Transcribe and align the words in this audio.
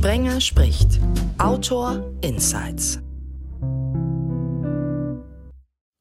Sprenger 0.00 0.40
spricht. 0.40 0.98
Autor 1.36 2.10
Insights. 2.22 3.00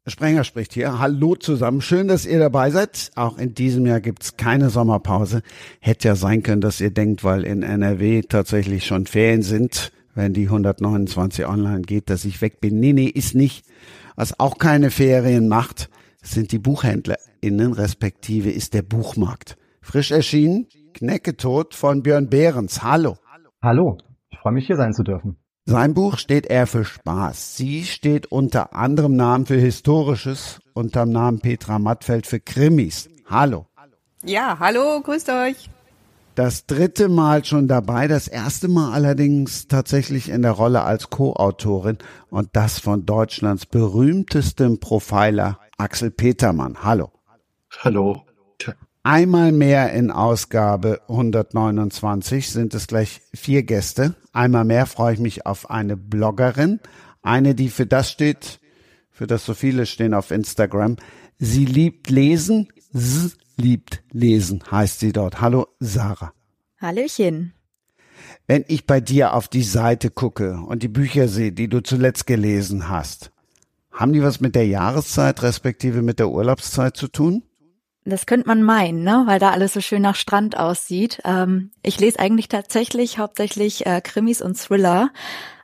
Sprenger 0.07 0.45
spricht 0.45 0.71
hier. 0.71 0.99
Hallo 0.99 1.35
zusammen. 1.35 1.81
Schön, 1.81 2.07
dass 2.07 2.25
ihr 2.25 2.39
dabei 2.39 2.71
seid. 2.71 3.11
Auch 3.15 3.37
in 3.37 3.55
diesem 3.55 3.85
Jahr 3.85 3.99
gibt's 3.99 4.37
keine 4.37 4.69
Sommerpause. 4.69 5.41
Hätte 5.81 6.07
ja 6.07 6.15
sein 6.15 6.43
können, 6.43 6.61
dass 6.61 6.79
ihr 6.79 6.91
denkt, 6.91 7.25
weil 7.25 7.43
in 7.43 7.61
NRW 7.61 8.21
tatsächlich 8.21 8.85
schon 8.85 9.05
Ferien 9.05 9.41
sind, 9.41 9.91
wenn 10.15 10.31
die 10.31 10.45
129 10.45 11.45
online 11.45 11.81
geht, 11.81 12.09
dass 12.09 12.23
ich 12.23 12.41
weg 12.41 12.61
bin. 12.61 12.79
Nee, 12.79 12.93
nee, 12.93 13.07
ist 13.07 13.35
nicht. 13.35 13.65
Was 14.15 14.39
auch 14.39 14.59
keine 14.59 14.91
Ferien 14.91 15.49
macht, 15.49 15.89
sind 16.23 16.53
die 16.53 16.59
BuchhändlerInnen, 16.59 17.73
respektive 17.73 18.49
ist 18.49 18.73
der 18.73 18.83
Buchmarkt. 18.83 19.57
Frisch 19.81 20.11
erschienen, 20.11 20.67
Knäcketod 20.93 21.75
von 21.75 22.01
Björn 22.01 22.29
Behrens. 22.29 22.81
Hallo. 22.81 23.17
Hallo. 23.61 23.97
Ich 24.29 24.39
freue 24.39 24.53
mich, 24.53 24.67
hier 24.67 24.77
sein 24.77 24.93
zu 24.93 25.03
dürfen. 25.03 25.35
Sein 25.65 25.93
Buch 25.93 26.17
steht 26.17 26.45
eher 26.45 26.65
für 26.65 26.85
Spaß. 26.85 27.57
Sie 27.57 27.83
steht 27.83 28.27
unter 28.27 28.73
anderem 28.73 29.17
Namen 29.17 29.45
für 29.45 29.57
Historisches, 29.57 30.61
unterm 30.73 31.09
Namen 31.09 31.41
Petra 31.41 31.77
Mattfeld 31.77 32.25
für 32.25 32.39
Krimis. 32.39 33.09
Hallo. 33.29 33.67
Ja, 34.23 34.57
hallo, 34.59 35.01
grüßt 35.01 35.29
euch. 35.29 35.69
Das 36.35 36.67
dritte 36.67 37.09
Mal 37.09 37.43
schon 37.43 37.67
dabei, 37.67 38.07
das 38.07 38.29
erste 38.29 38.69
Mal 38.69 38.93
allerdings 38.93 39.67
tatsächlich 39.67 40.29
in 40.29 40.41
der 40.41 40.51
Rolle 40.53 40.83
als 40.83 41.09
Co-Autorin 41.09 41.97
und 42.29 42.49
das 42.53 42.79
von 42.79 43.05
Deutschlands 43.05 43.65
berühmtestem 43.65 44.79
Profiler 44.79 45.59
Axel 45.77 46.11
Petermann. 46.11 46.81
Hallo. 46.81 47.11
Hallo. 47.83 48.23
Einmal 49.11 49.51
mehr 49.51 49.91
in 49.93 50.11
Ausgabe 50.11 51.01
129 51.07 52.47
sind 52.47 52.75
es 52.75 52.85
gleich 52.85 53.21
vier 53.33 53.63
Gäste. 53.63 54.13
Einmal 54.33 54.65
mehr 54.65 54.85
freue 54.85 55.15
ich 55.15 55.19
mich 55.19 55.47
auf 55.47 55.71
eine 55.71 55.97
Bloggerin, 55.97 56.79
eine, 57.23 57.55
die 57.55 57.69
für 57.69 57.87
das 57.87 58.11
steht, 58.11 58.59
für 59.09 59.25
das 59.25 59.47
so 59.47 59.55
viele 59.55 59.87
stehen 59.87 60.13
auf 60.13 60.29
Instagram. 60.29 60.97
Sie 61.39 61.65
liebt 61.65 62.11
lesen, 62.11 62.67
sie 62.93 63.31
liebt 63.57 64.03
lesen, 64.11 64.63
heißt 64.69 64.99
sie 64.99 65.11
dort. 65.11 65.41
Hallo, 65.41 65.65
Sarah. 65.79 66.31
Hallöchen. 66.79 67.53
Wenn 68.45 68.63
ich 68.67 68.85
bei 68.85 69.01
dir 69.01 69.33
auf 69.33 69.47
die 69.47 69.63
Seite 69.63 70.11
gucke 70.11 70.59
und 70.59 70.83
die 70.83 70.87
Bücher 70.87 71.27
sehe, 71.27 71.51
die 71.51 71.67
du 71.67 71.81
zuletzt 71.81 72.27
gelesen 72.27 72.89
hast, 72.89 73.31
haben 73.91 74.13
die 74.13 74.21
was 74.21 74.39
mit 74.39 74.53
der 74.53 74.67
Jahreszeit 74.67 75.41
respektive 75.41 76.03
mit 76.03 76.19
der 76.19 76.29
Urlaubszeit 76.29 76.95
zu 76.95 77.07
tun? 77.07 77.41
Das 78.09 78.25
könnte 78.25 78.47
man 78.47 78.63
meinen, 78.63 79.03
ne? 79.03 79.23
weil 79.25 79.39
da 79.39 79.51
alles 79.51 79.73
so 79.73 79.81
schön 79.81 80.01
nach 80.01 80.15
Strand 80.15 80.57
aussieht. 80.57 81.21
Ähm, 81.25 81.71
ich 81.83 81.99
lese 81.99 82.19
eigentlich 82.19 82.47
tatsächlich 82.47 83.19
hauptsächlich 83.19 83.85
äh, 83.85 84.01
Krimis 84.01 84.41
und 84.41 84.57
Thriller, 84.57 85.11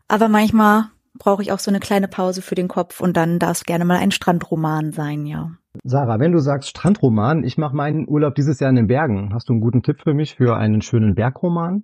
aber 0.08 0.30
manchmal 0.30 0.86
brauche 1.18 1.42
ich 1.42 1.52
auch 1.52 1.60
so 1.60 1.72
eine 1.72 1.80
kleine 1.80 2.08
Pause 2.08 2.42
für 2.42 2.56
den 2.56 2.68
Kopf 2.68 3.02
und 3.02 3.18
dann 3.18 3.40
darf 3.40 3.58
es 3.58 3.64
gerne 3.64 3.86
mal 3.86 3.98
ein 3.98 4.12
Strandroman 4.12 4.92
sein, 4.92 5.26
ja. 5.26 5.52
Sarah, 5.84 6.20
wenn 6.20 6.32
du 6.32 6.40
sagst 6.40 6.70
Strandroman, 6.70 7.44
ich 7.44 7.58
mache 7.58 7.76
meinen 7.76 8.08
Urlaub 8.08 8.36
dieses 8.36 8.60
Jahr 8.60 8.70
in 8.70 8.76
den 8.76 8.88
Bergen. 8.88 9.34
Hast 9.34 9.50
du 9.50 9.54
einen 9.54 9.62
guten 9.62 9.84
Tipp 9.84 10.02
für 10.02 10.14
mich 10.14 10.36
für 10.36 10.56
einen 10.56 10.82
schönen 10.82 11.16
Bergroman? 11.16 11.84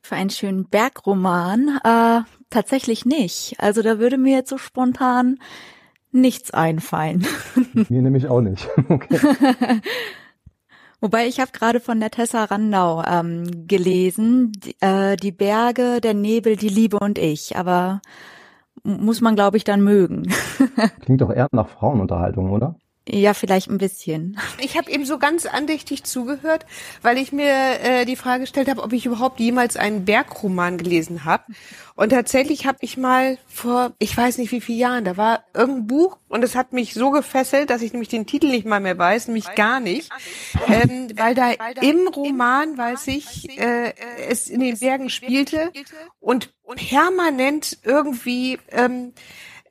Für 0.00 0.16
einen 0.16 0.30
schönen 0.30 0.68
Bergroman? 0.68 1.78
Äh, 1.84 2.20
tatsächlich 2.50 3.06
nicht. 3.06 3.54
Also 3.58 3.82
da 3.82 3.98
würde 3.98 4.18
mir 4.18 4.36
jetzt 4.36 4.50
so 4.50 4.58
spontan 4.58 5.38
nichts 6.14 6.52
einfallen. 6.52 7.26
Mir 7.72 8.02
nämlich 8.02 8.28
auch 8.28 8.40
nicht. 8.40 8.68
Okay. 8.88 9.18
Wobei 11.00 11.26
ich 11.26 11.38
habe 11.38 11.50
gerade 11.52 11.80
von 11.80 12.00
der 12.00 12.10
Tessa 12.10 12.44
Randau 12.44 13.02
ähm, 13.04 13.66
gelesen, 13.66 14.52
die, 14.52 14.74
äh, 14.80 15.16
die 15.16 15.32
Berge, 15.32 16.00
der 16.00 16.14
Nebel, 16.14 16.56
die 16.56 16.70
Liebe 16.70 16.98
und 16.98 17.18
ich. 17.18 17.56
Aber 17.56 18.00
muss 18.84 19.20
man, 19.20 19.34
glaube 19.34 19.58
ich, 19.58 19.64
dann 19.64 19.82
mögen. 19.82 20.32
Klingt 21.00 21.20
doch 21.20 21.30
eher 21.30 21.48
nach 21.52 21.68
Frauenunterhaltung, 21.68 22.50
oder? 22.50 22.76
Ja, 23.06 23.34
vielleicht 23.34 23.68
ein 23.68 23.76
bisschen. 23.76 24.38
Ich 24.58 24.78
habe 24.78 24.90
eben 24.90 25.04
so 25.04 25.18
ganz 25.18 25.44
andächtig 25.44 26.04
zugehört, 26.04 26.64
weil 27.02 27.18
ich 27.18 27.32
mir 27.32 27.52
äh, 27.82 28.04
die 28.06 28.16
Frage 28.16 28.40
gestellt 28.40 28.68
habe, 28.68 28.82
ob 28.82 28.94
ich 28.94 29.04
überhaupt 29.04 29.40
jemals 29.40 29.76
einen 29.76 30.06
Bergroman 30.06 30.78
gelesen 30.78 31.26
habe. 31.26 31.44
Und 31.96 32.10
tatsächlich 32.10 32.64
habe 32.66 32.78
ich 32.80 32.96
mal 32.96 33.36
vor, 33.46 33.92
ich 33.98 34.16
weiß 34.16 34.38
nicht 34.38 34.52
wie 34.52 34.62
viele 34.62 34.78
Jahren, 34.78 35.04
da 35.04 35.18
war 35.18 35.44
irgendein 35.52 35.86
Buch 35.86 36.18
und 36.28 36.42
es 36.42 36.56
hat 36.56 36.72
mich 36.72 36.94
so 36.94 37.10
gefesselt, 37.10 37.68
dass 37.68 37.82
ich 37.82 37.92
nämlich 37.92 38.08
den 38.08 38.26
Titel 38.26 38.48
nicht 38.48 38.64
mal 38.64 38.80
mehr 38.80 38.96
weiß, 38.96 39.28
nämlich 39.28 39.54
gar 39.54 39.80
nicht, 39.80 40.10
ähm, 40.66 41.10
weil 41.14 41.34
da 41.34 41.52
im 41.82 42.08
Roman, 42.08 42.78
weiß 42.78 43.08
ich, 43.08 43.58
äh, 43.58 43.92
es 44.28 44.48
in 44.48 44.60
den 44.60 44.78
Bergen 44.78 45.10
spielte 45.10 45.72
und 46.20 46.54
permanent 46.74 47.78
irgendwie 47.84 48.58
ähm, 48.70 49.12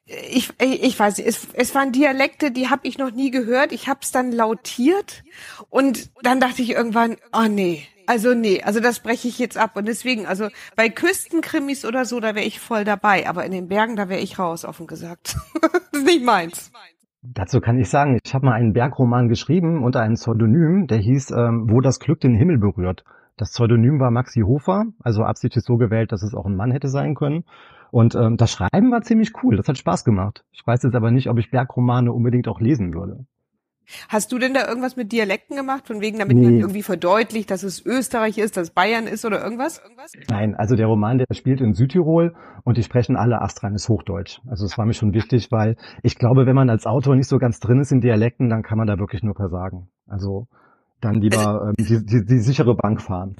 ich, 0.06 0.50
ich 0.60 1.00
weiß 1.00 1.18
nicht, 1.18 1.28
es, 1.28 1.48
es 1.54 1.74
waren 1.76 1.92
Dialekte, 1.92 2.52
die 2.52 2.70
habe 2.70 2.88
ich 2.88 2.98
noch 2.98 3.12
nie 3.12 3.32
gehört. 3.32 3.72
Ich 3.72 3.88
habe 3.88 4.00
es 4.02 4.12
dann 4.12 4.32
lautiert 4.32 5.24
und 5.70 6.12
dann 6.24 6.40
dachte 6.40 6.62
ich 6.62 6.72
irgendwann, 6.72 7.16
oh 7.32 7.48
nee, 7.50 7.88
also 8.06 8.34
nee, 8.34 8.62
also 8.64 8.80
das 8.82 9.00
breche 9.00 9.28
ich 9.28 9.40
jetzt 9.40 9.58
ab. 9.58 9.76
Und 9.76 9.88
deswegen, 9.88 10.26
also 10.26 10.50
bei 10.76 10.90
Küstenkrimis 10.90 11.86
oder 11.86 12.06
so, 12.06 12.20
da 12.20 12.36
wäre 12.36 12.46
ich 12.46 12.60
voll 12.60 12.84
dabei, 12.84 13.28
aber 13.28 13.46
in 13.46 13.52
den 13.52 13.68
Bergen, 13.68 13.96
da 13.96 14.10
wäre 14.10 14.20
ich 14.20 14.40
raus, 14.40 14.66
offen 14.66 14.88
gesagt. 14.88 15.38
das 15.62 16.02
ist 16.02 16.06
nicht 16.06 16.26
meins. 16.26 16.72
Dazu 17.22 17.62
kann 17.62 17.80
ich 17.80 17.90
sagen, 17.90 18.20
ich 18.22 18.34
habe 18.34 18.46
mal 18.46 18.54
einen 18.54 18.74
Bergroman 18.74 19.30
geschrieben 19.30 19.82
unter 19.84 20.02
einem 20.02 20.16
Pseudonym, 20.16 20.88
der 20.88 20.98
hieß 20.98 21.32
ähm, 21.32 21.68
Wo 21.70 21.80
das 21.80 22.00
Glück 22.00 22.20
den 22.20 22.36
Himmel 22.36 22.58
berührt. 22.58 23.06
Das 23.38 23.52
Pseudonym 23.52 24.00
war 24.02 24.12
Maxi 24.12 24.42
Hofer, 24.42 24.84
also 25.00 25.24
absichtlich 25.24 25.64
so 25.64 25.78
gewählt, 25.78 26.12
dass 26.12 26.22
es 26.22 26.36
auch 26.36 26.46
ein 26.46 26.58
Mann 26.58 26.72
hätte 26.72 26.90
sein 26.90 27.16
können. 27.16 27.46
Und 27.94 28.16
ähm, 28.16 28.38
das 28.38 28.52
Schreiben 28.52 28.92
war 28.92 29.04
ziemlich 29.04 29.34
cool, 29.44 29.56
das 29.56 29.68
hat 29.68 29.78
Spaß 29.78 30.04
gemacht. 30.04 30.44
Ich 30.52 30.66
weiß 30.66 30.82
jetzt 30.82 30.96
aber 30.96 31.12
nicht, 31.12 31.30
ob 31.30 31.38
ich 31.38 31.52
Bergromane 31.52 32.12
unbedingt 32.12 32.48
auch 32.48 32.60
lesen 32.60 32.96
würde. 32.96 33.28
Hast 34.10 34.32
du 34.32 34.40
denn 34.40 34.56
da 34.56 34.68
irgendwas 34.68 34.96
mit 34.96 35.12
Dialekten 35.12 35.56
gemacht, 35.56 35.86
von 35.86 36.02
wegen, 36.02 36.18
damit 36.18 36.36
nee. 36.36 36.44
man 36.44 36.56
irgendwie 36.56 36.82
verdeutlicht, 36.82 37.52
dass 37.52 37.62
es 37.62 37.86
Österreich 37.86 38.40
ist, 38.40 38.58
dass 38.58 38.72
Bayern 38.72 39.06
ist 39.06 39.26
oder 39.26 39.44
irgendwas? 39.44 39.80
Nein, 40.28 40.56
also 40.56 40.76
der 40.76 40.88
Roman, 40.88 41.20
der 41.20 41.28
spielt 41.34 41.62
in 41.62 41.76
Südtirol 41.76 42.34
und 42.64 42.78
die 42.78 42.84
sprechen 42.84 43.16
alle 43.16 43.44
astreines 43.44 43.88
Hochdeutsch. 43.88 44.40
Also 44.48 44.66
es 44.66 44.76
war 44.76 44.88
mir 44.88 44.96
schon 44.96 45.14
wichtig, 45.14 45.52
weil 45.52 45.76
ich 46.02 46.18
glaube, 46.18 46.48
wenn 46.48 46.56
man 46.56 46.72
als 46.72 46.88
Autor 46.88 47.16
nicht 47.16 47.28
so 47.28 47.38
ganz 47.38 47.60
drin 47.60 47.80
ist 47.80 47.92
in 47.92 48.02
Dialekten, 48.02 48.50
dann 48.50 48.64
kann 48.64 48.80
man 48.80 48.88
da 48.88 48.98
wirklich 48.98 49.22
nur 49.22 49.36
versagen. 49.36 49.90
Also 50.08 50.48
dann 51.00 51.22
lieber 51.22 51.68
ähm, 51.68 51.86
die, 51.86 52.04
die, 52.04 52.26
die 52.26 52.40
sichere 52.40 52.74
Bank 52.76 53.04
fahren. 53.04 53.36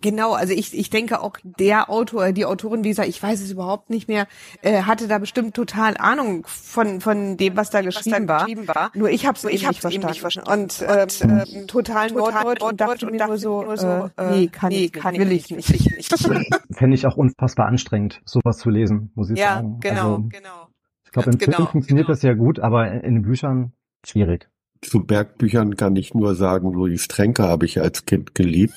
Genau, 0.00 0.32
also 0.32 0.52
ich, 0.52 0.76
ich 0.76 0.90
denke 0.90 1.20
auch 1.20 1.36
der 1.44 1.88
Autor, 1.88 2.32
die 2.32 2.44
Autorin, 2.44 2.82
wie 2.82 2.88
gesagt, 2.88 3.08
ich 3.08 3.22
weiß 3.22 3.40
es 3.40 3.52
überhaupt 3.52 3.90
nicht 3.90 4.08
mehr, 4.08 4.26
äh, 4.62 4.82
hatte 4.82 5.06
da 5.06 5.18
bestimmt 5.18 5.54
total 5.54 5.96
Ahnung 5.96 6.44
von 6.46 7.00
von 7.00 7.36
dem, 7.36 7.56
was 7.56 7.70
da, 7.70 7.82
geschrieben, 7.82 8.26
was 8.26 8.40
da 8.40 8.46
geschrieben, 8.46 8.68
war. 8.68 8.90
Nur 8.94 9.10
ich 9.10 9.26
habe 9.26 9.36
es 9.36 9.44
ich 9.44 9.66
nicht, 9.66 9.80
verstanden. 9.80 10.08
nicht 10.08 10.20
verstanden 10.20 10.50
und, 10.50 10.82
äh, 10.82 11.02
und 11.02 11.54
äh, 11.54 11.66
total 11.66 12.10
Norddeutsch 12.10 12.62
und 12.62 12.80
dachte 12.80 13.06
mir 13.06 13.26
nur 13.26 13.38
so, 13.38 13.62
nur 13.62 13.76
so 13.76 14.10
äh, 14.16 14.30
nee, 14.30 14.46
kann, 14.48 14.70
nee, 14.70 14.86
ich, 14.86 14.92
kann 14.92 15.16
will 15.16 15.30
ich 15.30 15.50
nicht. 15.50 15.70
Ich 15.70 15.96
nicht. 16.28 16.48
Fände 16.72 16.94
ich 16.94 17.06
auch 17.06 17.16
unfassbar 17.16 17.66
anstrengend, 17.66 18.22
sowas 18.24 18.58
zu 18.58 18.70
lesen, 18.70 19.12
muss 19.14 19.30
ich 19.30 19.38
ja, 19.38 19.56
sagen. 19.56 19.78
Ja, 19.84 19.90
genau, 19.90 20.14
also, 20.16 20.28
genau. 20.30 20.68
Ich 21.04 21.12
glaube, 21.12 21.30
im 21.30 21.38
genau, 21.38 21.56
Film 21.58 21.68
funktioniert 21.68 22.06
genau. 22.06 22.14
das 22.14 22.22
ja 22.22 22.34
gut, 22.34 22.58
aber 22.58 22.90
in 22.90 23.14
den 23.14 23.22
Büchern 23.22 23.72
schwierig. 24.04 24.48
Zu 24.80 25.04
Bergbüchern 25.04 25.76
kann 25.76 25.94
ich 25.94 26.14
nur 26.14 26.34
sagen, 26.34 26.72
Louis 26.72 27.06
Tränker 27.06 27.44
habe 27.48 27.66
ich 27.66 27.80
als 27.80 28.04
Kind 28.04 28.34
geliebt. 28.34 28.74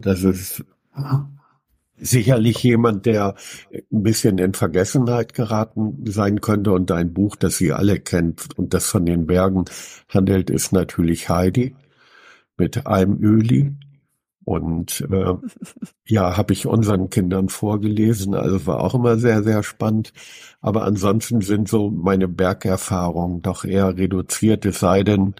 Das 0.00 0.22
ist 0.22 0.64
sicherlich 1.98 2.62
jemand, 2.62 3.06
der 3.06 3.34
ein 3.72 4.02
bisschen 4.02 4.38
in 4.38 4.54
Vergessenheit 4.54 5.34
geraten 5.34 6.04
sein 6.06 6.40
könnte. 6.40 6.72
Und 6.72 6.90
ein 6.92 7.12
Buch, 7.12 7.36
das 7.36 7.56
Sie 7.56 7.72
alle 7.72 8.00
kennt 8.00 8.56
und 8.58 8.74
das 8.74 8.86
von 8.86 9.06
den 9.06 9.26
Bergen 9.26 9.64
handelt, 10.08 10.50
ist 10.50 10.72
natürlich 10.72 11.28
Heidi 11.28 11.74
mit 12.56 12.86
einem 12.86 13.22
Öli. 13.22 13.72
Und 14.44 15.04
äh, 15.10 15.34
ja, 16.06 16.36
habe 16.36 16.52
ich 16.52 16.66
unseren 16.66 17.10
Kindern 17.10 17.48
vorgelesen, 17.48 18.34
also 18.34 18.64
war 18.64 18.80
auch 18.80 18.94
immer 18.94 19.18
sehr, 19.18 19.42
sehr 19.42 19.64
spannend. 19.64 20.12
Aber 20.60 20.84
ansonsten 20.84 21.40
sind 21.40 21.68
so 21.68 21.90
meine 21.90 22.28
Bergerfahrungen 22.28 23.42
doch 23.42 23.64
eher 23.64 23.96
reduziert, 23.96 24.64
es 24.64 24.78
sei 24.78 25.02
denn, 25.02 25.34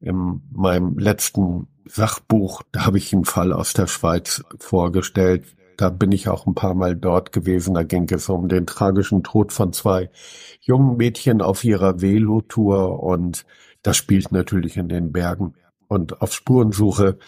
in 0.00 0.42
meinem 0.52 0.96
letzten 0.98 1.66
Sachbuch, 1.88 2.62
da 2.72 2.86
habe 2.86 2.98
ich 2.98 3.12
einen 3.12 3.24
Fall 3.24 3.52
aus 3.52 3.72
der 3.72 3.86
Schweiz 3.86 4.44
vorgestellt. 4.58 5.44
Da 5.76 5.90
bin 5.90 6.12
ich 6.12 6.28
auch 6.28 6.46
ein 6.46 6.54
paar 6.54 6.74
Mal 6.74 6.96
dort 6.96 7.32
gewesen. 7.32 7.74
Da 7.74 7.84
ging 7.84 8.08
es 8.10 8.28
um 8.28 8.48
den 8.48 8.66
tragischen 8.66 9.22
Tod 9.22 9.52
von 9.52 9.72
zwei 9.72 10.10
jungen 10.60 10.96
Mädchen 10.96 11.40
auf 11.40 11.64
ihrer 11.64 12.00
Velotour 12.00 13.02
und 13.02 13.46
das 13.82 13.96
spielt 13.96 14.32
natürlich 14.32 14.76
in 14.76 14.88
den 14.88 15.12
Bergen. 15.12 15.54
Und 15.86 16.20
auf 16.20 16.34
Spurensuche 16.34 17.18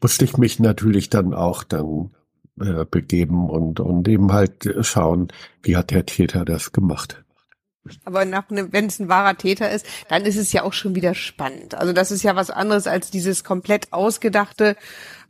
musste 0.00 0.24
ich 0.24 0.36
mich 0.38 0.58
natürlich 0.58 1.10
dann 1.10 1.34
auch 1.34 1.64
dann 1.64 2.10
äh, 2.60 2.84
begeben 2.84 3.48
und, 3.48 3.80
und 3.80 4.08
eben 4.08 4.32
halt 4.32 4.68
schauen, 4.80 5.28
wie 5.62 5.76
hat 5.76 5.90
der 5.90 6.06
Täter 6.06 6.44
das 6.44 6.72
gemacht. 6.72 7.21
Aber 8.04 8.24
nach 8.24 8.48
ne, 8.50 8.72
wenn 8.72 8.86
es 8.86 8.98
ein 8.98 9.08
wahrer 9.08 9.36
Täter 9.36 9.70
ist, 9.70 9.86
dann 10.08 10.24
ist 10.24 10.36
es 10.36 10.52
ja 10.52 10.62
auch 10.62 10.72
schon 10.72 10.94
wieder 10.94 11.14
spannend. 11.14 11.74
Also 11.74 11.92
das 11.92 12.10
ist 12.10 12.22
ja 12.22 12.36
was 12.36 12.50
anderes 12.50 12.86
als 12.86 13.10
dieses 13.10 13.44
komplett 13.44 13.92
ausgedachte, 13.92 14.76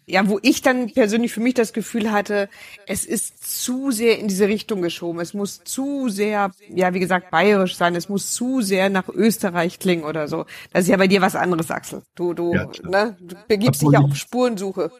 ja, 0.06 0.28
wo 0.28 0.38
ich 0.42 0.62
dann 0.62 0.92
persönlich 0.92 1.32
für 1.32 1.40
mich 1.40 1.54
das 1.54 1.72
Gefühl 1.72 2.10
hatte, 2.10 2.48
es 2.86 3.04
ist 3.04 3.62
zu 3.62 3.92
sehr 3.92 4.18
in 4.18 4.26
diese 4.26 4.48
Richtung 4.48 4.82
geschoben. 4.82 5.20
Es 5.20 5.32
muss 5.32 5.62
zu 5.64 6.08
sehr, 6.08 6.50
ja, 6.68 6.92
wie 6.92 6.98
gesagt, 6.98 7.30
bayerisch 7.30 7.76
sein. 7.76 7.94
Es 7.94 8.08
muss 8.08 8.32
zu 8.32 8.62
sehr 8.62 8.90
nach 8.90 9.08
Österreich 9.08 9.78
klingen 9.78 10.04
oder 10.04 10.26
so. 10.26 10.44
Das 10.72 10.82
ist 10.82 10.88
ja 10.88 10.96
bei 10.96 11.06
dir 11.06 11.20
was 11.20 11.36
anderes, 11.36 11.70
Axel. 11.70 12.02
Du, 12.16 12.34
du, 12.34 12.52
ja, 12.52 12.68
ne, 12.82 13.16
du 13.20 13.36
begibst 13.46 13.82
dich 13.82 13.90
ja 13.90 14.00
auf 14.00 14.16
Spurensuche. 14.16 14.90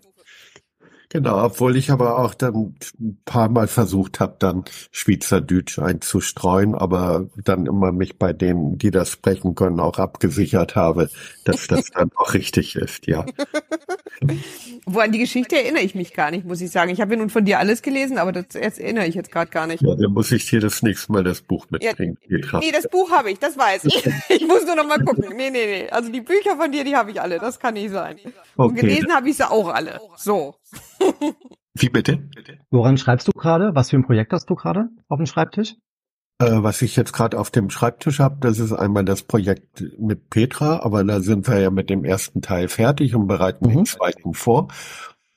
Genau, 1.12 1.44
obwohl 1.44 1.76
ich 1.76 1.90
aber 1.90 2.18
auch 2.18 2.32
dann 2.32 2.74
ein 2.98 3.20
paar 3.26 3.50
Mal 3.50 3.68
versucht 3.68 4.18
habe, 4.18 4.36
dann 4.38 4.64
Schweizerdeutsch 4.92 5.78
einzustreuen, 5.78 6.74
aber 6.74 7.28
dann 7.36 7.66
immer 7.66 7.92
mich 7.92 8.18
bei 8.18 8.32
denen, 8.32 8.78
die 8.78 8.90
das 8.90 9.10
sprechen 9.10 9.54
können, 9.54 9.78
auch 9.78 9.98
abgesichert 9.98 10.74
habe, 10.74 11.10
dass 11.44 11.66
das 11.66 11.90
dann 11.90 12.10
auch 12.16 12.32
richtig 12.32 12.76
ist, 12.76 13.06
ja. 13.06 13.26
Wo 14.86 15.00
an 15.00 15.12
die 15.12 15.18
Geschichte 15.18 15.56
erinnere 15.56 15.82
ich 15.82 15.94
mich 15.94 16.14
gar 16.14 16.30
nicht, 16.30 16.46
muss 16.46 16.62
ich 16.62 16.70
sagen. 16.70 16.90
Ich 16.90 17.02
habe 17.02 17.12
ja 17.12 17.18
nun 17.18 17.28
von 17.28 17.44
dir 17.44 17.58
alles 17.58 17.82
gelesen, 17.82 18.16
aber 18.16 18.32
das 18.32 18.54
erinnere 18.54 19.06
ich 19.06 19.14
jetzt 19.14 19.30
gerade 19.30 19.50
gar 19.50 19.66
nicht. 19.66 19.82
Ja, 19.82 19.94
dann 19.94 20.12
muss 20.12 20.32
ich 20.32 20.48
dir 20.48 20.60
das 20.60 20.82
nächste 20.82 21.12
Mal 21.12 21.24
das 21.24 21.42
Buch 21.42 21.66
mitbringen. 21.68 22.16
Ja, 22.26 22.58
nee, 22.60 22.72
das 22.72 22.88
Buch 22.88 23.10
habe 23.10 23.30
ich, 23.30 23.38
das 23.38 23.58
weiß 23.58 23.84
ich. 23.84 24.06
ich 24.30 24.46
muss 24.46 24.64
nur 24.64 24.76
noch 24.76 24.86
mal 24.86 25.04
gucken. 25.04 25.36
Nee, 25.36 25.50
nee, 25.50 25.66
nee. 25.66 25.90
Also 25.90 26.10
die 26.10 26.22
Bücher 26.22 26.56
von 26.56 26.72
dir, 26.72 26.84
die 26.84 26.96
habe 26.96 27.10
ich 27.10 27.20
alle, 27.20 27.38
das 27.38 27.60
kann 27.60 27.74
nicht 27.74 27.90
sein. 27.90 28.16
Okay. 28.16 28.34
Und 28.56 28.74
gelesen 28.76 29.14
habe 29.14 29.28
ich 29.28 29.36
sie 29.36 29.50
auch 29.50 29.68
alle. 29.68 30.00
So. 30.16 30.54
Wie 31.74 31.88
bitte? 31.88 32.28
Woran 32.70 32.98
schreibst 32.98 33.28
du 33.28 33.32
gerade? 33.32 33.74
Was 33.74 33.90
für 33.90 33.96
ein 33.96 34.04
Projekt 34.04 34.32
hast 34.32 34.48
du 34.50 34.54
gerade 34.54 34.88
auf 35.08 35.18
dem 35.18 35.26
Schreibtisch? 35.26 35.76
Äh, 36.38 36.62
was 36.62 36.82
ich 36.82 36.96
jetzt 36.96 37.12
gerade 37.12 37.38
auf 37.38 37.50
dem 37.50 37.70
Schreibtisch 37.70 38.18
habe, 38.18 38.36
das 38.40 38.58
ist 38.58 38.72
einmal 38.72 39.04
das 39.04 39.22
Projekt 39.22 39.84
mit 39.98 40.28
Petra, 40.30 40.80
aber 40.82 41.04
da 41.04 41.20
sind 41.20 41.48
wir 41.48 41.60
ja 41.60 41.70
mit 41.70 41.88
dem 41.88 42.04
ersten 42.04 42.42
Teil 42.42 42.68
fertig 42.68 43.14
und 43.14 43.26
bereiten 43.26 43.68
mhm. 43.68 43.76
den 43.76 43.86
zweiten 43.86 44.34
vor. 44.34 44.68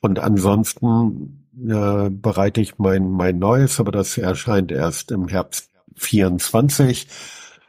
Und 0.00 0.18
ansonsten 0.18 1.48
äh, 1.56 2.10
bereite 2.10 2.60
ich 2.60 2.78
mein, 2.78 3.10
mein 3.10 3.38
neues, 3.38 3.80
aber 3.80 3.92
das 3.92 4.18
erscheint 4.18 4.70
erst 4.72 5.10
im 5.10 5.28
Herbst 5.28 5.70
24. 5.96 7.08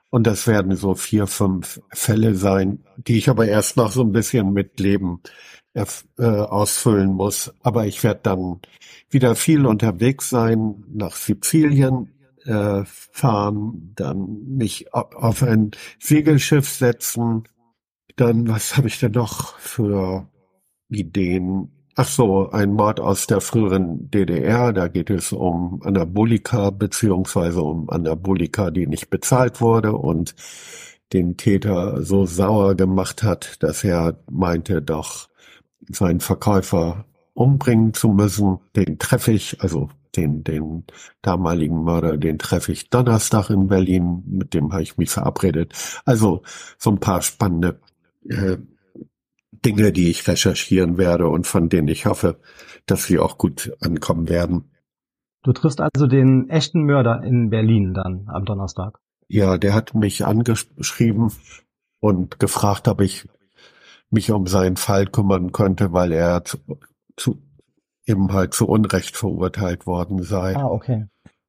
Und 0.09 0.25
das 0.25 0.47
werden 0.47 0.75
so 0.75 0.95
vier, 0.95 1.27
fünf 1.27 1.81
Fälle 1.91 2.35
sein, 2.35 2.83
die 2.95 3.17
ich 3.17 3.29
aber 3.29 3.47
erst 3.47 3.75
noch 3.77 3.91
so 3.91 4.01
ein 4.01 4.13
bisschen 4.13 4.53
mit 4.53 4.79
Leben 4.79 5.21
äh, 5.73 5.83
ausfüllen 6.23 7.13
muss. 7.13 7.53
Aber 7.61 7.85
ich 7.85 8.03
werde 8.03 8.21
dann 8.23 8.59
wieder 9.09 9.35
viel 9.35 9.65
unterwegs 9.65 10.29
sein 10.29 10.83
nach 10.87 11.15
Sizilien, 11.15 12.13
äh, 12.45 12.83
fahren, 12.85 13.91
dann 13.95 14.45
mich 14.55 14.93
auf 14.93 15.43
ein 15.43 15.71
Segelschiff 15.99 16.69
setzen. 16.69 17.43
Dann, 18.15 18.47
was 18.47 18.77
habe 18.77 18.87
ich 18.87 18.99
denn 18.99 19.11
noch 19.11 19.59
für 19.59 20.29
Ideen? 20.89 21.76
Ach 21.99 22.07
so, 22.07 22.51
ein 22.51 22.73
Mord 22.73 22.99
aus 22.99 23.25
der 23.25 23.41
früheren 23.41 24.11
DDR. 24.11 24.71
Da 24.71 24.87
geht 24.87 25.09
es 25.09 25.31
um 25.31 25.81
Anabolika 25.83 26.69
beziehungsweise 26.69 27.63
um 27.63 27.89
Anabolika, 27.89 28.69
die 28.69 28.85
nicht 28.85 29.09
bezahlt 29.09 29.61
wurde 29.61 29.93
und 29.93 30.35
den 31.11 31.37
Täter 31.37 32.03
so 32.03 32.27
sauer 32.27 32.75
gemacht 32.75 33.23
hat, 33.23 33.63
dass 33.63 33.83
er 33.83 34.19
meinte, 34.29 34.83
doch 34.83 35.27
seinen 35.89 36.19
Verkäufer 36.19 37.05
umbringen 37.33 37.95
zu 37.95 38.09
müssen. 38.09 38.59
Den 38.75 38.99
treffe 38.99 39.31
ich, 39.31 39.59
also 39.61 39.89
den, 40.15 40.43
den 40.43 40.83
damaligen 41.23 41.83
Mörder, 41.83 42.17
den 42.17 42.37
treffe 42.37 42.73
ich 42.73 42.91
Donnerstag 42.91 43.49
in 43.49 43.69
Berlin, 43.69 44.21
mit 44.27 44.53
dem 44.53 44.71
habe 44.71 44.83
ich 44.83 44.97
mich 44.97 45.09
verabredet. 45.09 45.73
Also 46.05 46.43
so 46.77 46.91
ein 46.91 46.99
paar 46.99 47.23
spannende 47.23 47.79
äh, 48.29 48.57
Dinge, 49.51 49.91
die 49.91 50.09
ich 50.09 50.27
recherchieren 50.27 50.97
werde 50.97 51.27
und 51.27 51.47
von 51.47 51.69
denen 51.69 51.87
ich 51.87 52.05
hoffe, 52.05 52.39
dass 52.85 53.05
sie 53.05 53.19
auch 53.19 53.37
gut 53.37 53.73
ankommen 53.81 54.29
werden. 54.29 54.71
Du 55.43 55.53
triffst 55.53 55.79
also 55.79 56.07
den 56.07 56.49
echten 56.49 56.83
Mörder 56.83 57.23
in 57.23 57.49
Berlin 57.49 57.93
dann 57.93 58.27
am 58.27 58.45
Donnerstag. 58.45 58.99
Ja, 59.29 59.57
der 59.57 59.73
hat 59.73 59.93
mich 59.93 60.25
angeschrieben 60.25 61.31
und 61.99 62.39
gefragt, 62.39 62.87
ob 62.87 63.01
ich 63.01 63.27
mich 64.09 64.31
um 64.31 64.47
seinen 64.47 64.77
Fall 64.77 65.05
kümmern 65.05 65.51
könnte, 65.51 65.93
weil 65.93 66.11
er 66.11 66.43
zu, 66.43 66.57
zu 67.15 67.41
eben 68.05 68.31
halt 68.31 68.53
zu 68.53 68.67
Unrecht 68.67 69.17
verurteilt 69.17 69.85
worden 69.85 70.23
sei. 70.23 70.55
Ah, 70.55 70.67
okay. 70.67 71.07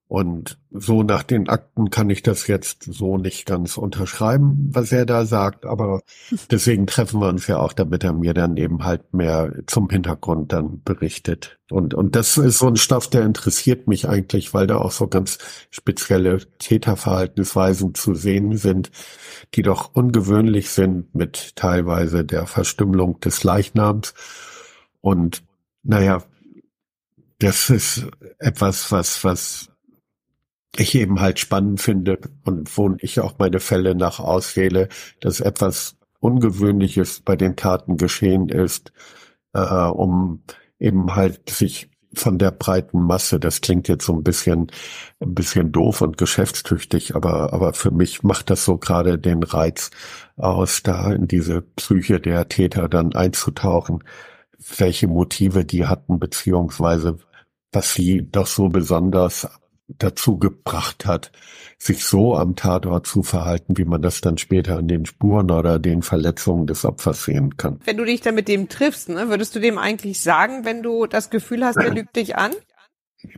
Und 0.08 0.58
so 0.70 1.02
nach 1.02 1.22
den 1.22 1.50
Akten 1.50 1.90
kann 1.90 2.08
ich 2.08 2.22
das 2.22 2.46
jetzt 2.46 2.84
so 2.84 3.19
nicht 3.19 3.44
ganz 3.44 3.76
unterschreiben, 3.76 4.70
was 4.72 4.90
er 4.90 5.05
da 5.05 5.26
sagt, 5.26 5.66
aber 5.66 6.00
deswegen 6.50 6.87
treffen 6.87 7.20
wir 7.20 7.28
uns 7.28 7.46
ja 7.46 7.58
auch, 7.58 7.75
damit 7.75 8.05
er 8.05 8.14
mir 8.14 8.32
dann 8.32 8.56
eben 8.56 8.84
halt 8.84 9.12
mehr 9.12 9.52
zum 9.66 9.90
Hintergrund 9.90 10.55
dann 10.55 10.82
berichtet. 10.82 11.58
Und, 11.70 11.93
und 11.93 12.16
das 12.16 12.38
ist 12.38 12.58
so 12.58 12.69
ein 12.69 12.76
Stoff, 12.76 13.10
der 13.10 13.22
interessiert 13.22 13.87
mich 13.87 14.08
eigentlich, 14.08 14.55
weil 14.55 14.66
da 14.66 14.78
auch 14.78 14.93
so 14.93 15.08
ganz 15.08 15.38
spezielle 15.69 16.38
Täterverhaltensweisen 16.58 17.94
zu 17.94 18.14
sehen 18.14 18.56
sind, 18.56 18.90
die 19.54 19.62
doch 19.62 19.94
ungewöhnlich 19.94 20.70
sind 20.70 21.14
mit 21.14 21.54
teilweise 21.54 22.25
der 22.25 22.46
Verstümmelung 22.46 23.20
des 23.20 23.44
Leichnams. 23.44 24.14
Und 25.02 25.43
naja, 25.82 26.22
das 27.38 27.69
ist 27.69 28.06
etwas, 28.38 28.90
was, 28.90 29.22
was 29.22 29.67
ich 30.76 30.94
eben 30.94 31.20
halt 31.20 31.38
spannend 31.38 31.80
finde 31.80 32.18
und 32.44 32.76
wo 32.76 32.94
ich 33.00 33.20
auch 33.20 33.38
meine 33.38 33.60
Fälle 33.60 33.94
nach 33.94 34.20
auswähle, 34.20 34.88
dass 35.20 35.40
etwas 35.40 35.96
Ungewöhnliches 36.20 37.20
bei 37.20 37.36
den 37.36 37.56
Taten 37.56 37.96
geschehen 37.96 38.48
ist, 38.48 38.92
äh, 39.52 39.60
um 39.60 40.42
eben 40.78 41.14
halt 41.14 41.48
sich 41.50 41.90
von 42.14 42.38
der 42.38 42.50
breiten 42.50 43.00
Masse, 43.02 43.38
das 43.38 43.60
klingt 43.60 43.86
jetzt 43.88 44.06
so 44.06 44.14
ein 44.14 44.22
bisschen, 44.22 44.68
ein 45.20 45.34
bisschen 45.34 45.72
doof 45.72 46.00
und 46.00 46.16
geschäftstüchtig, 46.16 47.14
aber, 47.14 47.52
aber 47.52 47.74
für 47.74 47.90
mich 47.90 48.22
macht 48.22 48.50
das 48.50 48.64
so 48.64 48.78
gerade 48.78 49.18
den 49.18 49.42
Reiz 49.42 49.90
aus, 50.36 50.82
da 50.82 51.12
in 51.12 51.28
diese 51.28 51.62
Psyche 51.62 52.20
der 52.20 52.48
Täter 52.48 52.88
dann 52.88 53.14
einzutauchen, 53.14 54.02
welche 54.78 55.06
Motive 55.06 55.64
die 55.64 55.86
hatten, 55.86 56.18
beziehungsweise 56.18 57.18
was 57.72 57.92
sie 57.92 58.26
doch 58.30 58.46
so 58.46 58.68
besonders 58.68 59.48
dazu 59.88 60.38
gebracht 60.38 61.06
hat, 61.06 61.32
sich 61.79 62.05
so 62.05 62.37
am 62.37 62.56
Tatort 62.56 63.06
zu 63.06 63.23
verhalten, 63.23 63.79
wie 63.79 63.85
man 63.85 64.02
das 64.02 64.20
dann 64.20 64.37
später 64.37 64.76
an 64.76 64.87
den 64.87 65.06
Spuren 65.06 65.50
oder 65.50 65.79
den 65.79 66.02
Verletzungen 66.02 66.67
des 66.67 66.85
Opfers 66.85 67.25
sehen 67.25 67.56
kann. 67.56 67.81
Wenn 67.85 67.96
du 67.96 68.05
dich 68.05 68.20
dann 68.20 68.35
mit 68.35 68.49
dem 68.49 68.69
triffst, 68.69 69.08
ne, 69.08 69.29
würdest 69.29 69.56
du 69.56 69.61
dem 69.61 69.79
eigentlich 69.79 70.20
sagen, 70.20 70.64
wenn 70.64 70.82
du 70.82 71.06
das 71.06 71.31
Gefühl 71.31 71.64
hast, 71.64 71.76
er 71.76 71.93
lügt 71.94 72.17
dich 72.17 72.37
an? 72.37 72.52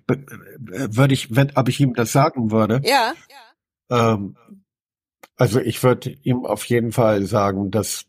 Würde 0.07 1.14
ich, 1.14 1.35
wenn, 1.35 1.52
ob 1.54 1.69
ich 1.69 1.80
ihm 1.80 1.95
das 1.95 2.12
sagen 2.12 2.50
würde? 2.50 2.80
Ja. 2.85 3.14
Ähm, 3.88 4.37
also 5.37 5.61
ich 5.61 5.83
würde 5.83 6.11
ihm 6.11 6.45
auf 6.45 6.64
jeden 6.64 6.92
Fall 6.92 7.25
sagen, 7.25 7.71
dass 7.71 8.07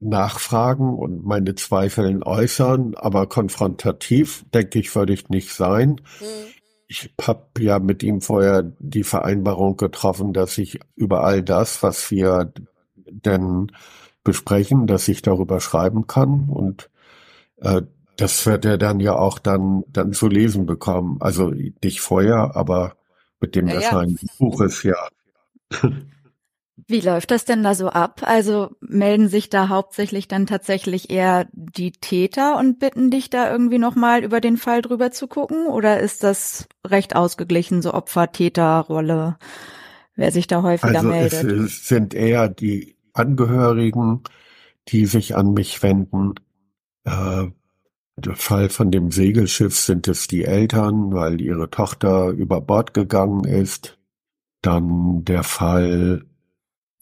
nachfragen 0.00 0.94
und 0.94 1.24
meine 1.24 1.54
Zweifeln 1.54 2.24
äußern, 2.24 2.94
aber 2.96 3.28
konfrontativ, 3.28 4.44
denke 4.52 4.80
ich, 4.80 4.94
würde 4.96 5.12
ich 5.12 5.28
nicht 5.28 5.52
sein. 5.52 6.00
Mhm. 6.20 6.61
Ich 6.92 7.10
habe 7.22 7.46
ja 7.58 7.78
mit 7.78 8.02
ihm 8.02 8.20
vorher 8.20 8.70
die 8.78 9.02
Vereinbarung 9.02 9.78
getroffen, 9.78 10.34
dass 10.34 10.58
ich 10.58 10.78
über 10.94 11.24
all 11.24 11.42
das, 11.42 11.82
was 11.82 12.10
wir 12.10 12.52
denn 13.06 13.72
besprechen, 14.24 14.86
dass 14.86 15.08
ich 15.08 15.22
darüber 15.22 15.58
schreiben 15.62 16.06
kann 16.06 16.50
und 16.50 16.90
äh, 17.62 17.80
das 18.18 18.44
wird 18.44 18.66
er 18.66 18.76
dann 18.76 19.00
ja 19.00 19.16
auch 19.16 19.38
dann 19.38 19.84
dann 19.88 20.12
zu 20.12 20.28
lesen 20.28 20.66
bekommen. 20.66 21.16
Also 21.20 21.50
nicht 21.82 22.02
vorher, 22.02 22.56
aber 22.56 22.94
mit 23.40 23.54
dem 23.54 23.68
ja, 23.68 23.76
Erscheinen 23.76 24.16
des 24.16 24.36
Buches 24.36 24.82
ja. 24.82 25.08
Wie 26.92 27.00
läuft 27.00 27.30
das 27.30 27.46
denn 27.46 27.62
da 27.62 27.74
so 27.74 27.88
ab? 27.88 28.20
Also 28.22 28.76
melden 28.82 29.28
sich 29.28 29.48
da 29.48 29.70
hauptsächlich 29.70 30.28
dann 30.28 30.46
tatsächlich 30.46 31.08
eher 31.08 31.48
die 31.54 31.90
Täter 31.90 32.58
und 32.58 32.80
bitten 32.80 33.10
dich 33.10 33.30
da 33.30 33.50
irgendwie 33.50 33.78
nochmal 33.78 34.22
über 34.22 34.42
den 34.42 34.58
Fall 34.58 34.82
drüber 34.82 35.10
zu 35.10 35.26
gucken? 35.26 35.68
Oder 35.68 36.00
ist 36.00 36.22
das 36.22 36.68
recht 36.86 37.16
ausgeglichen, 37.16 37.80
so 37.80 37.94
Opfer-Täter-Rolle, 37.94 39.38
wer 40.16 40.32
sich 40.32 40.46
da 40.48 40.60
häufiger 40.60 40.96
also 40.96 41.08
meldet? 41.08 41.44
Es 41.44 41.88
sind 41.88 42.12
eher 42.12 42.50
die 42.50 42.94
Angehörigen, 43.14 44.20
die 44.88 45.06
sich 45.06 45.34
an 45.34 45.54
mich 45.54 45.82
wenden. 45.82 46.34
Äh, 47.04 47.46
der 48.16 48.36
Fall 48.36 48.68
von 48.68 48.90
dem 48.90 49.10
Segelschiff 49.10 49.74
sind 49.74 50.08
es 50.08 50.28
die 50.28 50.44
Eltern, 50.44 51.14
weil 51.14 51.40
ihre 51.40 51.70
Tochter 51.70 52.28
über 52.28 52.60
Bord 52.60 52.92
gegangen 52.92 53.44
ist. 53.44 53.98
Dann 54.60 55.24
der 55.24 55.42
Fall 55.42 56.26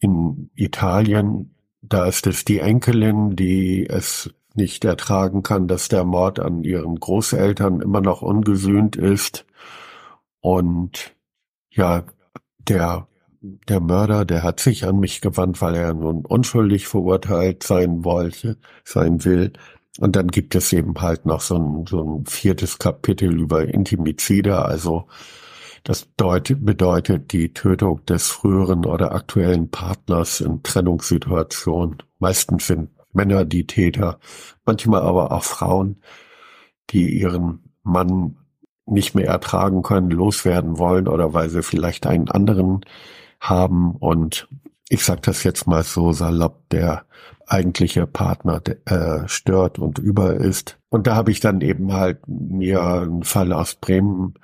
in 0.01 0.51
Italien, 0.55 1.55
da 1.83 2.07
ist 2.07 2.27
es 2.27 2.45
die 2.45 2.59
Enkelin, 2.59 3.37
die 3.37 3.87
es 3.87 4.31
nicht 4.55 4.85
ertragen 4.85 5.43
kann, 5.43 5.69
dass 5.69 5.89
der 5.89 6.05
Mord 6.05 6.41
an 6.41 6.65
ihren 6.65 6.97
Großeltern 6.99 7.81
immer 7.81 8.01
noch 8.01 8.23
ungesühnt 8.23 8.97
ist. 8.97 9.47
Und 10.41 11.15
ja, 11.71 12.05
der, 12.59 13.07
der 13.41 13.81
Mörder, 13.81 14.25
der 14.25 14.43
hat 14.43 14.61
sich 14.61 14.85
an 14.87 14.99
mich 14.99 15.21
gewandt, 15.21 15.61
weil 15.63 15.75
er 15.75 15.95
nun 15.95 16.25
unschuldig 16.25 16.89
verurteilt 16.89 17.63
sein 17.63 18.05
wollte, 18.05 18.59
sein 18.85 19.25
will. 19.25 19.53
und 19.99 20.17
dann 20.17 20.29
gibt 20.29 20.55
es 20.55 20.73
eben 20.73 20.95
halt 21.01 21.27
noch 21.27 21.41
so 21.41 21.57
ein, 21.57 21.87
so 21.87 22.03
ein 22.03 22.27
viertes 22.27 22.79
Kapitel 22.79 23.39
über 23.39 23.67
Intimizide, 23.67 24.65
also 24.65 25.07
das 25.85 26.07
bedeutet 26.07 27.33
die 27.33 27.53
Tötung 27.53 28.05
des 28.07 28.29
früheren 28.29 28.85
oder 28.85 29.13
aktuellen 29.13 29.71
Partners 29.71 30.41
in 30.41 30.63
Trennungssituationen. 30.63 32.03
Meistens 32.19 32.67
sind 32.67 32.91
Männer 33.13 33.45
die 33.45 33.67
Täter, 33.67 34.21
manchmal 34.65 35.03
aber 35.03 35.33
auch 35.33 35.43
Frauen, 35.43 36.03
die 36.91 37.19
ihren 37.19 37.73
Mann 37.83 38.37
nicht 38.87 39.15
mehr 39.15 39.27
ertragen 39.27 39.83
können, 39.83 40.11
loswerden 40.11 40.79
wollen 40.79 41.09
oder 41.09 41.33
weil 41.33 41.49
sie 41.49 41.63
vielleicht 41.63 42.07
einen 42.07 42.29
anderen 42.29 42.81
haben 43.41 43.97
und 43.97 44.49
ich 44.89 45.05
sage 45.05 45.21
das 45.23 45.45
jetzt 45.45 45.67
mal 45.67 45.85
so 45.85 46.13
salopp, 46.13 46.69
der 46.71 47.05
eigentliche 47.47 48.07
Partner 48.07 48.61
äh, 48.87 49.27
stört 49.29 49.79
und 49.79 49.99
über 49.99 50.35
ist. 50.35 50.79
Und 50.89 51.07
da 51.07 51.15
habe 51.15 51.31
ich 51.31 51.41
dann 51.41 51.61
eben 51.61 51.93
halt 51.93 52.27
mir 52.27 52.83
einen 52.83 53.23
Fall 53.23 53.53
aus 53.53 53.77
Bremen 53.77 54.35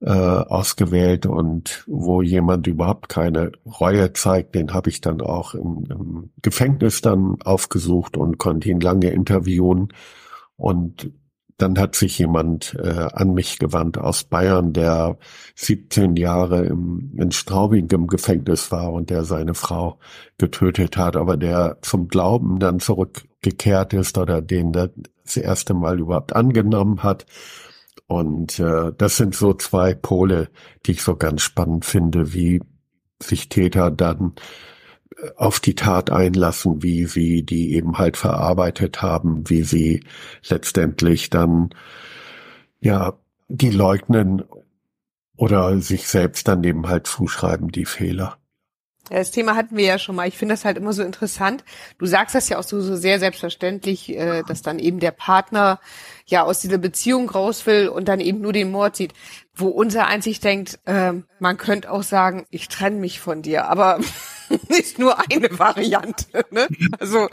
äh, 0.00 0.10
ausgewählt 0.10 1.26
und 1.26 1.84
wo 1.86 2.20
jemand 2.22 2.66
überhaupt 2.66 3.08
keine 3.08 3.52
Reue 3.80 4.12
zeigt, 4.12 4.54
den 4.54 4.74
habe 4.74 4.90
ich 4.90 5.00
dann 5.00 5.20
auch 5.20 5.54
im, 5.54 5.84
im 5.88 6.30
Gefängnis 6.42 7.00
dann 7.00 7.36
aufgesucht 7.42 8.16
und 8.16 8.38
konnte 8.38 8.68
ihn 8.68 8.80
lange 8.80 9.10
interviewen. 9.10 9.88
Und 10.56 11.10
dann 11.56 11.78
hat 11.78 11.94
sich 11.94 12.18
jemand 12.18 12.76
äh, 12.82 13.08
an 13.12 13.32
mich 13.32 13.58
gewandt 13.58 13.96
aus 13.96 14.24
Bayern, 14.24 14.72
der 14.72 15.18
17 15.54 16.16
Jahre 16.16 16.64
im, 16.64 17.12
in 17.16 17.30
Straubing 17.30 17.88
im 17.90 18.08
Gefängnis 18.08 18.72
war 18.72 18.92
und 18.92 19.10
der 19.10 19.24
seine 19.24 19.54
Frau 19.54 19.98
getötet 20.36 20.96
hat, 20.96 21.16
aber 21.16 21.36
der 21.36 21.78
zum 21.82 22.08
Glauben 22.08 22.58
dann 22.58 22.80
zurückgekehrt 22.80 23.92
ist 23.94 24.18
oder 24.18 24.42
den 24.42 24.72
das 24.72 25.36
erste 25.36 25.74
Mal 25.74 26.00
überhaupt 26.00 26.34
angenommen 26.34 27.02
hat. 27.02 27.24
Und 28.06 28.58
äh, 28.58 28.92
das 28.96 29.16
sind 29.16 29.34
so 29.34 29.54
zwei 29.54 29.94
Pole, 29.94 30.50
die 30.86 30.92
ich 30.92 31.02
so 31.02 31.16
ganz 31.16 31.42
spannend 31.42 31.84
finde, 31.84 32.34
wie 32.34 32.60
sich 33.22 33.48
Täter 33.48 33.90
dann 33.90 34.34
auf 35.36 35.60
die 35.60 35.74
Tat 35.74 36.10
einlassen, 36.10 36.82
wie 36.82 37.06
sie 37.06 37.42
die 37.42 37.74
eben 37.74 37.98
halt 37.98 38.16
verarbeitet 38.16 39.02
haben, 39.02 39.48
wie 39.48 39.62
sie 39.62 40.04
letztendlich 40.48 41.30
dann 41.30 41.70
ja 42.80 43.14
die 43.48 43.70
leugnen 43.70 44.42
oder 45.36 45.78
sich 45.80 46.08
selbst 46.08 46.48
dann 46.48 46.62
eben 46.64 46.88
halt 46.88 47.06
zuschreiben, 47.06 47.68
die 47.68 47.84
Fehler. 47.84 48.38
Das 49.10 49.30
Thema 49.30 49.54
hatten 49.54 49.76
wir 49.76 49.84
ja 49.84 49.98
schon 49.98 50.16
mal. 50.16 50.28
Ich 50.28 50.38
finde 50.38 50.54
das 50.54 50.64
halt 50.64 50.78
immer 50.78 50.94
so 50.94 51.02
interessant. 51.02 51.62
Du 51.98 52.06
sagst 52.06 52.34
das 52.34 52.48
ja 52.48 52.58
auch 52.58 52.62
so, 52.62 52.80
so 52.80 52.96
sehr 52.96 53.18
selbstverständlich, 53.18 54.16
äh, 54.16 54.42
dass 54.48 54.62
dann 54.62 54.78
eben 54.78 54.98
der 54.98 55.10
Partner 55.10 55.78
ja 56.26 56.42
aus 56.42 56.60
dieser 56.60 56.78
Beziehung 56.78 57.28
raus 57.28 57.66
will 57.66 57.88
und 57.88 58.08
dann 58.08 58.20
eben 58.20 58.40
nur 58.40 58.52
den 58.52 58.70
Mord 58.70 58.96
sieht. 58.96 59.12
Wo 59.54 59.68
unser 59.68 60.06
einzig 60.06 60.40
denkt, 60.40 60.80
äh, 60.84 61.12
man 61.38 61.56
könnte 61.56 61.90
auch 61.90 62.02
sagen, 62.02 62.46
ich 62.50 62.68
trenne 62.68 62.96
mich 62.96 63.20
von 63.20 63.42
dir, 63.42 63.66
aber 63.66 64.00
ist 64.68 64.98
nur 64.98 65.18
eine 65.30 65.58
Variante. 65.58 66.44
Ne? 66.50 66.68
Also 66.98 67.28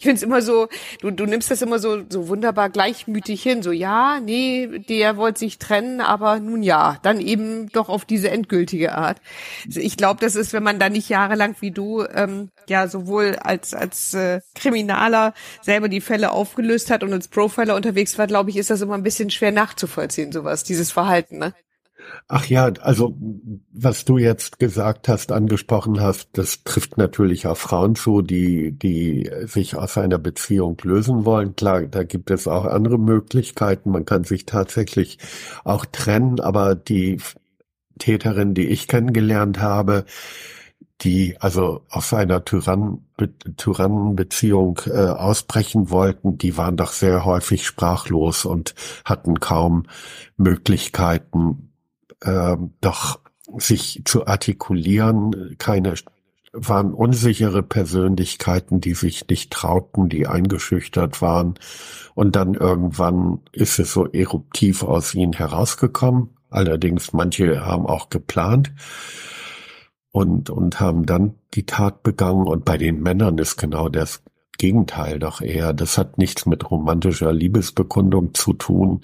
ich 0.00 0.04
finde 0.04 0.16
es 0.16 0.22
immer 0.22 0.40
so, 0.40 0.66
du, 1.02 1.10
du 1.10 1.26
nimmst 1.26 1.50
das 1.50 1.60
immer 1.60 1.78
so, 1.78 2.04
so 2.08 2.28
wunderbar 2.28 2.70
gleichmütig 2.70 3.42
hin. 3.42 3.62
So, 3.62 3.70
ja, 3.70 4.18
nee, 4.18 4.66
der 4.88 5.18
wollte 5.18 5.40
sich 5.40 5.58
trennen, 5.58 6.00
aber 6.00 6.40
nun 6.40 6.62
ja, 6.62 6.96
dann 7.02 7.20
eben 7.20 7.68
doch 7.68 7.90
auf 7.90 8.06
diese 8.06 8.30
endgültige 8.30 8.94
Art. 8.94 9.20
Also 9.66 9.80
ich 9.80 9.98
glaube, 9.98 10.18
das 10.20 10.36
ist, 10.36 10.54
wenn 10.54 10.62
man 10.62 10.78
da 10.78 10.88
nicht 10.88 11.10
jahrelang 11.10 11.54
wie 11.60 11.70
du 11.70 12.02
ähm, 12.14 12.48
ja 12.66 12.88
sowohl 12.88 13.36
als 13.36 13.74
als 13.74 14.14
äh, 14.14 14.40
Kriminaler 14.54 15.34
selber 15.60 15.90
die 15.90 16.00
Fälle 16.00 16.30
aufgelöst 16.32 16.90
hat 16.90 17.02
und 17.02 17.12
als 17.12 17.28
Profiler 17.28 17.76
unterwegs 17.76 18.16
war, 18.16 18.26
glaube 18.26 18.48
ich, 18.48 18.56
ist 18.56 18.70
das 18.70 18.80
immer 18.80 18.94
ein 18.94 19.02
bisschen 19.02 19.28
schwer 19.28 19.52
nachzuvollziehen, 19.52 20.32
sowas, 20.32 20.64
dieses 20.64 20.90
Verhalten. 20.92 21.36
Ne? 21.36 21.52
Ach 22.28 22.46
ja, 22.46 22.72
also 22.80 23.16
was 23.72 24.04
du 24.04 24.18
jetzt 24.18 24.58
gesagt 24.58 25.08
hast, 25.08 25.32
angesprochen 25.32 26.00
hast, 26.00 26.28
das 26.32 26.62
trifft 26.64 26.96
natürlich 26.96 27.46
auf 27.46 27.58
Frauen 27.58 27.96
zu, 27.96 28.22
die, 28.22 28.72
die 28.72 29.30
sich 29.46 29.76
aus 29.76 29.98
einer 29.98 30.18
Beziehung 30.18 30.76
lösen 30.82 31.24
wollen. 31.24 31.56
Klar, 31.56 31.82
da 31.82 32.04
gibt 32.04 32.30
es 32.30 32.46
auch 32.46 32.66
andere 32.66 32.98
Möglichkeiten. 32.98 33.90
Man 33.90 34.04
kann 34.04 34.24
sich 34.24 34.46
tatsächlich 34.46 35.18
auch 35.64 35.84
trennen, 35.86 36.40
aber 36.40 36.74
die 36.74 37.18
Täterin, 37.98 38.54
die 38.54 38.68
ich 38.68 38.88
kennengelernt 38.88 39.60
habe, 39.60 40.04
die 41.02 41.36
also 41.40 41.82
aus 41.88 42.12
einer 42.12 42.44
Tyrann, 42.44 43.06
Tyrannenbeziehung 43.56 44.80
äh, 44.86 45.06
ausbrechen 45.06 45.90
wollten, 45.90 46.38
die 46.38 46.56
waren 46.56 46.76
doch 46.76 46.92
sehr 46.92 47.24
häufig 47.24 47.66
sprachlos 47.66 48.44
und 48.44 48.74
hatten 49.04 49.40
kaum 49.40 49.84
Möglichkeiten, 50.36 51.69
äh, 52.20 52.56
doch 52.80 53.20
sich 53.58 54.02
zu 54.04 54.26
artikulieren, 54.26 55.56
keine 55.58 55.94
waren 56.52 56.92
unsichere 56.92 57.62
Persönlichkeiten, 57.62 58.80
die 58.80 58.94
sich 58.94 59.28
nicht 59.28 59.52
trauten, 59.52 60.08
die 60.08 60.26
eingeschüchtert 60.26 61.22
waren. 61.22 61.54
Und 62.14 62.34
dann 62.36 62.54
irgendwann 62.54 63.40
ist 63.52 63.78
es 63.78 63.92
so 63.92 64.06
eruptiv 64.06 64.82
aus 64.82 65.14
ihnen 65.14 65.32
herausgekommen. 65.32 66.30
Allerdings 66.50 67.12
manche 67.12 67.64
haben 67.64 67.86
auch 67.86 68.10
geplant 68.10 68.72
und, 70.10 70.50
und 70.50 70.80
haben 70.80 71.06
dann 71.06 71.36
die 71.54 71.66
Tat 71.66 72.02
begangen. 72.02 72.46
Und 72.46 72.64
bei 72.64 72.76
den 72.76 73.00
Männern 73.00 73.38
ist 73.38 73.56
genau 73.56 73.88
das 73.88 74.22
Gegenteil 74.58 75.20
doch 75.20 75.40
eher. 75.40 75.72
Das 75.72 75.96
hat 75.96 76.18
nichts 76.18 76.46
mit 76.46 76.68
romantischer 76.68 77.32
Liebesbekundung 77.32 78.34
zu 78.34 78.54
tun. 78.54 79.02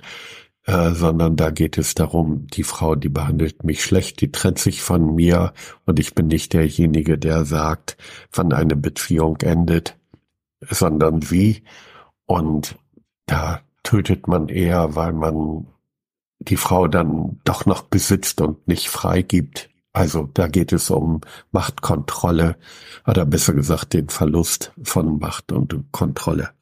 Äh, 0.66 0.94
sondern 0.94 1.36
da 1.36 1.50
geht 1.50 1.78
es 1.78 1.94
darum, 1.94 2.48
die 2.48 2.64
Frau, 2.64 2.96
die 2.96 3.08
behandelt 3.08 3.62
mich 3.62 3.84
schlecht, 3.84 4.20
die 4.20 4.32
trennt 4.32 4.58
sich 4.58 4.82
von 4.82 5.14
mir 5.14 5.52
und 5.84 6.00
ich 6.00 6.14
bin 6.16 6.26
nicht 6.26 6.52
derjenige, 6.54 7.18
der 7.18 7.44
sagt, 7.44 7.96
wann 8.32 8.52
eine 8.52 8.74
Beziehung 8.74 9.36
endet, 9.42 9.96
sondern 10.68 11.22
sie. 11.22 11.62
Und 12.26 12.76
da 13.26 13.60
tötet 13.84 14.26
man 14.26 14.48
eher, 14.48 14.96
weil 14.96 15.12
man 15.12 15.68
die 16.40 16.56
Frau 16.56 16.88
dann 16.88 17.40
doch 17.44 17.64
noch 17.66 17.82
besitzt 17.82 18.40
und 18.40 18.66
nicht 18.66 18.88
freigibt. 18.88 19.70
Also 19.92 20.28
da 20.34 20.48
geht 20.48 20.72
es 20.72 20.90
um 20.90 21.20
Machtkontrolle 21.52 22.56
oder 23.06 23.24
besser 23.24 23.54
gesagt 23.54 23.94
den 23.94 24.08
Verlust 24.08 24.72
von 24.82 25.20
Macht 25.20 25.52
und 25.52 25.92
Kontrolle 25.92 26.55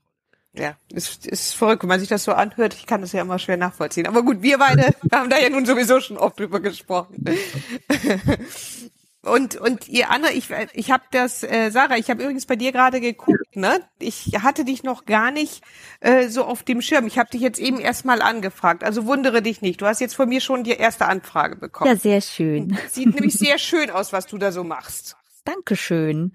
ja, 0.56 0.76
ist, 0.92 1.26
ist 1.26 1.54
verrückt, 1.54 1.82
wenn 1.82 1.88
man 1.88 2.00
sich 2.00 2.08
das 2.08 2.24
so 2.24 2.32
anhört. 2.32 2.74
Ich 2.74 2.86
kann 2.86 3.00
das 3.00 3.12
ja 3.12 3.22
immer 3.22 3.38
schwer 3.38 3.56
nachvollziehen. 3.56 4.06
Aber 4.06 4.22
gut, 4.22 4.42
wir 4.42 4.58
beide 4.58 4.94
haben 5.12 5.28
da 5.28 5.38
ja 5.38 5.50
nun 5.50 5.66
sowieso 5.66 6.00
schon 6.00 6.16
oft 6.16 6.38
drüber 6.38 6.60
gesprochen. 6.60 7.24
Und 9.24 9.56
und 9.56 9.88
ihr 9.88 10.10
Anna, 10.10 10.30
ich 10.32 10.50
ich 10.74 10.90
habe 10.90 11.04
das 11.10 11.42
äh, 11.42 11.70
Sarah, 11.70 11.96
ich 11.96 12.10
habe 12.10 12.22
übrigens 12.22 12.44
bei 12.44 12.56
dir 12.56 12.72
gerade 12.72 13.00
geguckt, 13.00 13.56
ne? 13.56 13.80
Ich 13.98 14.32
hatte 14.42 14.66
dich 14.66 14.82
noch 14.82 15.06
gar 15.06 15.30
nicht 15.30 15.62
äh, 16.00 16.28
so 16.28 16.44
auf 16.44 16.62
dem 16.62 16.82
Schirm. 16.82 17.06
Ich 17.06 17.18
habe 17.18 17.30
dich 17.30 17.40
jetzt 17.40 17.58
eben 17.58 17.80
erstmal 17.80 18.20
angefragt. 18.20 18.84
Also 18.84 19.06
wundere 19.06 19.40
dich 19.40 19.62
nicht. 19.62 19.80
Du 19.80 19.86
hast 19.86 20.00
jetzt 20.00 20.14
von 20.14 20.28
mir 20.28 20.42
schon 20.42 20.62
die 20.62 20.72
erste 20.72 21.06
Anfrage 21.06 21.56
bekommen. 21.56 21.90
Ja, 21.90 21.96
sehr 21.96 22.20
schön. 22.20 22.76
Sieht 22.90 23.14
nämlich 23.14 23.32
sehr 23.32 23.56
schön 23.58 23.88
aus, 23.88 24.12
was 24.12 24.26
du 24.26 24.36
da 24.36 24.52
so 24.52 24.62
machst. 24.62 25.16
Dankeschön. 25.46 26.34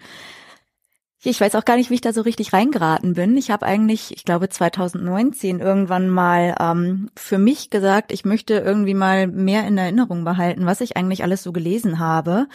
Ich 1.22 1.42
weiß 1.42 1.56
auch 1.56 1.66
gar 1.66 1.76
nicht, 1.76 1.90
wie 1.90 1.96
ich 1.96 2.02
da 2.02 2.14
so 2.14 2.22
richtig 2.22 2.54
reingeraten 2.54 3.14
bin. 3.14 3.36
Ich 3.36 3.52
habe 3.52 3.66
eigentlich, 3.66 4.16
ich 4.16 4.24
glaube 4.24 4.48
2019 4.48 5.60
irgendwann 5.60 6.10
mal 6.10 6.56
ähm, 6.60 7.10
für 7.18 7.38
mich 7.38 7.70
gesagt, 7.70 8.14
ich 8.14 8.24
möchte 8.24 8.54
irgendwie 8.54 8.94
mal 8.94 9.28
mehr 9.28 9.68
in 9.68 9.78
Erinnerung 9.78 10.24
behalten, 10.24 10.66
was 10.66 10.80
ich 10.80 10.96
eigentlich 10.96 11.24
alles 11.24 11.44
so 11.44 11.52
gelesen 11.52 12.00
habe. 12.00 12.48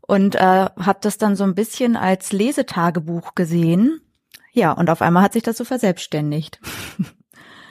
Und 0.00 0.36
äh, 0.36 0.38
habe 0.38 0.98
das 1.02 1.18
dann 1.18 1.36
so 1.36 1.44
ein 1.44 1.54
bisschen 1.54 1.96
als 1.96 2.32
Lesetagebuch 2.32 3.34
gesehen. 3.34 4.00
Ja, 4.52 4.72
und 4.72 4.88
auf 4.88 5.02
einmal 5.02 5.22
hat 5.22 5.34
sich 5.34 5.42
das 5.42 5.58
so 5.58 5.64
verselbstständigt. 5.64 6.60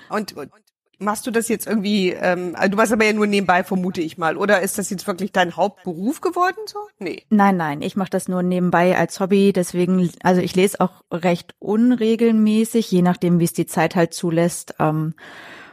Und, 0.09 0.37
und 0.37 0.51
Machst 0.99 1.27
du 1.27 1.31
das 1.31 1.47
jetzt 1.47 1.67
irgendwie, 1.67 2.09
ähm, 2.09 2.55
also 2.55 2.71
du 2.71 2.77
machst 2.77 2.91
aber 2.91 3.05
ja 3.05 3.13
nur 3.13 3.27
nebenbei, 3.27 3.63
vermute 3.63 4.01
ich 4.01 4.17
mal, 4.17 4.35
oder 4.35 4.61
ist 4.61 4.77
das 4.77 4.89
jetzt 4.89 5.05
wirklich 5.05 5.31
dein 5.31 5.55
Hauptberuf 5.55 6.21
geworden 6.21 6.57
so? 6.65 6.79
Nee. 6.97 7.23
Nein, 7.29 7.55
nein, 7.57 7.81
ich 7.83 7.95
mache 7.95 8.09
das 8.09 8.27
nur 8.27 8.41
nebenbei 8.41 8.97
als 8.97 9.19
Hobby, 9.19 9.53
deswegen, 9.53 10.09
also 10.23 10.41
ich 10.41 10.55
lese 10.55 10.79
auch 10.79 11.03
recht 11.11 11.53
unregelmäßig, 11.59 12.91
je 12.91 13.03
nachdem, 13.03 13.39
wie 13.39 13.45
es 13.45 13.53
die 13.53 13.67
Zeit 13.67 13.95
halt 13.95 14.13
zulässt. 14.13 14.75
Ähm, 14.79 15.13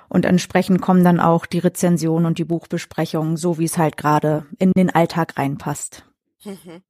und 0.09 0.27
entsprechend 0.27 0.81
kommen 0.81 1.03
dann 1.03 1.21
auch 1.21 1.47
die 1.47 1.59
Rezensionen 1.59 2.27
und 2.27 2.39
die 2.39 2.45
Buchbesprechungen, 2.45 3.37
so 3.37 3.59
wie 3.59 3.65
es 3.65 3.79
halt 3.79 3.97
gerade 3.97 4.47
in 4.59 4.73
den 4.73 4.91
Alltag 4.91 5.39
reinpasst. 5.39 6.05
Mhm. 6.45 6.83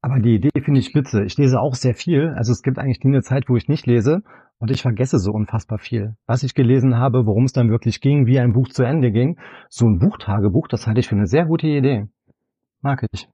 Aber 0.00 0.20
die 0.20 0.36
Idee 0.36 0.50
finde 0.62 0.80
ich 0.80 0.86
spitze. 0.86 1.24
Ich 1.24 1.36
lese 1.36 1.60
auch 1.60 1.74
sehr 1.74 1.94
viel. 1.94 2.32
Also 2.36 2.52
es 2.52 2.62
gibt 2.62 2.78
eigentlich 2.78 3.02
nie 3.02 3.12
eine 3.12 3.22
Zeit, 3.22 3.48
wo 3.48 3.56
ich 3.56 3.68
nicht 3.68 3.86
lese. 3.86 4.22
Und 4.58 4.70
ich 4.70 4.82
vergesse 4.82 5.18
so 5.18 5.32
unfassbar 5.32 5.78
viel. 5.78 6.16
Was 6.26 6.42
ich 6.42 6.54
gelesen 6.54 6.96
habe, 6.96 7.26
worum 7.26 7.44
es 7.44 7.52
dann 7.52 7.70
wirklich 7.70 8.00
ging, 8.00 8.26
wie 8.26 8.40
ein 8.40 8.52
Buch 8.52 8.68
zu 8.68 8.82
Ende 8.82 9.12
ging. 9.12 9.38
So 9.68 9.86
ein 9.86 9.98
Buchtagebuch, 9.98 10.68
das 10.68 10.86
halte 10.86 11.00
ich 11.00 11.08
für 11.08 11.16
eine 11.16 11.26
sehr 11.26 11.46
gute 11.46 11.66
Idee. 11.66 12.06
Mag 12.80 13.04
ich. 13.12 13.28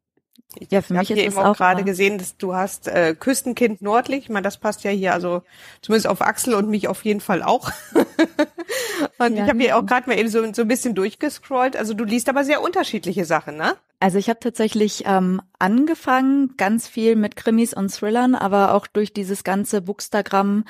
Ja, 0.71 0.83
für 0.83 0.95
ich 0.95 0.99
mich 0.99 0.99
habe 0.99 1.03
ist 1.03 1.09
hier 1.09 1.29
es 1.29 1.35
eben 1.35 1.43
auch 1.43 1.57
gerade 1.57 1.85
gesehen, 1.85 2.19
dass 2.19 2.37
du 2.37 2.55
hast 2.55 2.89
äh, 2.89 3.15
Küstenkind 3.19 3.83
nördlich. 3.83 4.25
Ich 4.25 4.29
meine, 4.29 4.43
das 4.43 4.59
passt 4.59 4.85
ja 4.85 4.91
hier, 4.91 5.13
also 5.13 5.43
zumindest 5.83 6.07
auf 6.07 6.21
Axel 6.21 6.55
und 6.55 6.69
mich 6.69 6.89
auf 6.89 7.05
jeden 7.05 7.21
Fall 7.21 7.43
auch. 7.43 7.71
und 9.19 9.37
Ja. 9.37 9.45
ich 9.45 9.51
habe 9.51 9.59
hier 9.59 9.77
auch 9.77 9.87
gerade 9.87 10.09
mal 10.09 10.19
eben 10.19 10.29
so, 10.29 10.41
so 10.53 10.63
ein 10.63 10.69
bisschen 10.69 10.95
durchgescrollt. 10.95 11.77
Also 11.77 11.95
du 11.95 12.05
liest 12.05 12.29
aber 12.29 12.45
sehr 12.45 12.63
unterschiedliche 12.63 13.25
Sachen, 13.25 13.57
ne? 13.57 13.77
Also 14.01 14.19
ich 14.19 14.29
habe 14.29 14.41
tatsächlich 14.41 15.05
ähm, 15.07 15.41
angefangen, 15.59 16.57
ganz 16.57 16.89
viel 16.89 17.17
mit 17.17 17.37
Krimis 17.37 17.73
und 17.73 17.93
Thrillern, 17.93 18.35
aber 18.35 18.75
auch 18.75 18.87
durch 18.87 19.13
dieses 19.13 19.45
ganze 19.45 19.81
Bookstagram 19.81 20.65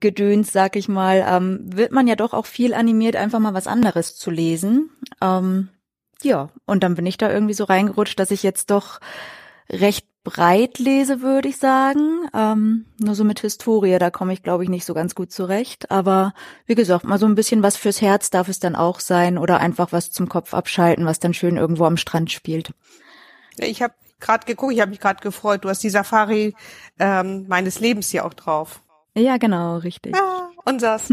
Gedöns, 0.00 0.52
sag 0.52 0.76
ich 0.76 0.88
mal, 0.88 1.26
ähm, 1.28 1.60
wird 1.64 1.90
man 1.90 2.06
ja 2.06 2.14
doch 2.14 2.32
auch 2.32 2.46
viel 2.46 2.72
animiert, 2.72 3.16
einfach 3.16 3.40
mal 3.40 3.54
was 3.54 3.66
anderes 3.66 4.14
zu 4.16 4.30
lesen. 4.30 4.90
Ähm, 5.20 5.70
ja, 6.22 6.48
und 6.66 6.82
dann 6.82 6.94
bin 6.94 7.06
ich 7.06 7.18
da 7.18 7.30
irgendwie 7.30 7.54
so 7.54 7.64
reingerutscht, 7.64 8.18
dass 8.18 8.30
ich 8.30 8.42
jetzt 8.42 8.70
doch 8.70 9.00
recht 9.70 10.06
breit 10.24 10.78
lese, 10.78 11.22
würde 11.22 11.48
ich 11.48 11.56
sagen. 11.56 12.28
Ähm, 12.34 12.86
nur 12.98 13.14
so 13.14 13.24
mit 13.24 13.40
Historie, 13.40 13.98
da 13.98 14.10
komme 14.10 14.32
ich, 14.32 14.42
glaube 14.42 14.62
ich, 14.62 14.68
nicht 14.68 14.84
so 14.84 14.94
ganz 14.94 15.14
gut 15.14 15.32
zurecht. 15.32 15.90
Aber 15.90 16.34
wie 16.66 16.74
gesagt, 16.74 17.04
mal 17.04 17.18
so 17.18 17.26
ein 17.26 17.34
bisschen 17.34 17.62
was 17.62 17.76
fürs 17.76 18.00
Herz 18.00 18.30
darf 18.30 18.48
es 18.48 18.58
dann 18.58 18.76
auch 18.76 19.00
sein 19.00 19.38
oder 19.38 19.60
einfach 19.60 19.92
was 19.92 20.10
zum 20.10 20.28
Kopf 20.28 20.54
abschalten, 20.54 21.06
was 21.06 21.20
dann 21.20 21.34
schön 21.34 21.56
irgendwo 21.56 21.84
am 21.84 21.96
Strand 21.96 22.30
spielt. 22.30 22.72
Ich 23.56 23.80
habe 23.82 23.94
gerade 24.20 24.44
geguckt, 24.46 24.74
ich 24.74 24.80
habe 24.80 24.90
mich 24.90 25.00
gerade 25.00 25.22
gefreut. 25.22 25.64
Du 25.64 25.68
hast 25.68 25.82
die 25.82 25.90
Safari 25.90 26.54
ähm, 26.98 27.46
meines 27.48 27.80
Lebens 27.80 28.10
hier 28.10 28.24
auch 28.24 28.34
drauf. 28.34 28.82
Ja, 29.18 29.36
genau, 29.36 29.78
richtig. 29.78 30.14
Ja, 30.14 30.50
unsers. 30.64 31.08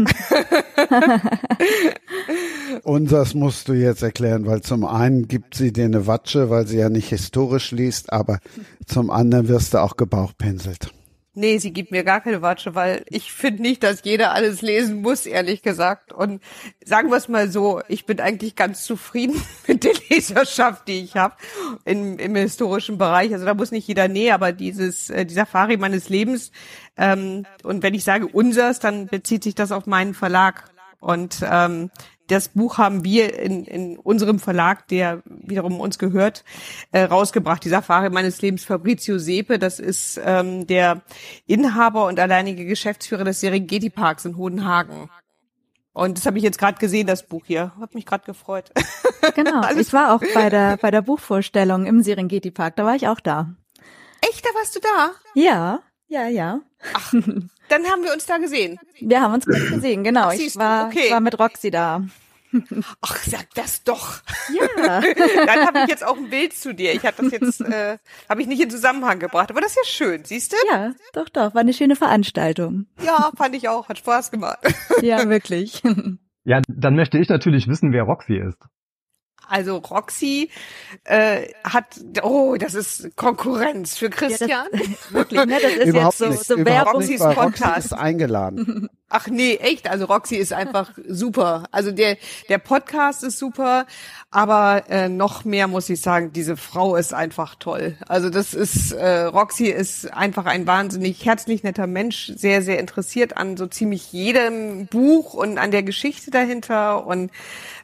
Unsers 2.82 3.34
musst 3.34 3.68
du 3.68 3.72
jetzt 3.72 4.02
erklären, 4.02 4.46
weil 4.46 4.62
zum 4.62 4.84
einen 4.84 5.28
gibt 5.28 5.54
sie 5.54 5.72
dir 5.72 5.84
eine 5.84 6.06
Watsche, 6.06 6.50
weil 6.50 6.66
sie 6.66 6.78
ja 6.78 6.88
nicht 6.88 7.08
historisch 7.08 7.72
liest, 7.72 8.12
aber 8.12 8.38
zum 8.86 9.10
anderen 9.10 9.48
wirst 9.48 9.74
du 9.74 9.78
auch 9.78 9.96
gebauchpinselt. 9.96 10.90
Nee, 11.38 11.58
sie 11.58 11.70
gibt 11.70 11.90
mir 11.90 12.02
gar 12.02 12.22
keine 12.22 12.40
Watsche, 12.40 12.74
weil 12.74 13.04
ich 13.10 13.30
finde 13.30 13.60
nicht, 13.60 13.82
dass 13.82 14.02
jeder 14.04 14.32
alles 14.32 14.62
lesen 14.62 15.02
muss, 15.02 15.26
ehrlich 15.26 15.60
gesagt. 15.60 16.10
Und 16.14 16.42
sagen 16.82 17.10
wir 17.10 17.18
es 17.18 17.28
mal 17.28 17.50
so, 17.50 17.82
ich 17.88 18.06
bin 18.06 18.20
eigentlich 18.20 18.56
ganz 18.56 18.84
zufrieden 18.84 19.38
mit 19.66 19.84
der 19.84 19.92
Leserschaft, 20.08 20.88
die 20.88 21.00
ich 21.00 21.14
habe 21.14 21.34
im, 21.84 22.18
im 22.18 22.34
historischen 22.36 22.96
Bereich. 22.96 23.34
Also 23.34 23.44
da 23.44 23.52
muss 23.52 23.70
nicht 23.70 23.86
jeder 23.86 24.08
näher, 24.08 24.34
aber 24.34 24.52
dieses 24.52 25.10
äh, 25.10 25.26
die 25.26 25.34
Safari 25.34 25.76
meines 25.76 26.08
Lebens. 26.08 26.52
Ähm, 26.96 27.44
und 27.62 27.82
wenn 27.82 27.92
ich 27.92 28.04
sage 28.04 28.26
unsers, 28.28 28.80
dann 28.80 29.06
bezieht 29.06 29.44
sich 29.44 29.54
das 29.54 29.72
auf 29.72 29.84
meinen 29.84 30.14
Verlag. 30.14 30.70
Und 31.00 31.44
ähm, 31.46 31.90
das 32.28 32.48
Buch 32.48 32.78
haben 32.78 33.04
wir 33.04 33.38
in, 33.38 33.64
in 33.64 33.98
unserem 33.98 34.38
Verlag, 34.38 34.88
der 34.88 35.22
wiederum 35.26 35.80
uns 35.80 35.98
gehört, 35.98 36.44
äh, 36.92 37.02
rausgebracht. 37.02 37.64
Die 37.64 37.68
Safari 37.68 38.10
meines 38.10 38.42
Lebens, 38.42 38.64
Fabrizio 38.64 39.18
Sepe, 39.18 39.58
das 39.58 39.78
ist 39.78 40.20
ähm, 40.24 40.66
der 40.66 41.02
Inhaber 41.46 42.06
und 42.06 42.18
alleinige 42.18 42.64
Geschäftsführer 42.64 43.24
des 43.24 43.40
Serengeti 43.40 43.90
Parks 43.90 44.24
in 44.24 44.36
Hodenhagen. 44.36 45.08
Und 45.92 46.18
das 46.18 46.26
habe 46.26 46.36
ich 46.36 46.44
jetzt 46.44 46.58
gerade 46.58 46.78
gesehen, 46.78 47.06
das 47.06 47.26
Buch 47.26 47.44
hier. 47.46 47.72
Hat 47.80 47.94
mich 47.94 48.06
gerade 48.06 48.24
gefreut. 48.24 48.70
Genau. 49.34 49.68
Ich 49.76 49.92
war 49.92 50.14
auch 50.14 50.22
bei 50.34 50.50
der 50.50 50.76
bei 50.80 50.92
der 50.92 51.02
Buchvorstellung 51.02 51.84
im 51.84 52.02
Serengeti 52.02 52.52
Park, 52.52 52.76
da 52.76 52.84
war 52.84 52.94
ich 52.94 53.08
auch 53.08 53.18
da. 53.18 53.56
Echt, 54.20 54.44
da 54.44 54.50
warst 54.50 54.76
du 54.76 54.80
da? 54.80 55.10
Ja, 55.34 55.80
ja, 56.06 56.28
ja. 56.28 56.60
Dann 57.68 57.84
haben 57.86 58.02
wir 58.02 58.12
uns 58.12 58.26
da 58.26 58.38
gesehen. 58.38 58.78
Wir 59.00 59.20
haben 59.20 59.34
uns 59.34 59.46
kurz 59.46 59.68
gesehen, 59.70 60.04
genau. 60.04 60.28
Ach, 60.28 60.32
Ich 60.32 60.56
war, 60.56 60.86
okay. 60.86 61.10
war 61.10 61.20
mit 61.20 61.38
Roxy 61.38 61.70
da. 61.70 62.02
Ach, 63.02 63.16
sag 63.24 63.52
das 63.54 63.82
doch. 63.84 64.20
Ja. 64.54 65.00
Dann 65.46 65.66
habe 65.66 65.80
ich 65.80 65.88
jetzt 65.88 66.04
auch 66.04 66.16
ein 66.16 66.30
Bild 66.30 66.54
zu 66.54 66.72
dir. 66.74 66.92
Ich 66.94 67.04
habe 67.04 67.22
das 67.22 67.32
jetzt, 67.32 67.60
äh, 67.60 67.98
habe 68.28 68.40
ich 68.40 68.46
nicht 68.46 68.62
in 68.62 68.70
Zusammenhang 68.70 69.18
gebracht. 69.18 69.50
Aber 69.50 69.60
das 69.60 69.72
ist 69.72 69.76
ja 69.76 69.84
schön, 69.84 70.24
siehst 70.24 70.52
du? 70.52 70.56
ja, 70.70 70.92
doch, 71.12 71.28
doch, 71.28 71.54
war 71.54 71.60
eine 71.60 71.72
schöne 71.74 71.96
Veranstaltung. 71.96 72.86
Ja, 73.04 73.30
fand 73.36 73.54
ich 73.56 73.68
auch. 73.68 73.88
Hat 73.88 73.98
Spaß 73.98 74.30
gemacht. 74.30 74.60
Ja, 75.02 75.28
wirklich. 75.28 75.82
Ja, 76.44 76.62
dann 76.68 76.94
möchte 76.94 77.18
ich 77.18 77.28
natürlich 77.28 77.66
wissen, 77.66 77.92
wer 77.92 78.04
Roxy 78.04 78.36
ist. 78.36 78.58
Also 79.48 79.76
Roxy 79.78 80.50
äh, 81.04 81.48
hat, 81.64 82.00
oh, 82.22 82.56
das 82.58 82.74
ist 82.74 83.16
Konkurrenz 83.16 83.96
für 83.96 84.10
Christian. 84.10 84.66
wirklich, 85.10 85.44
ne? 85.44 85.58
Das 85.60 85.72
ist 85.72 85.86
Überhaupt 85.86 86.18
jetzt 86.18 86.18
so, 86.18 86.28
nicht, 86.28 86.44
so 86.44 86.54
überhaupt 86.56 86.86
Werbung. 86.86 87.00
nicht, 87.06 87.20
Roxy 87.20 87.34
Podcast. 87.34 87.86
ist 87.86 87.92
eingeladen. 87.92 88.88
Ach 89.08 89.28
nee, 89.28 89.54
echt. 89.56 89.88
Also 89.88 90.06
Roxy 90.06 90.34
ist 90.34 90.52
einfach 90.52 90.90
super. 91.08 91.64
Also 91.70 91.92
der 91.92 92.16
der 92.48 92.58
Podcast 92.58 93.22
ist 93.22 93.38
super, 93.38 93.86
aber 94.30 94.84
äh, 94.88 95.08
noch 95.08 95.44
mehr 95.44 95.68
muss 95.68 95.88
ich 95.88 96.00
sagen, 96.00 96.32
diese 96.32 96.56
Frau 96.56 96.96
ist 96.96 97.14
einfach 97.14 97.54
toll. 97.54 97.96
Also 98.08 98.30
das 98.30 98.52
ist 98.52 98.92
äh, 98.92 99.22
Roxy 99.22 99.66
ist 99.66 100.12
einfach 100.12 100.46
ein 100.46 100.66
wahnsinnig 100.66 101.24
herzlich 101.24 101.62
netter 101.62 101.86
Mensch, 101.86 102.32
sehr 102.36 102.62
sehr 102.62 102.80
interessiert 102.80 103.36
an 103.36 103.56
so 103.56 103.66
ziemlich 103.66 104.12
jedem 104.12 104.86
Buch 104.86 105.34
und 105.34 105.58
an 105.58 105.70
der 105.70 105.84
Geschichte 105.84 106.32
dahinter 106.32 107.06
und 107.06 107.30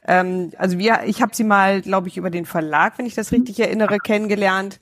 ähm, 0.06 0.52
also 0.58 0.78
wir, 0.78 1.02
ich 1.06 1.22
habe 1.22 1.34
sie 1.34 1.44
mal, 1.44 1.82
glaube 1.82 2.08
ich, 2.08 2.16
über 2.16 2.30
den 2.30 2.46
Verlag, 2.46 2.98
wenn 2.98 3.06
ich 3.06 3.14
das 3.14 3.32
richtig 3.32 3.60
erinnere, 3.60 3.98
kennengelernt. 3.98 4.80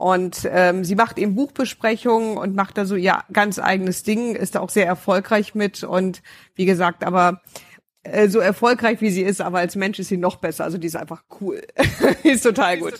Und 0.00 0.48
ähm, 0.50 0.82
sie 0.82 0.94
macht 0.94 1.18
eben 1.18 1.34
Buchbesprechungen 1.34 2.38
und 2.38 2.56
macht 2.56 2.78
da 2.78 2.86
so 2.86 2.96
ihr 2.96 3.18
ganz 3.34 3.58
eigenes 3.58 4.02
Ding, 4.02 4.34
ist 4.34 4.54
da 4.54 4.60
auch 4.60 4.70
sehr 4.70 4.86
erfolgreich 4.86 5.54
mit. 5.54 5.84
Und 5.84 6.22
wie 6.54 6.64
gesagt, 6.64 7.04
aber 7.04 7.42
äh, 8.02 8.30
so 8.30 8.38
erfolgreich 8.38 9.02
wie 9.02 9.10
sie 9.10 9.20
ist, 9.20 9.42
aber 9.42 9.58
als 9.58 9.76
Mensch 9.76 9.98
ist 9.98 10.08
sie 10.08 10.16
noch 10.16 10.36
besser. 10.36 10.64
Also 10.64 10.78
die 10.78 10.86
ist 10.86 10.96
einfach 10.96 11.24
cool. 11.42 11.60
die 12.24 12.30
ist 12.30 12.44
total 12.44 12.78
gut. 12.78 12.94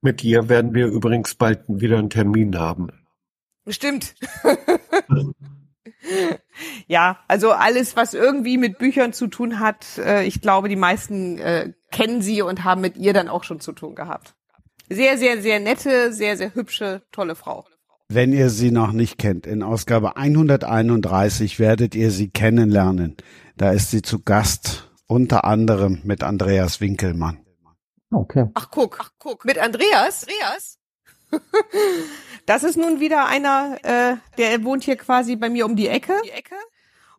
Mit 0.00 0.24
ihr 0.24 0.48
werden 0.48 0.74
wir 0.74 0.86
übrigens 0.88 1.36
bald 1.36 1.62
wieder 1.68 1.98
einen 1.98 2.10
Termin 2.10 2.58
haben. 2.58 2.88
Stimmt. 3.68 4.16
ja, 6.88 7.20
also 7.28 7.52
alles, 7.52 7.94
was 7.94 8.14
irgendwie 8.14 8.58
mit 8.58 8.78
Büchern 8.78 9.12
zu 9.12 9.28
tun 9.28 9.60
hat, 9.60 9.86
äh, 9.98 10.24
ich 10.24 10.40
glaube, 10.40 10.68
die 10.68 10.74
meisten 10.74 11.38
äh, 11.38 11.72
kennen 11.92 12.20
sie 12.20 12.42
und 12.42 12.64
haben 12.64 12.80
mit 12.80 12.96
ihr 12.96 13.12
dann 13.12 13.28
auch 13.28 13.44
schon 13.44 13.60
zu 13.60 13.70
tun 13.70 13.94
gehabt. 13.94 14.34
Sehr, 14.88 15.18
sehr, 15.18 15.40
sehr 15.40 15.60
nette, 15.60 16.12
sehr, 16.12 16.36
sehr 16.36 16.54
hübsche, 16.54 17.02
tolle 17.12 17.34
Frau. 17.34 17.64
Wenn 18.08 18.32
ihr 18.32 18.50
sie 18.50 18.70
noch 18.70 18.92
nicht 18.92 19.16
kennt, 19.16 19.46
in 19.46 19.62
Ausgabe 19.62 20.16
131 20.16 21.58
werdet 21.58 21.94
ihr 21.94 22.10
sie 22.10 22.28
kennenlernen. 22.28 23.16
Da 23.56 23.72
ist 23.72 23.90
sie 23.90 24.02
zu 24.02 24.22
Gast, 24.22 24.90
unter 25.06 25.44
anderem 25.44 26.00
mit 26.04 26.22
Andreas 26.22 26.80
Winkelmann. 26.80 27.38
Okay. 28.10 28.50
Ach 28.54 28.70
guck, 28.70 28.98
ach 29.00 29.10
guck. 29.18 29.44
Mit 29.44 29.58
Andreas? 29.58 30.26
Andreas? 30.28 30.78
das 32.46 32.62
ist 32.62 32.76
nun 32.76 33.00
wieder 33.00 33.26
einer, 33.26 33.78
äh, 33.82 34.16
der 34.36 34.64
wohnt 34.64 34.84
hier 34.84 34.96
quasi 34.96 35.36
bei 35.36 35.48
mir 35.48 35.64
um 35.64 35.76
die 35.76 35.88
Ecke. 35.88 36.12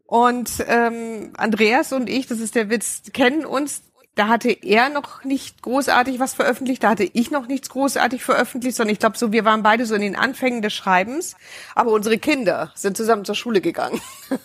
Und 0.06 0.64
ähm, 0.68 1.32
Andreas 1.38 1.94
und 1.94 2.10
ich, 2.10 2.28
das 2.28 2.40
ist 2.40 2.54
der 2.56 2.70
Witz, 2.70 3.02
kennen 3.14 3.46
uns. 3.46 3.82
Da 4.16 4.28
hatte 4.28 4.52
er 4.52 4.90
noch 4.90 5.24
nicht 5.24 5.64
großartig 5.64 6.20
was 6.20 6.36
veröffentlicht, 6.36 6.84
da 6.84 6.90
hatte 6.90 7.04
ich 7.04 7.32
noch 7.32 7.48
nichts 7.48 7.70
großartig 7.70 8.24
veröffentlicht, 8.24 8.78
sondern 8.78 8.94
ich 8.94 9.00
glaube 9.00 9.18
so, 9.18 9.32
wir 9.32 9.44
waren 9.44 9.64
beide 9.64 9.88
so 9.88 9.96
in 9.96 10.02
den 10.02 10.16
Anfängen 10.16 10.62
des 10.62 10.74
Schreibens, 10.74 11.36
aber 11.74 11.92
unsere 11.92 12.20
Kinder 12.20 12.72
sind 12.76 12.96
zusammen 12.96 13.26
zur 13.26 13.34
Schule 13.34 13.60
gegangen. 13.60 14.00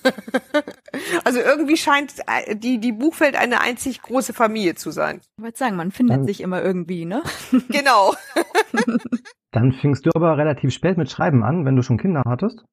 also 1.24 1.40
irgendwie 1.40 1.76
scheint 1.76 2.14
äh, 2.26 2.56
die, 2.56 2.78
die 2.78 2.92
Buchwelt 2.92 3.36
eine 3.36 3.60
einzig 3.60 4.00
große 4.00 4.32
Familie 4.32 4.74
zu 4.74 4.90
sein. 4.90 5.20
Ich 5.36 5.42
wollte 5.44 5.58
sagen, 5.58 5.76
man 5.76 5.92
findet 5.92 6.16
Dann- 6.16 6.26
sich 6.26 6.40
immer 6.40 6.62
irgendwie, 6.62 7.04
ne? 7.04 7.22
Genau. 7.68 8.14
Dann 9.52 9.72
fingst 9.72 10.06
du 10.06 10.10
aber 10.14 10.38
relativ 10.38 10.72
spät 10.72 10.96
mit 10.96 11.10
Schreiben 11.10 11.42
an, 11.44 11.66
wenn 11.66 11.76
du 11.76 11.82
schon 11.82 11.98
Kinder 11.98 12.22
hattest. 12.26 12.64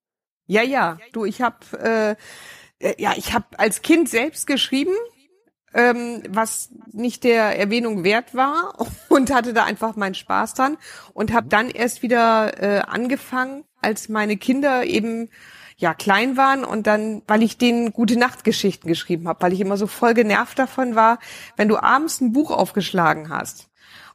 Ja, 0.47 0.61
ja. 0.61 0.97
Du, 1.11 1.25
ich 1.25 1.41
habe 1.41 1.57
äh, 1.81 2.15
äh, 2.79 2.95
ja, 3.01 3.13
ich 3.15 3.33
habe 3.33 3.45
als 3.57 3.81
Kind 3.81 4.09
selbst 4.09 4.47
geschrieben, 4.47 4.93
ähm, 5.75 6.23
was 6.29 6.69
nicht 6.93 7.25
der 7.25 7.59
Erwähnung 7.59 8.03
wert 8.03 8.33
war 8.33 8.73
und 9.09 9.31
hatte 9.31 9.53
da 9.53 9.65
einfach 9.65 9.95
meinen 9.95 10.15
Spaß 10.15 10.55
dran 10.55 10.77
und 11.13 11.33
habe 11.33 11.47
dann 11.49 11.69
erst 11.69 12.01
wieder 12.01 12.63
äh, 12.63 12.79
angefangen, 12.79 13.65
als 13.81 14.09
meine 14.09 14.37
Kinder 14.37 14.85
eben 14.85 15.29
ja 15.77 15.93
klein 15.93 16.37
waren 16.37 16.63
und 16.63 16.87
dann, 16.87 17.21
weil 17.27 17.43
ich 17.43 17.57
denen 17.57 17.91
gute 17.91 18.17
Nachtgeschichten 18.17 18.87
geschrieben 18.87 19.27
habe, 19.27 19.41
weil 19.41 19.51
ich 19.51 19.59
immer 19.59 19.75
so 19.75 19.87
voll 19.87 20.13
genervt 20.13 20.57
davon 20.57 20.95
war, 20.95 21.19
wenn 21.57 21.67
du 21.67 21.77
abends 21.77 22.21
ein 22.21 22.31
Buch 22.31 22.49
aufgeschlagen 22.49 23.29
hast 23.29 23.67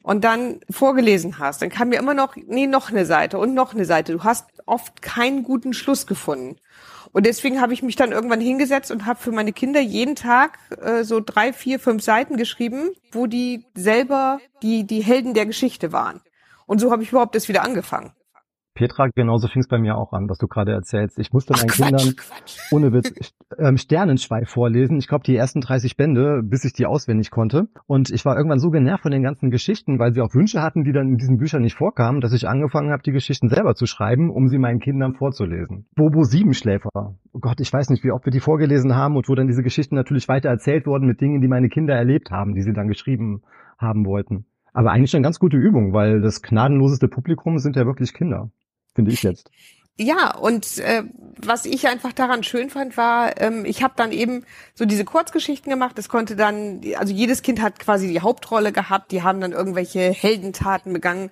und 0.03 0.25
dann 0.25 0.61
vorgelesen 0.71 1.39
hast, 1.39 1.61
dann 1.61 1.69
kam 1.69 1.91
mir 1.91 1.99
immer 1.99 2.15
noch, 2.15 2.35
nee, 2.35 2.67
noch 2.67 2.89
eine 2.91 3.05
Seite 3.05 3.39
und 3.39 3.53
noch 3.53 3.75
eine 3.75 3.85
Seite. 3.85 4.15
Du 4.15 4.25
hast 4.25 4.47
oft 4.65 5.03
keinen 5.03 5.43
guten 5.43 5.75
Schluss 5.75 6.07
gefunden. 6.07 6.57
Und 7.13 7.27
deswegen 7.27 7.61
habe 7.61 7.73
ich 7.73 7.83
mich 7.83 7.97
dann 7.97 8.13
irgendwann 8.13 8.41
hingesetzt 8.41 8.91
und 8.91 9.07
habe 9.07 9.21
für 9.21 9.33
meine 9.33 9.53
Kinder 9.53 9.81
jeden 9.81 10.17
Tag 10.17 10.59
äh, 10.83 11.05
so 11.05 11.21
drei, 11.21 11.53
vier, 11.53 11.79
fünf 11.79 12.03
Seiten 12.03 12.37
geschrieben, 12.37 12.91
wo 13.13 13.27
die 13.27 13.65
selber 13.75 14.41
die, 14.63 14.87
die 14.87 15.03
Helden 15.03 15.35
der 15.35 15.47
Geschichte 15.47 15.93
waren. 15.93 16.21
Und 16.67 16.81
so 16.81 16.93
habe 16.93 17.03
ich 17.03 17.11
überhaupt 17.11 17.35
erst 17.35 17.49
wieder 17.49 17.63
angefangen. 17.63 18.13
Petra, 18.81 19.09
genauso 19.15 19.47
fing 19.47 19.61
es 19.61 19.69
bei 19.69 19.79
mir 19.79 19.99
auch 19.99 20.15
an, 20.15 20.31
was 20.31 20.39
du 20.39 20.49
gerade 20.49 20.73
erzählst. 20.73 21.19
Ich 21.19 21.35
musste 21.35 21.53
Ach, 21.55 21.59
meinen 21.59 21.69
Quatsch, 21.69 21.85
Kindern 21.85 22.17
Quatsch. 22.17 22.73
ohne 22.73 22.93
Witz 22.95 23.35
ähm, 23.59 23.77
Sternenschweif 23.77 24.49
vorlesen. 24.49 24.97
Ich 24.97 25.07
glaube, 25.07 25.23
die 25.23 25.37
ersten 25.37 25.61
30 25.61 25.99
Bände, 25.99 26.41
bis 26.43 26.65
ich 26.65 26.73
die 26.73 26.87
auswendig 26.87 27.31
konnte. 27.31 27.69
Und 27.87 28.09
ich 28.09 28.25
war 28.25 28.39
irgendwann 28.39 28.59
so 28.59 28.71
genervt 28.71 29.03
von 29.03 29.13
den 29.13 29.23
ganzen 29.23 29.51
Geschichten, 29.51 29.99
weil 29.99 30.15
sie 30.15 30.23
auch 30.23 30.33
Wünsche 30.33 30.63
hatten, 30.63 30.83
die 30.83 30.93
dann 30.93 31.09
in 31.09 31.19
diesen 31.19 31.37
Büchern 31.37 31.61
nicht 31.61 31.77
vorkamen, 31.77 32.23
dass 32.23 32.33
ich 32.33 32.49
angefangen 32.49 32.91
habe, 32.91 33.03
die 33.03 33.13
Geschichten 33.13 33.51
selber 33.51 33.75
zu 33.75 33.85
schreiben, 33.85 34.31
um 34.31 34.49
sie 34.49 34.57
meinen 34.57 34.81
Kindern 34.81 35.13
vorzulesen. 35.13 35.85
Bobo 35.95 36.25
Siebenschläfer. 36.25 36.89
Oh 36.95 37.39
Gott, 37.39 37.61
ich 37.61 37.71
weiß 37.71 37.91
nicht, 37.91 38.03
wie 38.03 38.13
oft 38.13 38.25
wir 38.25 38.33
die 38.33 38.41
vorgelesen 38.41 38.97
haben 38.97 39.15
und 39.15 39.29
wo 39.29 39.35
dann 39.35 39.47
diese 39.47 39.63
Geschichten 39.63 39.95
natürlich 39.95 40.27
weiter 40.27 40.49
erzählt 40.49 40.87
wurden 40.87 41.07
mit 41.07 41.21
Dingen, 41.21 41.43
die 41.43 41.49
meine 41.49 41.69
Kinder 41.69 41.95
erlebt 41.95 42.31
haben, 42.31 42.55
die 42.55 42.63
sie 42.63 42.73
dann 42.73 42.89
geschrieben 42.89 43.43
haben 43.77 44.07
wollten. 44.07 44.47
Aber 44.73 44.93
eigentlich 44.93 45.15
eine 45.15 45.23
ganz 45.23 45.39
gute 45.39 45.57
Übung, 45.57 45.93
weil 45.93 46.21
das 46.21 46.43
gnadenloseste 46.43 47.09
Publikum 47.09 47.59
sind 47.59 47.77
ja 47.77 47.87
wirklich 47.87 48.15
Kinder, 48.15 48.51
finde 48.95 49.13
ich 49.13 49.23
jetzt. 49.23 49.51
Ja, 50.03 50.35
und 50.35 50.79
äh, 50.79 51.03
was 51.37 51.67
ich 51.67 51.87
einfach 51.87 52.15
daran 52.15 52.43
schön 52.43 52.71
fand, 52.71 52.97
war, 52.97 53.39
ähm, 53.39 53.67
ich 53.67 53.83
habe 53.83 53.93
dann 53.97 54.13
eben 54.13 54.47
so 54.75 54.87
diese 54.87 55.05
Kurzgeschichten 55.05 55.69
gemacht. 55.69 55.99
Das 55.99 56.09
konnte 56.09 56.37
dann, 56.37 56.81
also 56.97 57.13
jedes 57.13 57.43
Kind 57.43 57.61
hat 57.61 57.79
quasi 57.79 58.09
die 58.09 58.23
Hauptrolle 58.23 58.73
gehabt. 58.73 59.13
Die 59.13 59.23
haben 59.23 59.43
dann 59.43 59.53
irgendwelche 59.53 60.11
Heldentaten 60.11 60.95
begangen. 60.95 61.31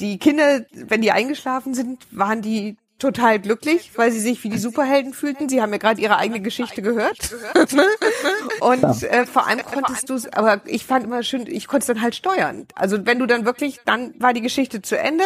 Die 0.00 0.18
Kinder, 0.18 0.64
wenn 0.72 1.02
die 1.02 1.12
eingeschlafen 1.12 1.74
sind, 1.74 2.06
waren 2.10 2.40
die 2.40 2.78
total 2.98 3.38
glücklich, 3.38 3.92
weil 3.96 4.10
sie 4.10 4.20
sich 4.20 4.42
wie 4.42 4.48
die 4.48 4.58
Superhelden 4.58 5.12
fühlten. 5.12 5.48
Sie 5.48 5.60
haben 5.60 5.72
ja 5.72 5.78
gerade 5.78 6.00
ihre 6.00 6.16
eigene 6.16 6.40
Geschichte 6.40 6.80
gehört. 6.80 7.34
und 8.60 9.02
äh, 9.02 9.26
vor 9.26 9.46
allem 9.46 9.62
konntest 9.62 10.08
du 10.08 10.14
es, 10.14 10.32
aber 10.32 10.62
ich 10.64 10.86
fand 10.86 11.04
immer 11.04 11.22
schön, 11.22 11.46
ich 11.46 11.66
konnte 11.66 11.82
es 11.82 11.86
dann 11.86 12.00
halt 12.00 12.14
steuern. 12.14 12.66
Also 12.74 13.04
wenn 13.04 13.18
du 13.18 13.26
dann 13.26 13.44
wirklich, 13.44 13.80
dann 13.84 14.14
war 14.20 14.32
die 14.32 14.40
Geschichte 14.40 14.80
zu 14.80 14.98
Ende, 14.98 15.24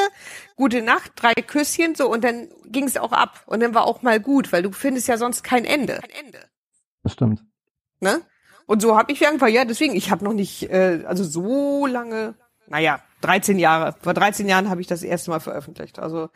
gute 0.57 0.83
Nacht, 0.83 1.13
drei 1.17 1.35
Küsschen, 1.35 1.95
so 1.95 2.11
und 2.11 2.25
dann 2.25 2.49
ging 2.67 2.85
es 2.85 2.97
auch 2.97 3.13
ab 3.13 3.43
und 3.47 3.61
dann 3.61 3.75
war 3.75 3.85
auch 3.85 4.03
mal 4.03 4.21
gut, 4.21 4.53
weil 4.53 4.63
du 4.63 4.73
findest 4.73 5.09
ja 5.09 5.17
sonst 5.17 5.45
kein 5.45 5.65
Ende. 5.65 6.01
Das 7.03 7.13
stimmt. 7.13 7.45
Ne? 8.01 8.23
Und 8.67 8.83
so 8.83 8.97
habe 8.97 9.13
ich 9.13 9.27
einfach, 9.27 9.49
ja, 9.49 9.65
deswegen, 9.65 9.95
ich 9.95 10.11
habe 10.11 10.25
noch 10.25 10.33
nicht, 10.33 10.71
äh, 10.71 11.05
also 11.07 11.25
so 11.25 11.87
lange, 11.87 12.35
naja, 12.67 13.01
13 13.21 13.59
Jahre. 13.59 13.95
Vor 14.01 14.15
13 14.15 14.49
Jahren 14.49 14.71
habe 14.71 14.81
ich 14.81 14.87
das 14.87 15.03
erste 15.03 15.31
Mal 15.31 15.41
veröffentlicht. 15.41 15.99
Also 15.99 16.31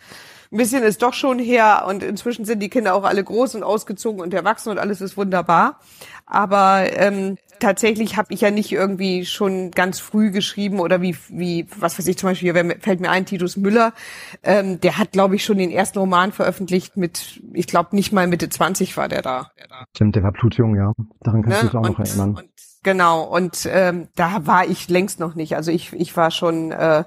ein 0.54 0.58
bisschen 0.58 0.84
ist 0.84 1.02
doch 1.02 1.12
schon 1.14 1.38
her 1.40 1.84
und 1.88 2.02
inzwischen 2.04 2.44
sind 2.44 2.60
die 2.60 2.68
Kinder 2.70 2.94
auch 2.94 3.02
alle 3.04 3.24
groß 3.24 3.56
und 3.56 3.64
ausgezogen 3.64 4.20
und 4.20 4.32
erwachsen 4.32 4.70
und 4.70 4.78
alles 4.78 5.00
ist 5.00 5.16
wunderbar. 5.16 5.80
Aber 6.26 6.84
ähm, 6.96 7.36
tatsächlich 7.58 8.16
habe 8.16 8.32
ich 8.32 8.40
ja 8.42 8.50
nicht 8.52 8.70
irgendwie 8.70 9.26
schon 9.26 9.72
ganz 9.72 9.98
früh 9.98 10.30
geschrieben 10.30 10.78
oder 10.80 11.02
wie, 11.02 11.16
wie 11.28 11.66
was 11.76 11.98
weiß 11.98 12.06
ich 12.06 12.16
zum 12.18 12.30
Beispiel, 12.30 12.54
wer 12.54 12.76
fällt 12.80 13.00
mir 13.00 13.10
ein, 13.10 13.26
Titus 13.26 13.56
Müller, 13.56 13.92
ähm, 14.44 14.80
der 14.80 14.96
hat, 14.96 15.10
glaube 15.12 15.34
ich, 15.36 15.44
schon 15.44 15.58
den 15.58 15.70
ersten 15.72 15.98
Roman 15.98 16.30
veröffentlicht 16.32 16.96
mit, 16.96 17.40
ich 17.52 17.66
glaube, 17.66 17.94
nicht 17.96 18.12
mal 18.12 18.26
Mitte 18.28 18.48
20 18.48 18.96
war 18.96 19.08
der 19.08 19.22
da. 19.22 19.50
Stimmt, 19.94 20.14
der 20.14 20.22
war 20.22 20.32
blutjung, 20.32 20.76
ja. 20.76 20.92
Daran 21.20 21.42
kannst 21.42 21.62
du 21.62 21.64
Ne? 21.66 21.70
dich 21.70 21.78
auch 21.78 21.82
noch 21.82 21.98
Und- 21.98 22.08
erinnern. 22.08 22.36
Und, 22.36 22.48
genau, 22.84 23.22
und 23.24 23.68
ähm, 23.72 24.06
da 24.14 24.46
war 24.46 24.66
ich 24.66 24.88
längst 24.88 25.18
noch 25.18 25.34
nicht. 25.34 25.56
Also 25.56 25.72
ich, 25.72 25.92
ich 25.92 26.16
war 26.16 26.30
schon, 26.30 26.70
äh, 26.72 27.02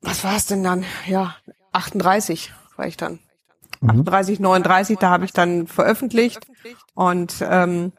was 0.00 0.24
war 0.24 0.36
es 0.36 0.46
denn 0.46 0.62
dann? 0.64 0.84
Ja, 1.06 1.36
38 1.76 2.52
war 2.76 2.86
ich 2.86 2.96
dann. 2.96 3.20
Mhm. 3.80 3.90
38, 3.90 4.40
39, 4.40 4.98
da 4.98 5.10
habe 5.10 5.24
ich 5.24 5.32
dann 5.32 5.66
veröffentlicht. 5.66 6.46
Und 6.94 7.36
ähm, 7.48 7.92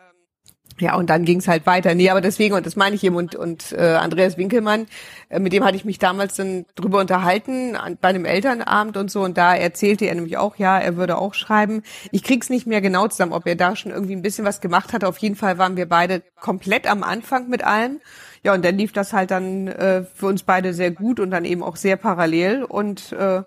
ja, 0.79 0.95
und 0.95 1.09
dann 1.09 1.25
ging 1.25 1.39
es 1.39 1.47
halt 1.47 1.65
weiter. 1.65 1.95
Nee, 1.95 2.11
aber 2.11 2.21
deswegen, 2.21 2.53
und 2.53 2.65
das 2.65 2.75
meine 2.75 2.95
ich 2.95 3.03
eben, 3.03 3.15
und, 3.15 3.35
und 3.35 3.71
äh, 3.71 3.95
Andreas 3.95 4.37
Winkelmann, 4.37 4.85
äh, 5.29 5.39
mit 5.39 5.51
dem 5.51 5.63
hatte 5.65 5.75
ich 5.75 5.85
mich 5.85 5.97
damals 5.97 6.35
dann 6.35 6.65
drüber 6.75 6.99
unterhalten, 6.99 7.75
an, 7.75 7.97
bei 7.99 8.09
einem 8.09 8.25
Elternabend 8.25 8.95
und 8.95 9.09
so, 9.09 9.23
und 9.23 9.37
da 9.39 9.55
erzählte 9.55 10.05
er 10.05 10.13
nämlich 10.13 10.37
auch, 10.37 10.55
ja, 10.57 10.77
er 10.77 10.95
würde 10.95 11.17
auch 11.17 11.33
schreiben. 11.33 11.81
Ich 12.11 12.21
krieg's 12.21 12.51
nicht 12.51 12.67
mehr 12.67 12.81
genau 12.81 13.07
zusammen, 13.07 13.33
ob 13.33 13.47
er 13.47 13.55
da 13.55 13.75
schon 13.75 13.91
irgendwie 13.91 14.15
ein 14.15 14.21
bisschen 14.21 14.45
was 14.45 14.61
gemacht 14.61 14.93
hat. 14.93 15.03
Auf 15.03 15.17
jeden 15.17 15.35
Fall 15.35 15.57
waren 15.57 15.77
wir 15.77 15.89
beide 15.89 16.21
komplett 16.39 16.85
am 16.85 17.01
Anfang 17.01 17.49
mit 17.49 17.63
allem. 17.63 17.99
Ja, 18.43 18.53
und 18.53 18.63
dann 18.63 18.77
lief 18.77 18.93
das 18.93 19.13
halt 19.13 19.31
dann 19.31 19.67
äh, 19.67 20.03
für 20.03 20.27
uns 20.27 20.43
beide 20.43 20.75
sehr 20.75 20.91
gut 20.91 21.19
und 21.19 21.31
dann 21.31 21.43
eben 21.43 21.63
auch 21.63 21.75
sehr 21.75 21.97
parallel. 21.97 22.63
Und 22.63 23.11
äh, 23.13 23.41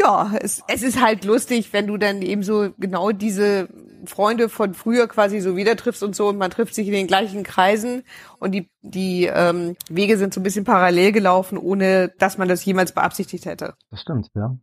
ja, 0.00 0.32
es, 0.40 0.62
es 0.68 0.82
ist 0.82 1.00
halt 1.00 1.24
lustig, 1.24 1.72
wenn 1.72 1.86
du 1.86 1.96
dann 1.96 2.22
eben 2.22 2.42
so 2.42 2.70
genau 2.78 3.12
diese 3.12 3.68
Freunde 4.06 4.48
von 4.48 4.74
früher 4.74 5.06
quasi 5.08 5.40
so 5.40 5.56
wieder 5.56 5.76
triffst 5.76 6.02
und 6.02 6.16
so 6.16 6.28
und 6.28 6.38
man 6.38 6.50
trifft 6.50 6.74
sich 6.74 6.86
in 6.86 6.94
den 6.94 7.06
gleichen 7.06 7.42
Kreisen 7.42 8.02
und 8.38 8.52
die, 8.52 8.70
die 8.80 9.26
ähm, 9.26 9.76
Wege 9.90 10.16
sind 10.16 10.32
so 10.32 10.40
ein 10.40 10.42
bisschen 10.42 10.64
parallel 10.64 11.12
gelaufen, 11.12 11.58
ohne 11.58 12.12
dass 12.18 12.38
man 12.38 12.48
das 12.48 12.64
jemals 12.64 12.92
beabsichtigt 12.92 13.44
hätte. 13.44 13.74
Das 13.90 14.00
stimmt, 14.00 14.28
ja. 14.34 14.56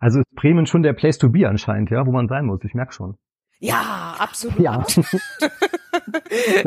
Also 0.00 0.20
ist 0.20 0.34
Bremen 0.36 0.66
schon 0.66 0.82
der 0.82 0.92
Place 0.92 1.18
to 1.18 1.28
be 1.28 1.46
anscheinend, 1.48 1.90
ja, 1.90 2.06
wo 2.06 2.12
man 2.12 2.28
sein 2.28 2.46
muss. 2.46 2.60
Ich 2.64 2.74
merk 2.74 2.94
schon. 2.94 3.16
Ja, 3.60 4.16
absolut. 4.18 4.58
Ja. 4.58 4.84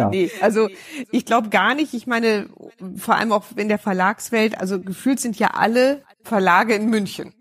Nee, 0.09 0.29
also 0.41 0.67
ich 1.11 1.25
glaube 1.25 1.49
gar 1.49 1.73
nicht. 1.73 1.93
Ich 1.93 2.05
meine, 2.05 2.47
vor 2.97 3.15
allem 3.15 3.31
auch 3.31 3.45
in 3.55 3.69
der 3.69 3.77
Verlagswelt, 3.77 4.59
also 4.59 4.81
gefühlt 4.81 5.19
sind 5.19 5.39
ja 5.39 5.51
alle 5.53 6.03
Verlage 6.23 6.73
in 6.73 6.89
München. 6.89 7.33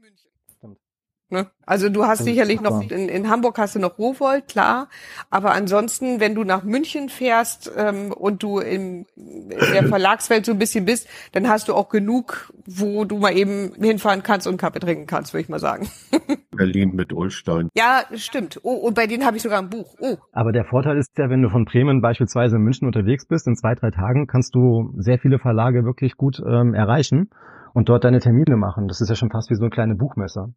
Ne? 1.31 1.47
Also 1.65 1.89
du 1.89 2.05
hast 2.05 2.21
ist 2.21 2.27
sicherlich 2.27 2.61
noch, 2.61 2.83
in, 2.83 3.09
in 3.09 3.31
Hamburg 3.31 3.57
hast 3.57 3.77
du 3.77 3.79
noch 3.79 3.99
Rowold, 3.99 4.49
klar. 4.49 4.89
Aber 5.31 5.53
ansonsten, 5.53 6.19
wenn 6.19 6.35
du 6.35 6.43
nach 6.43 6.65
München 6.65 7.09
fährst 7.09 7.71
ähm, 7.77 8.13
und 8.13 8.43
du 8.43 8.59
im, 8.59 9.07
in 9.15 9.49
der 9.73 9.85
Verlagswelt 9.89 10.45
so 10.45 10.51
ein 10.51 10.59
bisschen 10.59 10.85
bist, 10.85 11.09
dann 11.31 11.49
hast 11.49 11.69
du 11.69 11.75
auch 11.75 11.89
genug, 11.89 12.53
wo 12.67 13.05
du 13.05 13.19
mal 13.19 13.37
eben 13.37 13.73
hinfahren 13.81 14.25
kannst 14.25 14.49
und 14.49 14.57
Kaffee 14.57 14.81
trinken 14.81 15.07
kannst, 15.07 15.33
würde 15.33 15.43
ich 15.43 15.49
mal 15.49 15.61
sagen. 15.61 15.89
Berlin 16.51 16.97
mit 16.97 17.13
Ulstein. 17.13 17.69
Ja, 17.77 18.03
stimmt. 18.15 18.59
Oh, 18.65 18.75
und 18.75 18.95
bei 18.95 19.07
denen 19.07 19.25
habe 19.25 19.37
ich 19.37 19.45
sogar 19.45 19.61
ein 19.61 19.71
Buch. 19.71 19.95
Oh, 20.01 20.17
Aber 20.33 20.51
der 20.51 20.65
Vorteil 20.65 20.99
ist 20.99 21.17
ja, 21.17 21.31
wenn 21.31 21.43
du 21.43 21.49
von 21.49 21.65
Bremen 21.65 22.01
beispielsweise 22.01 22.57
in 22.57 22.63
München 22.63 22.89
unterwegs 22.89 23.27
bist, 23.27 23.47
in 23.47 23.55
zwei, 23.55 23.77
drei 23.77 23.93
Tagen 23.93 24.27
kannst 24.27 24.57
du 24.57 24.93
sehr 24.99 25.21
viele 25.21 25.39
Verlage 25.39 25.85
wirklich 25.85 26.17
gut 26.17 26.43
ähm, 26.45 26.75
erreichen 26.75 27.31
und 27.73 27.89
dort 27.89 28.03
deine 28.03 28.19
Termine 28.19 28.57
machen. 28.57 28.89
Das 28.89 29.01
ist 29.01 29.09
ja 29.09 29.15
schon 29.15 29.31
fast 29.31 29.51
wie 29.51 29.55
so 29.55 29.63
eine 29.63 29.71
kleine 29.71 29.95
Buchmesse. 29.95 30.53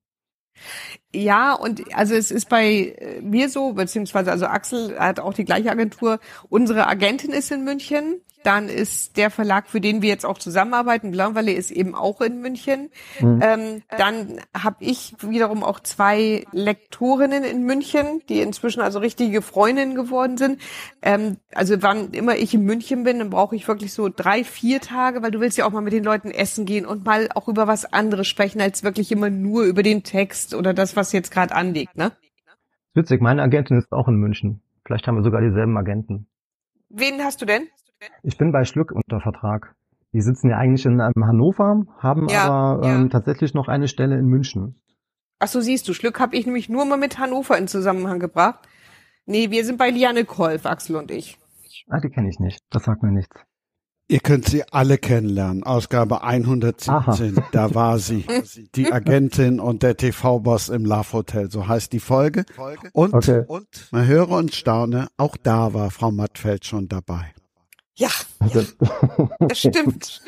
Ja, 1.14 1.54
und 1.54 1.82
also 1.94 2.16
es 2.16 2.32
ist 2.32 2.50
bei 2.50 2.96
äh, 2.98 3.22
mir 3.22 3.50
so, 3.50 3.74
beziehungsweise 3.74 4.32
also 4.32 4.46
Axel 4.48 4.98
hat 5.00 5.20
auch 5.20 5.34
die 5.34 5.46
gleiche 5.46 5.72
Agentur. 5.72 6.20
Unsere 6.50 6.88
Agentin 6.88 7.32
ist 7.32 7.52
in 7.52 7.64
München. 7.64 8.22
Dann 8.44 8.70
ist 8.70 9.18
der 9.18 9.30
Verlag, 9.30 9.68
für 9.68 9.82
den 9.82 10.02
wir 10.02 10.10
jetzt 10.10 10.26
auch 10.26 10.38
zusammenarbeiten, 10.38 11.12
Blauvalley, 11.12 11.54
ist 11.54 11.72
eben 11.72 11.96
auch 11.96 12.22
in 12.22 12.42
München. 12.42 12.90
Ähm, 13.20 13.84
dann 13.98 14.42
habe 14.54 14.78
ich 14.80 15.16
wiederum 15.20 15.64
auch 15.64 15.80
zwei 15.80 16.46
Lektorinnen 16.52 17.44
in 17.44 17.64
München, 17.64 18.22
die 18.30 18.42
inzwischen 18.42 18.82
also 18.82 19.00
richtige 19.00 19.42
Freundinnen 19.42 19.96
geworden 19.96 20.38
sind. 20.38 20.60
Ähm, 21.02 21.38
also 21.54 21.82
wann 21.82 22.12
immer 22.12 22.36
ich 22.36 22.54
in 22.54 22.64
München 22.64 23.04
bin, 23.04 23.20
dann 23.20 23.30
brauche 23.30 23.56
ich 23.56 23.68
wirklich 23.68 23.94
so 23.94 24.10
drei, 24.10 24.44
vier 24.44 24.82
Tage, 24.82 25.22
weil 25.24 25.32
du 25.32 25.40
willst 25.40 25.58
ja 25.58 25.66
auch 25.66 25.72
mal 25.72 25.82
mit 25.82 25.94
den 25.94 26.04
Leuten 26.04 26.32
essen 26.32 26.66
gehen 26.66 26.86
und 26.86 27.06
mal 27.06 27.30
auch 27.34 27.48
über 27.48 27.68
was 27.68 27.92
anderes 27.92 28.28
sprechen, 28.28 28.62
als 28.62 28.84
wirklich 28.84 29.12
immer 29.12 29.30
nur 29.30 29.64
über 29.64 29.84
den 29.84 30.04
Text 30.04 30.54
oder 30.54 30.74
das, 30.74 30.96
was 30.96 31.12
jetzt 31.12 31.32
gerade 31.32 31.56
anliegt, 31.56 31.96
ne? 31.98 32.12
Witzig, 32.94 33.22
meine 33.22 33.42
Agentin 33.42 33.78
ist 33.78 33.92
auch 33.92 34.08
in 34.08 34.16
München. 34.16 34.62
Vielleicht 34.86 35.08
haben 35.08 35.16
wir 35.16 35.24
sogar 35.24 35.42
dieselben 35.42 35.76
Agenten. 35.78 36.28
Wen 36.90 37.24
hast 37.24 37.42
du 37.42 37.46
denn? 37.46 37.68
Ich 38.24 38.38
bin 38.38 38.52
bei 38.52 38.66
Schlück 38.66 38.92
unter 38.92 39.20
Vertrag. 39.22 39.76
Die 40.14 40.22
sitzen 40.22 40.50
ja 40.50 40.58
eigentlich 40.58 40.86
in 40.86 41.00
ähm, 41.00 41.26
Hannover, 41.26 41.84
haben 41.98 42.28
Ja, 42.30 42.44
aber 42.46 42.86
ja. 42.88 42.96
ähm, 42.96 43.10
tatsächlich 43.10 43.54
noch 43.54 43.68
eine 43.68 43.88
Stelle 43.88 44.18
in 44.18 44.26
München. 44.28 44.76
Ach 45.40 45.48
so, 45.48 45.60
siehst 45.60 45.88
du, 45.88 45.94
Schlück 45.94 46.20
habe 46.20 46.36
ich 46.36 46.46
nämlich 46.46 46.70
nur 46.70 46.86
mal 46.86 46.98
mit 46.98 47.18
Hannover 47.18 47.58
in 47.58 47.68
Zusammenhang 47.68 48.20
gebracht. 48.20 48.60
Nee, 49.26 49.50
wir 49.52 49.66
sind 49.66 49.78
bei 49.78 49.90
Liane 49.90 50.26
Kolf, 50.26 50.66
Axel 50.66 50.96
und 50.98 51.10
ich. 51.12 51.38
Ah, 51.90 52.00
die 52.00 52.10
kenne 52.10 52.30
ich 52.30 52.40
nicht. 52.40 52.60
Das 52.70 52.84
sagt 52.84 53.04
mir 53.04 53.12
nichts. 53.12 53.36
Ihr 54.10 54.20
könnt 54.20 54.46
sie 54.46 54.64
alle 54.72 54.98
kennenlernen. 54.98 55.64
Ausgabe 55.64 56.24
117, 56.24 57.42
da 57.52 57.74
war 57.74 57.98
sie. 58.00 58.26
Die 58.76 58.92
Agentin 58.92 59.60
und 59.60 59.82
der 59.82 59.98
TV-Boss 59.98 60.70
im 60.70 60.86
Love 60.86 61.14
Hotel, 61.14 61.50
so 61.50 61.68
heißt 61.68 61.92
die 61.94 62.00
Folge. 62.00 62.46
Und, 62.92 63.14
Okay. 63.14 63.44
und 63.48 63.66
man 63.92 64.06
höre 64.06 64.30
und 64.30 64.54
staune, 64.54 65.08
auch 65.18 65.38
da 65.38 65.74
war 65.74 65.90
Frau 65.90 66.12
Mattfeld 66.12 66.66
schon 66.66 66.88
dabei. 66.90 67.34
Ja, 67.96 68.10
Also, 68.40 68.64
das 69.40 69.60
stimmt. 69.60 70.22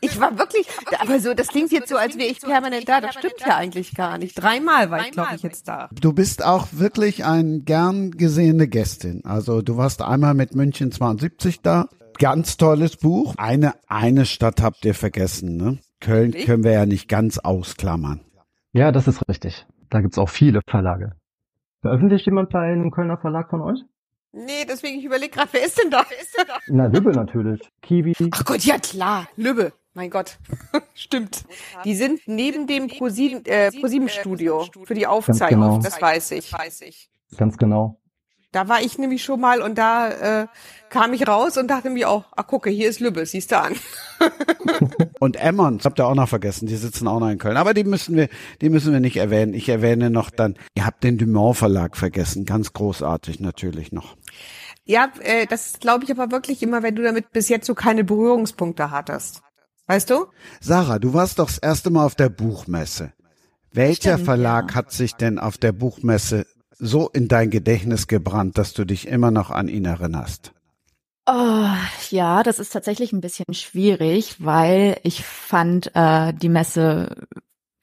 Ich 0.00 0.20
war 0.20 0.38
wirklich, 0.38 0.66
aber 1.00 1.18
so, 1.18 1.34
das 1.34 1.48
klingt 1.48 1.72
jetzt 1.72 1.88
so, 1.88 1.96
als 1.96 2.16
wäre 2.16 2.28
ich 2.28 2.40
permanent 2.40 2.88
da. 2.88 3.00
Das 3.00 3.14
stimmt 3.14 3.40
ja 3.44 3.56
eigentlich 3.56 3.94
gar 3.94 4.18
nicht. 4.18 4.34
Dreimal 4.40 4.90
war 4.90 5.00
ich, 5.00 5.10
glaube 5.10 5.34
ich, 5.34 5.42
jetzt 5.42 5.66
da. 5.66 5.88
Du 6.00 6.12
bist 6.12 6.44
auch 6.44 6.68
wirklich 6.72 7.24
ein 7.24 7.64
gern 7.64 8.12
gesehene 8.12 8.68
Gästin. 8.68 9.24
Also 9.24 9.62
du 9.62 9.76
warst 9.76 10.00
einmal 10.00 10.34
mit 10.34 10.54
München 10.54 10.92
72 10.92 11.60
da. 11.60 11.88
Ganz 12.20 12.56
tolles 12.56 12.96
Buch. 12.96 13.34
Eine, 13.36 13.74
eine 13.88 14.24
Stadt 14.24 14.62
habt 14.62 14.84
ihr 14.84 14.94
vergessen, 14.94 15.56
ne? 15.56 15.78
Köln 16.00 16.32
können 16.32 16.62
wir 16.62 16.72
ja 16.72 16.86
nicht 16.86 17.08
ganz 17.08 17.38
ausklammern. 17.38 18.20
ja, 18.72 18.92
das 18.92 19.08
ist 19.08 19.28
richtig. 19.28 19.66
Da 19.90 20.00
gibt's 20.00 20.18
auch 20.18 20.28
viele 20.28 20.60
Verlage. 20.68 21.12
Veröffentlicht 21.80 22.26
jemand 22.26 22.50
bei 22.50 22.60
einem 22.72 22.90
Kölner 22.92 23.18
Verlag 23.18 23.50
von 23.50 23.60
euch? 23.62 23.80
Nee, 24.32 24.64
deswegen, 24.68 24.98
ich 24.98 25.04
überlege 25.04 25.30
gerade, 25.30 25.48
wer 25.52 25.64
ist 25.64 25.78
denn 25.78 25.90
da? 25.90 26.04
Wer 26.08 26.20
ist 26.20 26.36
denn 26.36 26.46
da? 26.46 26.58
Na, 26.68 26.86
Lübbe 26.86 27.12
natürlich. 27.12 27.60
Kiwi. 27.82 28.14
Ach 28.30 28.44
Gott, 28.44 28.62
ja 28.64 28.78
klar, 28.78 29.28
Lübbe. 29.36 29.72
Mein 29.94 30.10
Gott, 30.10 30.38
stimmt. 30.94 31.44
Die 31.84 31.94
sind 31.94 32.20
neben 32.26 32.66
dem 32.66 32.88
ProSieben 32.88 33.44
äh, 33.46 33.72
ProSieben 33.72 34.08
Studio 34.08 34.66
für 34.84 34.94
die 34.94 35.06
Aufzeichnung, 35.06 35.70
genau. 35.70 35.82
das 35.82 36.00
weiß 36.00 36.32
ich. 36.32 36.52
Ganz 37.36 37.56
genau. 37.56 37.98
Da 38.58 38.68
war 38.68 38.82
ich 38.82 38.98
nämlich 38.98 39.22
schon 39.22 39.40
mal 39.40 39.62
und 39.62 39.78
da 39.78 40.42
äh, 40.42 40.46
kam 40.90 41.12
ich 41.12 41.28
raus 41.28 41.56
und 41.58 41.68
dachte 41.68 41.90
mir 41.90 42.10
auch, 42.10 42.24
ach 42.34 42.48
gucke, 42.48 42.70
hier 42.70 42.88
ist 42.88 42.98
Lübbe, 42.98 43.24
siehst 43.24 43.52
du 43.52 43.60
an. 43.60 43.76
Und 45.20 45.36
Emmons, 45.36 45.84
habt 45.84 46.00
ihr 46.00 46.06
auch 46.06 46.16
noch 46.16 46.28
vergessen, 46.28 46.66
die 46.66 46.74
sitzen 46.74 47.06
auch 47.06 47.20
noch 47.20 47.28
in 47.28 47.38
Köln. 47.38 47.56
Aber 47.56 47.72
die 47.72 47.84
müssen 47.84 48.16
wir, 48.16 48.28
die 48.60 48.68
müssen 48.68 48.92
wir 48.92 48.98
nicht 48.98 49.16
erwähnen. 49.16 49.54
Ich 49.54 49.68
erwähne 49.68 50.10
noch 50.10 50.30
dann, 50.30 50.56
ihr 50.74 50.86
habt 50.86 51.04
den 51.04 51.18
Dumont 51.18 51.56
Verlag 51.56 51.96
vergessen, 51.96 52.46
ganz 52.46 52.72
großartig 52.72 53.38
natürlich 53.38 53.92
noch. 53.92 54.16
Ja, 54.84 55.12
äh, 55.20 55.46
das 55.46 55.78
glaube 55.78 56.02
ich 56.02 56.10
aber 56.10 56.32
wirklich 56.32 56.60
immer, 56.60 56.82
wenn 56.82 56.96
du 56.96 57.04
damit 57.04 57.30
bis 57.30 57.48
jetzt 57.48 57.66
so 57.66 57.76
keine 57.76 58.02
Berührungspunkte 58.02 58.90
hattest. 58.90 59.42
Weißt 59.86 60.10
du? 60.10 60.26
Sarah, 60.60 60.98
du 60.98 61.14
warst 61.14 61.38
doch 61.38 61.46
das 61.46 61.58
erste 61.58 61.90
Mal 61.90 62.04
auf 62.04 62.16
der 62.16 62.28
Buchmesse. 62.28 63.12
Welcher 63.70 64.14
Stimmt, 64.14 64.24
Verlag 64.24 64.70
ja. 64.70 64.74
hat 64.74 64.90
sich 64.90 65.14
denn 65.14 65.38
auf 65.38 65.58
der 65.58 65.70
Buchmesse 65.70 66.44
so 66.78 67.08
in 67.08 67.28
dein 67.28 67.50
Gedächtnis 67.50 68.06
gebrannt, 68.06 68.58
dass 68.58 68.72
du 68.72 68.84
dich 68.84 69.08
immer 69.08 69.30
noch 69.30 69.50
an 69.50 69.68
ihn 69.68 69.84
erinnerst? 69.84 70.52
Oh, 71.26 71.66
ja, 72.10 72.42
das 72.42 72.58
ist 72.58 72.72
tatsächlich 72.72 73.12
ein 73.12 73.20
bisschen 73.20 73.52
schwierig, 73.52 74.36
weil 74.38 74.98
ich 75.02 75.24
fand 75.24 75.90
äh, 75.94 76.32
die 76.32 76.48
Messe 76.48 77.26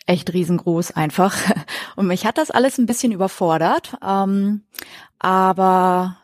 echt 0.07 0.33
riesengroß 0.33 0.91
einfach. 0.91 1.35
Und 1.95 2.07
mich 2.07 2.25
hat 2.25 2.37
das 2.37 2.49
alles 2.49 2.77
ein 2.77 2.87
bisschen 2.87 3.11
überfordert. 3.11 3.97
Ähm, 4.03 4.63
aber 5.19 6.17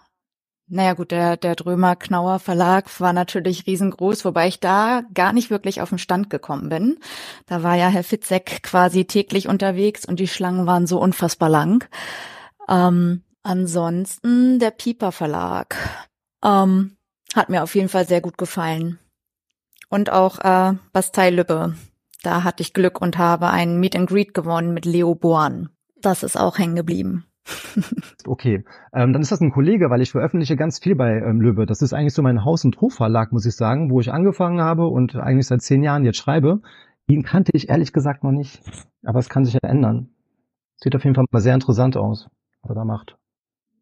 naja 0.68 0.94
gut, 0.94 1.12
der, 1.12 1.36
der 1.38 1.56
Drömer 1.56 1.96
Knauer 1.98 2.40
Verlag 2.40 3.00
war 3.02 3.12
natürlich 3.12 3.68
riesengroß, 3.68 4.24
wobei 4.24 4.48
ich 4.48 4.62
da 4.62 5.04
gar 5.14 5.34
nicht 5.34 5.50
wirklich 5.50 5.82
auf 5.82 5.90
den 5.90 5.98
Stand 5.98 6.30
gekommen 6.30 6.70
bin. 6.70 6.98
Da 7.46 7.62
war 7.62 7.76
ja 7.76 7.90
Herr 7.90 8.06
Fitzek 8.06 8.64
quasi 8.64 9.06
täglich 9.06 9.50
unterwegs 9.50 10.06
und 10.06 10.20
die 10.20 10.30
Schlangen 10.30 10.66
waren 10.68 10.88
so 10.88 11.00
unfassbar 11.00 11.50
lang. 11.50 11.88
Ähm, 12.72 13.24
ansonsten 13.44 14.60
der 14.60 14.72
Pieper 14.72 15.12
Verlag. 15.12 15.76
Ähm, 16.44 16.96
hat 17.36 17.50
mir 17.50 17.64
auf 17.64 17.76
jeden 17.76 17.90
Fall 17.90 18.08
sehr 18.08 18.22
gut 18.22 18.38
gefallen. 18.38 19.00
Und 19.90 20.12
auch 20.12 20.40
äh, 20.40 20.76
Bastei 20.94 21.30
Lübbe. 21.30 21.76
Da 22.24 22.44
hatte 22.44 22.62
ich 22.62 22.74
Glück 22.74 23.02
und 23.02 23.18
habe 23.18 23.50
einen 23.50 23.80
Meet 23.80 23.96
and 23.96 24.10
Greet 24.10 24.34
gewonnen 24.34 24.74
mit 24.74 24.86
Leo 24.86 25.16
Born. 25.16 25.70
Das 26.02 26.24
ist 26.24 26.38
auch 26.40 26.58
hängen 26.58 26.76
geblieben. 26.76 27.26
Okay, 28.28 28.64
ähm, 28.94 29.14
dann 29.14 29.22
ist 29.24 29.32
das 29.32 29.42
ein 29.42 29.52
Kollege, 29.52 29.90
weil 29.90 30.02
ich 30.02 30.12
veröffentliche 30.12 30.56
ganz 30.56 30.78
viel 30.78 30.96
bei 30.96 31.18
ähm, 31.18 31.42
Löbe. 31.42 31.66
Das 31.66 31.82
ist 31.82 31.92
eigentlich 31.92 32.14
so 32.14 32.22
mein 32.22 32.46
Haus- 32.46 32.64
und 32.64 32.80
Hofverlag, 32.80 33.32
muss 33.32 33.48
ich 33.48 33.56
sagen, 33.56 33.90
wo 33.90 34.00
ich 34.00 34.14
angefangen 34.14 34.62
habe 34.62 34.88
und 34.88 35.16
eigentlich 35.16 35.48
seit 35.48 35.64
zehn 35.64 35.82
Jahren 35.82 36.06
jetzt 36.06 36.18
schreibe. 36.18 36.62
Ihn 37.08 37.24
kannte 37.24 37.52
ich 37.56 37.70
ehrlich 37.70 37.94
gesagt 37.94 38.24
noch 38.24 38.32
nicht, 38.32 38.62
aber 39.04 39.18
es 39.18 39.28
kann 39.28 39.44
sich 39.44 39.56
ja 39.56 39.60
ändern. 39.64 40.10
Sieht 40.78 40.96
auf 40.96 41.04
jeden 41.04 41.16
Fall 41.16 41.26
mal 41.32 41.42
sehr 41.42 41.56
interessant 41.56 41.98
aus, 41.98 42.30
was 42.62 42.72
er 42.72 42.76
da 42.76 42.86
macht. 42.86 43.18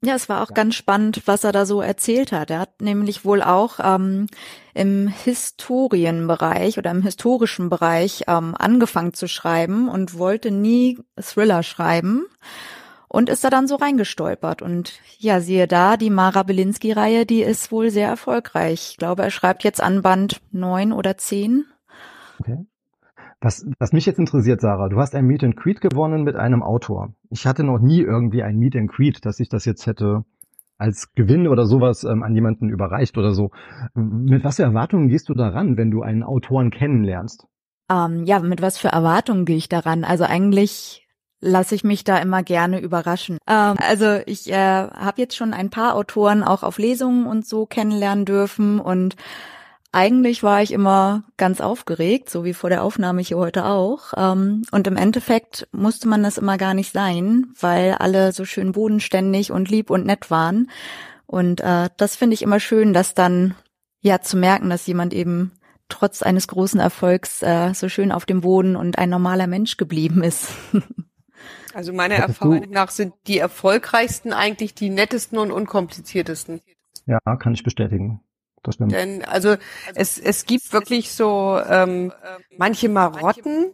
Ja, 0.02 0.16
es 0.16 0.30
war 0.30 0.42
auch 0.42 0.54
ganz 0.54 0.76
spannend, 0.76 1.24
was 1.26 1.44
er 1.44 1.52
da 1.52 1.66
so 1.66 1.82
erzählt 1.82 2.32
hat. 2.32 2.52
Er 2.52 2.60
hat 2.60 2.82
nämlich 2.82 3.26
wohl 3.26 3.44
auch 3.44 3.80
ähm, 3.84 4.28
im 4.74 5.10
Historienbereich 5.10 6.78
oder 6.78 6.92
im 6.92 7.02
historischen 7.02 7.70
Bereich 7.70 8.24
ähm, 8.28 8.56
angefangen 8.58 9.14
zu 9.14 9.28
schreiben 9.28 9.90
und 9.90 10.18
wollte 10.18 10.52
nie 10.52 11.00
Thriller 11.20 11.64
schreiben 11.64 12.28
und 13.10 13.28
ist 13.28 13.44
da 13.44 13.50
dann 13.50 13.68
so 13.68 13.76
reingestolpert. 13.76 14.62
Und 14.62 14.94
ja, 15.18 15.42
siehe 15.42 15.68
da, 15.68 15.98
die 15.98 16.12
Mara 16.12 16.44
Belinsky-Reihe, 16.44 17.26
die 17.26 17.42
ist 17.42 17.70
wohl 17.70 17.92
sehr 17.92 18.08
erfolgreich. 18.08 18.92
Ich 18.92 18.98
glaube, 18.98 19.24
er 19.24 19.32
schreibt 19.32 19.66
jetzt 19.66 19.82
an 19.82 20.02
Band 20.02 20.40
neun 20.52 20.94
oder 20.94 21.18
zehn. 21.18 21.66
Okay. 22.40 22.66
Was, 23.42 23.66
was 23.80 23.94
mich 23.94 24.06
jetzt 24.06 24.20
interessiert, 24.20 24.60
Sarah, 24.60 24.90
du 24.90 24.98
hast 24.98 25.16
ein 25.16 25.26
Meet 25.26 25.44
and 25.46 25.56
Greet 25.56 25.80
gewonnen 25.80 26.24
mit 26.24 26.36
einem 26.36 26.62
Autor. 26.62 27.14
Ich 27.30 27.46
hatte 27.46 27.64
noch 27.64 27.80
nie 27.80 28.02
irgendwie 28.02 28.44
ein 28.44 28.58
Meet 28.58 28.76
and 28.76 28.92
Greet, 28.92 29.26
dass 29.26 29.40
ich 29.40 29.48
das 29.48 29.64
jetzt 29.64 29.88
hätte 29.88 30.26
als 30.78 31.14
Gewinn 31.14 31.48
oder 31.48 31.66
sowas 31.66 32.04
ähm, 32.04 32.24
an 32.24 32.34
jemanden 32.34 32.70
überreicht 32.70 33.18
oder 33.18 33.34
so. 33.34 33.52
Mit 33.94 34.44
was 34.44 34.58
für 34.58 34.64
Erwartungen 34.64 35.10
gehst 35.10 35.30
du 35.30 35.34
daran, 35.34 35.78
wenn 35.78 35.92
du 35.92 36.02
einen 36.02 36.24
Autoren 36.24 36.72
kennenlernst? 36.72 37.46
Ähm, 37.92 38.24
ja, 38.24 38.40
mit 38.40 38.62
was 38.62 38.78
für 38.78 38.90
Erwartungen 38.90 39.46
gehe 39.46 39.58
ich 39.58 39.70
daran? 39.70 40.04
Also 40.04 40.24
eigentlich 40.24 41.06
lasse 41.42 41.76
ich 41.76 41.84
mich 41.84 42.04
da 42.04 42.18
immer 42.18 42.44
gerne 42.44 42.80
überraschen. 42.80 43.38
Ähm, 43.48 43.76
also 43.78 44.20
ich 44.26 44.52
äh, 44.52 44.56
habe 44.56 45.22
jetzt 45.22 45.36
schon 45.36 45.54
ein 45.54 45.70
paar 45.70 45.96
Autoren 45.96 46.44
auch 46.44 46.64
auf 46.64 46.78
Lesungen 46.78 47.26
und 47.26 47.46
so 47.46 47.66
kennenlernen 47.66 48.26
dürfen 48.26 48.80
und 48.80 49.16
eigentlich 49.92 50.44
war 50.44 50.62
ich 50.62 50.72
immer 50.72 51.24
ganz 51.38 51.62
aufgeregt, 51.62 52.30
so 52.30 52.44
wie 52.44 52.54
vor 52.54 52.70
der 52.70 52.84
Aufnahme 52.84 53.22
hier 53.22 53.38
heute 53.38 53.66
auch. 53.66 54.14
Ähm, 54.16 54.64
und 54.72 54.86
im 54.88 54.98
Endeffekt 54.98 55.68
musste 55.72 56.08
man 56.08 56.22
das 56.24 56.38
immer 56.38 56.58
gar 56.58 56.74
nicht 56.74 56.94
sein, 56.94 57.48
weil 57.60 57.94
alle 57.94 58.32
so 58.32 58.46
schön 58.46 58.72
bodenständig 58.72 59.52
und 59.52 59.70
lieb 59.70 59.90
und 59.90 60.06
nett 60.06 60.30
waren. 60.30 60.70
Und 61.26 61.62
äh, 61.62 61.90
das 61.98 62.16
finde 62.16 62.36
ich 62.36 62.42
immer 62.42 62.60
schön, 62.60 62.94
dass 62.94 63.14
dann 63.14 63.56
ja 64.02 64.22
zu 64.22 64.38
merken, 64.38 64.70
dass 64.70 64.88
jemand 64.88 65.14
eben 65.14 65.52
trotz 65.90 66.22
eines 66.22 66.48
großen 66.48 66.80
Erfolgs 66.80 67.42
äh, 67.42 67.74
so 67.74 67.90
schön 67.90 68.12
auf 68.12 68.26
dem 68.26 68.42
Boden 68.42 68.76
und 68.76 68.98
ein 69.00 69.10
normaler 69.10 69.48
Mensch 69.48 69.78
geblieben 69.78 70.24
ist. 70.24 70.50
Also 71.74 71.94
meiner 71.94 72.16
Hattest 72.18 72.42
Erfahrung 72.42 72.64
du- 72.64 72.70
nach 72.72 72.90
sind 72.90 73.14
die 73.28 73.38
erfolgreichsten 73.38 74.34
eigentlich 74.34 74.74
die 74.74 74.90
nettesten 74.90 75.38
und 75.38 75.52
unkompliziertesten. 75.52 76.62
Ja, 77.06 77.20
kann 77.38 77.54
ich 77.54 77.64
bestätigen. 77.64 78.22
Das 78.70 78.76
stimmt. 78.76 78.92
Denn 78.92 79.26
also 79.26 79.56
es, 79.96 80.20
es 80.20 80.46
gibt 80.46 80.72
wirklich 80.74 81.12
so 81.12 81.60
ähm, 81.68 82.14
manche 82.56 82.88
Marotten. 82.88 83.74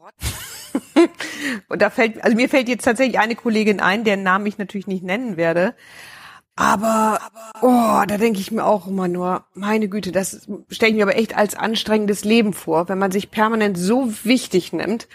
und 1.67 1.81
da 1.81 1.89
fällt, 1.89 2.23
also 2.23 2.37
mir 2.37 2.47
fällt 2.47 2.69
jetzt 2.69 2.85
tatsächlich 2.85 3.19
eine 3.19 3.35
Kollegin 3.35 3.81
ein, 3.81 4.05
deren 4.05 4.23
Namen 4.23 4.45
ich 4.45 4.57
natürlich 4.57 4.87
nicht 4.87 5.03
nennen 5.03 5.35
werde. 5.35 5.75
Aber, 6.55 7.19
oh, 7.61 8.03
da 8.07 8.17
denke 8.17 8.39
ich 8.39 8.53
mir 8.53 8.63
auch 8.63 8.87
immer 8.87 9.09
nur, 9.09 9.43
meine 9.53 9.89
Güte, 9.89 10.13
das 10.13 10.47
stelle 10.69 10.91
ich 10.91 10.95
mir 10.95 11.03
aber 11.03 11.17
echt 11.17 11.35
als 11.35 11.55
anstrengendes 11.55 12.23
Leben 12.23 12.53
vor, 12.53 12.87
wenn 12.87 12.97
man 12.97 13.11
sich 13.11 13.31
permanent 13.31 13.77
so 13.77 14.13
wichtig 14.23 14.71
nimmt 14.71 15.09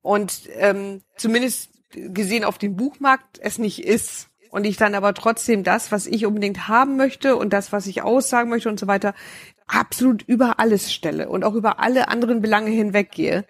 und 0.00 0.42
ähm, 0.54 1.02
zumindest 1.16 1.70
gesehen 1.90 2.44
auf 2.44 2.58
dem 2.58 2.76
Buchmarkt 2.76 3.40
es 3.40 3.58
nicht 3.58 3.84
ist 3.84 4.28
und 4.50 4.64
ich 4.64 4.76
dann 4.76 4.94
aber 4.94 5.14
trotzdem 5.14 5.64
das, 5.64 5.92
was 5.92 6.06
ich 6.06 6.26
unbedingt 6.26 6.68
haben 6.68 6.96
möchte 6.96 7.36
und 7.36 7.52
das, 7.52 7.72
was 7.72 7.86
ich 7.86 8.02
aussagen 8.02 8.50
möchte 8.50 8.68
und 8.68 8.80
so 8.80 8.86
weiter, 8.86 9.14
absolut 9.66 10.22
über 10.22 10.58
alles 10.58 10.92
stelle 10.92 11.28
und 11.28 11.44
auch 11.44 11.54
über 11.54 11.80
alle 11.80 12.08
anderen 12.08 12.40
Belange 12.40 12.70
hinweggehe. 12.70 13.44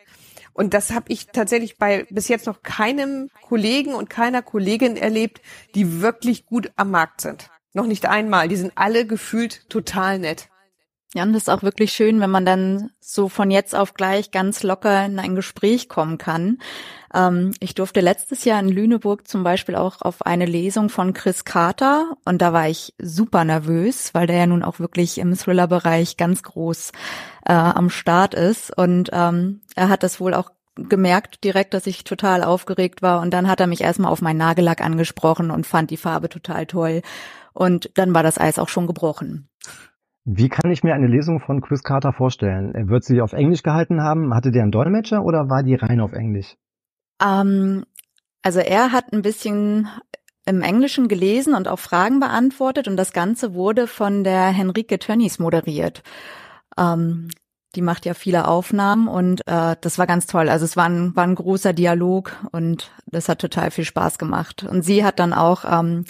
Und 0.52 0.74
das 0.74 0.90
habe 0.90 1.06
ich 1.08 1.28
tatsächlich 1.28 1.78
bei 1.78 2.04
bis 2.10 2.26
jetzt 2.26 2.46
noch 2.46 2.62
keinem 2.62 3.30
Kollegen 3.42 3.94
und 3.94 4.10
keiner 4.10 4.42
Kollegin 4.42 4.96
erlebt, 4.96 5.40
die 5.76 6.00
wirklich 6.00 6.46
gut 6.46 6.72
am 6.74 6.90
Markt 6.90 7.20
sind. 7.20 7.50
Noch 7.74 7.86
nicht 7.86 8.06
einmal. 8.06 8.48
Die 8.48 8.56
sind 8.56 8.72
alle 8.74 9.06
gefühlt 9.06 9.68
total 9.70 10.18
nett. 10.18 10.48
Ja, 11.14 11.22
und 11.22 11.32
das 11.32 11.44
ist 11.44 11.48
auch 11.48 11.62
wirklich 11.62 11.92
schön, 11.92 12.20
wenn 12.20 12.30
man 12.30 12.44
dann 12.44 12.90
so 13.00 13.30
von 13.30 13.50
jetzt 13.50 13.74
auf 13.74 13.94
gleich 13.94 14.30
ganz 14.30 14.62
locker 14.62 15.06
in 15.06 15.18
ein 15.18 15.34
Gespräch 15.34 15.88
kommen 15.88 16.18
kann. 16.18 16.58
Ähm, 17.14 17.54
ich 17.60 17.74
durfte 17.74 18.00
letztes 18.00 18.44
Jahr 18.44 18.60
in 18.60 18.68
Lüneburg 18.68 19.26
zum 19.26 19.42
Beispiel 19.42 19.74
auch 19.74 20.02
auf 20.02 20.26
eine 20.26 20.44
Lesung 20.44 20.90
von 20.90 21.14
Chris 21.14 21.46
Carter 21.46 22.18
und 22.26 22.42
da 22.42 22.52
war 22.52 22.68
ich 22.68 22.92
super 22.98 23.44
nervös, 23.44 24.12
weil 24.12 24.26
der 24.26 24.36
ja 24.36 24.46
nun 24.46 24.62
auch 24.62 24.80
wirklich 24.80 25.16
im 25.16 25.34
Thriller-Bereich 25.34 26.18
ganz 26.18 26.42
groß 26.42 26.92
äh, 27.46 27.54
am 27.54 27.88
Start 27.88 28.34
ist 28.34 28.76
und 28.76 29.08
ähm, 29.14 29.62
er 29.76 29.88
hat 29.88 30.02
das 30.02 30.20
wohl 30.20 30.34
auch 30.34 30.50
gemerkt 30.74 31.42
direkt, 31.42 31.72
dass 31.72 31.86
ich 31.86 32.04
total 32.04 32.44
aufgeregt 32.44 33.00
war 33.00 33.22
und 33.22 33.32
dann 33.32 33.48
hat 33.48 33.60
er 33.60 33.66
mich 33.66 33.80
erstmal 33.80 34.12
auf 34.12 34.20
meinen 34.20 34.36
Nagellack 34.36 34.82
angesprochen 34.82 35.50
und 35.50 35.66
fand 35.66 35.90
die 35.90 35.96
Farbe 35.96 36.28
total 36.28 36.66
toll 36.66 37.00
und 37.54 37.90
dann 37.94 38.14
war 38.14 38.22
das 38.22 38.38
Eis 38.38 38.58
auch 38.58 38.68
schon 38.68 38.86
gebrochen. 38.86 39.48
Wie 40.30 40.50
kann 40.50 40.70
ich 40.70 40.82
mir 40.84 40.92
eine 40.94 41.06
Lesung 41.06 41.40
von 41.40 41.62
Chris 41.62 41.82
Carter 41.82 42.12
vorstellen? 42.12 42.90
Wird 42.90 43.02
sie 43.02 43.22
auf 43.22 43.32
Englisch 43.32 43.62
gehalten 43.62 44.02
haben. 44.02 44.34
Hatte 44.34 44.50
der 44.50 44.62
einen 44.62 44.70
Dolmetscher 44.70 45.24
oder 45.24 45.48
war 45.48 45.62
die 45.62 45.74
rein 45.74 46.00
auf 46.00 46.12
Englisch? 46.12 46.54
Ähm, 47.22 47.86
also 48.42 48.60
er 48.60 48.92
hat 48.92 49.10
ein 49.14 49.22
bisschen 49.22 49.88
im 50.44 50.60
Englischen 50.60 51.08
gelesen 51.08 51.54
und 51.54 51.66
auch 51.66 51.78
Fragen 51.78 52.20
beantwortet 52.20 52.88
und 52.88 52.98
das 52.98 53.14
Ganze 53.14 53.54
wurde 53.54 53.86
von 53.86 54.22
der 54.22 54.48
Henrike 54.48 54.98
Tönnies 54.98 55.38
moderiert. 55.38 56.02
Ähm, 56.76 57.30
die 57.74 57.82
macht 57.82 58.04
ja 58.04 58.12
viele 58.12 58.48
Aufnahmen 58.48 59.08
und 59.08 59.40
äh, 59.46 59.76
das 59.80 59.98
war 59.98 60.06
ganz 60.06 60.26
toll. 60.26 60.50
Also 60.50 60.66
es 60.66 60.76
war 60.76 60.84
ein, 60.84 61.16
war 61.16 61.24
ein 61.24 61.36
großer 61.36 61.72
Dialog 61.72 62.36
und 62.52 62.90
das 63.06 63.30
hat 63.30 63.38
total 63.38 63.70
viel 63.70 63.84
Spaß 63.84 64.18
gemacht. 64.18 64.62
Und 64.62 64.82
sie 64.82 65.06
hat 65.06 65.18
dann 65.20 65.32
auch 65.32 65.64
ähm, 65.64 66.04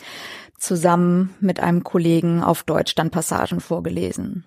zusammen 0.59 1.31
mit 1.41 1.61
einem 1.61 1.85
Kollegen 1.85 2.43
auf 2.43 2.63
Deutsch 2.63 2.95
dann 2.95 3.11
Passagen 3.11 3.61
vorgelesen. 3.61 4.45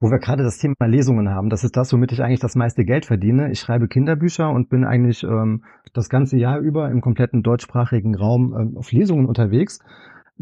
Wo 0.00 0.10
wir 0.10 0.18
gerade 0.18 0.42
das 0.42 0.58
Thema 0.58 0.74
Lesungen 0.86 1.28
haben, 1.28 1.48
das 1.48 1.62
ist 1.62 1.76
das, 1.76 1.92
womit 1.92 2.10
ich 2.10 2.22
eigentlich 2.22 2.40
das 2.40 2.56
meiste 2.56 2.84
Geld 2.84 3.06
verdiene. 3.06 3.52
Ich 3.52 3.60
schreibe 3.60 3.86
Kinderbücher 3.86 4.50
und 4.50 4.68
bin 4.68 4.84
eigentlich 4.84 5.22
ähm, 5.22 5.62
das 5.92 6.08
ganze 6.08 6.36
Jahr 6.36 6.58
über 6.58 6.90
im 6.90 7.00
kompletten 7.00 7.44
deutschsprachigen 7.44 8.16
Raum 8.16 8.56
ähm, 8.58 8.76
auf 8.76 8.90
Lesungen 8.90 9.26
unterwegs. 9.26 9.78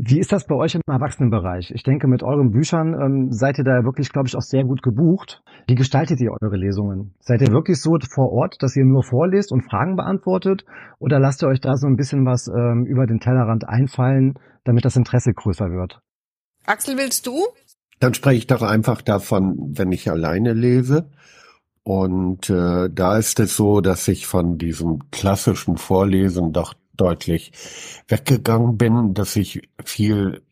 Wie 0.03 0.19
ist 0.19 0.33
das 0.33 0.47
bei 0.47 0.55
euch 0.55 0.75
im 0.75 0.81
Erwachsenenbereich? 0.87 1.73
Ich 1.75 1.83
denke, 1.83 2.09
mit 2.09 2.23
euren 2.23 2.53
Büchern 2.53 2.95
ähm, 2.95 3.33
seid 3.33 3.59
ihr 3.59 3.65
da 3.65 3.85
wirklich, 3.85 4.11
glaube 4.11 4.29
ich, 4.29 4.35
auch 4.35 4.41
sehr 4.41 4.65
gut 4.65 4.83
gebucht. 4.83 5.43
Wie 5.67 5.75
gestaltet 5.75 6.23
ihr 6.23 6.31
eure 6.41 6.57
Lesungen? 6.57 7.15
Seid 7.21 7.43
ihr 7.43 7.53
wirklich 7.53 7.83
so 7.83 7.99
vor 8.09 8.33
Ort, 8.33 8.57
dass 8.63 8.75
ihr 8.77 8.87
nur 8.87 9.03
vorlest 9.03 9.53
und 9.53 9.61
Fragen 9.69 9.97
beantwortet? 9.97 10.65
Oder 11.01 11.21
lasst 11.21 11.43
ihr 11.43 11.49
euch 11.49 11.61
da 11.61 11.77
so 11.77 11.87
ein 11.87 11.97
bisschen 11.97 12.25
was 12.25 12.49
ähm, 12.49 12.87
über 12.87 13.07
den 13.07 13.21
Tellerrand 13.21 13.69
einfallen, 13.69 14.39
damit 14.65 14.87
das 14.87 14.97
Interesse 14.97 15.35
größer 15.35 15.67
wird? 15.67 16.01
Axel, 16.65 16.97
willst 16.97 17.27
du? 17.27 17.35
Dann 17.99 18.15
spreche 18.15 18.39
ich 18.39 18.47
doch 18.47 18.63
einfach 18.63 19.03
davon, 19.03 19.75
wenn 19.75 19.93
ich 19.93 20.11
alleine 20.11 20.55
lese. 20.55 21.11
Und 21.83 22.49
äh, 22.49 22.89
da 22.91 23.19
ist 23.19 23.39
es 23.39 23.55
so, 23.55 23.83
dass 23.83 24.09
ich 24.09 24.27
von 24.27 24.57
diesem 24.57 25.11
klassischen 25.11 25.77
Vorlesen 25.77 26.53
doch 26.53 26.73
deutlich 27.01 27.53
weggegangen 28.09 28.77
bin, 28.77 29.15
dass 29.15 29.37
ich 29.37 29.69
viel 29.85 30.43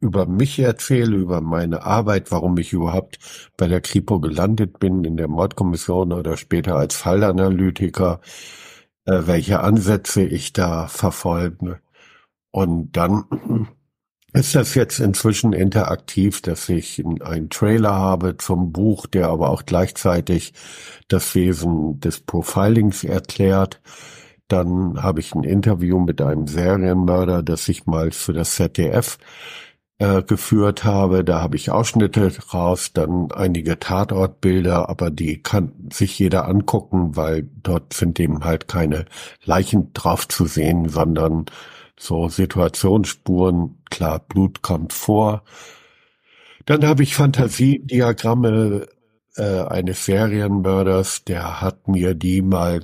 über 0.00 0.26
mich 0.26 0.58
erzähle, 0.58 1.16
über 1.16 1.40
meine 1.40 1.82
Arbeit, 1.82 2.30
warum 2.30 2.56
ich 2.58 2.72
überhaupt 2.72 3.18
bei 3.56 3.66
der 3.66 3.80
Kripo 3.80 4.20
gelandet 4.20 4.78
bin, 4.78 5.04
in 5.04 5.16
der 5.16 5.28
Mordkommission 5.28 6.12
oder 6.12 6.36
später 6.36 6.76
als 6.76 6.96
Fallanalytiker, 6.96 8.20
äh, 9.06 9.22
welche 9.24 9.60
Ansätze 9.60 10.22
ich 10.22 10.52
da 10.52 10.86
verfolge. 10.86 11.80
Und 12.52 12.96
dann 12.96 13.24
ist 14.32 14.54
das 14.54 14.74
jetzt 14.74 15.00
inzwischen 15.00 15.52
interaktiv, 15.52 16.40
dass 16.40 16.68
ich 16.68 17.04
einen 17.04 17.50
Trailer 17.50 17.94
habe 17.94 18.36
zum 18.36 18.72
Buch, 18.72 19.06
der 19.06 19.28
aber 19.28 19.50
auch 19.50 19.66
gleichzeitig 19.66 20.54
das 21.08 21.34
Wesen 21.34 21.98
des 21.98 22.20
Profilings 22.20 23.02
erklärt. 23.02 23.80
Dann 24.48 25.02
habe 25.02 25.20
ich 25.20 25.34
ein 25.34 25.44
Interview 25.44 25.98
mit 25.98 26.20
einem 26.20 26.46
Serienmörder, 26.46 27.42
das 27.42 27.68
ich 27.68 27.86
mal 27.86 28.10
für 28.12 28.32
das 28.32 28.56
ZDF 28.56 29.18
äh, 29.98 30.22
geführt 30.22 30.84
habe. 30.84 31.24
Da 31.24 31.40
habe 31.40 31.56
ich 31.56 31.70
Ausschnitte 31.70 32.32
raus, 32.52 32.92
dann 32.92 33.30
einige 33.32 33.78
Tatortbilder, 33.78 34.88
aber 34.88 35.10
die 35.10 35.42
kann 35.42 35.72
sich 35.92 36.18
jeder 36.18 36.46
angucken, 36.48 37.16
weil 37.16 37.48
dort 37.62 37.94
sind 37.94 38.20
eben 38.20 38.44
halt 38.44 38.68
keine 38.68 39.06
Leichen 39.44 39.92
drauf 39.94 40.28
zu 40.28 40.46
sehen, 40.46 40.88
sondern 40.88 41.46
so 41.98 42.28
Situationsspuren. 42.28 43.78
Klar, 43.90 44.18
Blut 44.18 44.62
kommt 44.62 44.92
vor. 44.92 45.42
Dann 46.66 46.86
habe 46.86 47.02
ich 47.02 47.14
Fantasiediagramme 47.14 48.88
äh, 49.36 49.60
eines 49.62 50.04
Serienmörders, 50.04 51.24
der 51.24 51.60
hat 51.60 51.88
mir 51.88 52.14
die 52.14 52.42
mal 52.42 52.80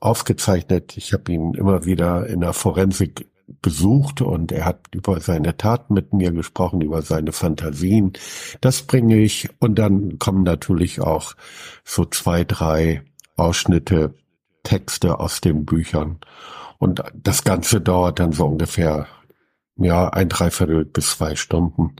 aufgezeichnet. 0.00 0.96
Ich 0.96 1.12
habe 1.12 1.32
ihn 1.32 1.54
immer 1.54 1.84
wieder 1.84 2.26
in 2.26 2.40
der 2.40 2.52
Forensik 2.52 3.26
besucht 3.62 4.20
und 4.20 4.50
er 4.52 4.64
hat 4.64 4.86
über 4.92 5.20
seine 5.20 5.56
Taten 5.56 5.94
mit 5.94 6.12
mir 6.12 6.32
gesprochen, 6.32 6.80
über 6.80 7.02
seine 7.02 7.32
Fantasien. 7.32 8.12
Das 8.60 8.82
bringe 8.82 9.18
ich 9.18 9.48
und 9.60 9.76
dann 9.78 10.18
kommen 10.18 10.42
natürlich 10.42 11.00
auch 11.00 11.34
so 11.84 12.04
zwei, 12.04 12.44
drei 12.44 13.02
Ausschnitte, 13.36 14.14
Texte 14.62 15.20
aus 15.20 15.40
den 15.40 15.64
Büchern. 15.64 16.18
Und 16.78 17.02
das 17.14 17.44
Ganze 17.44 17.80
dauert 17.80 18.18
dann 18.18 18.32
so 18.32 18.46
ungefähr, 18.46 19.06
ja, 19.76 20.08
ein 20.08 20.28
Dreiviertel 20.28 20.84
bis 20.84 21.12
zwei 21.12 21.36
Stunden. 21.36 21.96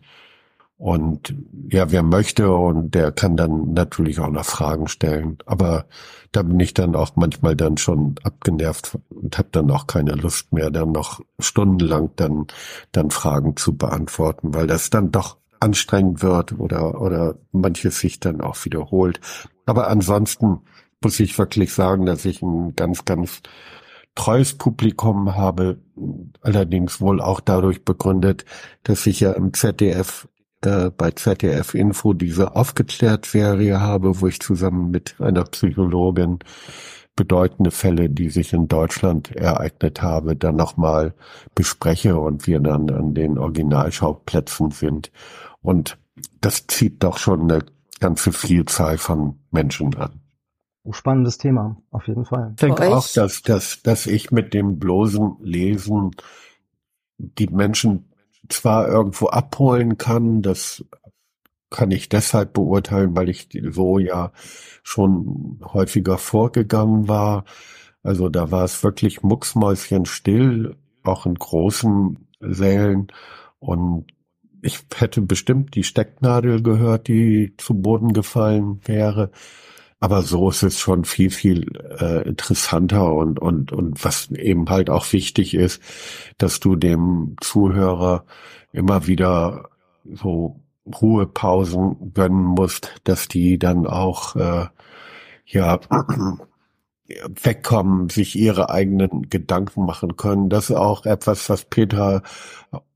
Und 0.78 1.34
ja, 1.70 1.90
wer 1.90 2.02
möchte 2.02 2.52
und 2.54 2.94
der 2.94 3.10
kann 3.10 3.36
dann 3.36 3.72
natürlich 3.72 4.20
auch 4.20 4.28
noch 4.28 4.44
Fragen 4.44 4.88
stellen. 4.88 5.38
Aber 5.46 5.86
da 6.32 6.42
bin 6.42 6.60
ich 6.60 6.74
dann 6.74 6.94
auch 6.94 7.16
manchmal 7.16 7.56
dann 7.56 7.78
schon 7.78 8.16
abgenervt 8.22 8.98
und 9.08 9.38
habe 9.38 9.48
dann 9.52 9.70
auch 9.70 9.86
keine 9.86 10.12
Lust 10.12 10.52
mehr, 10.52 10.70
dann 10.70 10.92
noch 10.92 11.20
stundenlang 11.38 12.10
dann, 12.16 12.46
dann 12.92 13.10
Fragen 13.10 13.56
zu 13.56 13.74
beantworten, 13.74 14.52
weil 14.54 14.66
das 14.66 14.90
dann 14.90 15.10
doch 15.10 15.38
anstrengend 15.60 16.22
wird 16.22 16.58
oder, 16.58 17.00
oder 17.00 17.36
manches 17.52 17.98
sich 18.00 18.20
dann 18.20 18.42
auch 18.42 18.62
wiederholt. 18.66 19.20
Aber 19.64 19.88
ansonsten 19.88 20.60
muss 21.02 21.18
ich 21.20 21.38
wirklich 21.38 21.72
sagen, 21.72 22.04
dass 22.04 22.26
ich 22.26 22.42
ein 22.42 22.76
ganz, 22.76 23.06
ganz 23.06 23.40
treues 24.14 24.54
Publikum 24.54 25.36
habe, 25.36 25.78
allerdings 26.42 27.00
wohl 27.00 27.20
auch 27.20 27.40
dadurch 27.40 27.84
begründet, 27.84 28.44
dass 28.82 29.06
ich 29.06 29.20
ja 29.20 29.32
im 29.32 29.54
ZDF 29.54 30.28
äh, 30.64 30.90
bei 30.90 31.10
ZDF 31.10 31.74
Info 31.74 32.12
diese 32.12 32.56
Aufgeklärt-Serie 32.56 33.80
habe, 33.80 34.20
wo 34.20 34.26
ich 34.26 34.40
zusammen 34.40 34.90
mit 34.90 35.16
einer 35.20 35.44
Psychologin 35.44 36.38
bedeutende 37.16 37.70
Fälle, 37.70 38.10
die 38.10 38.28
sich 38.28 38.52
in 38.52 38.68
Deutschland 38.68 39.34
ereignet 39.34 40.02
habe, 40.02 40.36
dann 40.36 40.56
nochmal 40.56 41.14
bespreche 41.54 42.18
und 42.18 42.46
wir 42.46 42.60
dann 42.60 42.90
an 42.90 43.14
den 43.14 43.38
Originalschauplätzen 43.38 44.70
sind. 44.70 45.10
Und 45.62 45.98
das 46.40 46.66
zieht 46.66 47.02
doch 47.02 47.18
schon 47.18 47.50
eine 47.50 47.64
ganze 48.00 48.32
Vielzahl 48.32 48.98
von 48.98 49.38
Menschen 49.50 49.96
an. 49.96 50.20
Spannendes 50.90 51.38
Thema, 51.38 51.76
auf 51.90 52.06
jeden 52.06 52.24
Fall. 52.24 52.50
Ich 52.50 52.60
denke 52.60 52.86
auch, 52.94 53.08
dass, 53.12 53.42
dass, 53.42 53.82
dass 53.82 54.06
ich 54.06 54.30
mit 54.30 54.54
dem 54.54 54.78
bloßen 54.78 55.38
Lesen 55.40 56.12
die 57.18 57.48
Menschen 57.48 58.12
zwar 58.48 58.88
irgendwo 58.88 59.26
abholen 59.26 59.98
kann, 59.98 60.42
das 60.42 60.84
kann 61.70 61.90
ich 61.90 62.08
deshalb 62.08 62.52
beurteilen, 62.52 63.16
weil 63.16 63.28
ich 63.28 63.48
so 63.70 63.98
ja 63.98 64.32
schon 64.82 65.60
häufiger 65.64 66.18
vorgegangen 66.18 67.08
war. 67.08 67.44
Also 68.02 68.28
da 68.28 68.50
war 68.50 68.64
es 68.64 68.84
wirklich 68.84 69.22
mucksmäuschen 69.22 70.06
still, 70.06 70.76
auch 71.02 71.26
in 71.26 71.34
großen 71.34 72.28
Sälen. 72.40 73.08
Und 73.58 74.06
ich 74.62 74.84
hätte 74.94 75.22
bestimmt 75.22 75.74
die 75.74 75.82
Stecknadel 75.82 76.62
gehört, 76.62 77.08
die 77.08 77.54
zu 77.56 77.74
Boden 77.74 78.12
gefallen 78.12 78.80
wäre. 78.84 79.30
Aber 80.06 80.22
so 80.22 80.50
ist 80.50 80.62
es 80.62 80.78
schon 80.78 81.04
viel, 81.04 81.30
viel 81.30 81.66
äh, 81.98 82.22
interessanter 82.28 83.12
und, 83.12 83.40
und, 83.40 83.72
und 83.72 84.04
was 84.04 84.30
eben 84.30 84.70
halt 84.70 84.88
auch 84.88 85.12
wichtig 85.12 85.52
ist, 85.52 85.82
dass 86.38 86.60
du 86.60 86.76
dem 86.76 87.34
Zuhörer 87.40 88.24
immer 88.72 89.08
wieder 89.08 89.68
so 90.04 90.60
Ruhepausen 90.86 92.12
gönnen 92.14 92.44
musst, 92.44 92.94
dass 93.02 93.26
die 93.26 93.58
dann 93.58 93.84
auch 93.84 94.36
äh, 94.36 94.66
ja 95.44 95.80
wegkommen, 97.42 98.08
sich 98.08 98.36
ihre 98.36 98.70
eigenen 98.70 99.28
Gedanken 99.28 99.86
machen 99.86 100.14
können. 100.14 100.50
Das 100.50 100.70
ist 100.70 100.76
auch 100.76 101.04
etwas, 101.04 101.50
was 101.50 101.64
Peter 101.64 102.22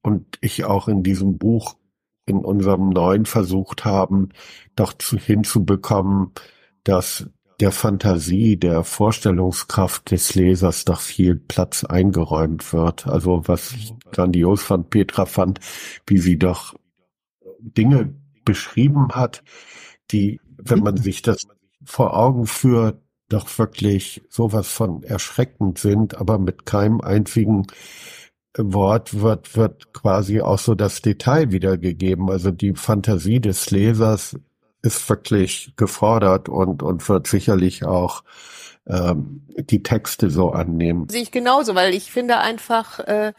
und 0.01 0.39
ich 0.41 0.65
auch 0.65 0.87
in 0.87 1.03
diesem 1.03 1.39
Buch 1.39 1.75
in 2.27 2.37
unserem 2.37 2.91
neuen 2.91 3.27
versucht 3.27 3.85
haben, 3.85 4.29
doch 4.77 4.93
zu, 4.93 5.19
hinzubekommen, 5.19 6.31
dass 6.85 7.27
der 7.61 7.73
Fantasie, 7.73 8.57
der 8.57 8.85
Vorstellungskraft 8.85 10.11
des 10.11 10.35
Lesers 10.35 10.87
doch 10.87 11.01
viel 11.01 11.37
Platz 11.37 11.85
eingeräumt 11.85 12.73
wird. 12.73 13.07
Also 13.07 13.43
was 13.47 13.73
ich 13.73 13.93
grandios 14.11 14.63
fand, 14.63 14.89
Petra 14.89 15.27
fand, 15.27 15.61
wie 16.07 16.19
sie 16.19 16.39
doch 16.39 16.75
Dinge 17.61 18.15
beschrieben 18.45 19.09
hat, 19.13 19.43
die, 20.11 20.41
wenn 20.57 20.81
man 20.81 20.97
sich 20.97 21.21
das 21.21 21.47
vor 21.85 22.17
Augen 22.17 22.47
führt, 22.47 22.99
doch 23.29 23.59
wirklich 23.59 24.23
sowas 24.29 24.69
von 24.69 25.03
erschreckend 25.03 25.79
sind, 25.79 26.17
aber 26.17 26.39
mit 26.39 26.67
keinem 26.67 27.01
einzigen 27.01 27.67
Wort 28.57 29.21
wird, 29.21 29.57
wird 29.57 29.93
quasi 29.93 30.41
auch 30.41 30.59
so 30.59 30.75
das 30.75 31.03
Detail 31.03 31.53
wiedergegeben. 31.53 32.31
Also 32.31 32.51
die 32.51 32.75
Fantasie 32.75 33.41
des 33.41 33.71
Lesers 33.71 34.37
ist 34.83 35.09
wirklich 35.09 35.73
gefordert 35.77 36.49
und, 36.49 36.83
und 36.83 37.09
wird 37.09 37.27
sicherlich 37.27 37.85
auch 37.85 38.23
ähm, 38.87 39.43
die 39.57 39.83
Texte 39.83 40.31
so 40.31 40.51
annehmen. 40.51 41.09
Sehe 41.09 41.23
ich 41.23 41.31
genauso, 41.31 41.75
weil 41.75 41.95
ich 41.95 42.11
finde 42.11 42.39
einfach 42.39 42.99
äh, 43.01 43.33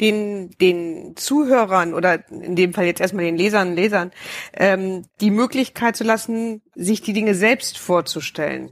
den 0.00 0.50
den 0.60 1.16
Zuhörern 1.16 1.94
oder 1.94 2.28
in 2.30 2.54
dem 2.54 2.74
Fall 2.74 2.84
jetzt 2.84 3.00
erstmal 3.00 3.24
den 3.24 3.36
Lesern 3.36 3.74
Lesern 3.74 4.12
ähm, 4.52 5.04
die 5.20 5.30
Möglichkeit 5.30 5.96
zu 5.96 6.04
lassen, 6.04 6.62
sich 6.74 7.00
die 7.00 7.12
Dinge 7.12 7.34
selbst 7.34 7.78
vorzustellen. 7.78 8.70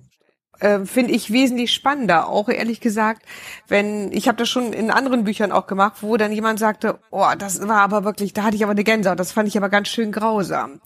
Äh, 0.61 0.85
finde 0.85 1.13
ich 1.13 1.33
wesentlich 1.33 1.73
spannender, 1.73 2.29
auch 2.29 2.49
ehrlich 2.49 2.81
gesagt, 2.81 3.23
wenn 3.67 4.13
ich 4.13 4.29
habe 4.29 4.39
das 4.39 4.49
schon 4.49 4.73
in 4.73 4.91
anderen 4.91 5.25
Büchern 5.25 5.51
auch 5.51 5.67
gemacht, 5.67 6.03
wo 6.03 6.17
dann 6.17 6.31
jemand 6.31 6.59
sagte, 6.59 6.99
oh, 7.11 7.27
das 7.37 7.67
war 7.67 7.81
aber 7.81 8.05
wirklich, 8.05 8.33
da 8.33 8.45
hatte 8.45 8.57
ich 8.57 8.63
aber 8.63 8.73
eine 8.73 8.85
Gänsehaut, 8.85 9.19
das 9.19 9.33
fand 9.33 9.49
ich 9.49 9.57
aber 9.57 9.71
ganz 9.71 9.89
schön 9.89 10.13
grausam 10.13 10.81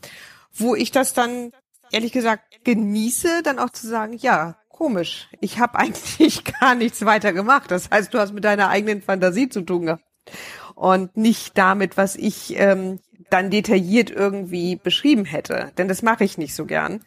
wo 0.58 0.74
ich 0.74 0.90
das 0.90 1.12
dann 1.12 1.52
ehrlich 1.92 2.12
gesagt 2.12 2.64
genieße, 2.64 3.42
dann 3.42 3.58
auch 3.58 3.70
zu 3.70 3.86
sagen, 3.86 4.14
ja, 4.14 4.56
komisch, 4.68 5.28
ich 5.40 5.58
habe 5.58 5.78
eigentlich 5.78 6.44
gar 6.44 6.74
nichts 6.74 7.04
weiter 7.04 7.32
gemacht. 7.32 7.70
Das 7.70 7.90
heißt, 7.90 8.12
du 8.12 8.18
hast 8.18 8.32
mit 8.32 8.44
deiner 8.44 8.68
eigenen 8.68 9.02
Fantasie 9.02 9.48
zu 9.48 9.62
tun 9.62 9.86
gehabt 9.86 10.04
und 10.74 11.16
nicht 11.16 11.56
damit, 11.56 11.96
was 11.96 12.16
ich 12.16 12.58
ähm, 12.58 13.00
dann 13.30 13.50
detailliert 13.50 14.10
irgendwie 14.10 14.76
beschrieben 14.76 15.24
hätte. 15.24 15.72
Denn 15.78 15.88
das 15.88 16.02
mache 16.02 16.24
ich 16.24 16.38
nicht 16.38 16.54
so 16.54 16.66
gern. 16.66 17.02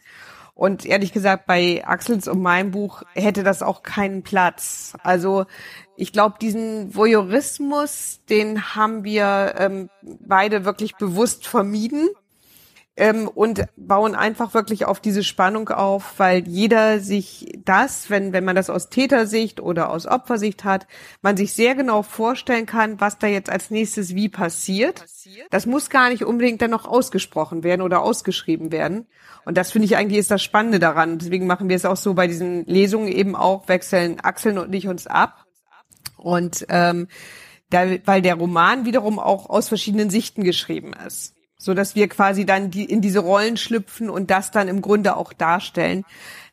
Und 0.54 0.84
ehrlich 0.84 1.12
gesagt, 1.12 1.46
bei 1.46 1.82
Axels 1.86 2.28
und 2.28 2.42
meinem 2.42 2.70
Buch 2.70 3.02
hätte 3.14 3.42
das 3.44 3.62
auch 3.62 3.82
keinen 3.82 4.22
Platz. 4.22 4.94
Also 5.02 5.46
ich 5.96 6.12
glaube, 6.12 6.36
diesen 6.38 6.94
Voyeurismus, 6.94 8.20
den 8.28 8.74
haben 8.74 9.04
wir 9.04 9.54
ähm, 9.56 9.88
beide 10.02 10.66
wirklich 10.66 10.96
bewusst 10.96 11.46
vermieden 11.46 12.10
ähm, 13.00 13.28
und 13.28 13.64
bauen 13.76 14.14
einfach 14.14 14.52
wirklich 14.52 14.84
auf 14.84 15.00
diese 15.00 15.24
Spannung 15.24 15.70
auf, 15.70 16.18
weil 16.18 16.46
jeder 16.46 17.00
sich 17.00 17.58
das, 17.64 18.10
wenn, 18.10 18.34
wenn 18.34 18.44
man 18.44 18.54
das 18.54 18.68
aus 18.68 18.90
Tätersicht 18.90 19.58
oder 19.58 19.88
aus 19.88 20.06
Opfersicht 20.06 20.64
hat, 20.64 20.86
man 21.22 21.34
sich 21.34 21.54
sehr 21.54 21.74
genau 21.74 22.02
vorstellen 22.02 22.66
kann, 22.66 23.00
was 23.00 23.18
da 23.18 23.26
jetzt 23.26 23.48
als 23.48 23.70
nächstes 23.70 24.14
wie 24.14 24.28
passiert. 24.28 25.02
Das 25.48 25.64
muss 25.64 25.88
gar 25.88 26.10
nicht 26.10 26.24
unbedingt 26.24 26.60
dann 26.60 26.70
noch 26.70 26.86
ausgesprochen 26.86 27.64
werden 27.64 27.80
oder 27.80 28.02
ausgeschrieben 28.02 28.70
werden. 28.70 29.06
Und 29.46 29.56
das 29.56 29.72
finde 29.72 29.86
ich 29.86 29.96
eigentlich 29.96 30.18
ist 30.18 30.30
das 30.30 30.42
Spannende 30.42 30.78
daran. 30.78 31.18
Deswegen 31.18 31.46
machen 31.46 31.70
wir 31.70 31.76
es 31.76 31.86
auch 31.86 31.96
so 31.96 32.12
bei 32.12 32.26
diesen 32.26 32.66
Lesungen 32.66 33.08
eben 33.08 33.34
auch, 33.34 33.66
wechseln 33.66 34.20
Axeln 34.20 34.58
und 34.58 34.74
ich 34.74 34.88
uns 34.88 35.06
ab. 35.06 35.46
Und 36.18 36.66
ähm, 36.68 37.08
da, 37.70 37.86
weil 38.04 38.20
der 38.20 38.34
Roman 38.34 38.84
wiederum 38.84 39.18
auch 39.18 39.48
aus 39.48 39.68
verschiedenen 39.68 40.10
Sichten 40.10 40.44
geschrieben 40.44 40.92
ist 41.06 41.34
so 41.60 41.74
dass 41.74 41.94
wir 41.94 42.08
quasi 42.08 42.46
dann 42.46 42.70
die, 42.70 42.84
in 42.84 43.02
diese 43.02 43.20
Rollen 43.20 43.58
schlüpfen 43.58 44.08
und 44.08 44.30
das 44.30 44.50
dann 44.50 44.66
im 44.66 44.80
Grunde 44.80 45.16
auch 45.16 45.34
darstellen. 45.34 46.04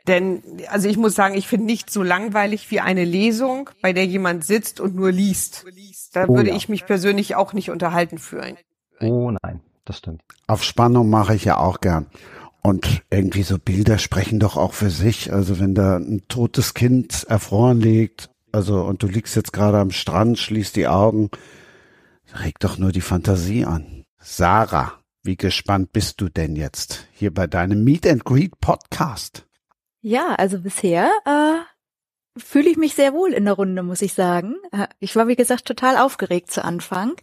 Denn, 0.05 0.43
also 0.69 0.89
ich 0.89 0.97
muss 0.97 1.15
sagen, 1.15 1.35
ich 1.35 1.47
finde 1.47 1.65
nicht 1.65 1.89
so 1.89 2.03
langweilig 2.03 2.69
wie 2.71 2.81
eine 2.81 3.05
Lesung, 3.05 3.69
bei 3.81 3.93
der 3.93 4.05
jemand 4.05 4.45
sitzt 4.45 4.79
und 4.79 4.95
nur 4.95 5.11
liest. 5.11 5.65
Da 6.13 6.25
oh, 6.27 6.35
würde 6.35 6.49
ja. 6.49 6.55
ich 6.55 6.67
mich 6.67 6.85
persönlich 6.85 7.35
auch 7.35 7.53
nicht 7.53 7.71
unterhalten 7.71 8.17
fühlen. 8.17 8.57
Oh 8.99 9.31
nein, 9.31 9.61
das 9.85 9.99
stimmt. 9.99 10.21
Auf 10.45 10.63
Spannung 10.63 11.09
mache 11.09 11.35
ich 11.35 11.45
ja 11.45 11.57
auch 11.57 11.79
gern. 11.79 12.07
Und 12.61 13.01
irgendwie 13.09 13.43
so 13.43 13.57
Bilder 13.57 13.99
sprechen 13.99 14.39
doch 14.39 14.57
auch 14.57 14.73
für 14.73 14.89
sich. 14.89 15.31
Also 15.31 15.59
wenn 15.59 15.73
da 15.73 15.95
ein 15.95 16.23
totes 16.27 16.73
Kind 16.73 17.25
erfroren 17.29 17.79
liegt, 17.79 18.29
also 18.51 18.81
und 18.81 19.03
du 19.03 19.07
liegst 19.07 19.37
jetzt 19.37 19.53
gerade 19.53 19.77
am 19.77 19.91
Strand, 19.91 20.37
schließt 20.37 20.75
die 20.75 20.87
Augen, 20.87 21.29
regt 22.33 22.65
doch 22.65 22.77
nur 22.77 22.91
die 22.91 23.01
Fantasie 23.01 23.63
an. 23.63 24.03
Sarah, 24.29 24.91
wie 25.23 25.37
gespannt 25.37 25.93
bist 25.93 26.19
du 26.19 26.27
denn 26.27 26.57
jetzt 26.57 27.07
hier 27.13 27.33
bei 27.33 27.47
deinem 27.47 27.85
Meet 27.85 28.05
and 28.05 28.25
Greet 28.25 28.59
Podcast? 28.59 29.47
Ja, 30.01 30.35
also 30.37 30.59
bisher 30.59 31.09
äh, 31.25 31.59
fühle 32.37 32.69
ich 32.69 32.75
mich 32.75 32.93
sehr 32.93 33.13
wohl 33.13 33.31
in 33.31 33.45
der 33.45 33.53
Runde, 33.53 33.83
muss 33.83 34.01
ich 34.01 34.13
sagen. 34.13 34.55
Äh, 34.73 34.87
ich 34.99 35.15
war, 35.15 35.29
wie 35.29 35.37
gesagt, 35.37 35.65
total 35.65 35.95
aufgeregt 35.97 36.51
zu 36.51 36.63
Anfang. 36.63 37.13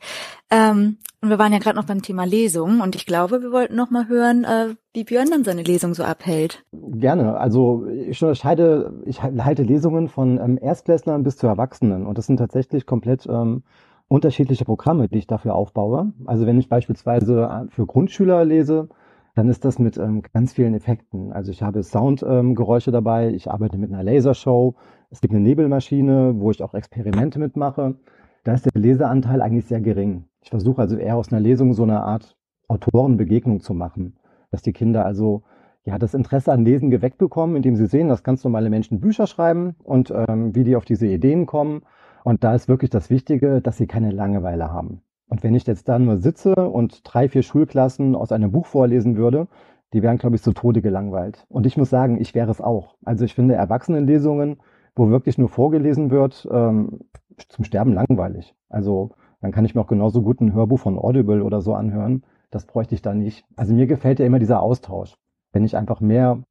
Ähm, 0.50 0.96
und 1.20 1.28
wir 1.28 1.38
waren 1.38 1.52
ja 1.52 1.58
gerade 1.58 1.76
noch 1.76 1.84
beim 1.84 2.00
Thema 2.00 2.24
Lesung 2.24 2.80
und 2.80 2.96
ich 2.96 3.04
glaube, 3.04 3.42
wir 3.42 3.52
wollten 3.52 3.76
noch 3.76 3.90
mal 3.90 4.08
hören, 4.08 4.44
äh, 4.44 4.74
wie 4.94 5.04
Björn 5.04 5.30
dann 5.30 5.44
seine 5.44 5.62
Lesung 5.62 5.92
so 5.92 6.04
abhält. 6.04 6.64
Gerne. 6.72 7.36
Also 7.36 7.86
ich 7.86 8.20
unterscheide, 8.22 9.02
ich 9.04 9.22
halte 9.22 9.62
Lesungen 9.62 10.08
von 10.08 10.38
ähm, 10.38 10.58
Erstklässlern 10.60 11.22
bis 11.22 11.36
zu 11.36 11.46
Erwachsenen 11.46 12.06
und 12.06 12.16
das 12.16 12.26
sind 12.26 12.38
tatsächlich 12.38 12.86
komplett 12.86 13.26
ähm, 13.26 13.62
unterschiedliche 14.08 14.64
Programme, 14.64 15.08
die 15.08 15.18
ich 15.18 15.26
dafür 15.26 15.54
aufbaue. 15.54 16.12
Also 16.26 16.46
wenn 16.46 16.58
ich 16.58 16.68
beispielsweise 16.68 17.42
äh, 17.44 17.70
für 17.70 17.86
Grundschüler 17.86 18.44
lese, 18.44 18.88
dann 19.34 19.48
ist 19.48 19.64
das 19.64 19.78
mit 19.78 19.96
ähm, 19.96 20.22
ganz 20.32 20.52
vielen 20.52 20.74
Effekten. 20.74 21.32
Also 21.32 21.50
ich 21.50 21.62
habe 21.62 21.82
Soundgeräusche 21.82 22.90
ähm, 22.90 22.94
dabei, 22.94 23.30
ich 23.30 23.50
arbeite 23.50 23.78
mit 23.78 23.92
einer 23.92 24.04
Lasershow, 24.04 24.76
es 25.10 25.20
gibt 25.20 25.34
eine 25.34 25.42
Nebelmaschine, 25.42 26.34
wo 26.36 26.50
ich 26.50 26.62
auch 26.62 26.74
Experimente 26.74 27.38
mitmache. 27.38 27.96
Da 28.44 28.52
ist 28.52 28.66
der 28.66 28.80
Leseanteil 28.80 29.42
eigentlich 29.42 29.66
sehr 29.66 29.80
gering. 29.80 30.24
Ich 30.42 30.50
versuche 30.50 30.82
also 30.82 30.96
eher 30.96 31.16
aus 31.16 31.32
einer 31.32 31.40
Lesung 31.40 31.72
so 31.72 31.82
eine 31.82 32.02
Art 32.02 32.36
Autorenbegegnung 32.68 33.60
zu 33.60 33.74
machen, 33.74 34.16
dass 34.50 34.62
die 34.62 34.72
Kinder 34.72 35.04
also 35.04 35.42
ja 35.84 35.98
das 35.98 36.14
Interesse 36.14 36.52
an 36.52 36.64
Lesen 36.64 36.90
geweckt 36.90 37.18
bekommen, 37.18 37.56
indem 37.56 37.76
sie 37.76 37.86
sehen, 37.86 38.08
dass 38.08 38.22
ganz 38.22 38.44
normale 38.44 38.70
Menschen 38.70 39.00
Bücher 39.00 39.26
schreiben 39.26 39.74
und 39.82 40.12
ähm, 40.28 40.54
wie 40.54 40.64
die 40.64 40.76
auf 40.76 40.84
diese 40.84 41.06
Ideen 41.06 41.46
kommen 41.46 41.82
und 42.24 42.42
da 42.42 42.54
ist 42.54 42.68
wirklich 42.68 42.90
das 42.90 43.10
Wichtige, 43.10 43.60
dass 43.60 43.76
sie 43.76 43.86
keine 43.86 44.10
Langeweile 44.10 44.72
haben. 44.72 45.02
Und 45.28 45.42
wenn 45.42 45.54
ich 45.54 45.66
jetzt 45.66 45.88
da 45.88 45.98
nur 45.98 46.16
sitze 46.16 46.54
und 46.54 47.02
drei, 47.04 47.28
vier 47.28 47.42
Schulklassen 47.42 48.16
aus 48.16 48.32
einem 48.32 48.50
Buch 48.50 48.66
vorlesen 48.66 49.16
würde, 49.16 49.46
die 49.92 50.02
wären, 50.02 50.16
glaube 50.16 50.36
ich, 50.36 50.42
zu 50.42 50.52
Tode 50.52 50.80
gelangweilt. 50.80 51.44
Und 51.48 51.66
ich 51.66 51.76
muss 51.76 51.90
sagen, 51.90 52.18
ich 52.18 52.34
wäre 52.34 52.50
es 52.50 52.62
auch. 52.62 52.96
Also 53.04 53.26
ich 53.26 53.34
finde 53.34 53.54
Erwachsenenlesungen, 53.54 54.56
wo 54.96 55.10
wirklich 55.10 55.36
nur 55.36 55.50
vorgelesen 55.50 56.10
wird, 56.10 56.48
ähm, 56.50 57.00
zum 57.48 57.64
Sterben 57.64 57.92
langweilig. 57.92 58.54
Also 58.70 59.10
dann 59.42 59.52
kann 59.52 59.66
ich 59.66 59.74
mir 59.74 59.82
auch 59.82 59.86
genauso 59.86 60.22
gut 60.22 60.40
ein 60.40 60.54
Hörbuch 60.54 60.80
von 60.80 60.98
Audible 60.98 61.44
oder 61.44 61.60
so 61.60 61.74
anhören. 61.74 62.24
Das 62.50 62.64
bräuchte 62.64 62.94
ich 62.94 63.02
da 63.02 63.12
nicht. 63.12 63.44
Also 63.54 63.74
mir 63.74 63.86
gefällt 63.86 64.18
ja 64.18 64.24
immer 64.24 64.38
dieser 64.38 64.62
Austausch. 64.62 65.14
Wenn 65.52 65.64
ich 65.64 65.76
einfach 65.76 66.00
mehr 66.00 66.42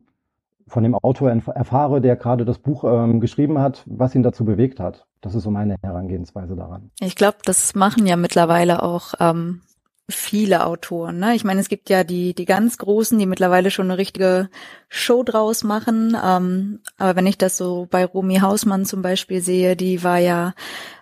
von 0.67 0.83
dem 0.83 0.95
Autor 0.95 1.29
erfahre, 1.29 2.01
der 2.01 2.15
gerade 2.15 2.45
das 2.45 2.59
Buch 2.59 2.83
ähm, 2.83 3.19
geschrieben 3.19 3.59
hat, 3.59 3.83
was 3.85 4.15
ihn 4.15 4.23
dazu 4.23 4.45
bewegt 4.45 4.79
hat. 4.79 5.05
Das 5.21 5.35
ist 5.35 5.43
so 5.43 5.51
meine 5.51 5.75
Herangehensweise 5.81 6.55
daran. 6.55 6.91
Ich 6.99 7.15
glaube, 7.15 7.37
das 7.45 7.75
machen 7.75 8.05
ja 8.05 8.15
mittlerweile 8.15 8.83
auch 8.83 9.13
ähm, 9.19 9.61
viele 10.09 10.65
Autoren. 10.65 11.19
Ne? 11.19 11.33
Ich 11.33 11.45
meine, 11.45 11.61
es 11.61 11.69
gibt 11.69 11.89
ja 11.89 12.03
die, 12.03 12.33
die 12.33 12.45
ganz 12.45 12.77
Großen, 12.77 13.17
die 13.17 13.25
mittlerweile 13.25 13.71
schon 13.71 13.89
eine 13.89 13.97
richtige 13.97 14.49
Show 14.89 15.23
draus 15.23 15.63
machen. 15.63 16.17
Ähm, 16.21 16.79
aber 16.97 17.15
wenn 17.15 17.25
ich 17.25 17.37
das 17.37 17.57
so 17.57 17.87
bei 17.89 18.03
Romy 18.03 18.39
Hausmann 18.39 18.83
zum 18.83 19.01
Beispiel 19.01 19.41
sehe, 19.41 19.77
die 19.77 20.03
war 20.03 20.17
ja 20.17 20.53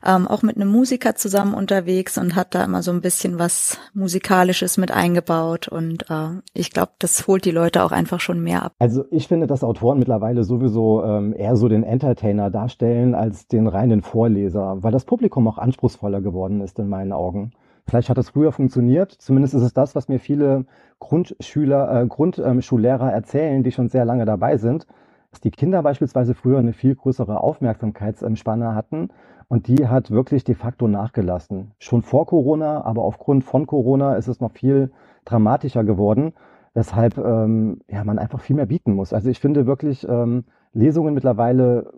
ähm, 0.06 0.28
auch 0.28 0.43
mit 0.43 0.56
einem 0.56 0.70
Musiker 0.70 1.16
zusammen 1.16 1.56
unterwegs 1.56 2.20
und 2.20 2.36
hat 2.36 2.54
da 2.54 2.64
immer 2.64 2.84
so 2.84 2.91
ein 2.91 3.02
bisschen 3.02 3.39
was 3.39 3.80
Musikalisches 3.95 4.78
mit 4.78 4.91
eingebaut. 4.91 5.68
Und 5.68 6.06
äh, 6.12 6.39
ich 6.54 6.70
glaube, 6.70 6.91
das 6.99 7.26
holt 7.26 7.43
die 7.45 7.52
Leute 7.52 7.84
auch 7.84 7.91
einfach 7.91 8.20
schon 8.20 8.41
mehr 8.41 8.64
ab. 8.64 8.74
Also 8.78 9.06
ich 9.10 9.28
finde, 9.28 9.47
dass 9.47 9.64
Autoren 9.64 9.97
mittlerweile 9.97 10.43
sowieso 10.43 11.04
ähm, 11.04 11.34
eher 11.36 11.56
so 11.56 11.68
den 11.68 11.84
Entertainer 11.84 12.52
darstellen 12.52 13.16
als 13.16 13.47
den 13.47 13.66
reinen 13.68 14.04
Vorleser, 14.04 14.78
weil 14.82 14.91
das 14.91 15.06
Publikum 15.06 15.47
auch 15.47 15.58
anspruchsvoller 15.58 16.22
geworden 16.22 16.62
ist 16.62 16.78
in 16.78 16.88
meinen 16.88 17.14
Augen. 17.14 17.52
Vielleicht 17.92 18.10
hat 18.10 18.18
das 18.18 18.30
früher 18.30 18.54
funktioniert. 18.54 19.12
Zumindest 19.12 19.54
ist 19.54 19.64
es 19.64 19.74
das, 19.74 19.96
was 19.96 20.08
mir 20.08 20.18
viele 20.18 20.64
Grundschüler, 21.00 22.04
äh, 22.04 22.08
Grundschullehrer 22.08 23.12
erzählen, 23.12 23.64
die 23.64 23.74
schon 23.74 23.89
sehr 23.89 24.06
lange 24.06 24.24
dabei 24.24 24.56
sind, 24.56 24.88
dass 25.30 25.42
die 25.42 25.52
Kinder 25.52 25.84
beispielsweise 25.84 26.34
früher 26.34 26.60
eine 26.60 26.72
viel 26.72 26.96
größere 26.96 27.42
Aufmerksamkeitsspanne 27.42 28.76
hatten 28.76 29.10
und 29.50 29.68
die 29.68 29.89
hat 29.89 30.10
wirklich 30.10 30.46
de 30.46 30.56
facto 30.56 30.88
nachgelassen. 30.88 31.72
Schon 31.80 32.02
vor 32.02 32.28
Corona, 32.28 32.82
aber 32.86 33.02
aufgrund 33.04 33.44
von 33.44 33.68
Corona 33.68 34.16
ist 34.16 34.30
es 34.30 34.39
noch 34.39 34.54
viel 34.54 34.92
dramatischer 35.26 35.84
geworden, 35.84 36.32
weshalb 36.74 37.18
ähm, 37.18 37.82
ja, 37.89 38.06
man 38.06 38.20
einfach 38.20 38.39
viel 38.39 38.56
mehr 38.56 38.68
bieten 38.68 38.94
muss. 38.94 39.12
Also 39.12 39.30
ich 39.30 39.42
finde 39.42 39.68
wirklich 39.68 40.08
ähm, 40.08 40.46
Lesungen 40.72 41.14
mittlerweile 41.14 41.92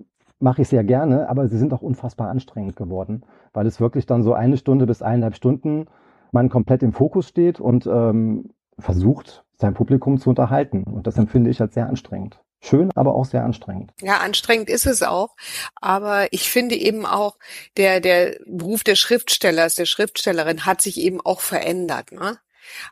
mache 0.43 0.61
ich 0.61 0.67
sehr 0.67 0.83
gerne, 0.83 1.29
aber 1.29 1.47
sie 1.47 1.57
sind 1.57 1.73
auch 1.73 1.81
unfassbar 1.81 2.29
anstrengend 2.29 2.75
geworden, 2.75 3.23
weil 3.53 3.65
es 3.65 3.79
wirklich 3.79 4.05
dann 4.05 4.23
so 4.23 4.33
eine 4.33 4.57
Stunde 4.57 4.85
bis 4.85 5.01
eineinhalb 5.01 5.35
Stunden 5.35 5.87
man 6.31 6.49
komplett 6.49 6.83
im 6.83 6.93
Fokus 6.93 7.27
steht 7.27 7.59
und 7.59 7.85
ähm, 7.85 8.49
versucht, 8.79 9.43
sein 9.55 9.73
Publikum 9.75 10.19
zu 10.19 10.29
unterhalten. 10.29 10.83
Und 10.83 11.05
das 11.07 11.17
empfinde 11.17 11.49
ich 11.49 11.61
als 11.61 11.75
sehr 11.75 11.87
anstrengend. 11.87 12.39
Schön, 12.59 12.91
aber 12.95 13.13
auch 13.13 13.25
sehr 13.25 13.43
anstrengend. 13.43 13.91
Ja, 14.01 14.17
anstrengend 14.17 14.69
ist 14.69 14.85
es 14.85 15.03
auch. 15.03 15.35
Aber 15.75 16.27
ich 16.31 16.49
finde 16.49 16.75
eben 16.75 17.05
auch, 17.05 17.37
der, 17.77 17.99
der 17.99 18.37
Beruf 18.47 18.83
des 18.83 18.99
Schriftstellers, 18.99 19.75
der 19.75 19.85
Schriftstellerin 19.85 20.65
hat 20.65 20.81
sich 20.81 20.99
eben 20.99 21.21
auch 21.21 21.41
verändert. 21.41 22.11
Ne? 22.11 22.37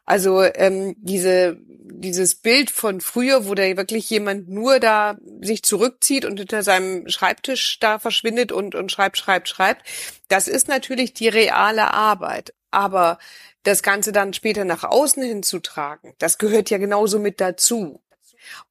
Also 0.05 0.43
ähm, 0.43 0.95
diese, 0.97 1.57
dieses 1.59 2.35
Bild 2.35 2.71
von 2.71 3.01
früher, 3.01 3.47
wo 3.47 3.55
da 3.55 3.63
wirklich 3.77 4.09
jemand 4.09 4.49
nur 4.49 4.79
da 4.79 5.17
sich 5.41 5.63
zurückzieht 5.63 6.25
und 6.25 6.37
hinter 6.37 6.63
seinem 6.63 7.07
Schreibtisch 7.09 7.79
da 7.79 7.99
verschwindet 7.99 8.51
und, 8.51 8.75
und 8.75 8.91
schreibt, 8.91 9.17
schreibt, 9.17 9.49
schreibt, 9.49 9.85
das 10.27 10.47
ist 10.47 10.67
natürlich 10.67 11.13
die 11.13 11.27
reale 11.27 11.93
Arbeit. 11.93 12.53
Aber 12.71 13.19
das 13.63 13.83
Ganze 13.83 14.11
dann 14.11 14.33
später 14.33 14.65
nach 14.65 14.83
außen 14.83 15.21
hinzutragen, 15.21 16.13
das 16.17 16.37
gehört 16.37 16.69
ja 16.69 16.77
genauso 16.77 17.19
mit 17.19 17.41
dazu. 17.41 18.01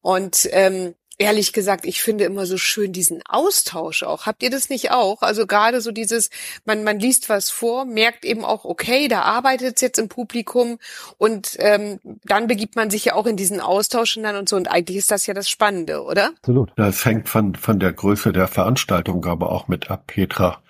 Und 0.01 0.49
ähm, 0.53 0.95
ehrlich 1.21 1.53
gesagt, 1.53 1.85
ich 1.85 2.03
finde 2.03 2.25
immer 2.25 2.47
so 2.47 2.57
schön 2.57 2.93
diesen 2.93 3.23
Austausch 3.27 4.03
auch. 4.03 4.25
Habt 4.25 4.43
ihr 4.43 4.49
das 4.51 4.71
nicht 4.71 4.91
auch? 4.91 5.21
Also 5.21 5.47
gerade 5.47 5.83
so 5.83 5.93
dieses, 5.93 6.31
man, 6.65 6.83
man 6.83 6.99
liest 6.99 7.29
was 7.29 7.51
vor, 7.51 7.85
merkt 7.85 8.25
eben 8.25 8.43
auch, 8.43 8.65
okay, 8.65 9.07
da 9.07 9.21
arbeitet 9.23 9.77
es 9.77 9.83
jetzt 9.83 9.99
im 9.99 10.09
Publikum 10.09 10.79
und 11.19 11.57
ähm, 11.59 12.01
dann 12.25 12.47
begibt 12.47 12.75
man 12.75 12.89
sich 12.89 13.05
ja 13.05 13.15
auch 13.15 13.27
in 13.27 13.37
diesen 13.37 13.61
Austausch 13.61 14.17
und 14.17 14.23
dann 14.23 14.37
und 14.37 14.49
so. 14.49 14.57
Und 14.57 14.69
eigentlich 14.71 14.97
ist 14.97 15.11
das 15.11 15.27
ja 15.27 15.35
das 15.35 15.51
Spannende, 15.51 16.03
oder? 16.03 16.33
Absolut. 16.39 16.73
Das 16.77 17.05
hängt 17.05 17.29
von, 17.29 17.55
von 17.55 17.79
der 17.79 17.93
Größe 17.93 18.33
der 18.33 18.49
Veranstaltung 18.49 19.25
aber 19.27 19.53
auch 19.53 19.69
mit 19.69 19.91
ab, 19.91 20.07
Petra, 20.07 20.63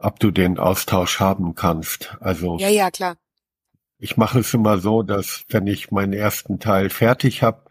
ob 0.00 0.18
du 0.18 0.32
den 0.32 0.58
Austausch 0.58 1.20
haben 1.20 1.54
kannst. 1.54 2.16
Also. 2.18 2.58
Ja, 2.58 2.68
ja, 2.68 2.90
klar. 2.90 3.16
Ich 4.00 4.16
mache 4.16 4.40
es 4.40 4.52
immer 4.52 4.78
so, 4.78 5.02
dass 5.04 5.44
wenn 5.48 5.68
ich 5.68 5.92
meinen 5.92 6.12
ersten 6.12 6.58
Teil 6.58 6.90
fertig 6.90 7.42
habe, 7.42 7.62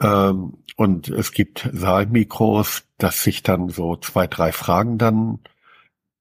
ähm, 0.00 0.54
und 0.76 1.08
es 1.08 1.32
gibt 1.32 1.68
Saalmikros, 1.72 2.84
dass 2.98 3.26
ich 3.26 3.42
dann 3.42 3.68
so 3.68 3.96
zwei, 3.96 4.26
drei 4.26 4.52
Fragen 4.52 4.98
dann 4.98 5.40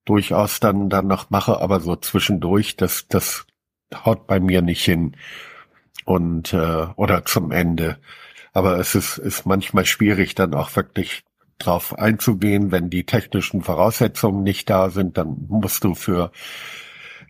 durchaus 0.05 0.59
dann, 0.59 0.89
dann 0.89 1.07
noch 1.07 1.29
mache, 1.29 1.61
aber 1.61 1.79
so 1.79 1.95
zwischendurch, 1.95 2.75
das, 2.75 3.07
das 3.07 3.45
haut 3.93 4.27
bei 4.27 4.39
mir 4.39 4.61
nicht 4.61 4.83
hin. 4.83 5.15
Und, 6.05 6.53
äh, 6.53 6.87
oder 6.95 7.25
zum 7.25 7.51
Ende. 7.51 7.99
Aber 8.51 8.79
es 8.79 8.95
ist, 8.95 9.17
ist 9.19 9.45
manchmal 9.45 9.85
schwierig, 9.85 10.33
dann 10.33 10.55
auch 10.55 10.75
wirklich 10.75 11.23
drauf 11.59 11.97
einzugehen, 11.97 12.71
wenn 12.71 12.89
die 12.89 13.05
technischen 13.05 13.61
Voraussetzungen 13.61 14.43
nicht 14.43 14.69
da 14.69 14.89
sind, 14.89 15.17
dann 15.17 15.45
musst 15.47 15.83
du 15.83 15.93
für 15.93 16.31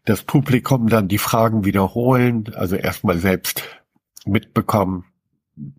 das 0.05 0.23
Publikum 0.23 0.87
dann 0.87 1.07
die 1.07 1.17
Fragen 1.17 1.65
wiederholen, 1.65 2.53
also 2.55 2.75
erstmal 2.75 3.17
selbst 3.17 3.63
mitbekommen, 4.25 5.05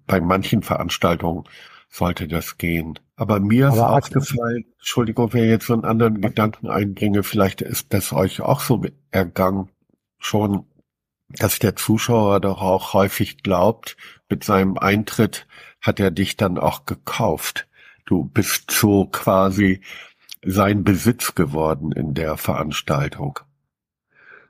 bei 0.06 0.20
manchen 0.20 0.62
Veranstaltungen 0.62 1.44
sollte 1.88 2.28
das 2.28 2.58
gehen. 2.58 2.98
Aber 3.16 3.40
mir 3.40 3.68
ist 3.68 3.78
Aber 3.78 3.96
aufgefallen, 3.96 4.64
Entschuldigung, 4.78 5.32
wenn 5.32 5.44
ich 5.44 5.50
jetzt 5.50 5.66
so 5.66 5.74
einen 5.74 5.84
anderen 5.84 6.20
Gedanken 6.20 6.68
einbringe, 6.68 7.22
vielleicht 7.22 7.60
ist 7.62 7.92
das 7.92 8.12
euch 8.12 8.40
auch 8.40 8.60
so 8.60 8.82
ergangen, 9.10 9.68
schon, 10.18 10.64
dass 11.28 11.58
der 11.58 11.76
Zuschauer 11.76 12.40
doch 12.40 12.62
auch 12.62 12.94
häufig 12.94 13.42
glaubt, 13.42 13.96
mit 14.28 14.44
seinem 14.44 14.78
Eintritt 14.78 15.46
hat 15.80 16.00
er 16.00 16.10
dich 16.10 16.36
dann 16.36 16.58
auch 16.58 16.86
gekauft. 16.86 17.68
Du 18.06 18.24
bist 18.24 18.70
so 18.70 19.06
quasi 19.06 19.80
sein 20.42 20.84
Besitz 20.84 21.34
geworden 21.34 21.92
in 21.92 22.14
der 22.14 22.36
Veranstaltung. 22.36 23.40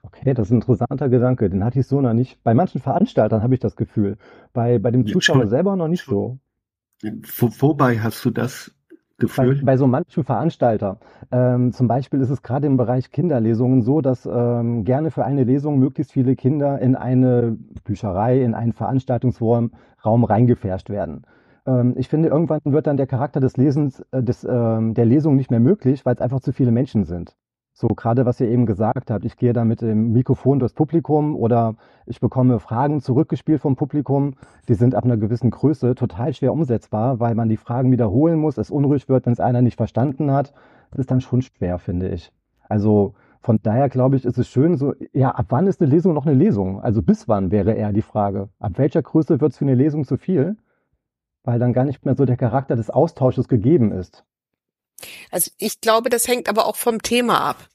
Okay, 0.03 0.35
das 0.35 0.49
ist 0.49 0.53
ein 0.53 0.57
interessanter 0.57 1.09
Gedanke. 1.09 1.49
Den 1.51 1.65
hatte 1.65 1.81
ich 1.81 1.87
so 1.87 2.01
noch 2.03 2.13
nicht. 2.15 2.43
Bei 2.43 2.53
manchen 2.55 2.81
Veranstaltern 2.83 3.43
habe 3.43 3.55
ich 3.55 3.61
das 3.61 3.77
Gefühl. 3.77 4.17
Bei, 4.53 4.79
bei 4.79 4.91
dem 4.91 5.05
Ja, 5.05 5.13
Zuschauer 5.13 5.47
schon. 5.47 5.49
selber 5.49 5.77
noch 5.77 5.89
nicht 5.89 6.05
so. 6.05 6.39
Wo, 7.03 7.51
wobei 7.61 7.99
hast 7.99 8.25
du 8.25 8.31
das 8.31 8.75
Bei, 9.37 9.51
Gefühl? 9.51 9.61
bei 9.61 9.77
so 9.77 9.87
manchen 9.87 10.25
Veranstalter. 10.25 10.99
Ähm, 11.31 11.73
zum 11.73 11.89
Beispiel 11.89 12.21
ist 12.21 12.31
es 12.31 12.43
gerade 12.43 12.67
im 12.67 12.77
Bereich 12.77 13.11
Kinderlesungen 13.11 13.83
so, 13.83 14.01
dass 14.01 14.27
ähm, 14.27 14.85
gerne 14.85 15.11
für 15.11 15.25
eine 15.25 15.45
Lesung 15.45 15.79
möglichst 15.79 16.13
viele 16.13 16.37
Kinder 16.37 16.79
in 16.81 16.97
eine 16.97 17.57
Bücherei, 17.85 18.43
in 18.43 18.55
einen 18.55 18.73
Veranstaltungsraum 18.73 19.73
Raum 20.05 20.25
reingefärscht 20.25 20.91
werden. 20.91 21.23
Ähm, 21.67 21.95
ich 21.97 22.09
finde, 22.09 22.29
irgendwann 22.29 22.61
wird 22.65 22.87
dann 22.87 22.97
der 22.97 23.07
Charakter 23.07 23.41
des 23.41 23.57
Lesens, 23.57 24.01
äh, 24.11 24.23
des, 24.23 24.45
ähm, 24.49 24.95
der 24.95 25.05
Lesung 25.07 25.37
nicht 25.37 25.51
mehr 25.51 25.61
möglich, 25.61 26.05
weil 26.07 26.15
es 26.15 26.21
einfach 26.21 26.41
zu 26.41 26.53
viele 26.53 26.73
Menschen 26.73 27.05
sind. 27.05 27.37
So 27.81 27.89
gerade 27.89 28.27
was 28.27 28.39
ihr 28.43 28.49
eben 28.49 28.67
gesagt 28.67 29.11
habt, 29.11 29.25
ich 29.25 29.39
gehe 29.39 29.55
da 29.55 29.65
mit 29.65 29.81
dem 29.81 30.13
Mikrofon 30.13 30.59
durchs 30.59 30.75
Publikum 30.75 31.35
oder 31.35 31.77
ich 32.05 32.21
bekomme 32.21 32.61
Fragen 32.61 33.01
zurückgespielt 33.01 33.63
vom 33.63 33.75
Publikum. 33.75 34.35
Die 34.69 34.75
sind 34.75 34.95
ab 34.95 35.05
einer 35.05 35.17
gewissen 35.17 35.51
Größe 35.51 35.95
total 35.95 36.35
schwer 36.35 36.53
umsetzbar, 36.53 37.21
weil 37.21 37.35
man 37.35 37.49
die 37.49 37.57
Fragen 37.57 37.91
wiederholen 37.91 38.39
muss, 38.39 38.59
es 38.59 38.71
unruhig 38.71 39.09
wird, 39.09 39.25
wenn 39.25 39.33
es 39.33 39.41
einer 39.41 39.63
nicht 39.63 39.79
verstanden 39.79 40.31
hat. 40.31 40.53
Das 40.91 40.99
ist 40.99 41.11
dann 41.11 41.23
schon 41.23 41.41
schwer, 41.41 41.79
finde 41.79 42.11
ich. 42.11 42.31
Also 42.69 43.15
von 43.41 43.59
daher 43.63 43.89
glaube 43.89 44.17
ich, 44.17 44.27
ist 44.27 44.37
es 44.37 44.47
schön 44.47 44.77
so, 44.77 44.93
ja, 45.15 45.31
ab 45.31 45.47
wann 45.49 45.67
ist 45.67 45.81
eine 45.81 45.89
Lesung 45.89 46.13
noch 46.13 46.27
eine 46.27 46.37
Lesung? 46.37 46.83
Also 46.83 47.01
bis 47.01 47.29
wann 47.29 47.51
wäre 47.51 47.73
eher 47.73 47.95
die 47.95 48.03
Frage. 48.03 48.51
Ab 48.59 48.73
welcher 48.77 49.01
Größe 49.01 49.41
wird 49.41 49.53
es 49.53 49.57
für 49.57 49.65
eine 49.65 49.75
Lesung 49.75 50.05
zu 50.05 50.19
viel? 50.19 50.59
Weil 51.45 51.59
dann 51.59 51.73
gar 51.73 51.87
nicht 51.87 52.05
mehr 52.05 52.15
so 52.15 52.27
der 52.27 52.37
Charakter 52.37 52.77
des 52.77 52.91
Austausches 52.91 53.49
gegeben 53.49 53.91
ist. 53.91 54.27
Also 55.31 55.51
ich 55.59 55.81
glaube, 55.81 56.11
das 56.11 56.29
hängt 56.29 56.49
aber 56.49 56.67
auch 56.67 56.77
vom 56.77 57.03
Thema 57.03 57.41
ab. 57.41 57.69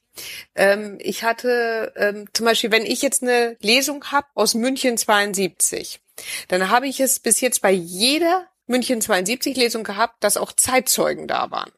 Ähm, 0.54 0.98
ich 1.00 1.24
hatte 1.24 1.92
ähm, 1.96 2.26
zum 2.32 2.46
Beispiel, 2.46 2.70
wenn 2.70 2.86
ich 2.86 3.02
jetzt 3.02 3.22
eine 3.22 3.56
Lesung 3.60 4.04
habe 4.06 4.26
aus 4.34 4.54
München 4.54 4.96
72, 4.96 6.00
dann 6.48 6.70
habe 6.70 6.88
ich 6.88 7.00
es 7.00 7.20
bis 7.20 7.40
jetzt 7.40 7.60
bei 7.60 7.70
jeder 7.70 8.46
München 8.66 9.00
72 9.00 9.56
Lesung 9.56 9.84
gehabt, 9.84 10.24
dass 10.24 10.36
auch 10.36 10.52
Zeitzeugen 10.52 11.28
da 11.28 11.50
waren. 11.50 11.70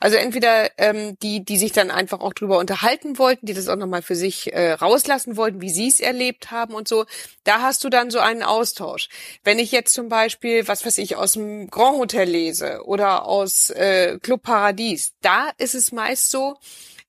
Also 0.00 0.16
entweder 0.16 0.70
ähm, 0.78 1.16
die, 1.22 1.44
die 1.44 1.56
sich 1.56 1.72
dann 1.72 1.90
einfach 1.90 2.20
auch 2.20 2.32
drüber 2.32 2.58
unterhalten 2.58 3.18
wollten, 3.18 3.46
die 3.46 3.54
das 3.54 3.68
auch 3.68 3.76
nochmal 3.76 4.02
für 4.02 4.16
sich 4.16 4.52
äh, 4.52 4.72
rauslassen 4.72 5.36
wollten, 5.36 5.60
wie 5.60 5.70
sie 5.70 5.88
es 5.88 6.00
erlebt 6.00 6.50
haben 6.50 6.74
und 6.74 6.88
so. 6.88 7.04
Da 7.44 7.62
hast 7.62 7.84
du 7.84 7.88
dann 7.88 8.10
so 8.10 8.18
einen 8.18 8.42
Austausch. 8.42 9.08
Wenn 9.44 9.58
ich 9.58 9.72
jetzt 9.72 9.94
zum 9.94 10.08
Beispiel, 10.08 10.68
was 10.68 10.84
weiß 10.84 10.98
ich, 10.98 11.16
aus 11.16 11.32
dem 11.32 11.68
Grand 11.70 11.98
Hotel 11.98 12.28
lese 12.28 12.82
oder 12.84 13.26
aus 13.26 13.70
äh, 13.70 14.18
Club 14.20 14.42
Paradies, 14.42 15.14
da 15.20 15.50
ist 15.58 15.74
es 15.74 15.92
meist 15.92 16.30
so, 16.30 16.56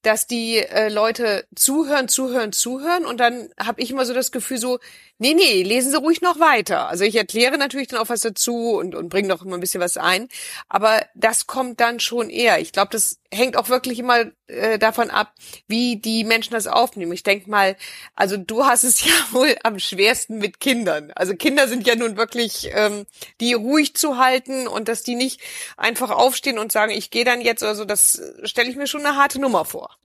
dass 0.01 0.27
die 0.27 0.57
äh, 0.57 0.89
Leute 0.89 1.45
zuhören, 1.55 2.07
zuhören, 2.07 2.53
zuhören 2.53 3.05
und 3.05 3.19
dann 3.19 3.49
habe 3.59 3.81
ich 3.81 3.91
immer 3.91 4.05
so 4.05 4.13
das 4.13 4.31
Gefühl 4.31 4.57
so, 4.57 4.79
nee, 5.18 5.34
nee, 5.34 5.63
lesen 5.63 5.91
Sie 5.91 5.97
ruhig 5.97 6.22
noch 6.22 6.39
weiter. 6.39 6.88
Also 6.89 7.03
ich 7.03 7.15
erkläre 7.15 7.57
natürlich 7.57 7.88
dann 7.88 7.99
auch 7.99 8.09
was 8.09 8.22
dazu 8.22 8.78
und, 8.78 8.95
und 8.95 9.09
bringe 9.09 9.28
noch 9.28 9.43
immer 9.43 9.57
ein 9.57 9.59
bisschen 9.59 9.82
was 9.82 9.97
ein, 9.97 10.28
aber 10.70 11.05
das 11.15 11.47
kommt 11.47 11.80
dann 11.80 11.99
schon 11.99 12.30
eher. 12.30 12.59
Ich 12.59 12.72
glaube, 12.72 12.89
das 12.91 13.20
hängt 13.32 13.57
auch 13.57 13.70
wirklich 13.70 13.99
immer 13.99 14.26
äh, 14.47 14.80
davon 14.80 15.09
ab, 15.09 15.34
wie 15.68 15.97
die 15.97 16.24
Menschen 16.24 16.53
das 16.53 16.68
aufnehmen. 16.68 17.11
Ich 17.11 17.24
denk 17.24 17.47
mal, 17.47 17.76
also 18.15 18.38
du 18.38 18.65
hast 18.65 18.84
es 18.84 19.03
ja 19.05 19.13
wohl 19.32 19.55
am 19.63 19.80
schwersten 19.80 20.38
mit 20.38 20.59
Kindern. 20.59 21.11
Also 21.15 21.36
Kinder 21.36 21.68
sind 21.68 21.88
ja 21.88 21.95
nun 21.95 22.18
wirklich, 22.18 22.70
ähm, 22.74 23.05
die 23.41 23.53
ruhig 23.53 23.95
zu 23.95 24.18
halten 24.18 24.68
und 24.68 24.88
dass 24.88 25.03
die 25.03 25.15
nicht 25.15 25.41
einfach 25.78 26.11
aufstehen 26.11 26.59
und 26.59 26.72
sagen, 26.72 26.91
ich 26.91 27.11
gehe 27.11 27.26
dann 27.26 27.41
jetzt 27.41 27.63
oder 27.63 27.76
so, 27.76 27.86
das 27.86 28.22
stelle 28.43 28.70
ich 28.70 28.76
mir 28.76 28.88
schon 28.88 29.05
eine 29.05 29.18
harte 29.18 29.39
Nummer 29.41 29.65
vor. 29.65 29.97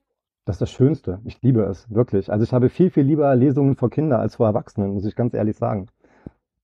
Das 0.45 0.55
ist 0.55 0.61
das 0.61 0.71
Schönste. 0.71 1.19
Ich 1.23 1.41
liebe 1.41 1.61
es, 1.61 1.89
wirklich. 1.89 2.31
Also 2.31 2.43
ich 2.43 2.51
habe 2.51 2.69
viel, 2.69 2.89
viel 2.89 3.03
lieber 3.03 3.33
Lesungen 3.35 3.75
vor 3.75 3.89
Kindern 3.89 4.19
als 4.19 4.35
vor 4.35 4.47
Erwachsenen, 4.47 4.93
muss 4.93 5.05
ich 5.05 5.15
ganz 5.15 5.33
ehrlich 5.33 5.55
sagen. 5.55 5.87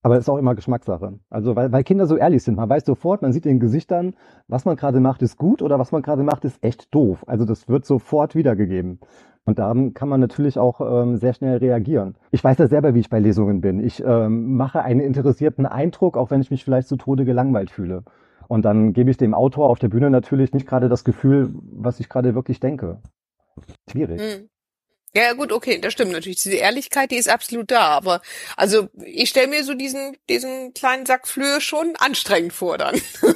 Aber 0.01 0.15
es 0.15 0.21
ist 0.21 0.29
auch 0.29 0.37
immer 0.37 0.55
Geschmackssache. 0.55 1.19
Also 1.29 1.55
weil, 1.55 1.71
weil 1.71 1.83
Kinder 1.83 2.05
so 2.05 2.17
ehrlich 2.17 2.43
sind. 2.43 2.55
Man 2.55 2.69
weiß 2.69 2.85
sofort, 2.85 3.21
man 3.21 3.33
sieht 3.33 3.45
in 3.45 3.53
den 3.53 3.59
Gesichtern, 3.59 4.15
was 4.47 4.65
man 4.65 4.75
gerade 4.75 4.99
macht, 4.99 5.21
ist 5.21 5.37
gut 5.37 5.61
oder 5.61 5.79
was 5.79 5.91
man 5.91 6.01
gerade 6.01 6.23
macht, 6.23 6.45
ist 6.45 6.63
echt 6.63 6.93
doof. 6.93 7.23
Also 7.27 7.45
das 7.45 7.67
wird 7.67 7.85
sofort 7.85 8.35
wiedergegeben. 8.35 8.99
Und 9.45 9.59
da 9.59 9.73
kann 9.93 10.09
man 10.09 10.19
natürlich 10.19 10.59
auch 10.59 10.79
ähm, 10.81 11.17
sehr 11.17 11.33
schnell 11.33 11.57
reagieren. 11.57 12.15
Ich 12.31 12.43
weiß 12.43 12.57
ja 12.57 12.67
selber, 12.67 12.93
wie 12.93 12.99
ich 12.99 13.09
bei 13.09 13.19
Lesungen 13.19 13.61
bin. 13.61 13.79
Ich 13.79 14.03
ähm, 14.05 14.55
mache 14.55 14.83
einen 14.83 14.99
interessierten 14.99 15.65
Eindruck, 15.65 16.17
auch 16.17 16.31
wenn 16.31 16.41
ich 16.41 16.51
mich 16.51 16.63
vielleicht 16.63 16.87
zu 16.87 16.97
Tode 16.97 17.25
gelangweilt 17.25 17.71
fühle. 17.71 18.03
Und 18.47 18.65
dann 18.65 18.93
gebe 18.93 19.09
ich 19.09 19.17
dem 19.17 19.33
Autor 19.33 19.69
auf 19.69 19.79
der 19.79 19.89
Bühne 19.89 20.09
natürlich 20.09 20.53
nicht 20.53 20.67
gerade 20.67 20.89
das 20.89 21.03
Gefühl, 21.03 21.53
was 21.71 21.99
ich 21.99 22.09
gerade 22.09 22.35
wirklich 22.35 22.59
denke. 22.59 22.99
Schwierig. 23.91 24.21
Hm. 24.21 24.49
Ja, 25.15 25.33
gut, 25.33 25.51
okay, 25.51 25.79
das 25.81 25.93
stimmt 25.93 26.11
natürlich. 26.11 26.41
Diese 26.41 26.55
Ehrlichkeit, 26.55 27.09
die 27.11 27.15
ist 27.15 27.29
absolut 27.29 27.71
da. 27.71 27.87
Aber 27.87 28.21
also 28.57 28.89
ich 29.03 29.29
stelle 29.29 29.47
mir 29.47 29.63
so 29.63 29.73
diesen, 29.73 30.15
diesen 30.29 30.73
kleinen 30.73 31.05
Sack 31.05 31.27
Flöhe 31.27 31.61
schon 31.61 31.93
anstrengend 31.97 32.53
vor 32.53 32.77
dann. 32.77 32.95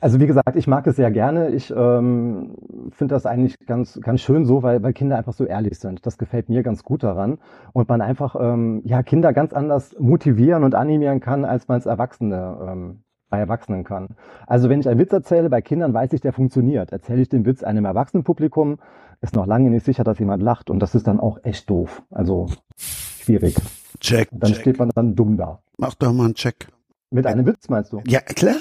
Also 0.00 0.18
wie 0.18 0.26
gesagt, 0.26 0.56
ich 0.56 0.66
mag 0.66 0.86
es 0.88 0.96
sehr 0.96 1.10
gerne. 1.12 1.50
Ich 1.50 1.70
ähm, 1.70 2.56
finde 2.90 3.14
das 3.14 3.26
eigentlich 3.26 3.54
ganz, 3.64 3.98
ganz 4.02 4.20
schön 4.20 4.44
so, 4.44 4.64
weil, 4.64 4.82
weil 4.82 4.92
Kinder 4.92 5.16
einfach 5.16 5.32
so 5.32 5.44
ehrlich 5.44 5.78
sind. 5.78 6.04
Das 6.04 6.18
gefällt 6.18 6.48
mir 6.48 6.64
ganz 6.64 6.82
gut 6.82 7.04
daran. 7.04 7.38
Und 7.72 7.88
man 7.88 8.00
einfach 8.00 8.34
ähm, 8.38 8.82
ja, 8.84 9.04
Kinder 9.04 9.32
ganz 9.32 9.52
anders 9.52 9.94
motivieren 9.98 10.64
und 10.64 10.74
animieren 10.74 11.20
kann, 11.20 11.44
als 11.44 11.68
man 11.68 11.78
es 11.78 11.86
Erwachsene 11.86 12.58
ähm, 12.68 13.04
bei 13.28 13.38
Erwachsenen 13.38 13.84
kann. 13.84 14.08
Also 14.46 14.68
wenn 14.68 14.80
ich 14.80 14.88
einen 14.88 15.00
Witz 15.00 15.12
erzähle 15.12 15.50
bei 15.50 15.60
Kindern, 15.60 15.92
weiß 15.92 16.12
ich, 16.12 16.20
der 16.20 16.32
funktioniert. 16.32 16.92
Erzähle 16.92 17.22
ich 17.22 17.28
den 17.28 17.44
Witz 17.44 17.62
einem 17.62 17.84
Erwachsenenpublikum, 17.84 18.78
ist 19.20 19.34
noch 19.34 19.46
lange 19.46 19.70
nicht 19.70 19.84
sicher, 19.84 20.04
dass 20.04 20.18
jemand 20.18 20.42
lacht. 20.42 20.70
Und 20.70 20.80
das 20.80 20.94
ist 20.94 21.06
dann 21.06 21.20
auch 21.20 21.38
echt 21.42 21.68
doof. 21.70 22.02
Also 22.10 22.46
schwierig. 22.76 23.56
Check. 24.00 24.28
Dann 24.32 24.54
steht 24.54 24.78
man 24.78 24.90
dann 24.94 25.14
dumm 25.14 25.36
da. 25.36 25.60
Mach 25.78 25.94
doch 25.94 26.12
mal 26.12 26.26
einen 26.26 26.34
Check. 26.34 26.68
Mit 27.10 27.26
einem 27.26 27.46
Witz 27.46 27.68
meinst 27.68 27.92
du? 27.92 28.02
Ja, 28.06 28.20
klar. 28.20 28.56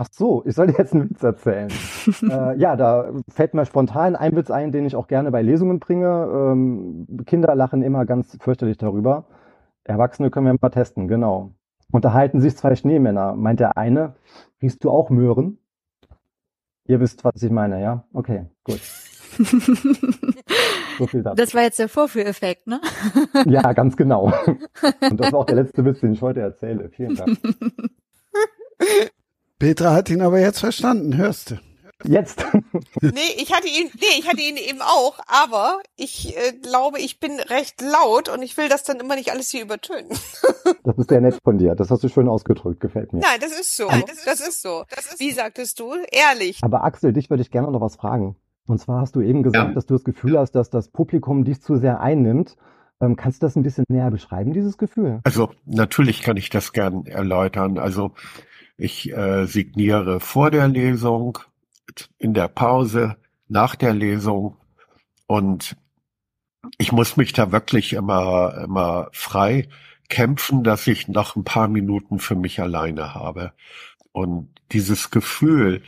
Ach 0.00 0.06
so, 0.12 0.44
ich 0.46 0.54
soll 0.54 0.68
dir 0.68 0.76
jetzt 0.78 0.94
einen 0.94 1.10
Witz 1.10 1.22
erzählen. 1.24 1.68
äh, 2.22 2.56
ja, 2.56 2.76
da 2.76 3.10
fällt 3.28 3.54
mir 3.54 3.66
spontan 3.66 4.14
ein 4.14 4.36
Witz 4.36 4.48
ein, 4.48 4.70
den 4.70 4.86
ich 4.86 4.94
auch 4.94 5.08
gerne 5.08 5.32
bei 5.32 5.42
Lesungen 5.42 5.80
bringe. 5.80 6.28
Ähm, 6.32 7.06
Kinder 7.26 7.56
lachen 7.56 7.82
immer 7.82 8.06
ganz 8.06 8.36
fürchterlich 8.40 8.78
darüber. 8.78 9.24
Erwachsene 9.82 10.30
können 10.30 10.46
wir 10.46 10.56
mal 10.60 10.70
testen, 10.70 11.08
genau. 11.08 11.50
Unterhalten 11.90 12.40
sich 12.40 12.56
zwei 12.56 12.74
Schneemänner. 12.74 13.34
Meint 13.34 13.60
der 13.60 13.76
eine, 13.76 14.14
riechst 14.62 14.84
du 14.84 14.90
auch 14.90 15.10
Möhren? 15.10 15.58
Ihr 16.84 17.00
wisst, 17.00 17.24
was 17.24 17.42
ich 17.42 17.50
meine, 17.50 17.80
ja? 17.82 18.04
Okay, 18.12 18.46
gut. 18.64 18.80
So 20.98 21.06
viel 21.06 21.22
dazu. 21.22 21.36
Das 21.36 21.54
war 21.54 21.62
jetzt 21.62 21.78
der 21.78 21.88
Vorführeffekt, 21.88 22.66
ne? 22.66 22.80
Ja, 23.46 23.72
ganz 23.72 23.96
genau. 23.96 24.32
Und 25.10 25.20
das 25.20 25.32
war 25.32 25.40
auch 25.40 25.46
der 25.46 25.56
letzte 25.56 25.84
Witz, 25.84 26.00
den 26.00 26.12
ich 26.12 26.22
heute 26.22 26.40
erzähle. 26.40 26.90
Vielen 26.90 27.14
Dank. 27.14 27.38
Petra 29.60 29.94
hat 29.94 30.10
ihn 30.10 30.22
aber 30.22 30.40
jetzt 30.40 30.58
verstanden, 30.58 31.16
hörst 31.16 31.52
du. 31.52 31.56
Jetzt. 32.04 32.46
nee, 33.00 33.20
ich 33.38 33.52
hatte 33.52 33.66
ihn, 33.66 33.90
nee, 33.94 34.18
ich 34.18 34.28
hatte 34.28 34.40
ihn 34.40 34.56
eben 34.56 34.80
auch, 34.82 35.18
aber 35.26 35.80
ich 35.96 36.36
äh, 36.36 36.52
glaube, 36.52 37.00
ich 37.00 37.18
bin 37.18 37.40
recht 37.40 37.80
laut 37.80 38.28
und 38.28 38.42
ich 38.42 38.56
will 38.56 38.68
das 38.68 38.84
dann 38.84 39.00
immer 39.00 39.16
nicht 39.16 39.32
alles 39.32 39.50
hier 39.50 39.62
übertönen. 39.62 40.10
Das 40.84 40.98
ist 40.98 41.08
sehr 41.08 41.20
nett 41.22 41.38
von 41.42 41.56
dir. 41.58 41.74
Das 41.74 41.90
hast 41.90 42.04
du 42.04 42.08
schön 42.08 42.28
ausgedrückt. 42.28 42.80
Gefällt 42.80 43.12
mir. 43.12 43.20
Nein, 43.20 43.38
das 43.40 43.52
ist 43.58 43.74
so. 43.74 43.88
Das, 44.26 44.40
ist 44.40 44.60
so. 44.60 44.84
Wie 45.18 45.30
sagtest 45.30 45.80
du? 45.80 45.94
Ehrlich. 46.10 46.58
Aber 46.62 46.84
Axel, 46.84 47.12
dich 47.14 47.30
würde 47.30 47.42
ich 47.42 47.50
gerne 47.50 47.70
noch 47.70 47.80
was 47.80 47.96
fragen. 47.96 48.36
Und 48.66 48.78
zwar 48.78 49.00
hast 49.00 49.16
du 49.16 49.22
eben 49.22 49.42
gesagt, 49.42 49.68
Ja. 49.70 49.74
dass 49.74 49.86
du 49.86 49.94
das 49.94 50.04
Gefühl 50.04 50.38
hast, 50.38 50.52
dass 50.52 50.68
das 50.68 50.88
Publikum 50.88 51.44
dich 51.44 51.62
zu 51.62 51.76
sehr 51.76 52.00
einnimmt. 52.00 52.56
Ähm, 53.00 53.16
kannst 53.16 53.42
du 53.42 53.46
das 53.46 53.56
ein 53.56 53.62
bisschen 53.62 53.84
näher 53.88 54.10
beschreiben, 54.10 54.52
dieses 54.52 54.76
Gefühl? 54.76 55.20
Also 55.24 55.50
natürlich 55.64 56.20
kann 56.22 56.36
ich 56.36 56.50
das 56.50 56.72
gern 56.72 57.06
erläutern. 57.06 57.78
Also 57.78 58.12
ich 58.76 59.10
äh, 59.16 59.46
signiere 59.46 60.20
vor 60.20 60.50
der 60.50 60.68
Lesung, 60.68 61.38
in 62.18 62.34
der 62.34 62.48
Pause, 62.48 63.16
nach 63.48 63.74
der 63.74 63.94
Lesung 63.94 64.56
und 65.26 65.76
ich 66.76 66.92
muss 66.92 67.16
mich 67.16 67.32
da 67.32 67.52
wirklich 67.52 67.92
immer, 67.92 68.62
immer 68.64 69.08
frei 69.12 69.68
kämpfen, 70.08 70.64
dass 70.64 70.86
ich 70.86 71.08
noch 71.08 71.36
ein 71.36 71.44
paar 71.44 71.68
Minuten 71.68 72.18
für 72.18 72.34
mich 72.34 72.60
alleine 72.60 73.14
habe. 73.14 73.52
Und 74.12 74.50
dieses 74.72 75.10
Gefühl, 75.10 75.82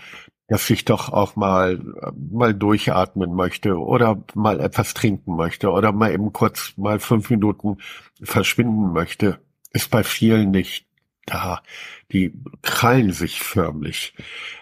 dass 0.48 0.68
ich 0.68 0.84
doch 0.84 1.12
auch 1.12 1.36
mal, 1.36 1.80
mal 2.14 2.54
durchatmen 2.54 3.34
möchte 3.34 3.78
oder 3.78 4.22
mal 4.34 4.60
etwas 4.60 4.94
trinken 4.94 5.36
möchte 5.36 5.70
oder 5.70 5.92
mal 5.92 6.12
eben 6.12 6.32
kurz 6.32 6.74
mal 6.76 6.98
fünf 6.98 7.30
Minuten 7.30 7.78
verschwinden 8.22 8.92
möchte, 8.92 9.38
ist 9.72 9.90
bei 9.90 10.02
vielen 10.02 10.50
nicht 10.50 10.86
da. 11.24 11.62
Die 12.12 12.32
krallen 12.62 13.12
sich 13.12 13.40
förmlich 13.40 14.14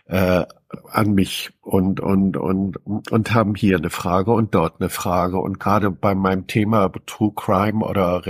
äh, 0.06 0.44
an 0.90 1.14
mich 1.14 1.50
und 1.62 2.00
und 2.00 2.36
und 2.36 2.76
und 2.86 3.34
haben 3.34 3.54
hier 3.54 3.78
eine 3.78 3.90
Frage 3.90 4.32
und 4.32 4.54
dort 4.54 4.80
eine 4.80 4.90
Frage 4.90 5.38
und 5.38 5.58
gerade 5.58 5.90
bei 5.90 6.14
meinem 6.14 6.46
Thema 6.46 6.90
True 7.06 7.32
Crime 7.34 7.84
oder 7.84 8.22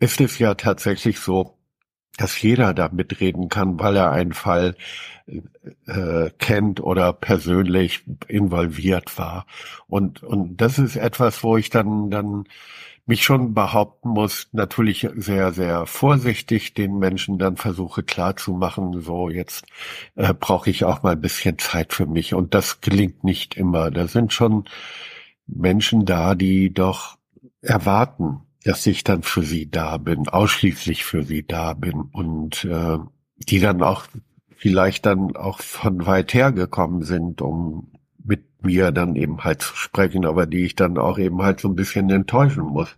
ist 0.00 0.20
es 0.20 0.38
ja 0.40 0.54
tatsächlich 0.54 1.20
so, 1.20 1.56
dass 2.16 2.40
jeder 2.42 2.74
da 2.74 2.88
mitreden 2.92 3.48
kann, 3.48 3.78
weil 3.78 3.96
er 3.96 4.10
einen 4.10 4.32
Fall 4.32 4.76
äh, 5.86 6.30
kennt 6.38 6.80
oder 6.80 7.12
persönlich 7.12 8.04
involviert 8.28 9.18
war. 9.18 9.46
Und, 9.86 10.22
und 10.22 10.56
das 10.60 10.78
ist 10.78 10.96
etwas, 10.96 11.42
wo 11.42 11.56
ich 11.56 11.70
dann, 11.70 12.10
dann 12.10 12.44
mich 13.06 13.24
schon 13.24 13.52
behaupten 13.52 14.10
muss, 14.10 14.48
natürlich 14.52 15.08
sehr, 15.16 15.52
sehr 15.52 15.86
vorsichtig 15.86 16.74
den 16.74 16.98
Menschen 16.98 17.38
dann 17.38 17.56
versuche 17.56 18.02
klarzumachen, 18.02 19.00
so 19.02 19.28
jetzt 19.28 19.66
äh, 20.14 20.32
brauche 20.32 20.70
ich 20.70 20.84
auch 20.84 21.02
mal 21.02 21.12
ein 21.12 21.20
bisschen 21.20 21.58
Zeit 21.58 21.92
für 21.92 22.06
mich. 22.06 22.34
Und 22.34 22.54
das 22.54 22.80
gelingt 22.80 23.24
nicht 23.24 23.56
immer. 23.56 23.90
Da 23.90 24.06
sind 24.06 24.32
schon 24.32 24.64
Menschen 25.46 26.04
da, 26.04 26.34
die 26.34 26.72
doch 26.72 27.18
erwarten, 27.60 28.40
dass 28.64 28.86
ich 28.86 29.02
dann 29.02 29.22
für 29.22 29.42
sie 29.42 29.70
da 29.70 29.96
bin, 29.98 30.28
ausschließlich 30.28 31.04
für 31.04 31.24
sie 31.24 31.44
da 31.44 31.74
bin 31.74 32.02
und 32.12 32.64
äh, 32.64 32.98
die 33.36 33.58
dann 33.58 33.82
auch 33.82 34.04
vielleicht 34.56 35.06
dann 35.06 35.34
auch 35.34 35.60
von 35.60 36.06
weit 36.06 36.34
her 36.34 36.52
gekommen 36.52 37.02
sind, 37.02 37.42
um 37.42 37.92
mit 38.24 38.44
mir 38.62 38.92
dann 38.92 39.16
eben 39.16 39.44
halt 39.44 39.62
zu 39.62 39.74
sprechen, 39.76 40.24
aber 40.24 40.46
die 40.46 40.64
ich 40.64 40.76
dann 40.76 40.98
auch 40.98 41.18
eben 41.18 41.42
halt 41.42 41.60
so 41.60 41.68
ein 41.68 41.74
bisschen 41.74 42.10
enttäuschen 42.10 42.64
muss. 42.64 42.96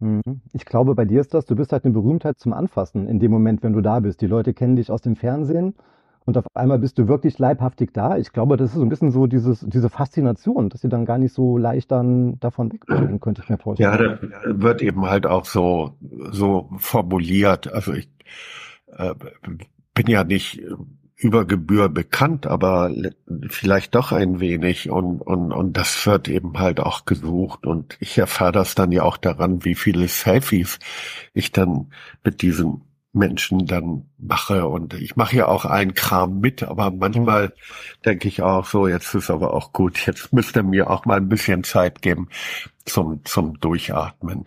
Mhm. 0.00 0.40
Ich 0.52 0.64
glaube, 0.64 0.94
bei 0.94 1.04
dir 1.04 1.20
ist 1.20 1.34
das, 1.34 1.46
du 1.46 1.56
bist 1.56 1.72
halt 1.72 1.84
eine 1.84 1.94
Berühmtheit 1.94 2.38
zum 2.38 2.52
Anfassen 2.52 3.08
in 3.08 3.18
dem 3.18 3.30
Moment, 3.30 3.62
wenn 3.62 3.72
du 3.72 3.80
da 3.80 4.00
bist. 4.00 4.20
Die 4.20 4.26
Leute 4.26 4.54
kennen 4.54 4.76
dich 4.76 4.90
aus 4.90 5.00
dem 5.00 5.16
Fernsehen 5.16 5.74
und 6.26 6.36
auf 6.36 6.44
einmal 6.54 6.78
bist 6.78 6.98
du 6.98 7.08
wirklich 7.08 7.38
leibhaftig 7.38 7.92
da. 7.92 8.18
Ich 8.18 8.32
glaube, 8.32 8.56
das 8.56 8.70
ist 8.70 8.76
so 8.76 8.82
ein 8.82 8.88
bisschen 8.88 9.10
so 9.10 9.26
dieses, 9.26 9.60
diese 9.60 9.88
Faszination, 9.88 10.68
dass 10.68 10.80
sie 10.80 10.88
dann 10.88 11.06
gar 11.06 11.18
nicht 11.18 11.32
so 11.32 11.56
leicht 11.56 11.90
dann 11.92 12.38
davon 12.40 12.72
wegbringen, 12.72 13.20
könnte 13.20 13.42
ich 13.42 13.48
mir 13.48 13.58
vorstellen. 13.58 13.92
Ja, 13.92 14.28
das 14.28 14.60
wird 14.60 14.82
eben 14.82 15.06
halt 15.06 15.26
auch 15.26 15.44
so, 15.44 15.94
so 16.30 16.68
formuliert. 16.78 17.72
Also 17.72 17.92
ich 17.92 18.10
äh, 18.88 19.14
bin 19.94 20.06
ja 20.08 20.24
nicht 20.24 20.62
über 21.16 21.46
Gebühr 21.46 21.88
bekannt, 21.88 22.46
aber 22.46 22.92
vielleicht 23.48 23.94
doch 23.94 24.12
ein 24.12 24.38
wenig 24.38 24.90
und, 24.90 25.22
und, 25.22 25.50
und 25.50 25.72
das 25.76 26.06
wird 26.06 26.28
eben 26.28 26.58
halt 26.58 26.78
auch 26.78 27.06
gesucht 27.06 27.66
und 27.66 27.96
ich 28.00 28.18
erfahre 28.18 28.52
das 28.52 28.74
dann 28.74 28.92
ja 28.92 29.02
auch 29.02 29.16
daran, 29.16 29.64
wie 29.64 29.74
viele 29.74 30.08
Selfies 30.08 30.78
ich 31.32 31.52
dann 31.52 31.90
mit 32.22 32.42
diesen 32.42 32.82
Menschen 33.16 33.66
dann 33.66 34.04
mache. 34.18 34.66
Und 34.66 34.94
ich 34.94 35.16
mache 35.16 35.36
ja 35.36 35.48
auch 35.48 35.64
einen 35.64 35.94
Kram 35.94 36.40
mit, 36.40 36.62
aber 36.62 36.90
manchmal 36.90 37.52
denke 38.04 38.28
ich 38.28 38.42
auch 38.42 38.66
so, 38.66 38.86
jetzt 38.86 39.14
ist 39.14 39.30
aber 39.30 39.54
auch 39.54 39.72
gut, 39.72 40.06
jetzt 40.06 40.32
müsste 40.32 40.62
mir 40.62 40.90
auch 40.90 41.06
mal 41.06 41.16
ein 41.16 41.28
bisschen 41.28 41.64
Zeit 41.64 42.02
geben 42.02 42.28
zum, 42.84 43.24
zum 43.24 43.58
Durchatmen. 43.58 44.44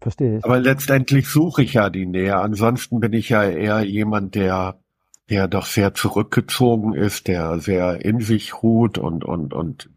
Verstehe 0.00 0.38
ich. 0.38 0.44
Aber 0.44 0.60
letztendlich 0.60 1.28
suche 1.28 1.62
ich 1.62 1.72
ja 1.72 1.88
die 1.88 2.04
Nähe. 2.04 2.36
Ansonsten 2.36 3.00
bin 3.00 3.14
ich 3.14 3.30
ja 3.30 3.42
eher 3.42 3.82
jemand, 3.82 4.34
der, 4.34 4.78
der 5.30 5.48
doch 5.48 5.66
sehr 5.66 5.94
zurückgezogen 5.94 6.94
ist, 6.94 7.28
der 7.28 7.58
sehr 7.58 8.04
in 8.04 8.20
sich 8.20 8.62
ruht 8.62 8.98
und, 8.98 9.24
und, 9.24 9.54
und 9.54 9.90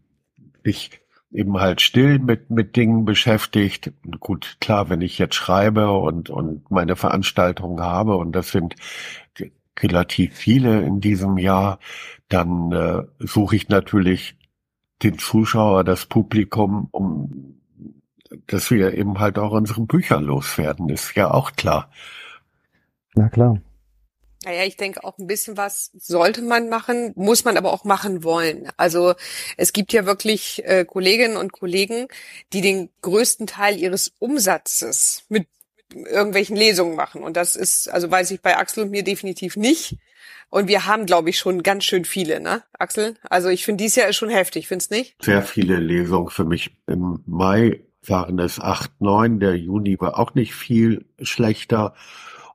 ich 0.62 1.00
eben 1.30 1.58
halt 1.58 1.82
still 1.82 2.18
mit, 2.18 2.50
mit 2.50 2.76
Dingen 2.76 3.04
beschäftigt. 3.04 3.92
Gut, 4.20 4.56
klar, 4.60 4.88
wenn 4.88 5.02
ich 5.02 5.18
jetzt 5.18 5.34
schreibe 5.34 5.90
und, 5.92 6.30
und 6.30 6.70
meine 6.70 6.96
Veranstaltungen 6.96 7.80
habe, 7.80 8.16
und 8.16 8.32
das 8.32 8.50
sind 8.50 8.74
relativ 9.78 10.34
viele 10.34 10.82
in 10.82 11.00
diesem 11.00 11.36
Jahr, 11.38 11.78
dann 12.28 12.72
äh, 12.72 13.02
suche 13.18 13.56
ich 13.56 13.68
natürlich 13.68 14.36
den 15.02 15.18
Zuschauer, 15.18 15.84
das 15.84 16.06
Publikum, 16.06 16.88
um 16.90 17.54
dass 18.46 18.70
wir 18.70 18.94
eben 18.94 19.18
halt 19.18 19.38
auch 19.38 19.52
unsere 19.52 19.80
Bücher 19.82 20.20
loswerden, 20.20 20.88
ist 20.88 21.14
ja 21.14 21.30
auch 21.30 21.52
klar. 21.52 21.90
Na 23.14 23.28
klar. 23.28 23.58
Naja, 24.48 24.64
ich 24.64 24.78
denke 24.78 25.04
auch 25.04 25.18
ein 25.18 25.26
bisschen 25.26 25.58
was 25.58 25.90
sollte 25.92 26.40
man 26.40 26.70
machen, 26.70 27.12
muss 27.16 27.44
man 27.44 27.58
aber 27.58 27.70
auch 27.70 27.84
machen 27.84 28.24
wollen. 28.24 28.70
Also 28.78 29.12
es 29.58 29.74
gibt 29.74 29.92
ja 29.92 30.06
wirklich 30.06 30.64
äh, 30.64 30.86
Kolleginnen 30.86 31.36
und 31.36 31.52
Kollegen, 31.52 32.08
die 32.54 32.62
den 32.62 32.88
größten 33.02 33.46
Teil 33.46 33.76
ihres 33.76 34.10
Umsatzes 34.18 35.24
mit 35.28 35.48
irgendwelchen 35.92 36.56
Lesungen 36.56 36.96
machen. 36.96 37.22
Und 37.22 37.36
das 37.36 37.56
ist, 37.56 37.90
also 37.90 38.10
weiß 38.10 38.30
ich 38.30 38.40
bei 38.40 38.56
Axel 38.56 38.84
und 38.84 38.90
mir 38.90 39.04
definitiv 39.04 39.58
nicht. 39.58 39.98
Und 40.48 40.66
wir 40.66 40.86
haben, 40.86 41.04
glaube 41.04 41.28
ich, 41.28 41.38
schon 41.38 41.62
ganz 41.62 41.84
schön 41.84 42.06
viele, 42.06 42.40
ne, 42.40 42.62
Axel? 42.72 43.16
Also 43.28 43.50
ich 43.50 43.66
finde, 43.66 43.84
dies 43.84 43.96
Jahr 43.96 44.08
ist 44.08 44.16
schon 44.16 44.30
heftig, 44.30 44.66
findest 44.66 44.90
nicht? 44.90 45.14
Sehr 45.22 45.42
viele 45.42 45.76
Lesungen 45.76 46.30
für 46.30 46.46
mich. 46.46 46.70
Im 46.86 47.22
Mai 47.26 47.82
waren 48.06 48.38
es 48.38 48.58
acht, 48.60 48.92
neun. 48.98 49.40
Der 49.40 49.56
Juni 49.56 50.00
war 50.00 50.18
auch 50.18 50.34
nicht 50.34 50.54
viel 50.54 51.04
schlechter. 51.20 51.94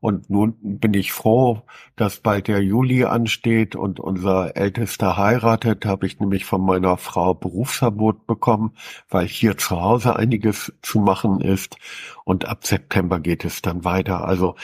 Und 0.04 0.30
nun 0.30 0.58
bin 0.62 0.94
ich 0.96 1.14
froh, 1.14 1.62
dass 1.96 2.20
bald 2.20 2.50
der 2.50 2.62
Juli 2.62 3.06
ansteht 3.06 3.74
und 3.74 4.02
unser 4.02 4.58
Ältester 4.58 5.16
heiratet. 5.16 5.86
Habe 5.86 6.08
ich 6.08 6.20
nämlich 6.20 6.44
von 6.44 6.62
meiner 6.62 6.98
Frau 6.98 7.34
Berufsverbot 7.34 8.28
bekommen, 8.28 8.74
weil 9.08 9.26
hier 9.26 9.58
zu 9.58 9.80
Hause 9.80 10.18
einiges 10.18 10.74
zu 10.82 11.00
machen 11.00 11.40
ist. 11.40 11.78
Und 12.26 12.44
ab 12.44 12.68
September 12.68 13.22
geht 13.22 13.46
es 13.46 13.62
dann 13.62 13.86
weiter. 13.86 14.26
Also 14.26 14.56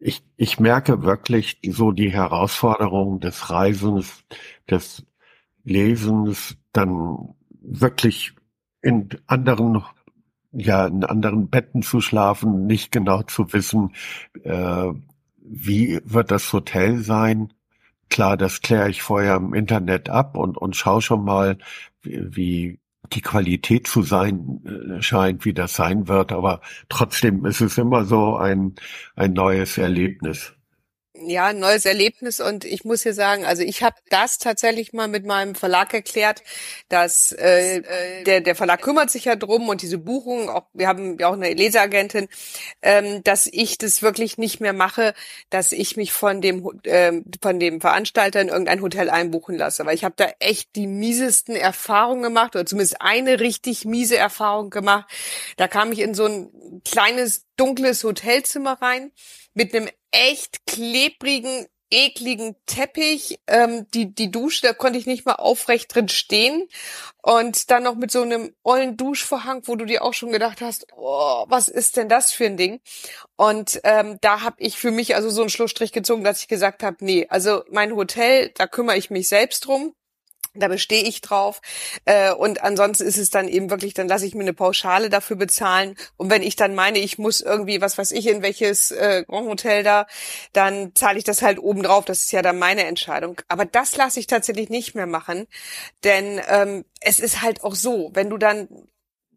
ich, 0.00 0.24
ich 0.36 0.58
merke 0.58 1.04
wirklich 1.04 1.60
so 1.64 1.92
die 1.92 2.10
Herausforderung 2.10 3.20
des 3.20 3.48
Reisens, 3.48 4.24
des 4.68 5.06
Lesens, 5.62 6.56
dann 6.72 7.36
wirklich 7.60 8.32
in 8.80 9.08
anderen 9.28 9.84
ja 10.52 10.86
in 10.86 11.04
anderen 11.04 11.48
Betten 11.48 11.82
zu 11.82 12.00
schlafen, 12.00 12.66
nicht 12.66 12.92
genau 12.92 13.22
zu 13.22 13.52
wissen, 13.52 13.92
äh, 14.44 14.92
wie 15.44 16.00
wird 16.04 16.30
das 16.30 16.52
Hotel 16.52 16.98
sein. 16.98 17.52
Klar, 18.10 18.36
das 18.36 18.60
kläre 18.60 18.90
ich 18.90 19.02
vorher 19.02 19.36
im 19.36 19.54
Internet 19.54 20.10
ab 20.10 20.36
und, 20.36 20.58
und 20.58 20.76
schaue 20.76 21.02
schon 21.02 21.24
mal, 21.24 21.58
wie, 22.02 22.78
die 23.12 23.20
Qualität 23.20 23.86
zu 23.86 24.02
sein 24.02 24.60
äh, 24.64 25.02
scheint, 25.02 25.44
wie 25.44 25.54
das 25.54 25.74
sein 25.74 26.08
wird. 26.08 26.32
Aber 26.32 26.60
trotzdem 26.88 27.44
ist 27.46 27.60
es 27.60 27.78
immer 27.78 28.04
so 28.04 28.36
ein, 28.36 28.74
ein 29.16 29.32
neues 29.32 29.78
Erlebnis 29.78 30.54
ja, 31.14 31.46
ein 31.46 31.58
neues 31.58 31.84
Erlebnis 31.84 32.40
und 32.40 32.64
ich 32.64 32.84
muss 32.84 33.02
hier 33.02 33.12
sagen, 33.12 33.44
also 33.44 33.62
ich 33.62 33.82
habe 33.82 33.96
das 34.08 34.38
tatsächlich 34.38 34.94
mal 34.94 35.08
mit 35.08 35.26
meinem 35.26 35.54
Verlag 35.54 35.92
erklärt, 35.92 36.42
dass 36.88 37.32
äh, 37.32 38.22
der, 38.24 38.40
der 38.40 38.54
Verlag 38.56 38.80
kümmert 38.80 39.10
sich 39.10 39.26
ja 39.26 39.36
drum 39.36 39.68
und 39.68 39.82
diese 39.82 39.98
Buchung, 39.98 40.48
auch 40.48 40.64
wir 40.72 40.88
haben 40.88 41.18
ja 41.18 41.28
auch 41.28 41.34
eine 41.34 41.52
Leseagentin, 41.52 42.28
ähm, 42.80 43.22
dass 43.24 43.46
ich 43.46 43.76
das 43.76 44.00
wirklich 44.00 44.38
nicht 44.38 44.60
mehr 44.60 44.72
mache, 44.72 45.12
dass 45.50 45.72
ich 45.72 45.98
mich 45.98 46.12
von 46.12 46.40
dem 46.40 46.66
ähm, 46.84 47.24
von 47.42 47.60
dem 47.60 47.82
Veranstalter 47.82 48.40
in 48.40 48.48
irgendein 48.48 48.80
Hotel 48.80 49.10
einbuchen 49.10 49.56
lasse, 49.56 49.84
weil 49.84 49.94
ich 49.94 50.04
habe 50.04 50.14
da 50.16 50.28
echt 50.38 50.74
die 50.76 50.86
miesesten 50.86 51.54
Erfahrungen 51.56 52.22
gemacht 52.22 52.56
oder 52.56 52.64
zumindest 52.64 53.02
eine 53.02 53.38
richtig 53.38 53.84
miese 53.84 54.16
Erfahrung 54.16 54.70
gemacht. 54.70 55.10
Da 55.58 55.68
kam 55.68 55.92
ich 55.92 55.98
in 55.98 56.14
so 56.14 56.24
ein 56.24 56.82
kleines 56.86 57.44
dunkles 57.56 58.02
Hotelzimmer 58.02 58.80
rein 58.80 59.12
mit 59.54 59.74
einem 59.74 59.88
echt 60.12 60.64
klebrigen, 60.66 61.66
ekligen 61.90 62.56
Teppich. 62.66 63.40
Ähm, 63.46 63.86
die, 63.92 64.14
die 64.14 64.30
Dusche, 64.30 64.62
da 64.62 64.72
konnte 64.72 64.98
ich 64.98 65.06
nicht 65.06 65.26
mal 65.26 65.34
aufrecht 65.34 65.94
drin 65.94 66.08
stehen. 66.08 66.68
Und 67.22 67.70
dann 67.70 67.82
noch 67.82 67.94
mit 67.96 68.10
so 68.10 68.22
einem 68.22 68.54
ollen 68.62 68.96
Duschvorhang, 68.96 69.62
wo 69.66 69.76
du 69.76 69.84
dir 69.84 70.02
auch 70.02 70.14
schon 70.14 70.32
gedacht 70.32 70.60
hast, 70.60 70.86
oh, 70.96 71.44
was 71.48 71.68
ist 71.68 71.96
denn 71.96 72.08
das 72.08 72.32
für 72.32 72.46
ein 72.46 72.56
Ding? 72.56 72.80
Und 73.36 73.80
ähm, 73.84 74.18
da 74.20 74.42
habe 74.42 74.56
ich 74.58 74.78
für 74.78 74.90
mich 74.90 75.14
also 75.16 75.30
so 75.30 75.42
einen 75.42 75.50
Schlussstrich 75.50 75.92
gezogen, 75.92 76.24
dass 76.24 76.40
ich 76.40 76.48
gesagt 76.48 76.82
habe, 76.82 76.96
nee, 77.00 77.26
also 77.28 77.64
mein 77.70 77.94
Hotel, 77.94 78.50
da 78.54 78.66
kümmere 78.66 78.96
ich 78.96 79.10
mich 79.10 79.28
selbst 79.28 79.66
drum. 79.66 79.94
Da 80.54 80.68
bestehe 80.68 81.02
ich 81.02 81.22
drauf. 81.22 81.62
Äh, 82.04 82.32
und 82.32 82.62
ansonsten 82.62 83.04
ist 83.04 83.16
es 83.16 83.30
dann 83.30 83.48
eben 83.48 83.70
wirklich, 83.70 83.94
dann 83.94 84.08
lasse 84.08 84.26
ich 84.26 84.34
mir 84.34 84.42
eine 84.42 84.52
Pauschale 84.52 85.08
dafür 85.08 85.36
bezahlen. 85.36 85.96
Und 86.18 86.30
wenn 86.30 86.42
ich 86.42 86.56
dann 86.56 86.74
meine, 86.74 86.98
ich 86.98 87.18
muss 87.18 87.40
irgendwie, 87.40 87.80
was 87.80 87.96
weiß 87.96 88.12
ich, 88.12 88.26
in 88.26 88.42
welches 88.42 88.90
äh, 88.90 89.24
Grand 89.26 89.48
Hotel 89.48 89.82
da, 89.82 90.06
dann 90.52 90.94
zahle 90.94 91.18
ich 91.18 91.24
das 91.24 91.40
halt 91.40 91.58
oben 91.58 91.82
drauf. 91.82 92.04
Das 92.04 92.20
ist 92.20 92.32
ja 92.32 92.42
dann 92.42 92.58
meine 92.58 92.84
Entscheidung. 92.84 93.40
Aber 93.48 93.64
das 93.64 93.96
lasse 93.96 94.20
ich 94.20 94.26
tatsächlich 94.26 94.68
nicht 94.68 94.94
mehr 94.94 95.06
machen. 95.06 95.46
Denn 96.04 96.40
ähm, 96.48 96.84
es 97.00 97.18
ist 97.18 97.40
halt 97.40 97.64
auch 97.64 97.74
so, 97.74 98.10
wenn 98.12 98.28
du 98.28 98.36
dann 98.36 98.68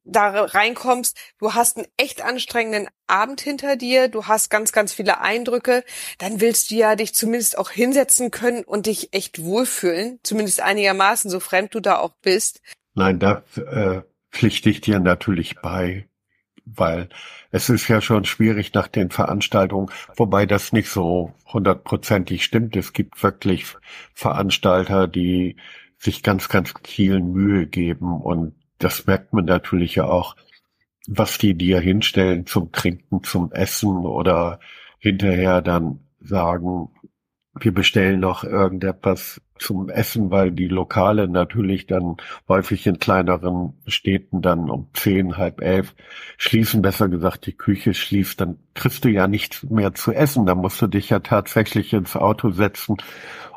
da 0.05 0.45
reinkommst, 0.45 1.17
du 1.39 1.53
hast 1.53 1.77
einen 1.77 1.87
echt 1.97 2.23
anstrengenden 2.23 2.87
Abend 3.07 3.41
hinter 3.41 3.75
dir, 3.75 4.07
du 4.07 4.27
hast 4.27 4.49
ganz, 4.49 4.71
ganz 4.71 4.93
viele 4.93 5.19
Eindrücke, 5.19 5.83
dann 6.19 6.39
willst 6.41 6.71
du 6.71 6.75
ja 6.75 6.95
dich 6.95 7.13
zumindest 7.15 7.57
auch 7.57 7.71
hinsetzen 7.71 8.31
können 8.31 8.63
und 8.63 8.85
dich 8.85 9.13
echt 9.13 9.43
wohlfühlen, 9.43 10.19
zumindest 10.23 10.61
einigermaßen, 10.61 11.29
so 11.29 11.39
fremd 11.39 11.73
du 11.75 11.79
da 11.79 11.97
auch 11.97 12.15
bist. 12.21 12.61
Nein, 12.93 13.19
da 13.19 13.43
äh, 13.57 14.01
pflichte 14.31 14.69
ich 14.69 14.81
dir 14.81 14.99
natürlich 14.99 15.59
bei. 15.61 16.07
weil 16.65 17.09
es 17.51 17.69
ist 17.69 17.87
ja 17.87 18.01
schon 18.01 18.25
schwierig 18.25 18.73
nach 18.73 18.87
den 18.87 19.11
Veranstaltungen, 19.11 19.91
wobei 20.15 20.45
das 20.45 20.73
nicht 20.73 20.89
so 20.89 21.33
hundertprozentig 21.45 22.43
stimmt. 22.43 22.75
Es 22.75 22.91
gibt 22.93 23.21
wirklich 23.23 23.65
Veranstalter, 24.13 25.07
die 25.07 25.57
sich 25.97 26.23
ganz, 26.23 26.49
ganz 26.49 26.73
viel 26.83 27.21
Mühe 27.21 27.67
geben 27.67 28.19
und 28.21 28.55
das 28.79 29.05
merkt 29.07 29.33
man 29.33 29.45
natürlich 29.45 29.95
ja 29.95 30.05
auch, 30.05 30.35
was 31.07 31.37
die 31.37 31.53
dir 31.53 31.79
hinstellen 31.79 32.45
zum 32.45 32.71
Trinken, 32.71 33.23
zum 33.23 33.51
Essen 33.51 34.05
oder 34.05 34.59
hinterher 34.99 35.61
dann 35.61 35.99
sagen, 36.19 36.89
wir 37.57 37.73
bestellen 37.73 38.19
noch 38.19 38.43
irgendetwas 38.43 39.41
zum 39.57 39.89
Essen, 39.89 40.31
weil 40.31 40.51
die 40.51 40.67
Lokale 40.67 41.29
natürlich 41.29 41.87
dann 41.87 42.17
häufig 42.49 42.85
in 42.87 42.99
kleineren 42.99 43.73
Städten 43.87 44.41
dann 44.41 44.69
um 44.69 44.89
zehn, 44.93 45.37
halb 45.37 45.61
elf 45.61 45.95
schließen, 46.37 46.81
besser 46.81 47.07
gesagt, 47.07 47.45
die 47.45 47.53
Küche 47.53 47.93
schließt, 47.93 48.41
dann 48.41 48.57
kriegst 48.73 49.05
du 49.05 49.09
ja 49.09 49.27
nichts 49.27 49.63
mehr 49.63 49.93
zu 49.93 50.11
essen. 50.11 50.45
Da 50.45 50.55
musst 50.55 50.81
du 50.81 50.87
dich 50.87 51.09
ja 51.09 51.19
tatsächlich 51.19 51.93
ins 51.93 52.17
Auto 52.17 52.51
setzen 52.51 52.97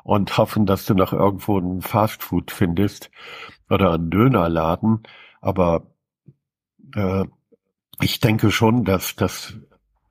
und 0.04 0.38
hoffen, 0.38 0.66
dass 0.66 0.86
du 0.86 0.94
noch 0.94 1.12
irgendwo 1.12 1.58
ein 1.58 1.82
Fastfood 1.82 2.52
findest 2.52 3.10
oder 3.70 3.94
einen 3.94 4.10
Dönerladen. 4.10 5.02
Aber 5.40 5.86
äh, 6.94 7.24
ich 8.00 8.20
denke 8.20 8.50
schon, 8.50 8.84
dass 8.84 9.16
das 9.16 9.56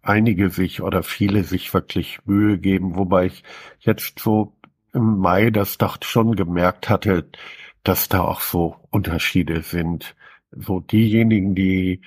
einige 0.01 0.49
sich 0.49 0.81
oder 0.81 1.03
viele 1.03 1.43
sich 1.43 1.73
wirklich 1.73 2.19
Mühe 2.25 2.57
geben, 2.57 2.95
wobei 2.95 3.25
ich 3.27 3.43
jetzt 3.79 4.19
so 4.19 4.53
im 4.93 5.19
Mai 5.19 5.51
das 5.51 5.77
doch 5.77 5.97
schon 6.01 6.35
gemerkt 6.35 6.89
hatte, 6.89 7.29
dass 7.83 8.09
da 8.09 8.21
auch 8.21 8.41
so 8.41 8.77
Unterschiede 8.89 9.61
sind. 9.61 10.15
So 10.51 10.79
diejenigen, 10.79 11.55
die 11.55 12.01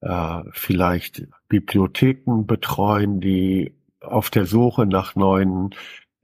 äh, 0.00 0.42
vielleicht 0.52 1.26
Bibliotheken 1.48 2.46
betreuen, 2.46 3.20
die 3.20 3.74
auf 4.00 4.30
der 4.30 4.46
Suche 4.46 4.86
nach 4.86 5.14
neuen 5.14 5.74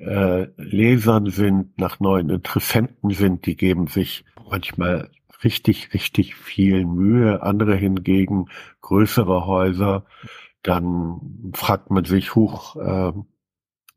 äh, 0.01 0.49
Lesern 0.57 1.31
sind, 1.31 1.79
nach 1.79 2.01
neuen 2.01 2.31
Interessenten 2.31 3.11
sind, 3.11 3.47
die 3.47 3.57
geben 3.57 3.87
sich 3.87 4.25
manchmal 4.49 5.11
richtig, 5.45 5.93
richtig 5.95 6.35
viel 6.35 6.85
Mühe. 6.85 7.43
Andere 7.43 7.77
hingegen, 7.77 8.47
größere 8.81 9.47
Häuser, 9.47 10.05
dann 10.63 11.53
fragt 11.55 11.91
man 11.91 12.05
sich, 12.05 12.35
hoch, 12.35 12.77
äh, 12.77 13.13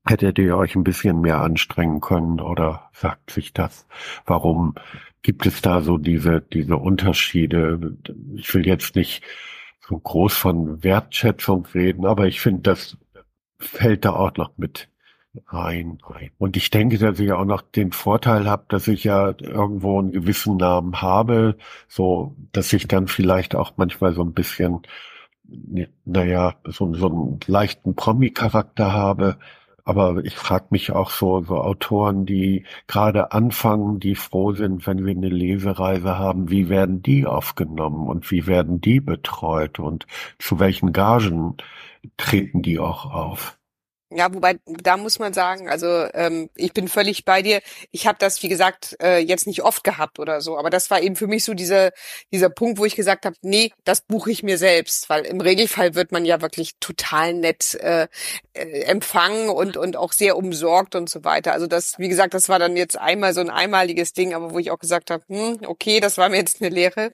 hättet 0.06 0.38
ihr 0.40 0.58
euch 0.58 0.76
ein 0.76 0.84
bisschen 0.84 1.22
mehr 1.22 1.42
anstrengen 1.42 2.02
können 2.02 2.40
oder 2.40 2.90
sagt 2.94 3.32
sich 3.32 3.54
das? 3.54 3.88
Warum 4.26 4.76
gibt 5.22 5.46
es 5.46 5.62
da 5.62 5.82
so 5.82 5.98
diese, 5.98 6.42
diese 6.42 6.78
Unterschiede? 6.78 7.98
Ich 8.36 8.54
will 8.54 8.68
jetzt 8.68 8.96
nicht 8.96 9.24
so 9.80 9.98
groß 9.98 10.34
von 10.36 10.84
Wertschätzung 10.84 11.66
reden, 11.74 12.06
aber 12.06 12.28
ich 12.28 12.42
finde, 12.42 12.62
das 12.62 12.98
fällt 13.60 14.06
da 14.06 14.12
auch 14.14 14.36
noch 14.36 14.58
mit 14.58 14.90
rein. 15.48 16.00
Und 16.38 16.58
ich 16.58 16.70
denke, 16.70 16.98
dass 16.98 17.20
ich 17.20 17.32
auch 17.32 17.46
noch 17.46 17.62
den 17.62 17.92
Vorteil 17.92 18.48
habe, 18.50 18.66
dass 18.70 18.88
ich 18.88 19.04
ja 19.04 19.34
irgendwo 19.40 20.00
einen 20.00 20.12
gewissen 20.12 20.58
Namen 20.58 21.02
habe, 21.02 21.58
so 21.88 22.36
dass 22.52 22.72
ich 22.74 22.88
dann 22.88 23.08
vielleicht 23.08 23.56
auch 23.56 23.74
manchmal 23.78 24.14
so 24.14 24.24
ein 24.24 24.34
bisschen 24.34 24.82
naja, 26.06 26.56
so, 26.66 26.94
so 26.94 27.08
einen 27.08 27.40
leichten 27.48 27.96
Promi-Charakter 27.96 28.94
habe. 28.94 29.38
Aber 29.86 30.24
ich 30.24 30.36
frage 30.36 30.68
mich 30.70 30.92
auch 30.92 31.10
so, 31.10 31.42
so 31.44 31.58
Autoren, 31.58 32.26
die 32.26 32.66
gerade 32.88 33.34
anfangen, 33.34 34.00
die 34.00 34.16
froh 34.16 34.54
sind, 34.54 34.88
wenn 34.88 35.06
wir 35.06 35.12
eine 35.14 35.30
Lesereise 35.30 36.18
haben, 36.18 36.50
wie 36.50 36.70
werden 36.70 37.02
die 37.02 37.26
aufgenommen 37.26 38.08
und 38.08 38.32
wie 38.32 38.48
werden 38.48 38.80
die 38.80 39.02
betreut 39.02 39.80
und 39.80 40.08
zu 40.40 40.60
welchen 40.60 40.94
Gagen 40.94 41.58
treten 42.18 42.62
die 42.62 42.80
auch 42.80 43.12
auf? 43.12 43.58
Ja, 44.16 44.34
wobei 44.34 44.60
da 44.66 44.98
muss 44.98 45.20
man 45.20 45.34
sagen, 45.34 45.70
also 45.70 46.08
ähm, 46.14 46.50
ich 46.56 46.74
bin 46.74 46.88
völlig 46.88 47.26
bei 47.26 47.42
dir. 47.42 47.62
Ich 47.92 48.08
habe 48.08 48.18
das, 48.20 48.44
wie 48.44 48.50
gesagt, 48.50 48.96
äh, 49.02 49.20
jetzt 49.20 49.48
nicht 49.48 49.64
oft 49.64 49.84
gehabt 49.84 50.20
oder 50.20 50.42
so, 50.42 50.58
aber 50.58 50.70
das 50.70 50.90
war 50.92 51.02
eben 51.02 51.16
für 51.16 51.28
mich 51.28 51.44
so 51.44 51.54
dieser 51.54 51.92
dieser 52.32 52.50
Punkt, 52.50 52.80
wo 52.80 52.86
ich 52.86 52.96
gesagt 52.96 53.26
habe, 53.26 53.36
nee, 53.42 53.72
das 53.84 54.02
buche 54.02 54.32
ich 54.32 54.44
mir 54.44 54.58
selbst, 54.58 55.10
weil 55.10 55.26
im 55.26 55.42
Regelfall 55.42 55.96
wird 55.96 56.12
man 56.12 56.26
ja 56.26 56.42
wirklich 56.42 56.76
total 56.80 57.34
nett 57.34 57.76
äh, 57.76 58.08
äh, 58.54 58.84
empfangen 58.84 59.50
und 59.50 59.78
und 59.78 59.98
auch 59.98 60.14
sehr 60.14 60.38
umsorgt 60.38 60.96
und 60.96 61.10
so 61.10 61.24
weiter. 61.24 61.54
Also 61.54 61.68
das, 61.68 61.98
wie 62.00 62.10
gesagt, 62.10 62.34
das 62.34 62.50
war 62.50 62.60
dann 62.60 62.78
jetzt 62.78 62.98
einmal 62.98 63.34
so 63.34 63.42
ein 63.42 63.50
einmaliges 63.50 64.14
Ding, 64.14 64.34
aber 64.34 64.52
wo 64.54 64.60
ich 64.60 64.72
auch 64.72 64.80
gesagt 64.80 65.12
habe, 65.12 65.24
hm, 65.28 65.60
okay, 65.66 66.00
das 66.00 66.18
war 66.18 66.30
mir 66.30 66.38
jetzt 66.38 66.62
eine 66.62 66.70
Lehre. 66.70 67.12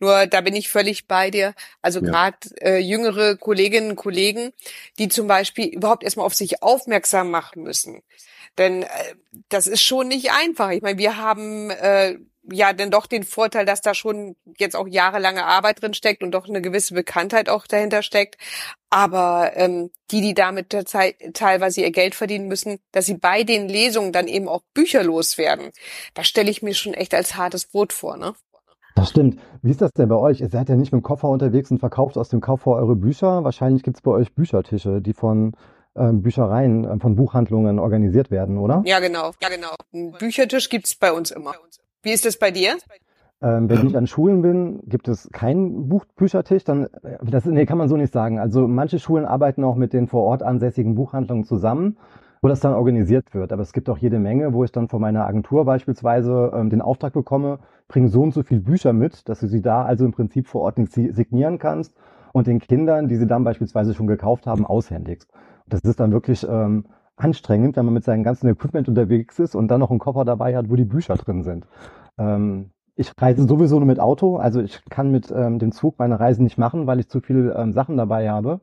Nur 0.00 0.26
da 0.26 0.40
bin 0.40 0.54
ich 0.54 0.68
völlig 0.68 1.06
bei 1.06 1.30
dir. 1.30 1.54
Also 1.80 2.00
ja. 2.00 2.06
gerade 2.06 2.36
äh, 2.60 2.78
jüngere 2.78 3.36
Kolleginnen 3.36 3.90
und 3.90 3.96
Kollegen, 3.96 4.52
die 4.98 5.08
zum 5.08 5.26
Beispiel 5.26 5.66
überhaupt 5.66 6.04
erstmal 6.04 6.26
auf 6.26 6.34
sich 6.42 6.62
aufmerksam 6.62 7.30
machen 7.30 7.62
müssen. 7.62 8.02
Denn 8.58 8.82
äh, 8.82 8.88
das 9.48 9.66
ist 9.66 9.82
schon 9.82 10.08
nicht 10.08 10.30
einfach. 10.32 10.70
Ich 10.70 10.82
meine, 10.82 10.98
wir 10.98 11.16
haben 11.16 11.70
äh, 11.70 12.18
ja 12.50 12.72
denn 12.72 12.90
doch 12.90 13.06
den 13.06 13.22
Vorteil, 13.22 13.64
dass 13.64 13.80
da 13.80 13.94
schon 13.94 14.36
jetzt 14.58 14.76
auch 14.76 14.88
jahrelange 14.88 15.44
Arbeit 15.44 15.82
drin 15.82 15.94
steckt 15.94 16.22
und 16.22 16.32
doch 16.32 16.48
eine 16.48 16.60
gewisse 16.60 16.94
Bekanntheit 16.94 17.48
auch 17.48 17.66
dahinter 17.66 18.02
steckt. 18.02 18.36
Aber 18.90 19.52
ähm, 19.54 19.90
die, 20.10 20.20
die 20.20 20.34
damit 20.34 20.70
teilweise 20.70 21.80
ihr 21.80 21.92
Geld 21.92 22.14
verdienen 22.14 22.48
müssen, 22.48 22.78
dass 22.90 23.06
sie 23.06 23.16
bei 23.16 23.44
den 23.44 23.68
Lesungen 23.68 24.12
dann 24.12 24.28
eben 24.28 24.48
auch 24.48 24.62
Bücher 24.74 25.02
loswerden, 25.02 25.70
das 26.14 26.26
stelle 26.26 26.50
ich 26.50 26.62
mir 26.62 26.74
schon 26.74 26.94
echt 26.94 27.14
als 27.14 27.36
hartes 27.36 27.66
Brot 27.66 27.92
vor, 27.92 28.16
ne? 28.16 28.34
Das 28.94 29.08
stimmt. 29.08 29.40
Wie 29.62 29.70
ist 29.70 29.80
das 29.80 29.92
denn 29.92 30.10
bei 30.10 30.16
euch? 30.16 30.40
Ihr 30.40 30.50
seid 30.50 30.68
ja 30.68 30.76
nicht 30.76 30.92
mit 30.92 31.00
dem 31.00 31.02
Koffer 31.02 31.28
unterwegs 31.28 31.70
und 31.70 31.78
verkauft 31.78 32.18
aus 32.18 32.28
dem 32.28 32.42
Koffer 32.42 32.72
eure 32.72 32.94
Bücher. 32.94 33.42
Wahrscheinlich 33.42 33.82
gibt 33.82 33.96
es 33.96 34.02
bei 34.02 34.10
euch 34.10 34.34
Büchertische, 34.34 35.00
die 35.00 35.14
von 35.14 35.56
Büchereien, 35.94 36.84
äh, 36.84 36.98
von 36.98 37.16
Buchhandlungen 37.16 37.78
organisiert 37.78 38.30
werden, 38.30 38.58
oder? 38.58 38.82
Ja, 38.86 39.00
genau. 39.00 39.32
Ja, 39.40 39.48
genau. 39.48 39.74
Ein 39.92 40.12
Büchertisch 40.12 40.68
gibt's 40.68 40.94
bei 40.94 41.12
uns 41.12 41.30
immer. 41.30 41.52
Wie 42.02 42.12
ist 42.12 42.24
das 42.24 42.36
bei 42.36 42.50
dir? 42.50 42.76
Ähm, 43.42 43.68
wenn 43.68 43.88
ich 43.88 43.96
an 43.96 44.06
Schulen 44.06 44.40
bin, 44.40 44.80
gibt 44.86 45.08
es 45.08 45.28
keinen 45.32 45.88
Buchbüchertisch. 45.88 46.64
Dann, 46.64 46.84
äh, 47.02 47.18
das 47.22 47.44
nee, 47.44 47.66
kann 47.66 47.78
man 47.78 47.88
so 47.88 47.96
nicht 47.96 48.12
sagen. 48.12 48.38
Also 48.38 48.68
manche 48.68 48.98
Schulen 48.98 49.24
arbeiten 49.24 49.64
auch 49.64 49.74
mit 49.74 49.92
den 49.92 50.06
vor 50.06 50.22
Ort 50.22 50.42
ansässigen 50.42 50.94
Buchhandlungen 50.94 51.44
zusammen, 51.44 51.98
wo 52.40 52.48
das 52.48 52.60
dann 52.60 52.72
organisiert 52.72 53.34
wird. 53.34 53.52
Aber 53.52 53.62
es 53.62 53.72
gibt 53.72 53.90
auch 53.90 53.98
jede 53.98 54.20
Menge, 54.20 54.54
wo 54.54 54.62
ich 54.62 54.70
dann 54.70 54.88
von 54.88 55.00
meiner 55.00 55.26
Agentur 55.26 55.64
beispielsweise 55.64 56.52
ähm, 56.54 56.70
den 56.70 56.80
Auftrag 56.80 57.12
bekomme, 57.14 57.58
bring 57.88 58.06
so 58.06 58.22
und 58.22 58.32
so 58.32 58.44
viele 58.44 58.60
Bücher 58.60 58.92
mit, 58.92 59.28
dass 59.28 59.40
du 59.40 59.48
sie 59.48 59.60
da 59.60 59.84
also 59.84 60.04
im 60.04 60.12
Prinzip 60.12 60.46
vor 60.46 60.62
Ort 60.62 60.76
signieren 60.88 61.58
kannst 61.58 61.94
und 62.32 62.46
den 62.46 62.60
Kindern, 62.60 63.08
die 63.08 63.16
sie 63.16 63.26
dann 63.26 63.44
beispielsweise 63.44 63.92
schon 63.92 64.06
gekauft 64.06 64.46
haben, 64.46 64.64
aushändigst. 64.64 65.28
Das 65.66 65.80
ist 65.82 66.00
dann 66.00 66.12
wirklich 66.12 66.46
ähm, 66.48 66.86
anstrengend, 67.16 67.76
wenn 67.76 67.84
man 67.84 67.94
mit 67.94 68.04
seinem 68.04 68.22
ganzen 68.22 68.48
Equipment 68.48 68.88
unterwegs 68.88 69.38
ist 69.38 69.54
und 69.54 69.68
dann 69.68 69.80
noch 69.80 69.90
einen 69.90 69.98
Koffer 69.98 70.24
dabei 70.24 70.56
hat, 70.56 70.70
wo 70.70 70.76
die 70.76 70.84
Bücher 70.84 71.14
drin 71.14 71.42
sind. 71.42 71.66
Ähm, 72.18 72.70
ich 72.94 73.12
reise 73.16 73.46
sowieso 73.46 73.78
nur 73.78 73.86
mit 73.86 74.00
Auto, 74.00 74.36
also 74.36 74.60
ich 74.60 74.84
kann 74.90 75.10
mit 75.10 75.32
ähm, 75.34 75.58
dem 75.58 75.72
Zug 75.72 75.98
meine 75.98 76.20
Reisen 76.20 76.44
nicht 76.44 76.58
machen, 76.58 76.86
weil 76.86 77.00
ich 77.00 77.08
zu 77.08 77.20
viele 77.20 77.54
ähm, 77.54 77.72
Sachen 77.72 77.96
dabei 77.96 78.30
habe. 78.30 78.60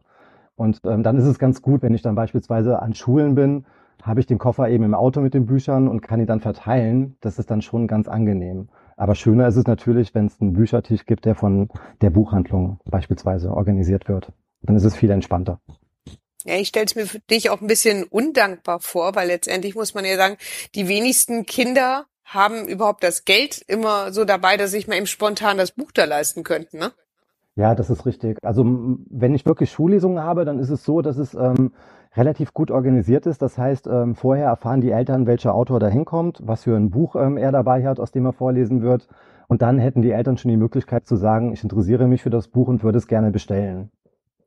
Und 0.56 0.82
ähm, 0.84 1.04
dann 1.04 1.18
ist 1.18 1.26
es 1.26 1.40
ganz 1.40 1.62
gut, 1.62 1.82
wenn 1.82 1.94
ich 1.94 2.02
dann 2.02 2.16
beispielsweise 2.16 2.82
an 2.82 2.94
Schulen 2.94 3.34
bin, 3.34 3.66
habe 4.04 4.20
ich 4.20 4.28
den 4.28 4.38
Koffer 4.38 4.70
eben 4.70 4.84
im 4.84 4.94
Auto 4.94 5.22
mit 5.22 5.34
den 5.34 5.46
Büchern 5.46 5.88
und 5.88 6.02
kann 6.02 6.20
die 6.20 6.26
dann 6.26 6.42
verteilen. 6.42 7.16
Das 7.22 7.40
ist 7.40 7.50
dann 7.50 7.62
schon 7.62 7.88
ganz 7.88 8.08
angenehm. 8.08 8.70
Aber 8.98 9.16
schöner 9.16 9.48
ist 9.48 9.56
es 9.56 9.66
natürlich, 9.66 10.14
wenn 10.14 10.26
es 10.26 10.40
einen 10.42 10.54
Büchertisch 10.54 11.06
gibt, 11.06 11.26
der 11.26 11.36
von 11.36 11.70
der 12.02 12.10
Buchhandlung 12.10 12.80
beispielsweise 12.86 13.52
organisiert 13.54 14.10
wird. 14.10 14.34
Dann 14.62 14.76
ist 14.76 14.84
es 14.84 14.96
viel 14.96 15.10
entspannter. 15.10 15.60
Ja, 16.50 16.56
ich 16.56 16.70
stelle 16.70 16.88
es 16.88 16.96
mir 16.96 17.06
für 17.06 17.20
dich 17.20 17.52
auch 17.52 17.62
ein 17.62 17.68
bisschen 17.68 18.06
undankbar 18.06 18.80
vor, 18.80 19.14
weil 19.14 19.28
letztendlich 19.28 19.76
muss 19.76 19.94
man 19.94 20.04
ja 20.04 20.16
sagen, 20.16 20.36
die 20.74 20.88
wenigsten 20.88 21.46
Kinder 21.46 22.08
haben 22.26 22.68
überhaupt 22.68 23.04
das 23.04 23.24
Geld 23.24 23.64
immer 23.68 24.12
so 24.12 24.26
dabei, 24.26 24.58
dass 24.58 24.72
sich 24.72 24.88
mal 24.88 24.96
eben 24.96 25.06
spontan 25.06 25.60
das 25.60 25.70
Buch 25.70 25.92
da 25.92 26.06
leisten 26.06 26.42
könnten, 26.42 26.80
ne? 26.80 26.92
Ja, 27.56 27.76
das 27.76 27.92
ist 27.92 28.08
richtig. 28.08 28.40
Also 28.42 28.64
wenn 28.66 29.36
ich 29.36 29.46
wirklich 29.46 29.70
Schullesungen 29.70 30.24
habe, 30.24 30.44
dann 30.44 30.58
ist 30.58 30.72
es 30.72 30.84
so, 30.84 31.04
dass 31.04 31.18
es 31.18 31.36
ähm, 31.36 31.72
relativ 32.16 32.52
gut 32.56 32.72
organisiert 32.72 33.28
ist. 33.28 33.44
Das 33.44 33.60
heißt, 33.60 33.86
ähm, 33.86 34.16
vorher 34.16 34.48
erfahren 34.48 34.82
die 34.82 34.90
Eltern, 34.90 35.28
welcher 35.28 35.54
Autor 35.54 35.80
da 35.80 35.88
hinkommt, 35.88 36.40
was 36.44 36.64
für 36.64 36.76
ein 36.76 36.90
Buch 36.90 37.16
ähm, 37.16 37.38
er 37.38 37.52
dabei 37.52 37.86
hat, 37.86 38.00
aus 38.00 38.12
dem 38.12 38.26
er 38.26 38.34
vorlesen 38.34 38.82
wird. 38.82 39.08
Und 39.48 39.62
dann 39.62 39.78
hätten 39.78 40.02
die 40.02 40.12
Eltern 40.12 40.38
schon 40.38 40.50
die 40.50 40.58
Möglichkeit 40.58 41.06
zu 41.06 41.16
sagen, 41.16 41.54
ich 41.54 41.62
interessiere 41.62 42.08
mich 42.08 42.24
für 42.24 42.32
das 42.32 42.48
Buch 42.48 42.68
und 42.68 42.82
würde 42.84 42.98
es 42.98 43.08
gerne 43.08 43.30
bestellen. 43.30 43.92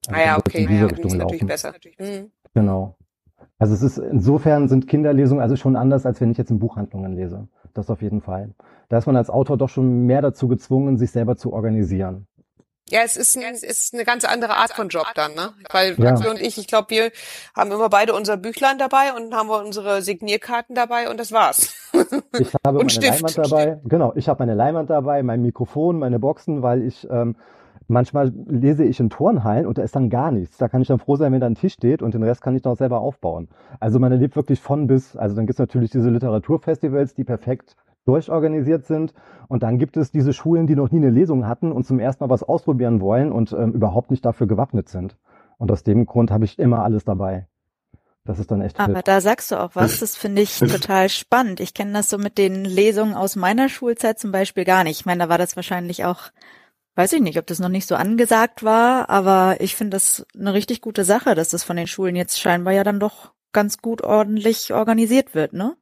Also 0.09 0.21
ah 0.21 0.25
ja, 0.25 0.39
okay, 0.39 0.63
in 0.63 0.69
diese 0.69 0.81
ja, 0.81 0.87
Richtung 0.87 1.11
ist 1.11 1.17
natürlich 1.17 1.47
besser. 1.47 1.75
Mhm. 1.99 2.31
Genau. 2.55 2.97
Also 3.59 3.75
es 3.75 3.83
ist 3.83 3.99
insofern 3.99 4.69
sind 4.69 4.89
Kinderlesungen 4.89 5.43
also 5.43 5.57
schon 5.57 5.77
anders, 5.77 6.05
als 6.05 6.21
wenn 6.21 6.31
ich 6.33 6.39
jetzt 6.39 6.51
in 6.51 6.59
Buchhandlungen 6.59 7.15
lese. 7.15 7.49
Das 7.75 7.91
auf 7.91 8.03
jeden 8.03 8.21
Fall. 8.21 8.55
Da 8.89 8.99
ist 8.99 9.07
man 9.07 9.17
als 9.17 9.31
Autor 9.31 9.57
doch 9.57 9.69
schon 9.69 10.07
mehr 10.07 10.21
dazu 10.21 10.49
gezwungen, 10.49 10.99
sich 10.99 11.13
selber 11.13 11.37
zu 11.37 11.53
organisieren. 11.53 12.27
Ja, 12.91 13.01
es 13.05 13.17
ist, 13.17 13.37
ein, 13.39 13.55
es 13.55 13.63
ist 13.63 13.95
eine 13.95 14.05
ganz 14.05 14.25
andere 14.25 14.57
Art 14.57 14.73
von 14.73 14.89
Job 14.89 15.07
dann, 15.15 15.35
ne? 15.35 15.55
Weil 15.71 15.95
ja. 15.99 16.11
Axel 16.11 16.29
und 16.29 16.41
ich, 16.41 16.59
ich 16.59 16.67
glaube, 16.67 16.91
wir 16.91 17.11
haben 17.57 17.71
immer 17.71 17.89
beide 17.89 18.13
unser 18.13 18.37
Büchlein 18.37 18.77
dabei 18.77 19.15
und 19.17 19.33
haben 19.35 19.49
wir 19.49 19.65
unsere 19.65 20.03
Signierkarten 20.03 20.75
dabei 20.75 21.09
und 21.09 21.19
das 21.19 21.33
war's. 21.33 21.91
Ich 22.39 22.53
habe 22.67 22.79
und 22.79 22.85
meine 22.85 22.91
Stift. 22.91 23.23
Leinwand 23.23 23.39
dabei. 23.39 23.81
Genau, 23.85 24.13
ich 24.15 24.29
habe 24.29 24.43
meine 24.43 24.55
Leinwand 24.55 24.91
dabei, 24.91 25.23
mein 25.23 25.41
Mikrofon, 25.41 26.01
meine 26.01 26.19
Boxen, 26.19 26.63
weil 26.63 26.83
ich 26.83 27.09
ähm, 27.09 27.37
Manchmal 27.93 28.33
lese 28.47 28.85
ich 28.85 28.99
in 29.01 29.11
Turnhallen 29.11 29.67
und 29.67 29.79
da 29.79 29.83
ist 29.83 29.95
dann 29.95 30.09
gar 30.09 30.31
nichts. 30.31 30.57
Da 30.57 30.69
kann 30.69 30.81
ich 30.81 30.89
dann 30.89 30.99
froh 30.99 31.17
sein, 31.17 31.33
wenn 31.33 31.41
da 31.41 31.47
ein 31.47 31.55
Tisch 31.55 31.75
steht 31.75 32.03
und 32.03 32.15
den 32.15 32.23
Rest 32.23 32.41
kann 32.41 32.57
ich 32.57 32.65
noch 32.65 32.77
selber 32.77 33.01
aufbauen. 33.01 33.49
Also 33.81 33.99
man 33.99 34.11
erlebt 34.11 34.35
wirklich 34.35 34.61
von 34.61 34.87
bis. 34.87 35.17
Also 35.17 35.37
dann 35.37 35.47
gibt 35.47 35.57
es 35.57 35.59
natürlich 35.59 35.91
diese 35.91 36.09
Literaturfestivals, 36.09 37.15
die 37.15 37.25
perfekt 37.25 37.77
durchorganisiert 38.07 38.87
sind. 38.87 39.13
Und 39.49 39.63
dann 39.63 39.79
gibt 39.79 39.97
es 39.97 40.11
diese 40.11 40.33
Schulen, 40.33 40.67
die 40.67 40.75
noch 40.75 40.91
nie 40.91 40.99
eine 40.99 41.11
Lesung 41.11 41.47
hatten 41.47 41.71
und 41.71 41.85
zum 41.85 42.01
ersten 42.01 42.25
Mal 42.25 42.31
was 42.31 42.43
ausprobieren 42.43 43.01
wollen 43.01 43.31
und 43.31 43.53
ähm, 43.53 43.73
überhaupt 43.73 44.11
nicht 44.11 44.25
dafür 44.25 44.47
gewappnet 44.47 44.89
sind. 44.89 45.17
Und 45.59 45.71
aus 45.71 45.83
dem 45.83 46.07
Grund 46.07 46.31
habe 46.31 46.45
ich 46.45 46.59
immer 46.59 46.83
alles 46.83 47.05
dabei. 47.05 47.47
Das 48.25 48.39
ist 48.39 48.51
dann 48.51 48.63
echt. 48.63 48.79
Aber 48.79 48.97
fit. 48.97 49.09
da 49.09 49.21
sagst 49.21 49.51
du 49.51 49.57
auch 49.57 49.75
was, 49.75 50.01
das 50.01 50.17
finde 50.17 50.43
ich 50.43 50.59
total 50.59 51.09
spannend. 51.09 51.61
Ich 51.61 51.75
kenne 51.75 51.93
das 51.93 52.09
so 52.09 52.19
mit 52.19 52.39
den 52.39 52.65
Lesungen 52.65 53.15
aus 53.15 53.37
meiner 53.37 53.69
Schulzeit 53.69 54.19
zum 54.19 54.33
Beispiel 54.33 54.65
gar 54.65 54.85
nicht. 54.85 55.01
Ich 55.01 55.07
meine, 55.07 55.25
da 55.25 55.29
war 55.29 55.39
das 55.39 55.57
wahrscheinlich 55.57 56.05
auch, 56.05 56.31
weiß 56.95 57.13
ich 57.15 57.21
nicht, 57.21 57.39
ob 57.39 57.47
das 57.47 57.59
noch 57.59 57.69
nicht 57.69 57.87
so 57.87 57.95
angesagt 57.95 58.63
war, 58.63 59.09
aber 59.09 59.57
ich 59.61 59.77
finde 59.77 59.97
das 59.97 60.27
eine 60.39 60.53
richtig 60.55 60.81
gute 60.81 61.05
Sache, 61.05 61.35
dass 61.35 61.49
das 61.51 61.65
von 61.65 61.77
den 61.77 61.87
Schulen 61.87 62.17
jetzt 62.17 62.41
scheinbar 62.41 62.75
ja 62.75 62.85
dann 62.85 63.01
doch 63.01 63.33
ganz 63.53 63.79
gut 63.79 64.03
ordentlich 64.03 64.73
organisiert 64.73 65.35
wird, 65.35 65.53
ne? 65.53 65.77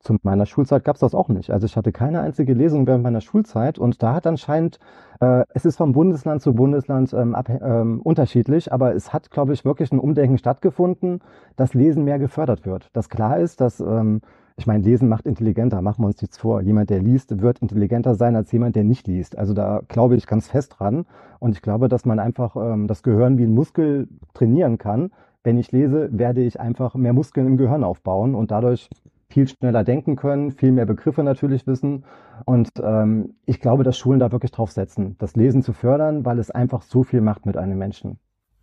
Zu 0.00 0.16
meiner 0.22 0.46
Schulzeit 0.46 0.84
gab 0.84 0.94
es 0.94 1.00
das 1.00 1.12
auch 1.12 1.28
nicht. 1.28 1.50
Also 1.50 1.66
ich 1.66 1.76
hatte 1.76 1.90
keine 1.90 2.20
einzige 2.20 2.54
Lesung 2.54 2.86
während 2.86 3.02
meiner 3.02 3.20
Schulzeit 3.20 3.78
und 3.78 4.00
da 4.00 4.14
hat 4.14 4.28
anscheinend, 4.28 4.78
äh, 5.20 5.42
es 5.54 5.64
ist 5.64 5.76
vom 5.76 5.92
Bundesland 5.92 6.40
zu 6.40 6.54
Bundesland 6.54 7.12
ähm, 7.12 7.34
ab, 7.34 7.48
ähm, 7.48 8.00
unterschiedlich, 8.00 8.72
aber 8.72 8.94
es 8.94 9.12
hat, 9.12 9.30
glaube 9.30 9.54
ich, 9.54 9.64
wirklich 9.64 9.90
ein 9.90 9.98
Umdenken 9.98 10.38
stattgefunden, 10.38 11.20
dass 11.56 11.74
Lesen 11.74 12.04
mehr 12.04 12.20
gefördert 12.20 12.64
wird. 12.64 12.90
Dass 12.92 13.08
klar 13.08 13.40
ist, 13.40 13.60
dass, 13.60 13.80
ähm, 13.80 14.20
ich 14.58 14.66
meine, 14.66 14.82
Lesen 14.82 15.08
macht 15.08 15.24
intelligenter, 15.24 15.80
machen 15.82 16.02
wir 16.02 16.08
uns 16.08 16.20
nichts 16.20 16.36
vor. 16.36 16.60
Jemand, 16.62 16.90
der 16.90 17.00
liest, 17.00 17.40
wird 17.40 17.60
intelligenter 17.60 18.16
sein 18.16 18.34
als 18.34 18.50
jemand, 18.50 18.74
der 18.74 18.82
nicht 18.82 19.06
liest. 19.06 19.38
Also 19.38 19.54
da 19.54 19.82
glaube 19.86 20.16
ich 20.16 20.26
ganz 20.26 20.48
fest 20.48 20.74
dran 20.76 21.06
und 21.38 21.52
ich 21.52 21.62
glaube, 21.62 21.88
dass 21.88 22.04
man 22.04 22.18
einfach 22.18 22.56
ähm, 22.56 22.88
das 22.88 23.04
Gehirn 23.04 23.38
wie 23.38 23.44
ein 23.44 23.54
Muskel 23.54 24.08
trainieren 24.34 24.76
kann. 24.76 25.12
Wenn 25.44 25.58
ich 25.58 25.70
lese, 25.70 26.08
werde 26.10 26.42
ich 26.42 26.58
einfach 26.58 26.96
mehr 26.96 27.12
Muskeln 27.12 27.46
im 27.46 27.56
Gehirn 27.56 27.84
aufbauen 27.84 28.34
und 28.34 28.50
dadurch 28.50 28.90
viel 29.30 29.46
schneller 29.46 29.84
denken 29.84 30.16
können, 30.16 30.50
viel 30.50 30.72
mehr 30.72 30.86
Begriffe 30.86 31.22
natürlich 31.22 31.68
wissen. 31.68 32.04
Und 32.44 32.70
ähm, 32.82 33.34
ich 33.46 33.60
glaube, 33.60 33.84
dass 33.84 33.96
Schulen 33.96 34.18
da 34.18 34.32
wirklich 34.32 34.50
drauf 34.50 34.72
setzen, 34.72 35.14
das 35.18 35.36
Lesen 35.36 35.62
zu 35.62 35.72
fördern, 35.72 36.24
weil 36.24 36.40
es 36.40 36.50
einfach 36.50 36.82
so 36.82 37.04
viel 37.04 37.20
macht 37.20 37.46
mit 37.46 37.56
einem 37.56 37.78
Menschen. 37.78 38.18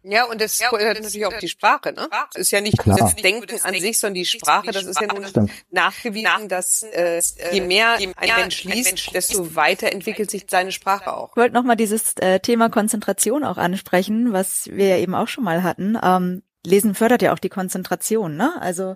Ja, 0.08 0.26
und 0.26 0.40
das 0.40 0.60
ja, 0.60 0.70
fördert 0.70 1.02
natürlich 1.02 1.26
auch 1.26 1.38
die 1.40 1.48
Sprache, 1.48 1.92
ne? 1.92 2.08
Das 2.12 2.42
ist 2.42 2.52
ja 2.52 2.62
nicht 2.62 2.78
Klar. 2.78 2.98
das 2.98 3.16
Denken 3.16 3.60
an 3.64 3.74
sich, 3.74 4.00
sondern 4.00 4.14
die 4.14 4.26
Sprache. 4.26 4.72
Das 4.72 4.84
ist 4.84 5.02
ja 5.02 5.08
nun 5.08 5.26
Stimmt. 5.26 5.52
nachgewiesen, 5.72 6.48
dass 6.48 6.84
äh, 6.84 7.22
je 7.52 7.62
mehr 7.62 7.96
ein 7.96 8.14
Mensch 8.38 8.64
liest, 8.66 9.16
desto 9.16 9.56
weiter 9.56 9.92
entwickelt 9.92 10.30
sich 10.30 10.46
seine 10.48 10.72
Sprache 10.72 11.12
auch. 11.12 11.32
Ich 11.32 11.38
wollte 11.38 11.56
nochmal 11.56 11.76
dieses 11.76 12.14
äh, 12.18 12.40
Thema 12.40 12.70
Konzentration 12.70 13.44
auch 13.44 13.58
ansprechen, 13.58 14.32
was 14.32 14.68
wir 14.72 14.90
ja 14.90 14.98
eben 14.98 15.16
auch 15.16 15.28
schon 15.28 15.44
mal 15.44 15.64
hatten. 15.64 15.98
Ähm, 16.02 16.44
Lesen 16.64 16.94
fördert 16.94 17.24
ja 17.24 17.34
auch 17.34 17.40
die 17.40 17.50
Konzentration, 17.50 18.38
ne? 18.38 18.54
Also 18.60 18.96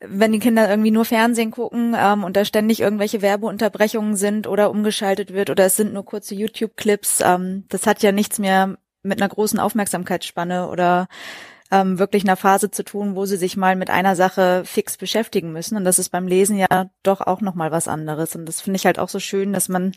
wenn 0.00 0.32
die 0.32 0.38
Kinder 0.38 0.68
irgendwie 0.68 0.90
nur 0.90 1.04
Fernsehen 1.04 1.50
gucken 1.50 1.94
ähm, 1.98 2.24
und 2.24 2.36
da 2.36 2.44
ständig 2.44 2.80
irgendwelche 2.80 3.22
Werbeunterbrechungen 3.22 4.16
sind 4.16 4.46
oder 4.46 4.70
umgeschaltet 4.70 5.32
wird 5.32 5.50
oder 5.50 5.66
es 5.66 5.76
sind 5.76 5.92
nur 5.92 6.04
kurze 6.04 6.34
YouTube-Clips, 6.34 7.20
ähm, 7.20 7.64
das 7.68 7.86
hat 7.86 8.02
ja 8.02 8.12
nichts 8.12 8.38
mehr 8.38 8.78
mit 9.02 9.20
einer 9.20 9.28
großen 9.28 9.58
Aufmerksamkeitsspanne 9.58 10.68
oder 10.68 11.08
ähm, 11.70 11.98
wirklich 11.98 12.24
einer 12.24 12.36
Phase 12.36 12.70
zu 12.70 12.84
tun, 12.84 13.14
wo 13.14 13.24
sie 13.24 13.36
sich 13.36 13.56
mal 13.56 13.76
mit 13.76 13.90
einer 13.90 14.16
Sache 14.16 14.62
fix 14.64 14.96
beschäftigen 14.96 15.52
müssen. 15.52 15.76
Und 15.76 15.84
das 15.84 15.98
ist 15.98 16.10
beim 16.10 16.26
Lesen 16.26 16.56
ja 16.56 16.90
doch 17.02 17.20
auch 17.20 17.40
nochmal 17.40 17.70
was 17.70 17.88
anderes. 17.88 18.34
Und 18.34 18.46
das 18.46 18.60
finde 18.60 18.76
ich 18.76 18.86
halt 18.86 18.98
auch 18.98 19.08
so 19.08 19.20
schön, 19.20 19.52
dass 19.52 19.68
man 19.68 19.92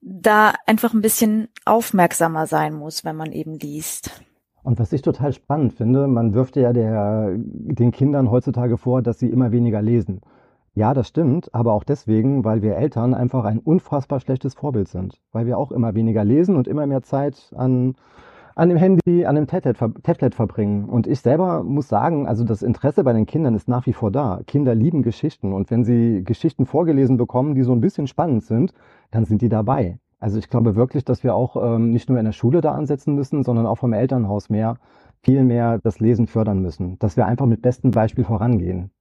da 0.00 0.54
einfach 0.66 0.94
ein 0.94 1.02
bisschen 1.02 1.48
aufmerksamer 1.64 2.46
sein 2.46 2.74
muss, 2.74 3.04
wenn 3.04 3.16
man 3.16 3.32
eben 3.32 3.58
liest. 3.58 4.22
Und 4.62 4.78
was 4.78 4.92
ich 4.92 5.02
total 5.02 5.32
spannend 5.32 5.74
finde, 5.74 6.08
man 6.08 6.34
wirft 6.34 6.56
ja 6.56 6.72
der, 6.72 7.32
den 7.36 7.90
Kindern 7.90 8.30
heutzutage 8.30 8.76
vor, 8.76 9.02
dass 9.02 9.18
sie 9.18 9.28
immer 9.28 9.52
weniger 9.52 9.82
lesen. 9.82 10.20
Ja, 10.78 10.94
das 10.94 11.08
stimmt, 11.08 11.52
aber 11.52 11.72
auch 11.72 11.82
deswegen, 11.82 12.44
weil 12.44 12.62
wir 12.62 12.76
Eltern 12.76 13.12
einfach 13.12 13.44
ein 13.44 13.58
unfassbar 13.58 14.20
schlechtes 14.20 14.54
Vorbild 14.54 14.86
sind. 14.86 15.20
Weil 15.32 15.44
wir 15.44 15.58
auch 15.58 15.72
immer 15.72 15.96
weniger 15.96 16.24
lesen 16.24 16.54
und 16.54 16.68
immer 16.68 16.86
mehr 16.86 17.02
Zeit 17.02 17.52
an, 17.56 17.96
an 18.54 18.68
dem 18.68 18.78
Handy, 18.78 19.26
an 19.26 19.34
dem 19.34 19.48
Tablet, 19.48 19.76
Tablet 20.04 20.36
verbringen. 20.36 20.88
Und 20.88 21.08
ich 21.08 21.18
selber 21.18 21.64
muss 21.64 21.88
sagen, 21.88 22.28
also 22.28 22.44
das 22.44 22.62
Interesse 22.62 23.02
bei 23.02 23.12
den 23.12 23.26
Kindern 23.26 23.56
ist 23.56 23.66
nach 23.66 23.86
wie 23.86 23.92
vor 23.92 24.12
da. 24.12 24.38
Kinder 24.46 24.76
lieben 24.76 25.02
Geschichten 25.02 25.52
und 25.52 25.68
wenn 25.72 25.82
sie 25.82 26.22
Geschichten 26.22 26.64
vorgelesen 26.64 27.16
bekommen, 27.16 27.56
die 27.56 27.64
so 27.64 27.72
ein 27.72 27.80
bisschen 27.80 28.06
spannend 28.06 28.44
sind, 28.44 28.72
dann 29.10 29.24
sind 29.24 29.42
die 29.42 29.48
dabei. 29.48 29.98
Also 30.20 30.38
ich 30.38 30.48
glaube 30.48 30.76
wirklich, 30.76 31.04
dass 31.04 31.24
wir 31.24 31.34
auch 31.34 31.56
ähm, 31.56 31.90
nicht 31.90 32.08
nur 32.08 32.20
in 32.20 32.24
der 32.24 32.30
Schule 32.30 32.60
da 32.60 32.70
ansetzen 32.70 33.16
müssen, 33.16 33.42
sondern 33.42 33.66
auch 33.66 33.78
vom 33.78 33.94
Elternhaus 33.94 34.48
mehr, 34.48 34.76
viel 35.22 35.42
mehr 35.42 35.80
das 35.82 35.98
Lesen 35.98 36.28
fördern 36.28 36.62
müssen. 36.62 37.00
Dass 37.00 37.16
wir 37.16 37.26
einfach 37.26 37.46
mit 37.46 37.62
bestem 37.62 37.90
Beispiel 37.90 38.22
vorangehen. 38.22 38.92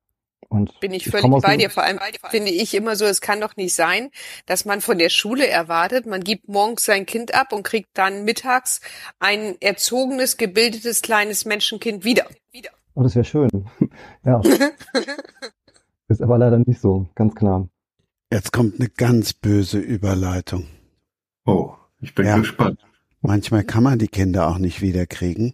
Und 0.49 0.79
Bin 0.79 0.93
ich 0.93 1.11
komme 1.11 1.21
völlig 1.21 1.41
bei 1.43 1.57
dir. 1.57 1.69
Vor 1.69 1.83
allem 1.83 1.99
finde 2.29 2.51
ich 2.51 2.73
immer 2.73 2.95
so, 2.95 3.03
es 3.05 3.19
kann 3.19 3.41
doch 3.41 3.57
nicht 3.57 3.75
sein, 3.75 4.09
dass 4.45 4.63
man 4.63 4.79
von 4.79 4.97
der 4.97 5.09
Schule 5.09 5.45
erwartet, 5.47 6.05
man 6.05 6.23
gibt 6.23 6.47
morgens 6.47 6.85
sein 6.85 7.05
Kind 7.05 7.33
ab 7.33 7.51
und 7.51 7.63
kriegt 7.63 7.89
dann 7.95 8.23
mittags 8.23 8.79
ein 9.19 9.55
erzogenes, 9.59 10.37
gebildetes 10.37 11.01
kleines 11.01 11.43
Menschenkind 11.45 12.05
wieder. 12.05 12.27
wieder. 12.51 12.69
Oh, 12.95 13.03
das 13.03 13.15
wäre 13.15 13.25
schön. 13.25 13.49
ja. 14.25 14.41
Ist 16.07 16.21
aber 16.21 16.37
leider 16.37 16.59
nicht 16.59 16.79
so, 16.79 17.07
ganz 17.15 17.35
klar. 17.35 17.67
Jetzt 18.31 18.53
kommt 18.53 18.79
eine 18.79 18.89
ganz 18.89 19.33
böse 19.33 19.79
Überleitung. 19.79 20.67
Oh, 21.45 21.73
ich 21.99 22.15
bin 22.15 22.25
Ja. 22.25 22.37
gespannt. 22.37 22.79
Manchmal 23.21 23.63
kann 23.65 23.83
man 23.83 23.99
die 23.99 24.07
Kinder 24.07 24.47
auch 24.47 24.57
nicht 24.57 24.81
wiederkriegen, 24.81 25.53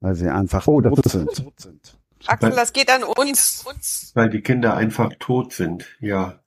weil 0.00 0.14
sie 0.14 0.28
einfach 0.28 0.66
Oh, 0.68 0.80
das 0.80 0.94
tot 0.94 1.06
ist- 1.06 1.60
sind. 1.62 1.98
Axel, 2.26 2.50
das 2.50 2.72
geht 2.72 2.90
an 2.90 3.04
uns. 3.04 3.64
Weil 4.14 4.30
die 4.30 4.40
Kinder 4.40 4.76
einfach 4.76 5.12
tot 5.18 5.52
sind, 5.52 5.86
ja. 6.00 6.40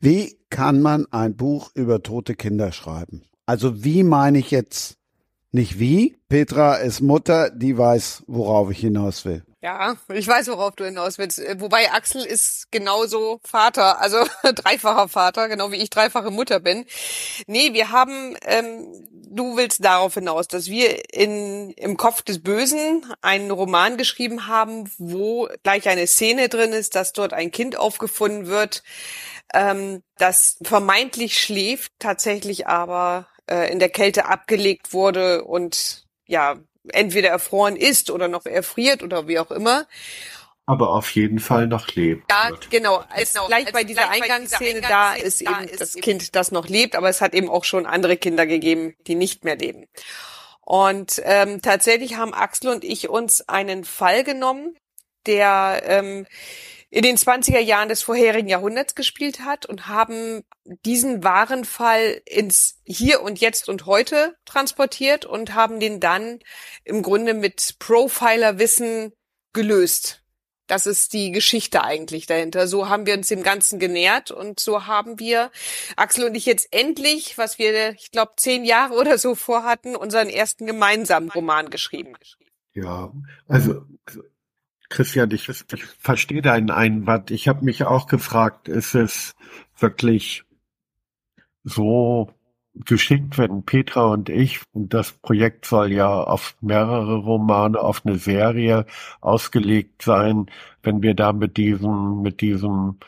Wie 0.00 0.38
kann 0.50 0.80
man 0.80 1.06
ein 1.10 1.36
Buch 1.36 1.70
über 1.74 2.02
tote 2.02 2.34
Kinder 2.34 2.72
schreiben? 2.72 3.24
Also 3.46 3.84
wie 3.84 4.02
meine 4.02 4.38
ich 4.38 4.50
jetzt 4.50 4.96
nicht 5.50 5.78
wie? 5.78 6.16
Petra 6.28 6.76
ist 6.76 7.00
Mutter, 7.00 7.50
die 7.50 7.76
weiß, 7.76 8.24
worauf 8.26 8.70
ich 8.70 8.78
hinaus 8.78 9.24
will. 9.24 9.42
Ja, 9.64 9.96
ich 10.12 10.26
weiß, 10.26 10.48
worauf 10.48 10.74
du 10.74 10.84
hinaus 10.84 11.18
willst. 11.18 11.38
Äh, 11.38 11.60
Wobei 11.60 11.92
Axel 11.92 12.24
ist 12.24 12.72
genauso 12.72 13.40
Vater, 13.44 14.00
also 14.00 14.18
dreifacher 14.42 15.08
Vater, 15.08 15.48
genau 15.48 15.70
wie 15.70 15.76
ich 15.76 15.88
dreifache 15.88 16.32
Mutter 16.32 16.58
bin. 16.58 16.84
Nee, 17.46 17.72
wir 17.72 17.92
haben, 17.92 18.36
ähm, 18.44 19.06
du 19.12 19.56
willst 19.56 19.84
darauf 19.84 20.14
hinaus, 20.14 20.48
dass 20.48 20.66
wir 20.66 21.14
in, 21.14 21.70
im 21.72 21.96
Kopf 21.96 22.22
des 22.22 22.42
Bösen 22.42 23.06
einen 23.20 23.52
Roman 23.52 23.96
geschrieben 23.96 24.48
haben, 24.48 24.90
wo 24.98 25.48
gleich 25.62 25.88
eine 25.88 26.08
Szene 26.08 26.48
drin 26.48 26.72
ist, 26.72 26.96
dass 26.96 27.12
dort 27.12 27.32
ein 27.32 27.52
Kind 27.52 27.76
aufgefunden 27.76 28.48
wird, 28.48 28.82
ähm, 29.54 30.02
das 30.18 30.58
vermeintlich 30.62 31.38
schläft, 31.40 31.92
tatsächlich 32.00 32.66
aber 32.66 33.28
äh, 33.48 33.70
in 33.70 33.78
der 33.78 33.90
Kälte 33.90 34.26
abgelegt 34.26 34.92
wurde 34.92 35.44
und 35.44 36.04
ja, 36.26 36.56
entweder 36.88 37.28
erfroren 37.28 37.76
ist 37.76 38.10
oder 38.10 38.28
noch 38.28 38.46
erfriert 38.46 39.02
oder 39.02 39.28
wie 39.28 39.38
auch 39.38 39.50
immer. 39.50 39.86
Aber 40.64 40.90
auf 40.90 41.10
jeden 41.10 41.40
Fall 41.40 41.66
noch 41.66 41.88
lebt. 41.94 42.30
Ja, 42.30 42.50
wird. 42.50 42.70
genau. 42.70 43.04
Als 43.08 43.34
gleich 43.46 43.72
bei 43.72 43.84
dieser 43.84 44.08
Eingangsszene 44.08 44.80
da 44.80 45.14
ist 45.14 45.40
eben 45.40 45.68
das 45.78 45.94
Kind, 45.94 46.36
das 46.36 46.52
noch 46.52 46.68
lebt, 46.68 46.94
aber 46.94 47.08
es 47.08 47.20
hat 47.20 47.34
eben 47.34 47.48
auch 47.48 47.64
schon 47.64 47.84
andere 47.84 48.16
Kinder 48.16 48.46
gegeben, 48.46 48.94
die 49.06 49.16
nicht 49.16 49.44
mehr 49.44 49.56
leben. 49.56 49.86
Und 50.60 51.20
ähm, 51.24 51.60
tatsächlich 51.60 52.16
haben 52.16 52.32
Axel 52.32 52.70
und 52.70 52.84
ich 52.84 53.08
uns 53.08 53.48
einen 53.48 53.84
Fall 53.84 54.22
genommen, 54.22 54.76
der 55.26 55.82
ähm, 55.84 56.26
in 56.92 57.02
den 57.02 57.16
20er 57.16 57.58
Jahren 57.58 57.88
des 57.88 58.02
vorherigen 58.02 58.48
Jahrhunderts 58.48 58.94
gespielt 58.94 59.40
hat 59.40 59.64
und 59.64 59.88
haben 59.88 60.44
diesen 60.84 61.24
wahren 61.24 61.64
Fall 61.64 62.20
ins 62.26 62.82
Hier 62.84 63.22
und 63.22 63.40
Jetzt 63.40 63.70
und 63.70 63.86
Heute 63.86 64.36
transportiert 64.44 65.24
und 65.24 65.54
haben 65.54 65.80
den 65.80 66.00
dann 66.00 66.40
im 66.84 67.00
Grunde 67.00 67.32
mit 67.32 67.76
Profiler-Wissen 67.78 69.14
gelöst. 69.54 70.22
Das 70.66 70.86
ist 70.86 71.14
die 71.14 71.32
Geschichte 71.32 71.82
eigentlich 71.82 72.26
dahinter. 72.26 72.68
So 72.68 72.90
haben 72.90 73.06
wir 73.06 73.14
uns 73.14 73.28
dem 73.28 73.42
Ganzen 73.42 73.78
genähert 73.78 74.30
und 74.30 74.60
so 74.60 74.86
haben 74.86 75.18
wir, 75.18 75.50
Axel 75.96 76.26
und 76.26 76.34
ich 76.34 76.44
jetzt 76.44 76.68
endlich, 76.74 77.38
was 77.38 77.58
wir, 77.58 77.92
ich 77.92 78.10
glaube, 78.10 78.32
zehn 78.36 78.66
Jahre 78.66 78.92
oder 78.96 79.16
so 79.16 79.34
vorhatten, 79.34 79.96
unseren 79.96 80.28
ersten 80.28 80.66
gemeinsamen 80.66 81.30
Roman 81.30 81.70
geschrieben. 81.70 82.12
Ja, 82.74 83.10
also 83.48 83.86
Christian, 84.92 85.30
ich, 85.30 85.48
ich 85.48 85.84
verstehe 85.98 86.42
deinen 86.42 86.70
Einwand. 86.70 87.30
Ich 87.30 87.48
habe 87.48 87.64
mich 87.64 87.84
auch 87.84 88.06
gefragt, 88.06 88.68
ist 88.68 88.94
es 88.94 89.34
wirklich 89.78 90.44
so 91.64 92.30
geschickt, 92.74 93.38
wenn 93.38 93.64
Petra 93.64 94.04
und 94.04 94.28
ich, 94.28 94.60
und 94.72 94.92
das 94.92 95.12
Projekt 95.12 95.64
soll 95.64 95.92
ja 95.92 96.08
auf 96.08 96.56
mehrere 96.60 97.16
Romane, 97.16 97.80
auf 97.80 98.04
eine 98.04 98.18
Serie 98.18 98.84
ausgelegt 99.22 100.02
sein, 100.02 100.46
wenn 100.82 101.00
wir 101.00 101.14
da 101.14 101.32
mit 101.32 101.56
diesem, 101.56 102.20
mit 102.20 102.42
diesem 102.42 102.98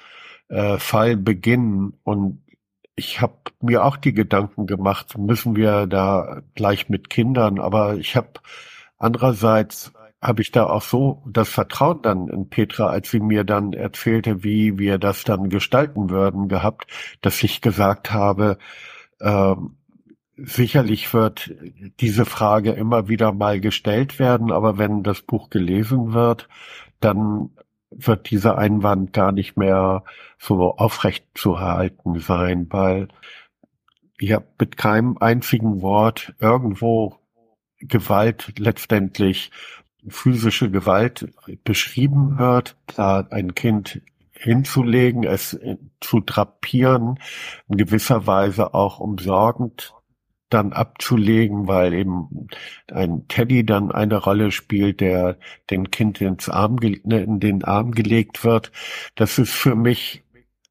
äh, 0.48 0.78
Fall 0.78 1.18
beginnen 1.18 1.92
und 2.02 2.40
ich 2.96 3.20
habe 3.20 3.34
mir 3.60 3.84
auch 3.84 3.98
die 3.98 4.14
Gedanken 4.14 4.66
gemacht, 4.66 5.18
müssen 5.18 5.54
wir 5.54 5.86
da 5.86 6.42
gleich 6.54 6.88
mit 6.88 7.10
Kindern, 7.10 7.58
aber 7.58 7.96
ich 7.96 8.16
habe 8.16 8.40
andererseits 8.96 9.92
habe 10.24 10.42
ich 10.42 10.50
da 10.50 10.66
auch 10.66 10.82
so 10.82 11.22
das 11.26 11.50
Vertrauen 11.50 12.00
dann 12.02 12.28
in 12.28 12.48
Petra, 12.48 12.86
als 12.86 13.10
sie 13.10 13.20
mir 13.20 13.44
dann 13.44 13.74
erzählte, 13.74 14.42
wie 14.42 14.78
wir 14.78 14.98
das 14.98 15.24
dann 15.24 15.50
gestalten 15.50 16.08
würden, 16.10 16.48
gehabt, 16.48 16.86
dass 17.20 17.42
ich 17.42 17.60
gesagt 17.60 18.10
habe, 18.10 18.58
ähm, 19.20 19.76
sicherlich 20.36 21.12
wird 21.12 21.54
diese 22.00 22.24
Frage 22.24 22.72
immer 22.72 23.08
wieder 23.08 23.32
mal 23.32 23.60
gestellt 23.60 24.18
werden, 24.18 24.50
aber 24.50 24.78
wenn 24.78 25.02
das 25.02 25.20
Buch 25.20 25.50
gelesen 25.50 26.14
wird, 26.14 26.48
dann 27.00 27.50
wird 27.90 28.30
dieser 28.30 28.58
Einwand 28.58 29.12
gar 29.12 29.30
nicht 29.30 29.56
mehr 29.56 30.04
so 30.38 30.74
aufrecht 30.76 31.26
zu 31.34 31.60
halten 31.60 32.18
sein, 32.18 32.66
weil 32.70 33.08
ja 34.18 34.42
mit 34.58 34.76
keinem 34.76 35.18
einzigen 35.18 35.82
Wort 35.82 36.34
irgendwo 36.40 37.16
Gewalt 37.78 38.54
letztendlich 38.58 39.50
physische 40.08 40.70
Gewalt 40.70 41.32
beschrieben 41.64 42.38
wird, 42.38 42.76
da 42.96 43.26
ein 43.30 43.54
Kind 43.54 44.00
hinzulegen, 44.32 45.24
es 45.24 45.58
zu 46.00 46.20
drapieren, 46.20 47.18
in 47.68 47.76
gewisser 47.76 48.26
Weise 48.26 48.74
auch 48.74 49.00
umsorgend 49.00 49.94
dann 50.50 50.72
abzulegen, 50.72 51.66
weil 51.66 51.94
eben 51.94 52.48
ein 52.92 53.26
Teddy 53.28 53.64
dann 53.66 53.90
eine 53.90 54.16
Rolle 54.16 54.52
spielt, 54.52 55.00
der 55.00 55.38
dem 55.70 55.90
Kind 55.90 56.20
ins 56.20 56.48
Arm, 56.48 56.76
ne, 56.76 57.22
in 57.22 57.40
den 57.40 57.64
Arm 57.64 57.92
gelegt 57.92 58.44
wird. 58.44 58.70
Das 59.16 59.38
ist 59.38 59.52
für 59.52 59.74
mich 59.74 60.23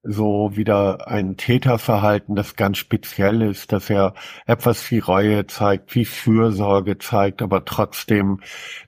so 0.03 0.51
wieder 0.55 1.07
ein 1.07 1.37
Täterverhalten, 1.37 2.35
das 2.35 2.55
ganz 2.57 2.77
speziell 2.77 3.41
ist, 3.41 3.71
dass 3.71 3.89
er 3.89 4.13
etwas 4.45 4.91
wie 4.91 4.99
Reue 4.99 5.47
zeigt, 5.47 5.95
wie 5.95 6.05
Fürsorge 6.05 6.97
zeigt, 6.97 7.41
aber 7.41 7.63
trotzdem 7.65 8.41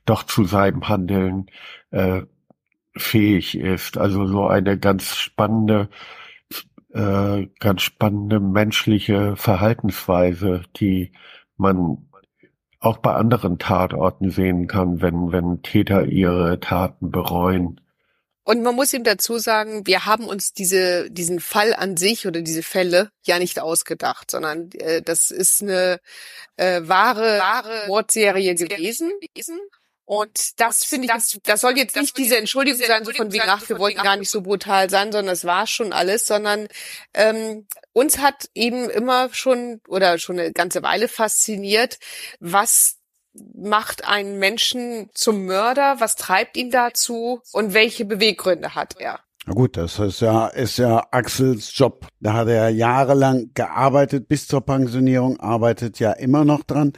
doch 0.04 0.22
zu 0.24 0.44
seinem 0.44 0.88
Handeln 0.88 1.46
äh, 1.90 2.22
fähig 2.94 3.56
ist. 3.58 3.98
Also 3.98 4.26
so 4.26 4.46
eine 4.46 4.78
ganz 4.78 5.16
spannende, 5.16 5.88
äh, 6.92 7.46
ganz 7.60 7.82
spannende 7.82 8.40
menschliche 8.40 9.36
Verhaltensweise, 9.36 10.62
die 10.76 11.12
man 11.56 12.06
auch 12.78 12.98
bei 12.98 13.14
anderen 13.14 13.58
Tatorten 13.58 14.30
sehen 14.30 14.66
kann, 14.66 15.00
wenn, 15.00 15.32
wenn 15.32 15.62
Täter 15.62 16.04
ihre 16.04 16.60
Taten 16.60 17.10
bereuen. 17.10 17.80
Und 18.46 18.62
man 18.62 18.76
muss 18.76 18.92
ihm 18.92 19.02
dazu 19.02 19.38
sagen, 19.38 19.88
wir 19.88 20.06
haben 20.06 20.28
uns 20.28 20.52
diese, 20.52 21.10
diesen 21.10 21.40
Fall 21.40 21.74
an 21.74 21.96
sich 21.96 22.28
oder 22.28 22.42
diese 22.42 22.62
Fälle 22.62 23.10
ja 23.24 23.40
nicht 23.40 23.58
ausgedacht, 23.58 24.30
sondern 24.30 24.70
äh, 24.74 25.02
das 25.02 25.32
ist 25.32 25.62
eine 25.62 25.98
äh, 26.56 26.80
wahre, 26.84 27.40
wahre 27.40 27.88
Mordserie 27.88 28.54
gewesen. 28.54 29.10
Und 30.04 30.60
das 30.60 30.84
finde 30.84 31.06
ich, 31.06 31.12
das, 31.12 31.36
das 31.42 31.60
soll 31.60 31.76
jetzt 31.76 31.96
nicht 31.96 32.16
diese 32.16 32.36
Entschuldigung 32.36 32.80
sein, 32.80 33.04
so 33.04 33.10
von 33.10 33.32
wegen, 33.32 33.48
ach, 33.48 33.68
wir 33.68 33.80
wollten 33.80 34.00
gar 34.00 34.16
nicht 34.16 34.30
so 34.30 34.42
brutal 34.42 34.88
sein, 34.88 35.10
sondern 35.10 35.32
es 35.32 35.44
war 35.44 35.66
schon 35.66 35.92
alles, 35.92 36.28
sondern 36.28 36.68
ähm, 37.14 37.66
uns 37.92 38.18
hat 38.18 38.48
eben 38.54 38.88
immer 38.88 39.34
schon 39.34 39.80
oder 39.88 40.20
schon 40.20 40.38
eine 40.38 40.52
ganze 40.52 40.84
Weile 40.84 41.08
fasziniert, 41.08 41.98
was 42.38 42.95
macht 43.54 44.06
einen 44.06 44.38
Menschen 44.38 45.10
zum 45.14 45.46
Mörder? 45.46 45.96
Was 45.98 46.16
treibt 46.16 46.56
ihn 46.56 46.70
dazu? 46.70 47.40
Und 47.52 47.74
welche 47.74 48.04
Beweggründe 48.04 48.74
hat 48.74 48.96
er? 48.98 49.20
Na 49.46 49.54
gut, 49.54 49.76
das 49.76 49.98
ist 50.00 50.20
ja, 50.20 50.48
ist 50.48 50.78
ja 50.78 51.06
Axels 51.12 51.76
Job. 51.78 52.08
Da 52.20 52.32
hat 52.32 52.48
er 52.48 52.68
jahrelang 52.68 53.50
gearbeitet 53.54 54.28
bis 54.28 54.48
zur 54.48 54.60
Pensionierung, 54.60 55.38
arbeitet 55.38 56.00
ja 56.00 56.12
immer 56.12 56.44
noch 56.44 56.64
dran. 56.64 56.94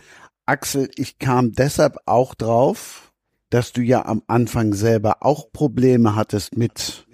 Axel, 0.46 0.90
ich 0.96 1.18
kam 1.18 1.52
deshalb 1.52 1.98
auch 2.06 2.34
drauf, 2.34 3.12
dass 3.50 3.72
du 3.72 3.82
ja 3.82 4.06
am 4.06 4.22
Anfang 4.28 4.72
selber 4.72 5.18
auch 5.20 5.52
Probleme 5.52 6.16
hattest 6.16 6.56
mit 6.56 7.06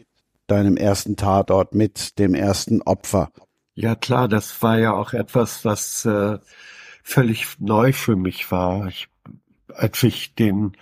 deinem 0.47 0.77
ersten 0.77 1.17
Tatort, 1.17 1.75
mit 1.75 2.19
dem 2.21 2.35
ersten 2.35 2.81
Opfer. 2.83 3.31
Ja 3.75 3.97
klar, 3.97 4.29
das 4.29 4.63
war 4.63 4.79
ja 4.79 4.93
auch 4.93 5.15
etwas, 5.15 5.65
was 5.65 6.05
äh, 6.05 6.39
völlig 7.03 7.59
neu 7.59 7.93
für 7.93 8.15
mich 8.15 8.51
war. 8.53 8.87
Ich 8.87 9.09
als 9.77 10.03
ich 10.03 10.35
den 10.35 10.73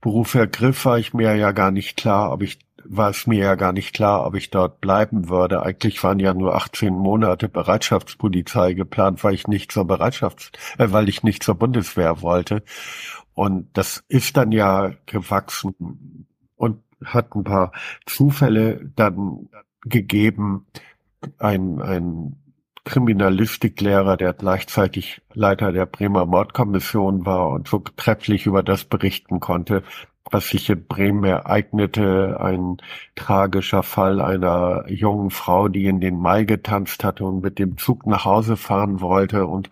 Beruf 0.00 0.34
ergriff, 0.34 0.84
war 0.84 0.98
ich 0.98 1.14
mir 1.14 1.34
ja 1.36 1.52
gar 1.52 1.70
nicht 1.70 1.96
klar, 1.96 2.32
ob 2.32 2.42
ich 2.42 2.58
war 2.90 3.10
es 3.10 3.26
mir 3.26 3.44
ja 3.44 3.54
gar 3.54 3.72
nicht 3.72 3.94
klar, 3.94 4.26
ob 4.26 4.34
ich 4.34 4.50
dort 4.50 4.80
bleiben 4.80 5.28
würde. 5.28 5.62
Eigentlich 5.62 6.02
waren 6.02 6.18
ja 6.18 6.32
nur 6.32 6.54
18 6.54 6.94
Monate 6.94 7.48
Bereitschaftspolizei 7.48 8.72
geplant, 8.72 9.22
weil 9.22 9.34
ich 9.34 9.46
nicht 9.46 9.70
zur 9.70 9.86
Bereitschafts, 9.86 10.50
äh, 10.78 10.90
weil 10.90 11.08
ich 11.08 11.22
nicht 11.22 11.42
zur 11.42 11.54
Bundeswehr 11.56 12.22
wollte. 12.22 12.62
Und 13.34 13.68
das 13.74 14.04
ist 14.08 14.36
dann 14.36 14.52
ja 14.52 14.92
gewachsen 15.06 16.26
und 16.56 16.82
hat 17.04 17.34
ein 17.34 17.44
paar 17.44 17.72
Zufälle 18.06 18.90
dann 18.96 19.48
gegeben. 19.82 20.66
Ein, 21.38 21.80
ein 21.80 22.36
Kriminalistiklehrer, 22.88 24.16
der 24.16 24.32
gleichzeitig 24.32 25.20
Leiter 25.34 25.72
der 25.72 25.84
Bremer 25.84 26.24
Mordkommission 26.24 27.26
war 27.26 27.50
und 27.50 27.68
so 27.68 27.80
trefflich 27.80 28.46
über 28.46 28.62
das 28.62 28.84
berichten 28.84 29.40
konnte, 29.40 29.82
was 30.30 30.48
sich 30.48 30.70
in 30.70 30.86
Bremen 30.86 31.24
ereignete, 31.24 32.40
ein 32.40 32.78
tragischer 33.14 33.82
Fall 33.82 34.22
einer 34.22 34.84
jungen 34.88 35.30
Frau, 35.30 35.68
die 35.68 35.84
in 35.84 36.00
den 36.00 36.18
Mai 36.18 36.44
getanzt 36.44 37.04
hatte 37.04 37.26
und 37.26 37.42
mit 37.42 37.58
dem 37.58 37.76
Zug 37.76 38.06
nach 38.06 38.24
Hause 38.24 38.56
fahren 38.56 39.02
wollte. 39.02 39.46
Und 39.46 39.70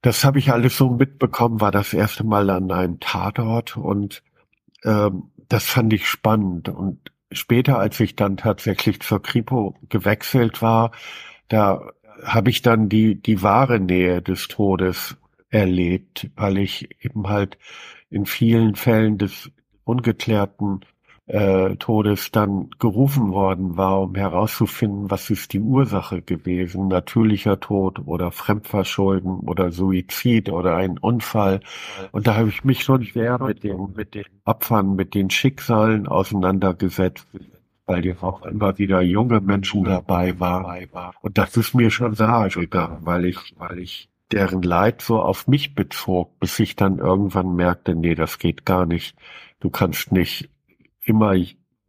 das 0.00 0.24
habe 0.24 0.38
ich 0.38 0.52
alles 0.52 0.78
so 0.78 0.88
mitbekommen, 0.88 1.60
war 1.60 1.70
das 1.70 1.92
erste 1.92 2.24
Mal 2.24 2.48
an 2.48 2.72
einem 2.72 2.98
Tatort. 2.98 3.76
Und 3.76 4.22
ähm, 4.84 5.24
das 5.48 5.64
fand 5.66 5.92
ich 5.92 6.08
spannend. 6.08 6.70
Und 6.70 7.12
später, 7.30 7.78
als 7.78 8.00
ich 8.00 8.16
dann 8.16 8.38
tatsächlich 8.38 9.00
zur 9.00 9.20
Kripo 9.20 9.76
gewechselt 9.90 10.62
war, 10.62 10.92
da 11.48 11.90
habe 12.22 12.50
ich 12.50 12.62
dann 12.62 12.88
die, 12.88 13.16
die 13.20 13.42
wahre 13.42 13.80
Nähe 13.80 14.22
des 14.22 14.48
Todes 14.48 15.16
erlebt, 15.50 16.30
weil 16.36 16.58
ich 16.58 16.88
eben 17.04 17.28
halt 17.28 17.58
in 18.10 18.26
vielen 18.26 18.74
Fällen 18.74 19.18
des 19.18 19.50
ungeklärten 19.84 20.80
äh, 21.26 21.76
Todes 21.76 22.30
dann 22.32 22.68
gerufen 22.78 23.32
worden 23.32 23.76
war, 23.76 24.02
um 24.02 24.14
herauszufinden, 24.14 25.10
was 25.10 25.30
ist 25.30 25.52
die 25.52 25.60
Ursache 25.60 26.20
gewesen, 26.20 26.88
natürlicher 26.88 27.60
Tod 27.60 28.00
oder 28.04 28.30
Fremdverschulden 28.30 29.40
oder 29.40 29.70
Suizid 29.72 30.50
oder 30.50 30.76
ein 30.76 30.98
Unfall. 30.98 31.60
Und 32.12 32.26
da 32.26 32.36
habe 32.36 32.50
ich 32.50 32.64
mich 32.64 32.84
schon 32.84 33.02
sehr 33.04 33.42
mit 33.42 33.64
den, 33.64 33.92
mit 33.96 34.14
den 34.14 34.24
Opfern, 34.44 34.96
mit 34.96 35.14
den 35.14 35.30
Schicksalen 35.30 36.06
auseinandergesetzt 36.06 37.26
weil 37.86 38.04
ja 38.06 38.14
auch 38.20 38.44
immer 38.46 38.78
wieder 38.78 39.02
junge 39.02 39.40
Menschen 39.40 39.84
dabei 39.84 40.38
waren. 40.40 41.12
Und 41.20 41.38
das 41.38 41.56
ist 41.56 41.74
mir 41.74 41.90
schon 41.90 42.12
nahe 42.12 42.48
gegangen, 42.48 42.98
weil 43.02 43.26
ich, 43.26 43.54
weil 43.58 43.78
ich 43.78 44.08
deren 44.32 44.62
Leid 44.62 45.02
so 45.02 45.20
auf 45.20 45.46
mich 45.46 45.74
bezog, 45.74 46.38
bis 46.40 46.58
ich 46.58 46.76
dann 46.76 46.98
irgendwann 46.98 47.54
merkte, 47.54 47.94
nee, 47.94 48.14
das 48.14 48.38
geht 48.38 48.64
gar 48.64 48.86
nicht. 48.86 49.16
Du 49.60 49.70
kannst 49.70 50.12
nicht 50.12 50.48
immer 51.02 51.34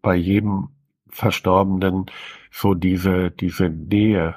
bei 0.01 0.15
jedem 0.15 0.69
Verstorbenen 1.09 2.05
so 2.51 2.73
diese, 2.73 3.31
diese 3.31 3.69
Nähe 3.69 4.35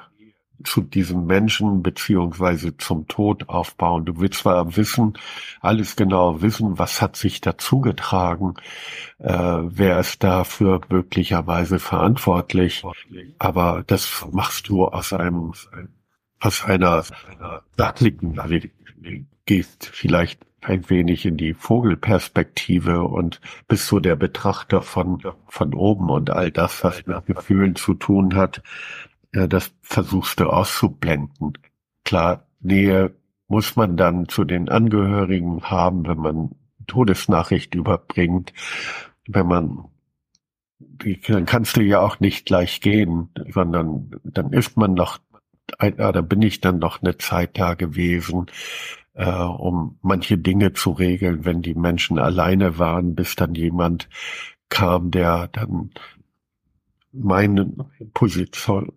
zu 0.63 0.81
diesem 0.81 1.25
Menschen 1.25 1.83
beziehungsweise 1.83 2.77
zum 2.77 3.07
Tod 3.07 3.49
aufbauen. 3.49 4.05
Du 4.05 4.19
willst 4.19 4.39
zwar 4.39 4.75
wissen, 4.75 5.13
alles 5.61 5.95
genau 5.95 6.41
wissen, 6.41 6.79
was 6.79 7.01
hat 7.01 7.15
sich 7.15 7.41
dazugetragen, 7.41 8.55
äh, 9.19 9.33
wer 9.33 9.99
ist 9.99 10.23
dafür 10.23 10.81
möglicherweise 10.89 11.79
verantwortlich, 11.79 12.83
aber 13.37 13.83
das 13.87 14.25
machst 14.31 14.69
du 14.69 14.85
aus 14.85 15.13
einem 15.13 15.53
aus 16.41 16.63
einer 16.63 17.03
sachlichen, 17.75 18.39
also 18.39 18.55
gehst 19.45 19.89
vielleicht 19.91 20.45
ein 20.61 20.89
wenig 20.89 21.25
in 21.25 21.37
die 21.37 21.53
Vogelperspektive 21.53 23.03
und 23.03 23.39
bist 23.67 23.87
so 23.87 23.99
der 23.99 24.15
Betrachter 24.15 24.81
von, 24.81 25.21
von 25.47 25.73
oben 25.73 26.09
und 26.09 26.29
all 26.29 26.51
das, 26.51 26.83
was 26.83 27.05
mit 27.05 27.25
Gefühlen 27.25 27.75
zu 27.75 27.93
tun 27.93 28.35
hat, 28.35 28.61
ja, 29.33 29.47
das 29.47 29.71
versuchst 29.81 30.39
du 30.39 30.45
auszublenden. 30.45 31.57
Klar, 32.03 32.47
Nähe 32.59 33.15
muss 33.47 33.75
man 33.75 33.97
dann 33.97 34.27
zu 34.27 34.43
den 34.43 34.69
Angehörigen 34.69 35.63
haben, 35.63 36.07
wenn 36.07 36.17
man 36.17 36.55
Todesnachricht 36.87 37.75
überbringt. 37.75 38.53
Wenn 39.27 39.47
man, 39.47 39.85
dann 41.27 41.45
kannst 41.45 41.77
du 41.77 41.81
ja 41.81 41.99
auch 41.99 42.19
nicht 42.19 42.45
gleich 42.45 42.81
gehen, 42.81 43.29
sondern 43.49 44.19
dann 44.23 44.53
ist 44.53 44.77
man 44.77 44.93
noch, 44.93 45.19
da 45.77 46.21
bin 46.21 46.41
ich 46.41 46.61
dann 46.61 46.79
noch 46.79 47.01
eine 47.01 47.17
Zeit 47.17 47.57
da 47.57 47.75
gewesen, 47.75 48.47
äh, 49.13 49.29
um 49.29 49.99
manche 50.01 50.37
Dinge 50.37 50.73
zu 50.73 50.91
regeln, 50.91 51.45
wenn 51.45 51.61
die 51.61 51.75
Menschen 51.75 52.17
alleine 52.17 52.79
waren, 52.79 53.15
bis 53.15 53.35
dann 53.35 53.53
jemand 53.55 54.09
kam, 54.69 55.11
der 55.11 55.47
dann 55.47 55.91
meine 57.11 57.71
Position, 58.13 58.93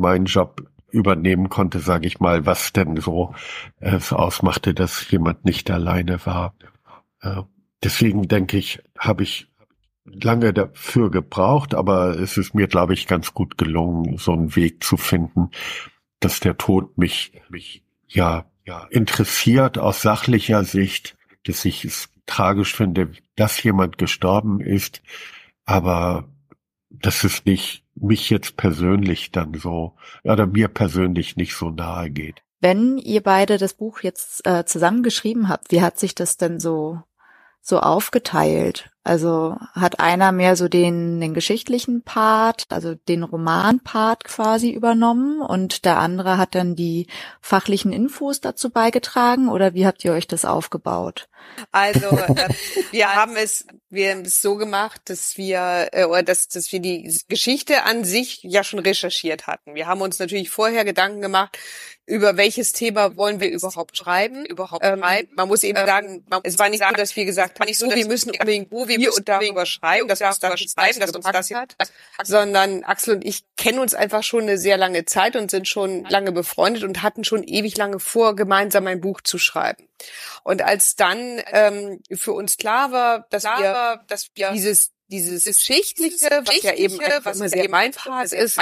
mein 0.00 0.24
Job 0.24 0.68
übernehmen 0.90 1.48
konnte, 1.48 1.80
sage 1.80 2.06
ich 2.06 2.20
mal, 2.20 2.46
was 2.46 2.72
denn 2.72 2.96
so 2.96 3.34
es 3.80 4.12
ausmachte, 4.12 4.74
dass 4.74 5.10
jemand 5.10 5.44
nicht 5.44 5.70
alleine 5.70 6.24
war. 6.24 6.54
Äh, 7.20 7.42
deswegen 7.82 8.28
denke 8.28 8.56
ich, 8.56 8.80
habe 8.98 9.24
ich 9.24 9.48
lange 10.04 10.52
dafür 10.52 11.10
gebraucht, 11.10 11.74
aber 11.74 12.18
es 12.18 12.36
ist 12.36 12.54
mir, 12.54 12.68
glaube 12.68 12.94
ich, 12.94 13.06
ganz 13.06 13.34
gut 13.34 13.58
gelungen, 13.58 14.18
so 14.18 14.32
einen 14.32 14.54
Weg 14.54 14.84
zu 14.84 14.96
finden, 14.96 15.50
dass 16.20 16.40
der 16.40 16.56
Tod 16.56 16.96
mich, 16.96 17.32
mich 17.48 17.82
ja, 18.06 18.44
ja 18.64 18.86
interessiert 18.90 19.78
aus 19.78 20.02
sachlicher 20.02 20.64
Sicht, 20.64 21.16
dass 21.46 21.64
ich 21.64 21.84
es 21.84 22.08
tragisch 22.26 22.74
finde, 22.74 23.10
dass 23.36 23.62
jemand 23.62 23.98
gestorben 23.98 24.60
ist, 24.60 25.02
aber 25.64 26.28
dass 27.02 27.24
es 27.24 27.44
nicht 27.44 27.84
mich 27.94 28.30
jetzt 28.30 28.56
persönlich 28.56 29.30
dann 29.30 29.54
so 29.54 29.94
oder 30.22 30.46
mir 30.46 30.68
persönlich 30.68 31.36
nicht 31.36 31.54
so 31.54 31.70
nahe 31.70 32.10
geht. 32.10 32.42
Wenn 32.60 32.98
ihr 32.98 33.22
beide 33.22 33.58
das 33.58 33.74
Buch 33.74 34.00
jetzt 34.00 34.46
äh, 34.46 34.64
zusammengeschrieben 34.64 35.48
habt, 35.48 35.70
wie 35.70 35.82
hat 35.82 35.98
sich 35.98 36.14
das 36.14 36.36
denn 36.36 36.60
so 36.60 37.02
so 37.60 37.80
aufgeteilt? 37.80 38.90
Also 39.04 39.58
hat 39.74 40.00
einer 40.00 40.32
mehr 40.32 40.56
so 40.56 40.66
den, 40.66 41.20
den 41.20 41.34
geschichtlichen 41.34 42.02
Part, 42.02 42.64
also 42.70 42.94
den 42.94 43.22
Roman-Part 43.22 44.24
quasi 44.24 44.70
übernommen 44.70 45.42
und 45.42 45.84
der 45.84 45.98
andere 45.98 46.38
hat 46.38 46.54
dann 46.54 46.74
die 46.74 47.06
fachlichen 47.42 47.92
Infos 47.92 48.40
dazu 48.40 48.70
beigetragen 48.70 49.50
oder 49.50 49.74
wie 49.74 49.86
habt 49.86 50.02
ihr 50.06 50.12
euch 50.14 50.26
das 50.26 50.46
aufgebaut? 50.46 51.28
Also 51.70 52.06
äh, 52.16 52.48
wir 52.92 53.14
haben 53.14 53.36
es, 53.36 53.66
wir 53.90 54.10
haben 54.10 54.22
es 54.22 54.40
so 54.40 54.56
gemacht, 54.56 55.02
dass 55.06 55.36
wir 55.36 55.88
äh, 55.92 56.04
oder 56.04 56.22
dass, 56.22 56.48
dass 56.48 56.72
wir 56.72 56.80
die 56.80 57.22
Geschichte 57.28 57.82
an 57.84 58.04
sich 58.04 58.40
ja 58.42 58.64
schon 58.64 58.78
recherchiert 58.78 59.46
hatten. 59.46 59.74
Wir 59.74 59.86
haben 59.86 60.00
uns 60.00 60.18
natürlich 60.18 60.50
vorher 60.50 60.84
Gedanken 60.84 61.20
gemacht, 61.20 61.58
über 62.06 62.36
welches 62.36 62.72
Thema 62.72 63.16
wollen 63.16 63.40
wir 63.40 63.50
überhaupt 63.50 63.96
schreiben, 63.96 64.44
überhaupt 64.44 64.84
ähm, 64.84 64.98
schreiben. 64.98 65.28
Man 65.36 65.48
muss 65.48 65.62
eben 65.62 65.78
ähm, 65.78 65.86
sagen, 65.86 66.24
man, 66.28 66.40
es 66.44 66.58
war 66.58 66.68
nicht 66.68 66.82
so, 66.86 66.94
dass 66.94 67.16
wir 67.16 67.24
gesagt 67.24 67.60
haben, 67.60 67.72
so, 67.72 67.90
wir 67.90 68.06
müssen 68.06 68.30
unbedingt 68.30 68.70
wo 68.70 68.88
wir 68.88 68.93
hier 68.98 69.14
und 69.14 69.28
darüber 69.28 69.66
schreiben, 69.66 70.08
dass 70.08 70.20
uns 70.20 70.38
das 70.38 70.60
schreiben, 70.60 71.00
dass 71.00 71.10
uns 71.10 71.24
das 71.24 71.50
hat, 71.50 71.76
sondern 72.22 72.84
Axel 72.84 73.16
und 73.16 73.24
ich 73.24 73.44
kennen 73.56 73.78
uns 73.78 73.94
einfach 73.94 74.22
schon 74.22 74.42
eine 74.42 74.58
sehr 74.58 74.76
lange 74.76 75.04
Zeit 75.04 75.36
und 75.36 75.50
sind 75.50 75.68
schon 75.68 76.04
lange 76.04 76.32
befreundet 76.32 76.84
und 76.84 77.02
hatten 77.02 77.24
schon 77.24 77.42
ewig 77.42 77.76
lange 77.76 78.00
vor, 78.00 78.36
gemeinsam 78.36 78.86
ein 78.86 79.00
Buch 79.00 79.20
zu 79.20 79.38
schreiben. 79.38 79.88
Und 80.42 80.62
als 80.62 80.96
dann 80.96 81.40
ähm, 81.46 82.02
für 82.12 82.32
uns 82.32 82.56
klar 82.56 82.92
war, 82.92 83.26
dass 83.30 83.44
wir, 83.44 84.02
dass 84.08 84.30
wir 84.34 84.50
dieses 84.52 84.92
dieses 85.08 85.44
Geschichtliche, 85.44 86.42
was 86.44 86.62
ja 86.62 86.74
eben 86.74 86.98
was 87.22 87.36
immer 87.36 87.48
sehr 87.48 87.68
mein 87.68 87.92
Part 87.92 88.32
ist, 88.32 88.58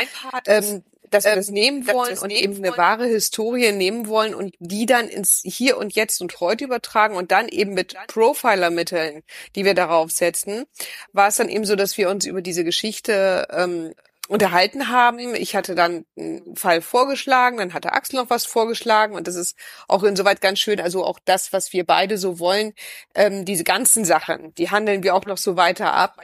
ähm, 0.47 0.83
dass 1.13 1.25
wir 1.25 1.37
das 1.37 1.51
nehmen 1.51 1.87
wollen 1.87 2.19
und 2.19 2.31
eben 2.31 2.57
eine 2.57 2.77
wahre 2.77 3.07
Historie 3.07 3.73
nehmen 3.73 4.09
wollen 4.09 4.35
und 4.35 4.55
die 4.59 4.87
dann 4.87 5.09
ins 5.09 5.43
Hier 5.45 5.77
und 5.77 5.95
Jetzt 5.95 6.21
und 6.21 6.41
Heute 6.41 6.65
übertragen 6.65 7.15
und 7.15 7.31
dann 7.31 7.49
eben 7.49 7.75
mit 7.75 7.95
Profiler-Mitteln, 8.09 9.23
die 9.55 9.65
wir 9.65 9.75
darauf 9.75 10.11
setzen, 10.11 10.65
war 11.13 11.29
es 11.29 11.37
dann 11.37 11.49
eben 11.49 11.65
so, 11.65 11.77
dass 11.77 11.97
wir 11.99 12.11
uns 12.11 12.27
über 12.27 12.43
diese 12.43 12.65
Geschichte 12.65 13.47
ähm, 13.51 13.93
unterhalten 14.29 14.89
haben. 14.89 15.35
Ich 15.35 15.55
hatte 15.55 15.75
dann 15.75 16.07
einen 16.17 16.57
Fall 16.57 16.81
vorgeschlagen, 16.81 17.59
dann 17.59 17.75
hatte 17.75 17.93
Axel 17.93 18.19
noch 18.21 18.31
was 18.31 18.47
vorgeschlagen 18.47 19.15
und 19.15 19.29
das 19.29 19.35
ist 19.35 19.57
auch 19.89 20.03
insoweit 20.05 20.41
ganz 20.41 20.59
schön. 20.59 20.81
Also 20.81 21.05
auch 21.05 21.19
das, 21.25 21.53
was 21.53 21.73
wir 21.73 21.85
beide 21.85 22.17
so 22.17 22.39
wollen, 22.39 22.73
ähm, 23.15 23.45
diese 23.45 23.65
ganzen 23.65 24.05
Sachen, 24.05 24.55
die 24.55 24.71
handeln 24.71 25.03
wir 25.03 25.15
auch 25.15 25.27
noch 25.27 25.39
so 25.39 25.57
weiter 25.57 25.93
ab. 25.93 26.17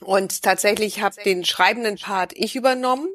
Und 0.00 0.42
tatsächlich 0.42 1.00
habe 1.00 1.20
den 1.24 1.44
schreibenden 1.44 1.96
Part 1.96 2.32
ich 2.34 2.54
übernommen 2.54 3.08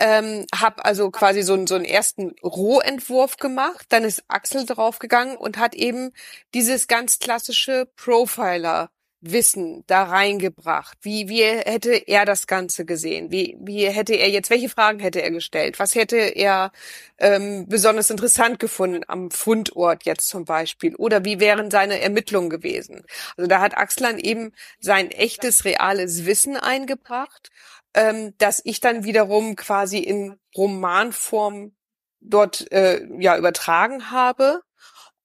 ähm, 0.00 0.46
habe 0.54 0.84
also 0.84 1.10
quasi 1.10 1.42
so, 1.42 1.66
so 1.66 1.74
einen 1.74 1.84
ersten 1.84 2.34
Rohentwurf 2.42 3.36
gemacht. 3.36 3.86
Dann 3.90 4.04
ist 4.04 4.24
Axel 4.28 4.66
draufgegangen 4.66 5.36
und 5.36 5.58
hat 5.58 5.74
eben 5.74 6.12
dieses 6.54 6.88
ganz 6.88 7.18
klassische 7.18 7.86
Profiler. 7.96 8.90
Wissen 9.22 9.84
da 9.86 10.04
reingebracht? 10.04 10.96
Wie, 11.02 11.28
wie 11.28 11.42
hätte 11.42 11.92
er 11.92 12.24
das 12.24 12.46
Ganze 12.46 12.86
gesehen? 12.86 13.30
Wie, 13.30 13.54
wie 13.60 13.86
hätte 13.86 14.14
er 14.14 14.30
jetzt, 14.30 14.48
welche 14.48 14.70
Fragen 14.70 14.98
hätte 14.98 15.20
er 15.20 15.30
gestellt? 15.30 15.78
Was 15.78 15.94
hätte 15.94 16.16
er 16.16 16.72
ähm, 17.18 17.66
besonders 17.68 18.08
interessant 18.08 18.58
gefunden 18.58 19.02
am 19.08 19.30
Fundort 19.30 20.04
jetzt 20.04 20.30
zum 20.30 20.46
Beispiel? 20.46 20.96
Oder 20.96 21.22
wie 21.22 21.38
wären 21.38 21.70
seine 21.70 22.00
Ermittlungen 22.00 22.48
gewesen? 22.48 23.04
Also 23.36 23.46
da 23.46 23.60
hat 23.60 23.76
Axel 23.76 24.24
eben 24.24 24.52
sein 24.78 25.10
echtes, 25.10 25.66
reales 25.66 26.24
Wissen 26.24 26.56
eingebracht 26.56 27.50
ähm, 27.94 28.34
dass 28.38 28.60
ich 28.64 28.80
dann 28.80 29.04
wiederum 29.04 29.56
quasi 29.56 29.98
in 29.98 30.38
Romanform 30.56 31.72
dort 32.20 32.70
äh, 32.72 33.02
ja 33.18 33.36
übertragen 33.36 34.10
habe. 34.10 34.62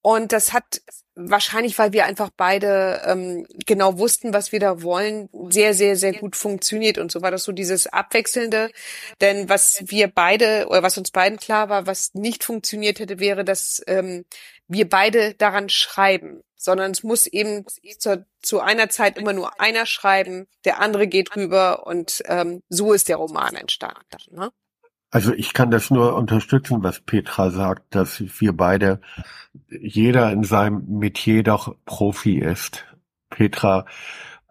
Und 0.02 0.32
das 0.32 0.54
hat 0.54 0.82
wahrscheinlich, 1.16 1.78
weil 1.80 1.94
wir 1.94 2.06
einfach 2.06 2.30
beide 2.36 3.02
ähm, 3.06 3.48
genau 3.66 3.98
wussten, 3.98 4.34
was 4.34 4.52
wir 4.52 4.60
da 4.60 4.82
wollen, 4.82 5.30
sehr, 5.50 5.74
sehr, 5.74 5.96
sehr 5.96 6.14
gut 6.14 6.36
funktioniert. 6.36 6.98
Und 6.98 7.12
so 7.12 7.22
war 7.22 7.32
das 7.32 7.44
so 7.44 7.52
dieses 7.52 7.88
Abwechselnde. 7.88 8.70
Denn 9.22 9.50
was 9.50 9.84
wir 9.88 10.08
beide, 10.08 10.68
oder 10.68 10.84
was 10.84 10.98
uns 10.98 11.12
beiden 11.12 11.40
klar 11.40 11.70
war, 11.70 11.88
was 11.88 12.14
nicht 12.14 12.44
funktioniert 12.44 13.00
hätte, 13.00 13.20
wäre, 13.20 13.46
dass 13.46 13.82
ähm, 13.88 14.26
wir 14.68 14.90
beide 14.90 15.34
daran 15.36 15.70
schreiben 15.70 16.44
sondern 16.58 16.92
es 16.92 17.04
muss 17.04 17.28
eben 17.28 17.66
zu, 18.00 18.26
zu 18.42 18.60
einer 18.60 18.90
Zeit 18.90 19.18
immer 19.18 19.34
nur 19.34 19.60
einer 19.60 19.86
schreiben, 19.86 20.48
der 20.64 20.82
andere 20.82 21.08
geht 21.08 21.36
rüber 21.36 21.86
und 21.88 22.24
ähm, 22.26 22.62
so 22.70 22.94
ist 22.94 23.10
der 23.10 23.18
Roman 23.18 23.56
entstanden. 23.56 24.02
Ne? 24.32 24.52
Also 25.12 25.34
ich 25.34 25.54
kann 25.54 25.72
das 25.72 25.92
nur 25.92 26.16
unterstützen, 26.16 26.84
was 26.84 27.00
Petra 27.00 27.50
sagt, 27.50 27.96
dass 27.96 28.22
wir 28.42 28.52
beide, 28.52 29.00
jeder 29.70 30.32
in 30.32 30.44
seinem 30.44 30.86
Metier 31.00 31.44
doch 31.44 31.76
Profi 31.86 32.40
ist. 32.40 32.86
Petra, 33.30 33.86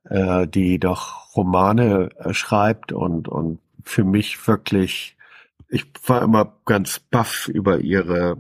äh, 0.05 0.47
die 0.47 0.79
doch 0.79 1.37
Romane 1.37 2.11
äh, 2.19 2.33
schreibt 2.33 2.93
und, 2.93 3.29
und 3.29 3.61
für 3.83 4.05
mich 4.05 4.47
wirklich, 4.47 5.17
ich 5.69 5.87
war 6.07 6.23
immer 6.23 6.57
ganz 6.65 6.99
baff 6.99 7.49
über 7.49 7.81
ihre 7.81 8.39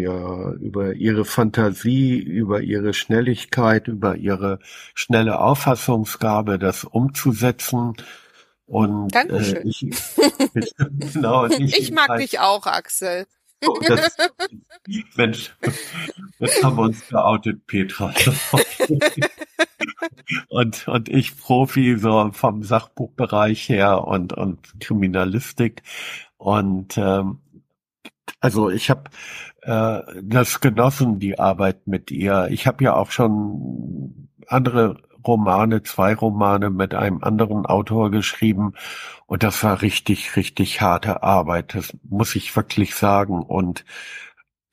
ihr, 0.00 0.56
über 0.60 0.94
ihre 0.94 1.24
Fantasie, 1.24 2.18
über 2.18 2.60
ihre 2.60 2.94
Schnelligkeit, 2.94 3.88
über 3.88 4.16
ihre 4.16 4.58
schnelle 4.94 5.40
Auffassungsgabe, 5.40 6.58
das 6.58 6.84
umzusetzen. 6.84 7.94
Und 8.66 9.14
Dankeschön. 9.14 9.56
Äh, 9.56 9.68
ich, 9.68 9.86
genau, 11.12 11.46
ich, 11.46 11.78
ich 11.78 11.90
mag 11.92 12.18
dich 12.18 12.40
auch, 12.40 12.66
Axel. 12.66 13.26
Oh, 13.66 13.78
das, 13.86 14.16
Mensch, 15.16 15.56
das 16.38 16.62
haben 16.62 16.76
wir 16.76 16.82
uns 16.82 17.08
geoutet, 17.08 17.66
Petra. 17.66 18.12
und, 20.48 20.88
und 20.88 21.08
ich 21.08 21.38
Profi 21.38 21.96
so 21.98 22.30
vom 22.32 22.62
Sachbuchbereich 22.62 23.68
her 23.68 24.04
und, 24.04 24.32
und 24.32 24.80
Kriminalistik. 24.80 25.82
Und 26.36 26.98
ähm, 26.98 27.40
also 28.40 28.70
ich 28.70 28.90
habe 28.90 29.04
äh, 29.64 30.02
das 30.22 30.60
genossen, 30.60 31.18
die 31.18 31.38
Arbeit 31.38 31.86
mit 31.86 32.10
ihr. 32.10 32.48
Ich 32.50 32.66
habe 32.66 32.84
ja 32.84 32.94
auch 32.94 33.10
schon 33.10 34.28
andere 34.46 34.96
Romane, 35.26 35.82
zwei 35.82 36.14
Romane 36.14 36.70
mit 36.70 36.94
einem 36.94 37.22
anderen 37.22 37.66
Autor 37.66 38.10
geschrieben 38.10 38.74
und 39.26 39.42
das 39.42 39.62
war 39.64 39.82
richtig, 39.82 40.36
richtig 40.36 40.80
harte 40.80 41.22
Arbeit. 41.22 41.74
Das 41.74 41.96
muss 42.02 42.36
ich 42.36 42.54
wirklich 42.54 42.94
sagen 42.94 43.42
und 43.42 43.84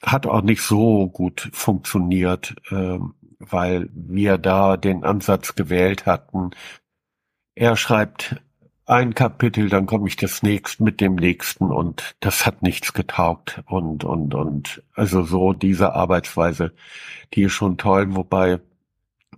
hat 0.02 0.28
auch 0.28 0.42
nicht 0.42 0.62
so 0.62 1.08
gut 1.08 1.50
funktioniert, 1.54 2.56
äh, 2.70 3.00
weil 3.40 3.90
wir 3.94 4.38
da 4.38 4.78
den 4.78 5.04
Ansatz 5.04 5.56
gewählt 5.56 6.06
hatten. 6.06 6.52
Er 7.56 7.76
schreibt 7.78 8.42
ein 8.92 9.16
Kapitel, 9.16 9.70
dann 9.70 9.86
komme 9.86 10.10
ich 10.10 10.18
das 10.18 10.44
nächste 10.44 10.84
mit 10.84 11.00
dem 11.00 11.16
nächsten 11.16 11.66
und 11.72 12.16
das 12.20 12.46
hat 12.46 12.62
nichts 12.62 12.92
getaugt 12.92 13.64
und 13.68 14.04
und 14.04 14.36
und 14.36 14.84
also 14.94 15.24
so 15.24 15.54
diese 15.54 15.94
Arbeitsweise, 15.94 16.74
die 17.34 17.44
ist 17.44 17.54
schon 17.54 17.78
toll, 17.78 18.16
wobei 18.16 18.60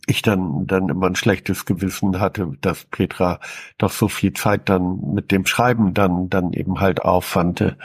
ich 0.08 0.24
dann 0.24 0.66
dann 0.66 0.90
immer 0.90 1.06
ein 1.08 1.16
schlechtes 1.16 1.66
Gewissen 1.66 2.20
hatte, 2.20 2.52
dass 2.62 2.86
Petra 2.86 3.40
doch 3.78 3.92
so 3.92 4.08
viel 4.08 4.34
Zeit 4.34 4.70
dann 4.70 5.14
mit 5.14 5.32
dem 5.32 5.46
Schreiben 5.46 5.94
dann 5.94 6.30
dann 6.30 6.54
eben 6.54 6.80
halt 6.80 7.04
aufwandte 7.04 7.78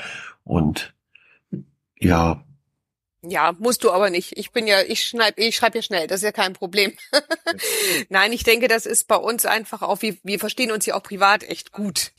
und 0.45 0.95
ja, 2.01 2.43
ja, 3.23 3.53
musst 3.59 3.83
du 3.83 3.91
aber 3.91 4.11
nicht. 4.11 4.37
Ich 4.37 4.53
bin 4.53 4.67
ja, 4.67 4.81
ich 4.83 5.05
schreibe 5.05 5.43
ich 5.43 5.57
schreib 5.57 5.75
ja 5.75 5.83
schnell, 5.83 6.07
das 6.07 6.19
ist 6.21 6.25
ja 6.25 6.33
kein 6.33 6.53
Problem. 6.53 6.97
Nein, 8.09 8.33
ich 8.33 8.45
denke, 8.45 8.69
das 8.69 8.87
ist 8.87 9.09
bei 9.09 9.17
uns 9.17 9.45
einfach 9.45 9.83
auch, 9.83 10.03
wir, 10.03 10.17
wir 10.23 10.39
verstehen 10.39 10.71
uns 10.71 10.87
ja 10.87 10.95
auch 10.95 11.03
privat 11.03 11.43
echt 11.43 11.73
gut. 11.73 12.13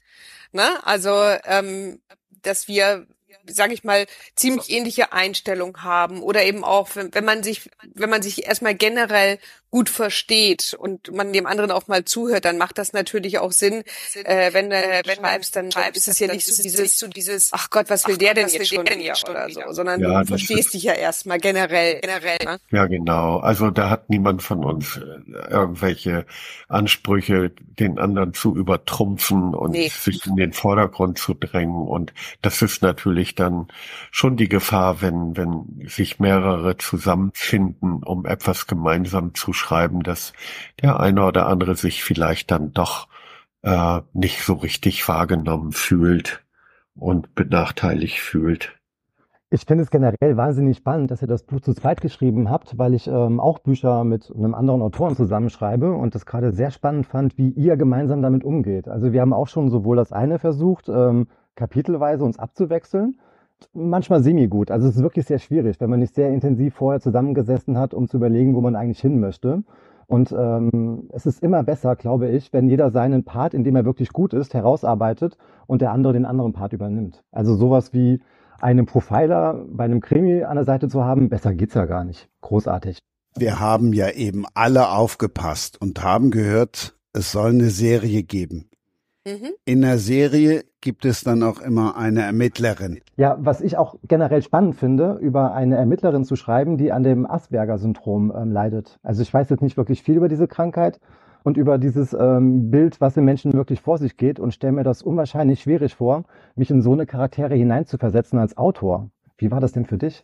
Ne? 0.51 0.85
Also, 0.85 1.13
ähm, 1.45 2.01
dass 2.41 2.67
wir, 2.67 3.07
sage 3.45 3.73
ich 3.73 3.83
mal, 3.83 4.07
ziemlich 4.35 4.69
ähnliche 4.69 5.13
Einstellung 5.13 5.83
haben 5.83 6.21
oder 6.21 6.43
eben 6.43 6.63
auch, 6.63 6.89
wenn, 6.95 7.13
wenn 7.13 7.25
man 7.25 7.43
sich, 7.43 7.69
wenn 7.93 8.09
man 8.09 8.21
sich 8.21 8.45
erstmal 8.45 8.75
generell 8.75 9.39
gut 9.71 9.89
versteht 9.89 10.75
und 10.77 11.13
man 11.13 11.31
dem 11.33 11.45
anderen 11.45 11.71
auch 11.71 11.87
mal 11.87 12.05
zuhört, 12.05 12.45
dann 12.45 12.57
macht 12.57 12.77
das 12.77 12.93
natürlich 12.93 13.39
auch 13.39 13.51
Sinn. 13.51 13.83
Äh, 14.23 14.53
wenn 14.53 14.71
äh, 14.71 15.03
wenn 15.05 15.17
schreibst, 15.17 15.55
dann 15.55 15.69
ist 15.93 16.07
es 16.07 16.19
ja 16.19 16.27
nicht 16.27 16.45
so 16.45 16.61
dieses, 16.61 16.97
so 16.97 17.07
dieses, 17.07 17.51
ach 17.53 17.69
Gott, 17.69 17.89
was 17.89 18.07
will 18.07 18.17
der 18.17 18.33
denn 18.33 18.47
jetzt 18.47 18.67
schon 18.67 18.85
wieder 18.85 19.29
oder 19.29 19.49
so, 19.49 19.61
sondern 19.71 20.01
ja, 20.01 20.21
du 20.21 20.27
verstehst 20.27 20.73
dich 20.73 20.83
ja 20.83 20.93
erstmal 20.93 21.39
generell. 21.39 21.99
generell 22.01 22.37
ne? 22.43 22.59
Ja, 22.71 22.85
genau. 22.87 23.37
Also 23.37 23.69
da 23.69 23.89
hat 23.89 24.09
niemand 24.09 24.41
von 24.41 24.63
uns 24.63 24.97
äh, 24.97 25.51
irgendwelche 25.51 26.25
Ansprüche, 26.67 27.51
den 27.79 27.99
anderen 27.99 28.33
zu 28.33 28.55
übertrumpfen 28.55 29.53
und 29.53 29.71
nee. 29.71 29.89
sich 29.89 30.25
in 30.25 30.35
den 30.35 30.53
Vordergrund 30.53 31.17
zu 31.17 31.33
drängen. 31.33 31.87
Und 31.87 32.13
das 32.41 32.61
ist 32.61 32.81
natürlich 32.81 33.35
dann 33.35 33.67
schon 34.11 34.35
die 34.37 34.49
Gefahr, 34.49 35.01
wenn, 35.01 35.37
wenn 35.37 35.87
sich 35.87 36.19
mehrere 36.19 36.77
zusammenfinden, 36.77 38.03
um 38.03 38.25
etwas 38.25 38.67
gemeinsam 38.67 39.33
zu 39.33 39.53
schreiben, 39.59 40.01
dass 40.01 40.33
der 40.81 40.99
eine 40.99 41.23
oder 41.25 41.47
andere 41.47 41.75
sich 41.75 42.03
vielleicht 42.03 42.49
dann 42.51 42.73
doch 42.73 43.07
äh, 43.61 44.01
nicht 44.13 44.43
so 44.43 44.53
richtig 44.53 45.07
wahrgenommen 45.07 45.71
fühlt 45.71 46.43
und 46.95 47.35
benachteiligt 47.35 48.19
fühlt. 48.19 48.79
Ich 49.51 49.65
finde 49.65 49.83
es 49.83 49.89
generell 49.89 50.37
wahnsinnig 50.37 50.77
spannend, 50.77 51.09
dass 51.09 51.23
ihr 51.23 51.27
das 51.27 51.41
Buch 51.41 51.59
zu 51.59 51.73
zweit 51.73 52.01
geschrieben 52.01 52.51
habt, 52.51 52.77
weil 52.77 52.93
ich 52.93 53.07
ähm, 53.07 53.39
auch 53.39 53.57
Bücher 53.57 54.03
mit 54.03 54.31
einem 54.35 54.53
anderen 54.53 54.83
Autoren 54.83 55.15
zusammenschreibe 55.15 55.91
und 55.91 56.13
das 56.13 56.27
gerade 56.27 56.51
sehr 56.51 56.69
spannend 56.69 57.07
fand, 57.07 57.35
wie 57.39 57.49
ihr 57.49 57.75
gemeinsam 57.75 58.21
damit 58.21 58.43
umgeht. 58.43 58.87
Also 58.87 59.11
wir 59.11 59.21
haben 59.21 59.33
auch 59.33 59.47
schon 59.47 59.71
sowohl 59.71 59.97
das 59.97 60.13
eine 60.13 60.37
versucht, 60.37 60.87
ähm, 60.87 61.27
kapitelweise 61.55 62.23
uns 62.23 62.37
abzuwechseln, 62.37 63.19
manchmal 63.73 64.23
semi-gut. 64.23 64.71
Also 64.71 64.87
es 64.87 64.95
ist 64.95 65.03
wirklich 65.03 65.25
sehr 65.25 65.39
schwierig, 65.39 65.79
wenn 65.79 65.89
man 65.89 65.99
nicht 65.99 66.15
sehr 66.15 66.29
intensiv 66.29 66.75
vorher 66.75 67.01
zusammengesessen 67.01 67.77
hat, 67.77 67.93
um 67.93 68.07
zu 68.07 68.17
überlegen, 68.17 68.55
wo 68.55 68.61
man 68.61 68.75
eigentlich 68.75 69.01
hin 69.01 69.19
möchte. 69.19 69.63
Und 70.07 70.31
ähm, 70.31 71.07
es 71.11 71.27
ist 71.27 71.43
immer 71.43 71.63
besser, 71.63 71.95
glaube 71.95 72.29
ich, 72.29 72.51
wenn 72.51 72.67
jeder 72.67 72.89
seinen 72.89 73.23
Part, 73.23 73.53
in 73.53 73.63
dem 73.63 73.75
er 73.75 73.85
wirklich 73.85 74.09
gut 74.09 74.33
ist, 74.33 74.55
herausarbeitet 74.55 75.37
und 75.67 75.81
der 75.81 75.91
andere 75.91 76.13
den 76.13 76.25
anderen 76.25 76.51
Part 76.51 76.73
übernimmt. 76.73 77.23
Also 77.31 77.55
sowas 77.55 77.93
wie 77.93 78.19
einen 78.59 78.87
Profiler 78.87 79.63
bei 79.69 79.83
einem 79.83 80.01
Krimi 80.01 80.43
an 80.43 80.55
der 80.55 80.65
Seite 80.65 80.87
zu 80.87 81.03
haben, 81.03 81.29
besser 81.29 81.53
geht's 81.53 81.75
ja 81.75 81.85
gar 81.85 82.03
nicht. 82.05 82.27
Großartig. 82.41 82.97
Wir 83.35 83.59
haben 83.59 83.93
ja 83.93 84.09
eben 84.09 84.45
alle 84.55 84.89
aufgepasst 84.89 85.79
und 85.79 86.03
haben 86.03 86.31
gehört, 86.31 86.97
es 87.13 87.31
soll 87.31 87.51
eine 87.51 87.69
Serie 87.69 88.23
geben. 88.23 88.69
Mhm. 89.25 89.51
In 89.65 89.81
der 89.81 89.97
Serie 89.97 90.63
gibt 90.81 91.05
es 91.05 91.21
dann 91.21 91.43
auch 91.43 91.59
immer 91.59 91.97
eine 91.97 92.21
Ermittlerin. 92.21 93.01
Ja, 93.17 93.37
was 93.39 93.61
ich 93.61 93.77
auch 93.77 93.95
generell 94.07 94.41
spannend 94.41 94.75
finde, 94.75 95.17
über 95.21 95.53
eine 95.53 95.75
Ermittlerin 95.75 96.23
zu 96.23 96.35
schreiben, 96.35 96.77
die 96.77 96.91
an 96.91 97.03
dem 97.03 97.25
Asperger-Syndrom 97.25 98.33
ähm, 98.35 98.51
leidet. 98.51 98.97
Also 99.03 99.21
ich 99.21 99.33
weiß 99.33 99.49
jetzt 99.49 99.61
nicht 99.61 99.77
wirklich 99.77 100.03
viel 100.03 100.15
über 100.15 100.29
diese 100.29 100.47
Krankheit 100.47 100.99
und 101.43 101.57
über 101.57 101.77
dieses 101.77 102.13
ähm, 102.13 102.71
Bild, 102.71 103.01
was 103.01 103.17
im 103.17 103.25
Menschen 103.25 103.53
wirklich 103.53 103.81
vor 103.81 103.97
sich 103.97 104.17
geht 104.17 104.39
und 104.39 104.53
stelle 104.53 104.73
mir 104.73 104.83
das 104.83 105.01
unwahrscheinlich 105.01 105.61
schwierig 105.61 105.95
vor, 105.95 106.25
mich 106.55 106.69
in 106.69 106.81
so 106.81 106.93
eine 106.93 107.05
Charaktere 107.05 107.55
hineinzuversetzen 107.55 108.39
als 108.39 108.57
Autor. 108.57 109.09
Wie 109.37 109.51
war 109.51 109.59
das 109.59 109.73
denn 109.73 109.85
für 109.85 109.97
dich? 109.97 110.23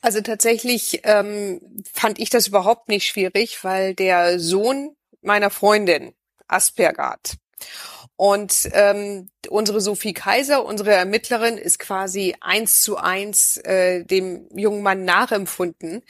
Also 0.00 0.20
tatsächlich 0.20 1.00
ähm, 1.04 1.60
fand 1.92 2.20
ich 2.20 2.30
das 2.30 2.48
überhaupt 2.48 2.88
nicht 2.88 3.06
schwierig, 3.06 3.62
weil 3.64 3.94
der 3.94 4.38
Sohn 4.38 4.90
meiner 5.22 5.50
Freundin 5.50 6.12
Asperger 6.46 7.10
hat. 7.10 7.36
Und 8.20 8.68
ähm, 8.72 9.30
unsere 9.48 9.80
Sophie 9.80 10.12
Kaiser, 10.12 10.64
unsere 10.66 10.90
Ermittlerin, 10.92 11.56
ist 11.56 11.78
quasi 11.78 12.34
eins 12.40 12.82
zu 12.82 12.96
eins 12.96 13.58
äh, 13.58 14.04
dem 14.04 14.48
jungen 14.52 14.82
Mann 14.82 15.04
nachempfunden. 15.04 16.02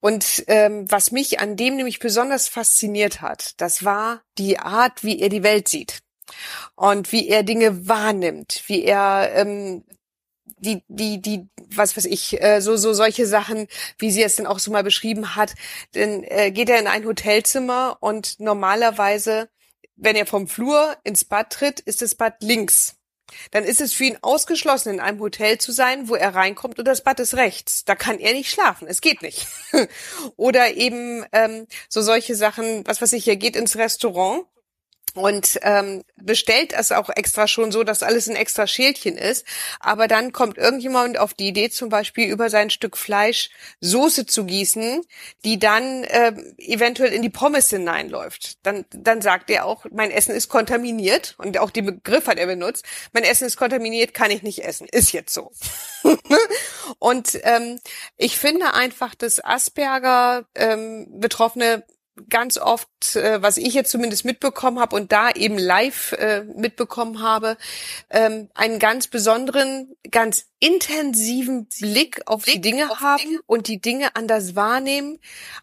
Und 0.00 0.44
ähm, 0.48 0.84
was 0.90 1.12
mich 1.12 1.40
an 1.40 1.56
dem 1.56 1.76
nämlich 1.76 1.98
besonders 1.98 2.46
fasziniert 2.46 3.22
hat, 3.22 3.54
das 3.56 3.86
war 3.86 4.20
die 4.36 4.58
Art, 4.58 5.02
wie 5.02 5.18
er 5.18 5.30
die 5.30 5.42
Welt 5.42 5.66
sieht 5.68 6.00
und 6.74 7.10
wie 7.10 7.26
er 7.26 7.42
Dinge 7.42 7.88
wahrnimmt, 7.88 8.62
wie 8.66 8.84
er 8.84 9.32
ähm, 9.34 9.82
die, 10.58 10.84
die, 10.88 11.22
die, 11.22 11.48
was 11.74 11.96
weiß 11.96 12.04
ich, 12.04 12.38
äh, 12.42 12.60
so, 12.60 12.76
so 12.76 12.92
solche 12.92 13.26
Sachen, 13.26 13.66
wie 13.96 14.10
sie 14.10 14.22
es 14.22 14.36
denn 14.36 14.46
auch 14.46 14.58
so 14.58 14.70
mal 14.70 14.84
beschrieben 14.84 15.36
hat, 15.36 15.54
dann 15.92 16.22
äh, 16.24 16.50
geht 16.50 16.68
er 16.68 16.78
in 16.78 16.86
ein 16.86 17.06
Hotelzimmer 17.06 17.96
und 18.00 18.40
normalerweise 18.40 19.48
wenn 19.96 20.16
er 20.16 20.26
vom 20.26 20.46
Flur 20.48 20.96
ins 21.04 21.24
Bad 21.24 21.50
tritt, 21.52 21.80
ist 21.80 22.02
das 22.02 22.14
Bad 22.14 22.42
links. 22.42 22.96
Dann 23.50 23.64
ist 23.64 23.80
es 23.80 23.92
für 23.92 24.04
ihn 24.04 24.18
ausgeschlossen, 24.22 24.94
in 24.94 25.00
einem 25.00 25.20
Hotel 25.20 25.58
zu 25.58 25.72
sein, 25.72 26.08
wo 26.08 26.14
er 26.14 26.34
reinkommt 26.34 26.78
und 26.78 26.86
das 26.86 27.02
Bad 27.02 27.18
ist 27.18 27.34
rechts. 27.34 27.84
Da 27.84 27.96
kann 27.96 28.20
er 28.20 28.32
nicht 28.32 28.50
schlafen. 28.50 28.86
Es 28.86 29.00
geht 29.00 29.22
nicht. 29.22 29.48
Oder 30.36 30.74
eben 30.74 31.24
ähm, 31.32 31.66
so 31.88 32.02
solche 32.02 32.36
Sachen, 32.36 32.86
was 32.86 33.02
weiß 33.02 33.12
ich, 33.14 33.26
er 33.26 33.36
geht 33.36 33.56
ins 33.56 33.76
Restaurant 33.76 34.46
und 35.16 35.58
ähm, 35.62 36.04
bestellt 36.16 36.74
es 36.74 36.92
auch 36.92 37.08
extra 37.08 37.48
schon 37.48 37.72
so, 37.72 37.84
dass 37.84 38.02
alles 38.02 38.28
ein 38.28 38.36
extra 38.36 38.66
Schälchen 38.66 39.16
ist. 39.16 39.46
Aber 39.80 40.08
dann 40.08 40.32
kommt 40.32 40.58
irgendjemand 40.58 41.18
auf 41.18 41.32
die 41.32 41.48
Idee, 41.48 41.70
zum 41.70 41.88
Beispiel 41.88 42.28
über 42.28 42.50
sein 42.50 42.68
Stück 42.68 42.98
Fleisch 42.98 43.48
Soße 43.80 44.26
zu 44.26 44.44
gießen, 44.44 45.02
die 45.44 45.58
dann 45.58 46.04
äh, 46.04 46.32
eventuell 46.58 47.12
in 47.12 47.22
die 47.22 47.30
Pommes 47.30 47.70
hineinläuft. 47.70 48.58
Dann, 48.62 48.84
dann 48.90 49.22
sagt 49.22 49.50
er 49.50 49.64
auch, 49.64 49.86
mein 49.90 50.10
Essen 50.10 50.34
ist 50.34 50.50
kontaminiert 50.50 51.34
und 51.38 51.56
auch 51.58 51.70
den 51.70 51.86
Begriff 51.86 52.26
hat 52.26 52.38
er 52.38 52.46
benutzt. 52.46 52.84
Mein 53.14 53.24
Essen 53.24 53.46
ist 53.46 53.56
kontaminiert, 53.56 54.12
kann 54.12 54.30
ich 54.30 54.42
nicht 54.42 54.64
essen. 54.64 54.86
Ist 54.92 55.12
jetzt 55.12 55.32
so. 55.32 55.50
und 56.98 57.40
ähm, 57.42 57.80
ich 58.18 58.36
finde 58.36 58.74
einfach, 58.74 59.14
dass 59.14 59.42
Asperger 59.42 60.44
ähm, 60.54 61.06
Betroffene 61.18 61.84
ganz 62.28 62.58
oft, 62.58 63.16
äh, 63.16 63.42
was 63.42 63.56
ich 63.56 63.74
jetzt 63.74 63.90
zumindest 63.90 64.24
mitbekommen 64.24 64.80
habe 64.80 64.96
und 64.96 65.12
da 65.12 65.30
eben 65.30 65.58
live 65.58 66.12
äh, 66.12 66.42
mitbekommen 66.42 67.22
habe, 67.22 67.56
ähm, 68.10 68.48
einen 68.54 68.78
ganz 68.78 69.06
besonderen, 69.08 69.96
ganz 70.10 70.46
intensiven 70.58 71.68
Blick 71.80 72.22
auf 72.26 72.44
die 72.44 72.60
Dinge 72.60 72.88
haben 73.00 73.38
und 73.46 73.68
die 73.68 73.80
Dinge 73.80 74.16
anders 74.16 74.56
wahrnehmen 74.56 75.18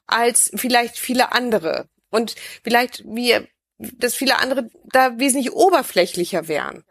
als 0.07 0.51
vielleicht 0.55 0.97
viele 0.97 1.31
andere. 1.31 1.88
Und 2.09 2.35
vielleicht 2.63 3.03
wir 3.05 3.47
dass 3.79 4.13
viele 4.13 4.39
andere 4.39 4.69
da 4.91 5.17
wesentlich 5.19 5.51
oberflächlicher 5.51 6.47
wären. 6.47 6.83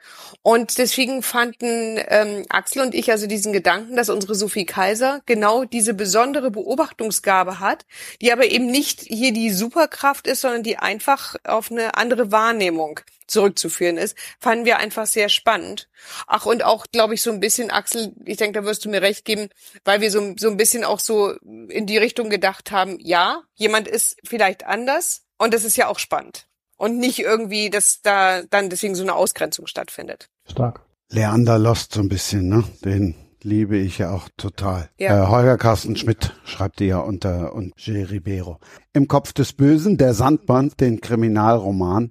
Und 0.42 0.78
deswegen 0.78 1.22
fanden 1.22 2.00
ähm, 2.08 2.44
Axel 2.48 2.82
und 2.82 2.94
ich 2.94 3.10
also 3.10 3.26
diesen 3.26 3.52
Gedanken, 3.52 3.96
dass 3.96 4.08
unsere 4.08 4.34
Sophie 4.34 4.66
Kaiser 4.66 5.22
genau 5.24 5.64
diese 5.64 5.94
besondere 5.94 6.50
Beobachtungsgabe 6.50 7.60
hat, 7.60 7.86
die 8.20 8.32
aber 8.32 8.50
eben 8.50 8.66
nicht 8.66 9.02
hier 9.02 9.32
die 9.32 9.50
Superkraft 9.50 10.26
ist, 10.26 10.40
sondern 10.40 10.64
die 10.64 10.78
einfach 10.78 11.36
auf 11.44 11.70
eine 11.70 11.96
andere 11.96 12.32
Wahrnehmung 12.32 13.00
zurückzuführen 13.28 13.96
ist, 13.96 14.16
fanden 14.40 14.64
wir 14.64 14.78
einfach 14.78 15.06
sehr 15.06 15.28
spannend. 15.28 15.88
Ach, 16.26 16.44
und 16.44 16.64
auch, 16.64 16.86
glaube 16.92 17.14
ich, 17.14 17.22
so 17.22 17.30
ein 17.30 17.40
bisschen, 17.40 17.70
Axel, 17.70 18.12
ich 18.24 18.36
denke, 18.36 18.60
da 18.60 18.66
wirst 18.66 18.84
du 18.84 18.90
mir 18.90 19.00
recht 19.00 19.24
geben, 19.24 19.48
weil 19.84 20.00
wir 20.00 20.10
so, 20.10 20.34
so 20.36 20.50
ein 20.50 20.56
bisschen 20.56 20.84
auch 20.84 20.98
so 20.98 21.30
in 21.68 21.86
die 21.86 21.98
Richtung 21.98 22.28
gedacht 22.28 22.72
haben, 22.72 22.98
ja, 23.00 23.42
jemand 23.54 23.86
ist 23.88 24.18
vielleicht 24.24 24.66
anders 24.66 25.22
und 25.38 25.54
das 25.54 25.64
ist 25.64 25.76
ja 25.76 25.86
auch 25.86 26.00
spannend 26.00 26.46
und 26.82 26.98
nicht 26.98 27.20
irgendwie, 27.20 27.70
dass 27.70 28.02
da 28.02 28.42
dann 28.42 28.68
deswegen 28.68 28.96
so 28.96 29.04
eine 29.04 29.14
Ausgrenzung 29.14 29.68
stattfindet. 29.68 30.28
Stark. 30.50 30.80
Leander 31.10 31.56
Lost 31.56 31.94
so 31.94 32.00
ein 32.00 32.08
bisschen, 32.08 32.48
ne? 32.48 32.64
Den 32.84 33.14
liebe 33.40 33.78
ich 33.78 33.98
ja 33.98 34.10
auch 34.10 34.28
total. 34.36 34.90
Ja. 34.98 35.22
Äh, 35.22 35.28
Holger 35.28 35.58
Carsten 35.58 35.94
Schmidt 35.94 36.32
schreibt 36.44 36.80
die 36.80 36.86
ja 36.86 36.98
unter 36.98 37.54
und 37.54 37.76
G. 37.76 38.02
Ribeiro. 38.02 38.58
Im 38.92 39.06
Kopf 39.06 39.32
des 39.32 39.52
Bösen, 39.52 39.96
der 39.96 40.12
Sandband, 40.12 40.80
den 40.80 41.00
Kriminalroman, 41.00 42.10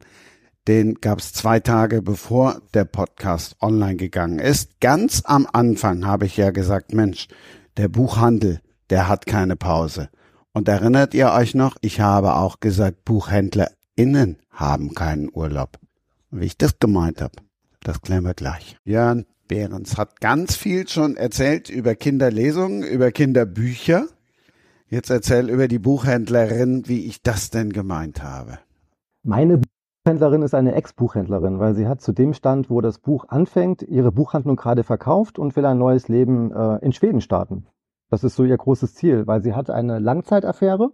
den 0.69 0.95
gab 0.95 1.19
es 1.19 1.34
zwei 1.34 1.60
Tage 1.60 2.02
bevor 2.02 2.61
der 2.73 2.85
Podcast 2.85 3.57
online 3.61 3.98
gegangen 3.98 4.39
ist. 4.39 4.80
Ganz 4.80 5.23
am 5.26 5.49
Anfang 5.52 6.06
habe 6.06 6.27
ich 6.27 6.38
ja 6.38 6.52
gesagt, 6.52 6.93
Mensch, 6.93 7.27
der 7.76 7.89
Buchhandel, 7.89 8.61
der 8.89 9.10
hat 9.10 9.26
keine 9.26 9.57
Pause. 9.57 10.07
Und 10.53 10.69
erinnert 10.69 11.14
ihr 11.14 11.34
euch 11.34 11.56
noch, 11.56 11.76
ich 11.81 11.99
habe 11.99 12.35
auch 12.35 12.61
gesagt, 12.61 13.03
BuchhändlerInnen 13.97 14.38
haben 14.49 14.93
keinen 14.93 15.30
Urlaub. 15.34 15.77
wie 16.31 16.45
ich 16.45 16.57
das 16.57 16.80
gemeint 16.80 17.22
habe, 17.22 17.34
das 17.84 18.01
klären 18.01 18.23
wir 18.23 18.34
gleich. 18.34 18.77
Jörn 18.85 19.26
Behrens 19.49 19.97
hat 19.97 20.22
ganz 20.22 20.55
viel 20.55 20.88
schon 20.88 21.18
erzählt 21.18 21.69
über 21.69 21.93
Kinderlesungen, 21.95 22.84
über 22.84 23.11
Kinderbücher. 23.11 24.07
Jetzt 24.88 25.09
erzähl 25.09 25.49
über 25.49 25.68
die 25.68 25.80
Buchhändlerin, 25.80 26.88
wie 26.88 27.05
ich 27.05 27.22
das 27.22 27.49
denn 27.49 27.73
gemeint 27.73 28.23
habe. 28.23 28.59
Meine 29.23 29.59
Buchhändlerin 30.05 30.41
ist 30.41 30.55
eine 30.55 30.73
Ex-Buchhändlerin, 30.76 31.59
weil 31.59 31.76
sie 31.76 31.88
hat 31.88 32.01
zu 32.01 32.13
dem 32.13 32.34
Stand, 32.34 32.69
wo 32.69 32.80
das 32.80 32.97
Buch 32.97 33.26
anfängt, 33.27 33.81
ihre 33.81 34.13
Buchhandlung 34.13 34.55
gerade 34.55 34.85
verkauft 34.85 35.38
und 35.38 35.57
will 35.57 35.65
ein 35.65 35.77
neues 35.77 36.07
Leben 36.07 36.53
äh, 36.53 36.77
in 36.77 36.93
Schweden 36.93 37.19
starten. 37.19 37.68
Das 38.09 38.23
ist 38.23 38.35
so 38.35 38.45
ihr 38.45 38.57
großes 38.57 38.95
Ziel, 38.95 39.27
weil 39.27 39.43
sie 39.43 39.53
hat 39.53 39.69
eine 39.69 39.99
Langzeitaffäre 39.99 40.91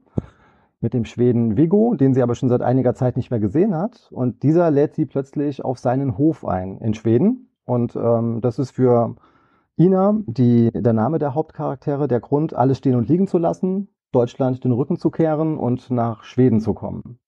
mit 0.79 0.93
dem 0.93 1.05
Schweden 1.05 1.57
Viggo, 1.57 1.95
den 1.95 2.13
sie 2.13 2.21
aber 2.21 2.35
schon 2.35 2.49
seit 2.49 2.61
einiger 2.61 2.93
Zeit 2.93 3.17
nicht 3.17 3.31
mehr 3.31 3.39
gesehen 3.39 3.75
hat. 3.75 4.09
Und 4.11 4.43
dieser 4.43 4.69
lädt 4.71 4.95
sie 4.95 5.05
plötzlich 5.05 5.65
auf 5.65 5.79
seinen 5.79 6.17
Hof 6.17 6.45
ein 6.45 6.77
in 6.79 6.93
Schweden. 6.93 7.49
Und 7.65 7.95
ähm, 7.95 8.41
das 8.41 8.59
ist 8.59 8.71
für 8.71 9.15
Ina, 9.77 10.17
die, 10.25 10.71
der 10.73 10.93
Name 10.93 11.19
der 11.19 11.35
Hauptcharaktere, 11.35 12.07
der 12.07 12.19
Grund, 12.19 12.53
alles 12.53 12.77
stehen 12.77 12.95
und 12.95 13.07
liegen 13.09 13.27
zu 13.27 13.37
lassen, 13.37 13.89
Deutschland 14.11 14.63
den 14.63 14.71
Rücken 14.71 14.97
zu 14.97 15.11
kehren 15.11 15.57
und 15.57 15.91
nach 15.91 16.23
Schweden 16.23 16.61
zu 16.61 16.73
kommen. 16.73 17.19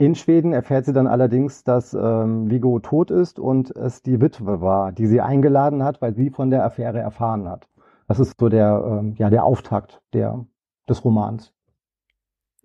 In 0.00 0.14
Schweden 0.14 0.52
erfährt 0.52 0.84
sie 0.84 0.92
dann 0.92 1.06
allerdings, 1.06 1.64
dass 1.64 1.92
ähm, 1.92 2.50
Vigo 2.50 2.78
tot 2.78 3.10
ist 3.10 3.38
und 3.38 3.74
es 3.74 4.02
die 4.02 4.20
Witwe 4.20 4.60
war, 4.60 4.92
die 4.92 5.06
sie 5.06 5.20
eingeladen 5.20 5.82
hat, 5.82 6.00
weil 6.00 6.14
sie 6.14 6.30
von 6.30 6.50
der 6.50 6.64
Affäre 6.64 7.00
erfahren 7.00 7.48
hat. 7.48 7.68
Das 8.06 8.20
ist 8.20 8.38
so 8.38 8.48
der, 8.48 8.84
ähm, 8.86 9.14
ja, 9.16 9.28
der 9.28 9.44
Auftakt 9.44 10.00
der, 10.12 10.46
des 10.88 11.04
Romans. 11.04 11.52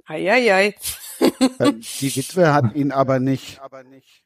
Eieiei. 0.05 0.75
Äh, 1.59 1.73
die 2.01 2.15
Witwe 2.15 2.53
hat 2.53 2.75
ihn 2.75 2.91
aber 2.91 3.19
nicht. 3.19 3.61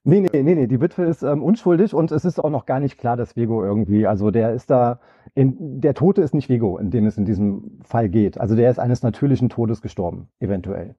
Nee, 0.04 0.22
nee, 0.22 0.44
nee, 0.44 0.56
nee, 0.56 0.68
die 0.68 0.82
Witwe 0.82 1.06
ist 1.06 1.22
ähm, 1.22 1.44
unschuldig 1.44 1.94
und 1.94 2.12
es 2.12 2.26
ist 2.26 2.40
auch 2.40 2.50
noch 2.50 2.66
gar 2.66 2.80
nicht 2.80 2.98
klar, 2.98 3.18
dass 3.18 3.36
Vigo 3.36 3.64
irgendwie, 3.64 4.08
also 4.08 4.32
der 4.32 4.54
ist 4.54 4.70
da, 4.70 5.00
in, 5.36 5.82
der 5.82 5.94
Tote 5.94 6.22
ist 6.22 6.34
nicht 6.34 6.50
Vigo, 6.50 6.78
in 6.78 6.90
dem 6.90 7.06
es 7.06 7.18
in 7.18 7.26
diesem 7.26 7.80
Fall 7.84 8.10
geht. 8.10 8.40
Also 8.40 8.56
der 8.56 8.72
ist 8.72 8.80
eines 8.80 9.04
natürlichen 9.04 9.50
Todes 9.50 9.82
gestorben, 9.82 10.30
eventuell. 10.40 10.96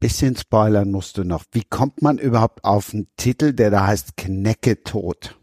Bisschen 0.00 0.36
spoilern 0.36 0.90
musst 0.90 1.18
du 1.18 1.24
noch. 1.24 1.44
Wie 1.52 1.64
kommt 1.64 2.02
man 2.02 2.18
überhaupt 2.18 2.64
auf 2.64 2.92
einen 2.92 3.08
Titel, 3.16 3.52
der 3.52 3.70
da 3.70 3.86
heißt 3.86 4.16
Knecke 4.16 4.82
tot? 4.82 5.39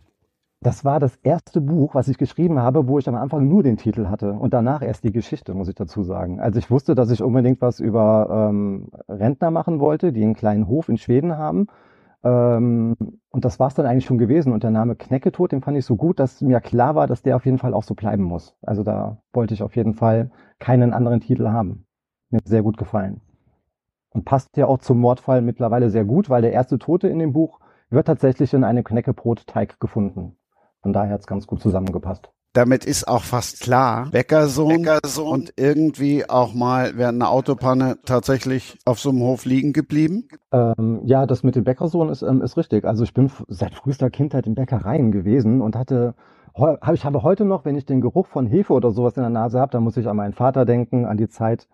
Das 0.62 0.84
war 0.84 1.00
das 1.00 1.16
erste 1.18 1.62
Buch, 1.62 1.94
was 1.94 2.08
ich 2.08 2.18
geschrieben 2.18 2.60
habe, 2.60 2.88
wo 2.88 2.98
ich 2.98 3.08
am 3.08 3.16
Anfang 3.16 3.48
nur 3.48 3.62
den 3.62 3.78
Titel 3.78 4.08
hatte 4.08 4.34
und 4.34 4.54
danach 4.54 4.82
erst 4.82 5.04
die 5.04 5.12
Geschichte, 5.12 5.54
muss 5.54 5.68
ich 5.68 5.76
dazu 5.76 6.02
sagen. 6.04 6.40
Also 6.40 6.58
ich 6.58 6.72
wusste, 6.72 6.96
dass 6.96 7.12
ich 7.12 7.22
unbedingt 7.22 7.62
was 7.62 7.80
über 7.80 8.50
ähm, 8.50 8.90
Rentner 9.08 9.52
machen 9.52 9.80
wollte, 9.80 10.12
die 10.12 10.24
einen 10.24 10.34
kleinen 10.34 10.68
Hof 10.68 10.90
in 10.90 10.98
Schweden 10.98 11.38
haben. 11.38 11.68
Ähm, 12.24 12.96
und 13.30 13.46
das 13.46 13.60
war 13.60 13.68
es 13.68 13.76
dann 13.76 13.86
eigentlich 13.86 14.06
schon 14.06 14.18
gewesen. 14.18 14.52
Und 14.52 14.64
der 14.64 14.72
Name 14.72 14.96
Knecketod, 14.96 15.52
den 15.52 15.62
fand 15.62 15.78
ich 15.78 15.86
so 15.86 15.96
gut, 15.96 16.20
dass 16.20 16.42
mir 16.42 16.60
klar 16.60 16.96
war, 16.96 17.06
dass 17.06 17.22
der 17.22 17.36
auf 17.36 17.46
jeden 17.46 17.60
Fall 17.60 17.76
auch 17.76 17.84
so 17.84 17.94
bleiben 17.94 18.24
muss. 18.24 18.56
Also 18.64 18.84
da 18.84 19.22
wollte 19.34 19.54
ich 19.54 19.62
auf 19.62 19.76
jeden 19.76 19.94
Fall 19.94 20.32
keinen 20.58 20.92
anderen 20.92 21.22
Titel 21.22 21.50
haben. 21.50 21.86
Mir 22.32 22.40
sehr 22.44 22.64
gut 22.64 22.78
gefallen. 22.78 23.22
Und 24.10 24.26
passt 24.26 24.58
ja 24.58 24.66
auch 24.66 24.80
zum 24.80 25.00
Mordfall 25.00 25.44
mittlerweile 25.44 25.92
sehr 25.92 26.04
gut, 26.04 26.32
weil 26.32 26.42
der 26.42 26.52
erste 26.52 26.80
Tote 26.80 27.08
in 27.08 27.20
dem 27.20 27.32
Buch 27.32 27.60
wird 27.92 28.08
tatsächlich 28.08 28.54
in 28.56 28.64
einem 28.64 28.84
Knäckebrotteig 28.84 29.80
gefunden. 29.80 30.36
Von 30.82 30.94
daher 30.94 31.14
hat 31.14 31.22
es 31.22 31.28
ganz 31.28 31.48
gut 31.48 31.62
zusammengepasst. 31.62 32.30
Damit 32.54 32.86
ist 32.86 33.08
auch 33.08 33.24
fast 33.24 33.60
klar, 33.60 34.08
Bäckersohn, 34.10 34.82
Bäckersohn 34.82 35.28
und 35.32 35.54
irgendwie 35.58 36.28
auch 36.28 36.56
mal 36.56 36.94
während 36.96 37.22
einer 37.22 37.30
Autopanne 37.30 38.00
tatsächlich 38.04 38.80
auf 38.86 39.00
so 39.00 39.10
einem 39.10 39.20
Hof 39.20 39.46
liegen 39.46 39.74
geblieben? 39.74 40.28
Ähm, 40.52 41.02
ja, 41.04 41.28
das 41.28 41.44
mit 41.44 41.56
dem 41.56 41.66
Bäckersohn 41.66 42.10
ist, 42.10 42.24
ähm, 42.24 42.42
ist 42.42 42.58
richtig. 42.58 42.86
Also 42.86 43.04
ich 43.04 43.14
bin 43.14 43.30
seit 43.48 43.76
frühester 43.76 44.10
Kindheit 44.10 44.48
in 44.48 44.56
Bäckereien 44.56 45.12
gewesen 45.12 45.62
und 45.62 45.76
hatte 45.76 46.16
ich 46.94 47.06
habe 47.06 47.22
heute 47.22 47.46
noch, 47.46 47.66
wenn 47.66 47.76
ich 47.76 47.86
den 47.86 48.02
Geruch 48.02 48.26
von 48.26 48.48
Hefe 48.48 48.74
oder 48.74 48.90
sowas 48.90 49.16
in 49.16 49.22
der 49.22 49.30
Nase 49.30 49.60
habe, 49.60 49.72
dann 49.72 49.84
muss 49.84 49.98
ich 49.98 50.08
an 50.08 50.18
meinen 50.18 50.34
Vater 50.34 50.66
denken, 50.66 51.06
an 51.06 51.18
die 51.18 51.30
Zeit 51.30 51.68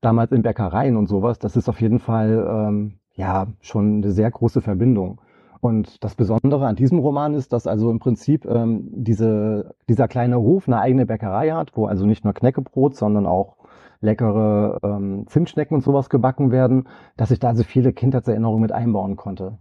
damals 0.00 0.32
in 0.32 0.42
Bäckereien 0.42 0.96
und 0.96 1.08
sowas. 1.08 1.38
Das 1.38 1.56
ist 1.56 1.68
auf 1.68 1.80
jeden 1.80 1.98
Fall 1.98 2.46
ähm, 2.48 2.94
ja 3.14 3.48
schon 3.60 4.02
eine 4.02 4.12
sehr 4.12 4.30
große 4.30 4.62
Verbindung. 4.62 5.20
Und 5.60 6.02
das 6.02 6.14
Besondere 6.14 6.66
an 6.66 6.76
diesem 6.76 6.98
Roman 6.98 7.34
ist, 7.34 7.52
dass 7.52 7.66
also 7.66 7.90
im 7.90 7.98
Prinzip 7.98 8.46
ähm, 8.46 8.88
diese, 8.92 9.74
dieser 9.88 10.08
kleine 10.08 10.40
Hof 10.40 10.66
eine 10.66 10.80
eigene 10.80 11.04
Bäckerei 11.04 11.50
hat, 11.50 11.76
wo 11.76 11.86
also 11.86 12.06
nicht 12.06 12.24
nur 12.24 12.32
Knäckebrot, 12.32 12.96
sondern 12.96 13.26
auch 13.26 13.56
leckere 14.00 14.78
ähm, 14.82 15.26
Zimtschnecken 15.28 15.74
und 15.74 15.82
sowas 15.82 16.08
gebacken 16.08 16.50
werden, 16.50 16.88
dass 17.18 17.30
ich 17.30 17.38
da 17.38 17.48
also 17.48 17.62
viele 17.62 17.92
Kindheitserinnerungen 17.92 18.62
mit 18.62 18.72
einbauen 18.72 19.16
konnte. 19.16 19.58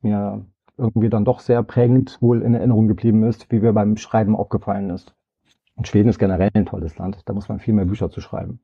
Mir 0.00 0.46
irgendwie 0.78 1.10
dann 1.10 1.26
doch 1.26 1.40
sehr 1.40 1.62
prägend 1.62 2.16
wohl 2.22 2.42
in 2.42 2.54
Erinnerung 2.54 2.88
geblieben 2.88 3.22
ist, 3.24 3.50
wie 3.52 3.60
mir 3.60 3.74
beim 3.74 3.98
Schreiben 3.98 4.34
aufgefallen 4.34 4.88
ist. 4.88 5.14
Und 5.76 5.86
Schweden 5.86 6.08
ist 6.08 6.18
generell 6.18 6.50
ein 6.54 6.66
tolles 6.66 6.96
Land. 6.96 7.18
Da 7.26 7.34
muss 7.34 7.48
man 7.50 7.58
viel 7.58 7.74
mehr 7.74 7.84
Bücher 7.84 8.10
zu 8.10 8.22
schreiben. 8.22 8.60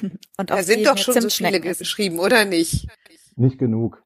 Und 0.38 0.50
da 0.50 0.62
sind 0.62 0.86
doch 0.86 0.96
schon 0.96 1.20
so 1.20 1.28
viele 1.28 1.60
geschrieben, 1.60 2.18
oder 2.18 2.44
nicht? 2.44 2.88
Nicht 3.36 3.58
genug 3.58 4.02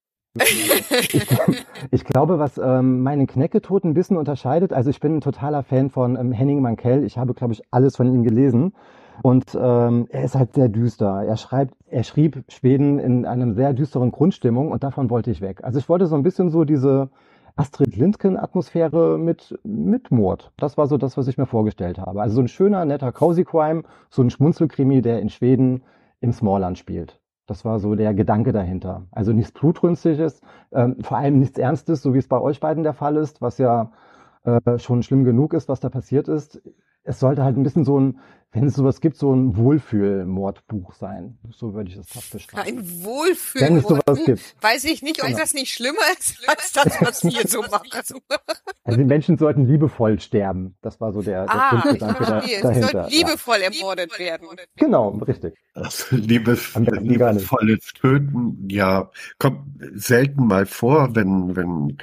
ich, 1.90 2.04
glaube, 2.04 2.38
was 2.38 2.56
ähm, 2.56 3.02
meinen 3.02 3.26
Knecketod 3.26 3.84
ein 3.84 3.94
bisschen 3.94 4.16
unterscheidet, 4.16 4.72
also 4.72 4.88
ich 4.88 4.98
bin 5.00 5.16
ein 5.16 5.20
totaler 5.20 5.62
Fan 5.62 5.90
von 5.90 6.16
ähm, 6.16 6.32
Henning 6.32 6.62
Mankell. 6.62 7.04
Ich 7.04 7.18
habe, 7.18 7.34
glaube 7.34 7.52
ich, 7.52 7.62
alles 7.70 7.96
von 7.96 8.06
ihm 8.12 8.22
gelesen. 8.22 8.72
Und 9.22 9.54
ähm, 9.54 10.06
er 10.08 10.24
ist 10.24 10.34
halt 10.34 10.54
sehr 10.54 10.68
düster. 10.68 11.22
Er 11.24 11.36
schreibt, 11.36 11.74
er 11.86 12.02
schrieb 12.02 12.44
Schweden 12.48 12.98
in 12.98 13.26
einem 13.26 13.52
sehr 13.54 13.74
düsteren 13.74 14.10
Grundstimmung 14.10 14.72
und 14.72 14.82
davon 14.82 15.10
wollte 15.10 15.30
ich 15.30 15.42
weg. 15.42 15.62
Also 15.62 15.78
ich 15.78 15.88
wollte 15.88 16.06
so 16.06 16.16
ein 16.16 16.22
bisschen 16.22 16.48
so 16.48 16.64
diese 16.64 17.10
Astrid 17.54 17.94
Lindgren-Atmosphäre 17.96 19.18
mit, 19.18 19.58
mit 19.62 20.10
Mord. 20.10 20.52
Das 20.56 20.78
war 20.78 20.86
so 20.86 20.96
das, 20.96 21.18
was 21.18 21.28
ich 21.28 21.36
mir 21.36 21.46
vorgestellt 21.46 21.98
habe. 21.98 22.22
Also 22.22 22.36
so 22.36 22.40
ein 22.40 22.48
schöner, 22.48 22.84
netter 22.86 23.12
Cozy 23.12 23.44
Crime, 23.44 23.82
so 24.08 24.22
ein 24.22 24.30
Schmunzelkrimi, 24.30 25.02
der 25.02 25.20
in 25.20 25.28
Schweden 25.28 25.82
im 26.20 26.32
Smallland 26.32 26.78
spielt. 26.78 27.20
Das 27.46 27.64
war 27.64 27.78
so 27.80 27.94
der 27.94 28.14
Gedanke 28.14 28.52
dahinter. 28.52 29.06
Also 29.10 29.32
nichts 29.32 29.52
Blutrünstiges, 29.52 30.40
ähm, 30.72 30.96
vor 31.02 31.18
allem 31.18 31.38
nichts 31.40 31.58
Ernstes, 31.58 32.02
so 32.02 32.14
wie 32.14 32.18
es 32.18 32.28
bei 32.28 32.40
euch 32.40 32.60
beiden 32.60 32.82
der 32.84 32.94
Fall 32.94 33.16
ist, 33.16 33.42
was 33.42 33.58
ja 33.58 33.92
äh, 34.44 34.78
schon 34.78 35.02
schlimm 35.02 35.24
genug 35.24 35.54
ist, 35.54 35.68
was 35.68 35.80
da 35.80 35.88
passiert 35.88 36.28
ist 36.28 36.62
es 37.04 37.20
sollte 37.20 37.42
halt 37.42 37.56
ein 37.56 37.62
bisschen 37.62 37.84
so 37.84 37.98
ein, 37.98 38.20
wenn 38.52 38.64
es 38.66 38.74
sowas 38.74 39.00
gibt, 39.00 39.16
so 39.16 39.34
ein 39.34 39.56
Wohlfühl-Mordbuch 39.56 40.92
sein. 40.92 41.38
So 41.50 41.72
würde 41.72 41.88
ich 41.88 41.96
das 41.96 42.08
fast 42.08 42.32
beschreiben. 42.32 42.78
Ein 42.78 43.04
Wohlfühl-Mordbuch? 43.04 44.38
Weiß 44.60 44.84
ich 44.84 45.02
nicht, 45.02 45.22
ob 45.22 45.28
genau. 45.28 45.38
das 45.38 45.54
nicht 45.54 45.72
schlimmer 45.72 46.02
ist, 46.18 46.46
als 46.46 46.72
das, 46.72 47.00
was 47.00 47.24
wir 47.24 47.48
so 47.48 47.62
machen. 47.70 47.88
Also 48.84 48.98
die 48.98 49.04
Menschen 49.04 49.38
sollten 49.38 49.66
liebevoll 49.66 50.20
sterben. 50.20 50.76
Das 50.82 51.00
war 51.00 51.12
so 51.12 51.22
der, 51.22 51.46
der 51.46 51.54
ah, 51.54 51.70
Grundgedanke 51.70 52.24
da, 52.24 52.30
dahinter. 52.40 52.74
Sie 52.74 52.80
sollten 52.82 53.10
liebevoll 53.10 53.58
ja. 53.58 53.70
ermordet 53.70 54.18
werden. 54.18 54.48
Genau, 54.76 55.08
richtig. 55.26 55.54
Also 55.74 56.16
liebes, 56.16 56.74
liebevolles 56.74 57.92
Töten, 57.94 58.68
ja, 58.70 59.10
kommt 59.38 59.62
selten 59.94 60.46
mal 60.46 60.66
vor, 60.66 61.14
wenn, 61.14 61.56
wenn 61.56 61.96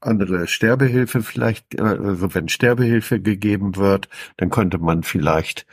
andere 0.00 0.46
Sterbehilfe 0.46 1.22
vielleicht, 1.22 1.74
äh, 1.74 1.82
also 1.82 2.34
wenn 2.34 2.48
Sterbehilfe 2.48 3.20
gegeben 3.20 3.76
wird, 3.76 4.08
dann 4.36 4.50
könnte 4.50 4.78
man 4.78 5.02
vielleicht 5.02 5.66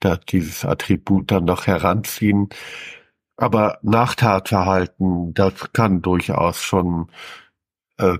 da 0.00 0.16
dieses 0.16 0.64
Attribut 0.64 1.30
dann 1.30 1.44
noch 1.44 1.66
heranziehen. 1.66 2.48
Aber 3.36 3.78
Nachtatverhalten, 3.82 5.32
das 5.34 5.72
kann 5.72 6.02
durchaus 6.02 6.62
schon 6.62 7.10
äh, 7.98 8.18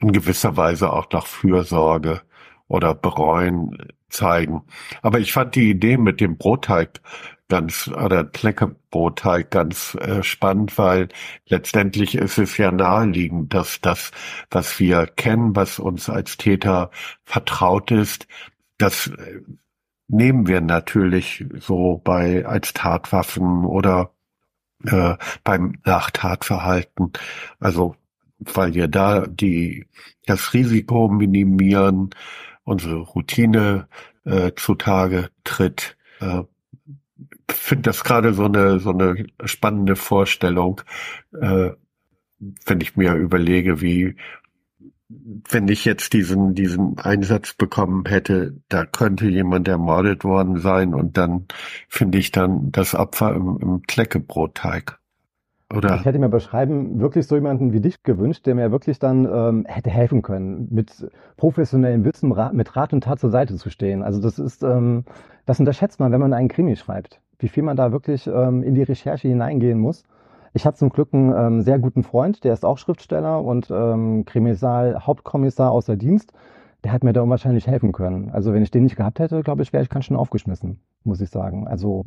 in 0.00 0.12
gewisser 0.12 0.56
Weise 0.56 0.92
auch 0.92 1.08
nach 1.12 1.26
Fürsorge 1.26 2.22
oder 2.68 2.94
Bereuen 2.94 3.76
zeigen. 4.08 4.62
Aber 5.02 5.18
ich 5.18 5.32
fand 5.32 5.54
die 5.54 5.70
Idee 5.70 5.96
mit 5.96 6.20
dem 6.20 6.36
Brotteig 6.36 7.00
ganz 7.48 7.88
oder 7.88 8.24
Kleckerbrot 8.24 9.24
halt 9.24 9.50
ganz 9.50 9.94
äh, 9.96 10.22
spannend, 10.22 10.78
weil 10.78 11.08
letztendlich 11.46 12.14
ist 12.14 12.38
es 12.38 12.56
ja 12.56 12.72
naheliegend, 12.72 13.52
dass 13.54 13.80
das, 13.80 14.12
was 14.50 14.78
wir 14.80 15.06
kennen, 15.06 15.54
was 15.54 15.78
uns 15.78 16.08
als 16.08 16.36
Täter 16.36 16.90
vertraut 17.24 17.90
ist, 17.90 18.26
das 18.78 19.08
äh, 19.08 19.40
nehmen 20.08 20.46
wir 20.46 20.60
natürlich 20.60 21.44
so 21.58 22.00
bei 22.04 22.46
als 22.46 22.72
Tatwaffen 22.72 23.64
oder 23.64 24.12
äh, 24.84 25.16
beim 25.44 25.78
Nachtatverhalten. 25.84 27.12
Also 27.60 27.96
weil 28.38 28.74
wir 28.74 28.88
da 28.88 29.26
die 29.26 29.86
das 30.26 30.54
Risiko 30.54 31.08
minimieren, 31.08 32.10
unsere 32.64 32.98
Routine 32.98 33.88
äh, 34.24 34.52
zutage 34.56 35.30
tritt. 35.44 35.96
Äh, 36.20 36.42
finde 37.50 37.82
das 37.82 38.04
gerade 38.04 38.34
so 38.34 38.44
eine 38.44 38.80
so 38.80 38.90
eine 38.90 39.26
spannende 39.44 39.96
Vorstellung, 39.96 40.80
äh, 41.40 41.70
wenn 42.66 42.80
ich 42.80 42.96
mir 42.96 43.14
überlege, 43.14 43.80
wie 43.80 44.16
wenn 45.08 45.68
ich 45.68 45.84
jetzt 45.84 46.12
diesen 46.12 46.54
diesen 46.54 46.98
Einsatz 46.98 47.54
bekommen 47.54 48.04
hätte, 48.06 48.60
da 48.68 48.86
könnte 48.86 49.28
jemand 49.28 49.68
ermordet 49.68 50.24
worden 50.24 50.58
sein 50.58 50.94
und 50.94 51.16
dann 51.16 51.46
finde 51.88 52.18
ich 52.18 52.32
dann 52.32 52.72
das 52.72 52.94
Opfer 52.94 53.34
im, 53.34 53.58
im 53.60 53.82
Kleckebrotteig. 53.82 54.98
Oder? 55.72 55.96
Ich 55.96 56.04
hätte 56.04 56.18
mir 56.18 56.28
beschreiben 56.28 57.00
wirklich 57.00 57.26
so 57.26 57.34
jemanden 57.34 57.72
wie 57.72 57.80
dich 57.80 58.02
gewünscht, 58.02 58.46
der 58.46 58.54
mir 58.54 58.70
wirklich 58.70 58.98
dann 58.98 59.24
ähm, 59.24 59.64
hätte 59.66 59.90
helfen 59.90 60.22
können, 60.22 60.68
mit 60.70 61.08
professionellem 61.36 62.04
Wissen, 62.04 62.34
mit 62.52 62.76
Rat 62.76 62.92
und 62.92 63.04
Tat 63.04 63.18
zur 63.18 63.30
Seite 63.30 63.56
zu 63.56 63.70
stehen. 63.70 64.02
Also 64.02 64.20
das 64.20 64.38
ist, 64.38 64.62
ähm, 64.62 65.04
das 65.46 65.60
unterschätzt 65.60 66.00
man, 66.00 66.12
wenn 66.12 66.20
man 66.20 66.32
einen 66.32 66.48
Krimi 66.48 66.76
schreibt 66.76 67.20
wie 67.38 67.48
viel 67.48 67.62
man 67.62 67.76
da 67.76 67.92
wirklich 67.92 68.26
ähm, 68.26 68.62
in 68.62 68.74
die 68.74 68.82
Recherche 68.82 69.28
hineingehen 69.28 69.78
muss. 69.78 70.04
Ich 70.52 70.66
habe 70.66 70.76
zum 70.76 70.90
Glück 70.90 71.12
einen 71.12 71.32
ähm, 71.36 71.60
sehr 71.62 71.78
guten 71.78 72.02
Freund, 72.02 72.42
der 72.42 72.52
ist 72.52 72.64
auch 72.64 72.78
Schriftsteller 72.78 73.42
und 73.42 73.70
ähm, 73.70 74.24
Kriminal 74.24 75.00
Hauptkommissar 75.00 75.70
außer 75.70 75.96
Dienst. 75.96 76.32
Der 76.84 76.92
hat 76.92 77.02
mir 77.02 77.12
da 77.12 77.22
unwahrscheinlich 77.22 77.66
helfen 77.66 77.92
können. 77.92 78.30
Also 78.30 78.52
wenn 78.52 78.62
ich 78.62 78.70
den 78.70 78.84
nicht 78.84 78.96
gehabt 78.96 79.18
hätte, 79.18 79.42
glaube 79.42 79.62
ich, 79.62 79.72
wäre 79.72 79.82
ich 79.82 79.88
ganz 79.88 80.04
schön 80.04 80.16
aufgeschmissen, 80.16 80.80
muss 81.02 81.20
ich 81.20 81.30
sagen. 81.30 81.66
Also 81.66 82.04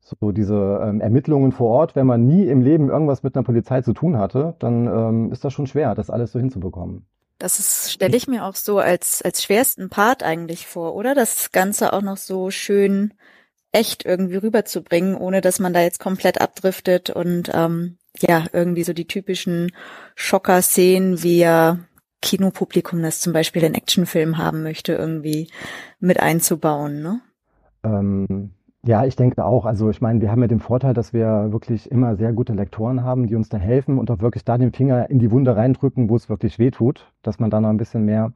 so 0.00 0.32
diese 0.32 0.80
ähm, 0.82 1.00
Ermittlungen 1.00 1.52
vor 1.52 1.70
Ort, 1.70 1.96
wenn 1.96 2.06
man 2.06 2.26
nie 2.26 2.46
im 2.46 2.62
Leben 2.62 2.88
irgendwas 2.88 3.22
mit 3.22 3.36
einer 3.36 3.44
Polizei 3.44 3.82
zu 3.82 3.92
tun 3.92 4.18
hatte, 4.18 4.54
dann 4.58 4.86
ähm, 4.86 5.32
ist 5.32 5.44
das 5.44 5.52
schon 5.52 5.66
schwer, 5.66 5.94
das 5.94 6.10
alles 6.10 6.32
so 6.32 6.38
hinzubekommen. 6.38 7.06
Das 7.38 7.90
stelle 7.90 8.16
ich 8.16 8.28
mir 8.28 8.44
auch 8.44 8.54
so 8.54 8.78
als, 8.78 9.22
als 9.22 9.42
schwersten 9.42 9.88
Part 9.88 10.22
eigentlich 10.22 10.66
vor, 10.66 10.94
oder? 10.94 11.14
Das 11.14 11.52
Ganze 11.52 11.92
auch 11.92 12.02
noch 12.02 12.18
so 12.18 12.50
schön 12.50 13.14
echt 13.72 14.04
irgendwie 14.04 14.36
rüberzubringen, 14.36 15.14
ohne 15.14 15.40
dass 15.40 15.58
man 15.58 15.72
da 15.72 15.80
jetzt 15.80 16.00
komplett 16.00 16.40
abdriftet 16.40 17.08
und 17.10 17.50
ähm, 17.54 17.96
ja, 18.18 18.44
irgendwie 18.52 18.82
so 18.82 18.92
die 18.92 19.06
typischen 19.06 19.72
Schocker-Szenen, 20.16 21.22
wie 21.22 21.38
ja 21.38 21.78
Kinopublikum 22.20 23.02
das 23.02 23.20
zum 23.20 23.32
Beispiel 23.32 23.62
in 23.62 23.74
Actionfilmen 23.74 24.36
haben 24.36 24.62
möchte, 24.62 24.92
irgendwie 24.92 25.50
mit 25.98 26.20
einzubauen, 26.20 27.00
ne? 27.00 27.20
Ähm, 27.82 28.50
ja, 28.82 29.04
ich 29.04 29.14
denke 29.16 29.44
auch. 29.44 29.66
Also 29.66 29.90
ich 29.90 30.00
meine, 30.00 30.20
wir 30.20 30.30
haben 30.30 30.40
ja 30.40 30.48
den 30.48 30.60
Vorteil, 30.60 30.94
dass 30.94 31.12
wir 31.12 31.52
wirklich 31.52 31.90
immer 31.90 32.16
sehr 32.16 32.32
gute 32.32 32.54
Lektoren 32.54 33.04
haben, 33.04 33.26
die 33.26 33.36
uns 33.36 33.48
da 33.50 33.58
helfen 33.58 33.98
und 33.98 34.10
auch 34.10 34.20
wirklich 34.20 34.44
da 34.44 34.56
den 34.56 34.72
Finger 34.72 35.10
in 35.10 35.18
die 35.18 35.30
Wunde 35.30 35.54
reindrücken, 35.54 36.08
wo 36.08 36.16
es 36.16 36.30
wirklich 36.30 36.58
weh 36.58 36.70
tut, 36.70 37.12
dass 37.22 37.38
man 37.38 37.50
da 37.50 37.60
noch 37.60 37.68
ein 37.68 37.76
bisschen 37.76 38.06
mehr 38.06 38.32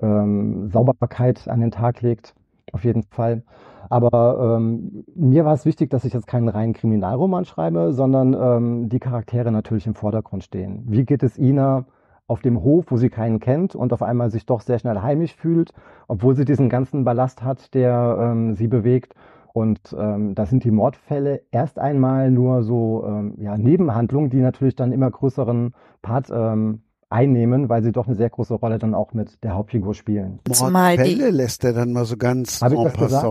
ähm, 0.00 0.68
Sauberkeit 0.70 1.48
an 1.48 1.60
den 1.60 1.72
Tag 1.72 2.00
legt, 2.02 2.34
auf 2.72 2.84
jeden 2.84 3.02
Fall. 3.02 3.42
Aber 3.90 4.56
ähm, 4.58 5.04
mir 5.16 5.44
war 5.44 5.54
es 5.54 5.64
wichtig, 5.64 5.90
dass 5.90 6.04
ich 6.04 6.12
jetzt 6.12 6.26
keinen 6.26 6.48
reinen 6.48 6.74
Kriminalroman 6.74 7.44
schreibe, 7.44 7.92
sondern 7.92 8.34
ähm, 8.34 8.88
die 8.88 9.00
Charaktere 9.00 9.50
natürlich 9.50 9.86
im 9.86 9.94
Vordergrund 9.94 10.44
stehen. 10.44 10.84
Wie 10.86 11.04
geht 11.04 11.22
es 11.24 11.38
Ina 11.38 11.86
auf 12.28 12.42
dem 12.42 12.62
Hof, 12.62 12.86
wo 12.90 12.98
sie 12.98 13.08
keinen 13.08 13.40
kennt 13.40 13.74
und 13.74 13.92
auf 13.92 14.02
einmal 14.02 14.30
sich 14.30 14.44
doch 14.46 14.60
sehr 14.60 14.78
schnell 14.78 15.00
heimisch 15.00 15.34
fühlt, 15.34 15.72
obwohl 16.06 16.36
sie 16.36 16.44
diesen 16.44 16.68
ganzen 16.68 17.04
Ballast 17.04 17.42
hat, 17.42 17.74
der 17.74 18.18
ähm, 18.20 18.54
sie 18.54 18.68
bewegt? 18.68 19.14
Und 19.52 19.94
ähm, 19.98 20.34
da 20.34 20.46
sind 20.46 20.64
die 20.64 20.70
Mordfälle 20.70 21.42
erst 21.50 21.78
einmal 21.78 22.30
nur 22.30 22.62
so 22.62 23.04
ähm, 23.06 23.34
ja, 23.38 23.56
Nebenhandlungen, 23.56 24.30
die 24.30 24.40
natürlich 24.40 24.76
dann 24.76 24.92
immer 24.92 25.10
größeren 25.10 25.74
Part 26.02 26.30
ähm, 26.30 26.82
einnehmen, 27.10 27.68
weil 27.68 27.82
sie 27.82 27.92
doch 27.92 28.06
eine 28.06 28.16
sehr 28.16 28.30
große 28.30 28.54
Rolle 28.54 28.78
dann 28.78 28.94
auch 28.94 29.14
mit 29.14 29.42
der 29.42 29.54
Hauptfigur 29.54 29.94
spielen. 29.94 30.40
Mordfälle 30.46 31.30
lässt 31.30 31.64
er 31.64 31.72
dann 31.72 31.92
mal 31.92 32.04
so 32.04 32.16
ganz 32.16 32.60
Habe 32.60 32.74
ich 32.74 32.82
das 32.82 32.94
gesagt? 32.94 33.24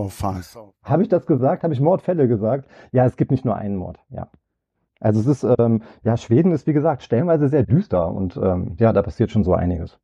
Habe 0.82 1.02
ich 1.02 1.08
das 1.08 1.26
gesagt? 1.26 1.62
Habe 1.62 1.74
ich 1.74 1.80
Mordfälle 1.80 2.28
gesagt? 2.28 2.68
Ja, 2.92 3.06
es 3.06 3.16
gibt 3.16 3.30
nicht 3.30 3.44
nur 3.44 3.56
einen 3.56 3.76
Mord, 3.76 3.98
ja. 4.10 4.28
Also 5.00 5.20
es 5.20 5.26
ist, 5.26 5.46
ähm, 5.58 5.82
ja, 6.02 6.16
Schweden 6.16 6.50
ist 6.50 6.66
wie 6.66 6.72
gesagt 6.72 7.02
stellenweise 7.04 7.48
sehr 7.48 7.62
düster 7.62 8.10
und 8.12 8.36
ähm, 8.36 8.74
ja, 8.80 8.92
da 8.92 9.02
passiert 9.02 9.30
schon 9.30 9.44
so 9.44 9.54
einiges. 9.54 9.98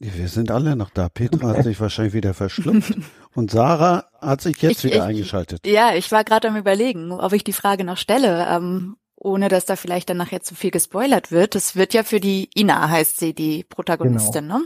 Wir 0.00 0.28
sind 0.28 0.50
alle 0.50 0.76
noch 0.76 0.90
da. 0.90 1.08
Petra 1.08 1.48
hat 1.48 1.64
sich 1.64 1.80
wahrscheinlich 1.80 2.14
wieder 2.14 2.32
verschluckt 2.32 2.94
und 3.34 3.50
Sarah 3.50 4.04
hat 4.20 4.40
sich 4.40 4.62
jetzt 4.62 4.84
ich, 4.84 4.92
wieder 4.92 4.96
ich, 4.96 5.02
eingeschaltet. 5.02 5.66
Ja, 5.66 5.94
ich 5.94 6.12
war 6.12 6.22
gerade 6.22 6.48
am 6.48 6.56
überlegen, 6.56 7.12
ob 7.12 7.32
ich 7.32 7.42
die 7.42 7.52
Frage 7.52 7.84
noch 7.84 7.96
stelle. 7.96 8.46
Ähm, 8.48 8.96
ohne 9.20 9.48
dass 9.48 9.66
da 9.66 9.76
vielleicht 9.76 10.10
dann 10.10 10.16
nachher 10.16 10.42
zu 10.42 10.54
viel 10.54 10.70
gespoilert 10.70 11.32
wird. 11.32 11.54
Das 11.54 11.76
wird 11.76 11.92
ja 11.92 12.04
für 12.04 12.20
die 12.20 12.48
Ina, 12.56 12.88
heißt 12.88 13.18
sie, 13.18 13.34
die 13.34 13.64
Protagonistin, 13.64 14.44
genau. 14.44 14.58
ne? 14.58 14.64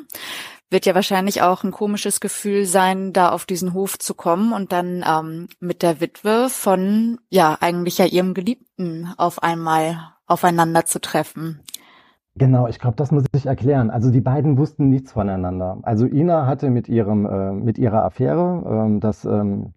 Wird 0.68 0.86
ja 0.86 0.94
wahrscheinlich 0.94 1.42
auch 1.42 1.64
ein 1.64 1.70
komisches 1.70 2.20
Gefühl 2.20 2.64
sein, 2.64 3.12
da 3.12 3.30
auf 3.30 3.44
diesen 3.44 3.74
Hof 3.74 3.98
zu 3.98 4.14
kommen 4.14 4.52
und 4.52 4.72
dann 4.72 5.04
ähm, 5.06 5.48
mit 5.60 5.82
der 5.82 6.00
Witwe 6.00 6.48
von, 6.48 7.18
ja, 7.28 7.58
eigentlich 7.60 7.98
ja 7.98 8.06
ihrem 8.06 8.32
Geliebten 8.32 9.12
auf 9.18 9.42
einmal 9.42 10.14
aufeinander 10.26 10.86
zu 10.86 11.00
treffen. 11.00 11.62
Genau, 12.34 12.66
ich 12.66 12.78
glaube, 12.78 12.96
das 12.96 13.12
muss 13.12 13.24
ich 13.34 13.46
erklären. 13.46 13.90
Also 13.90 14.10
die 14.10 14.22
beiden 14.22 14.56
wussten 14.56 14.88
nichts 14.88 15.12
voneinander. 15.12 15.78
Also 15.82 16.06
Ina 16.06 16.46
hatte 16.46 16.70
mit 16.70 16.88
ihrem 16.88 17.26
äh, 17.26 17.52
mit 17.52 17.78
ihrer 17.78 18.04
Affäre 18.04 18.62
ähm, 18.66 19.00
das 19.00 19.24
ähm, 19.26 19.74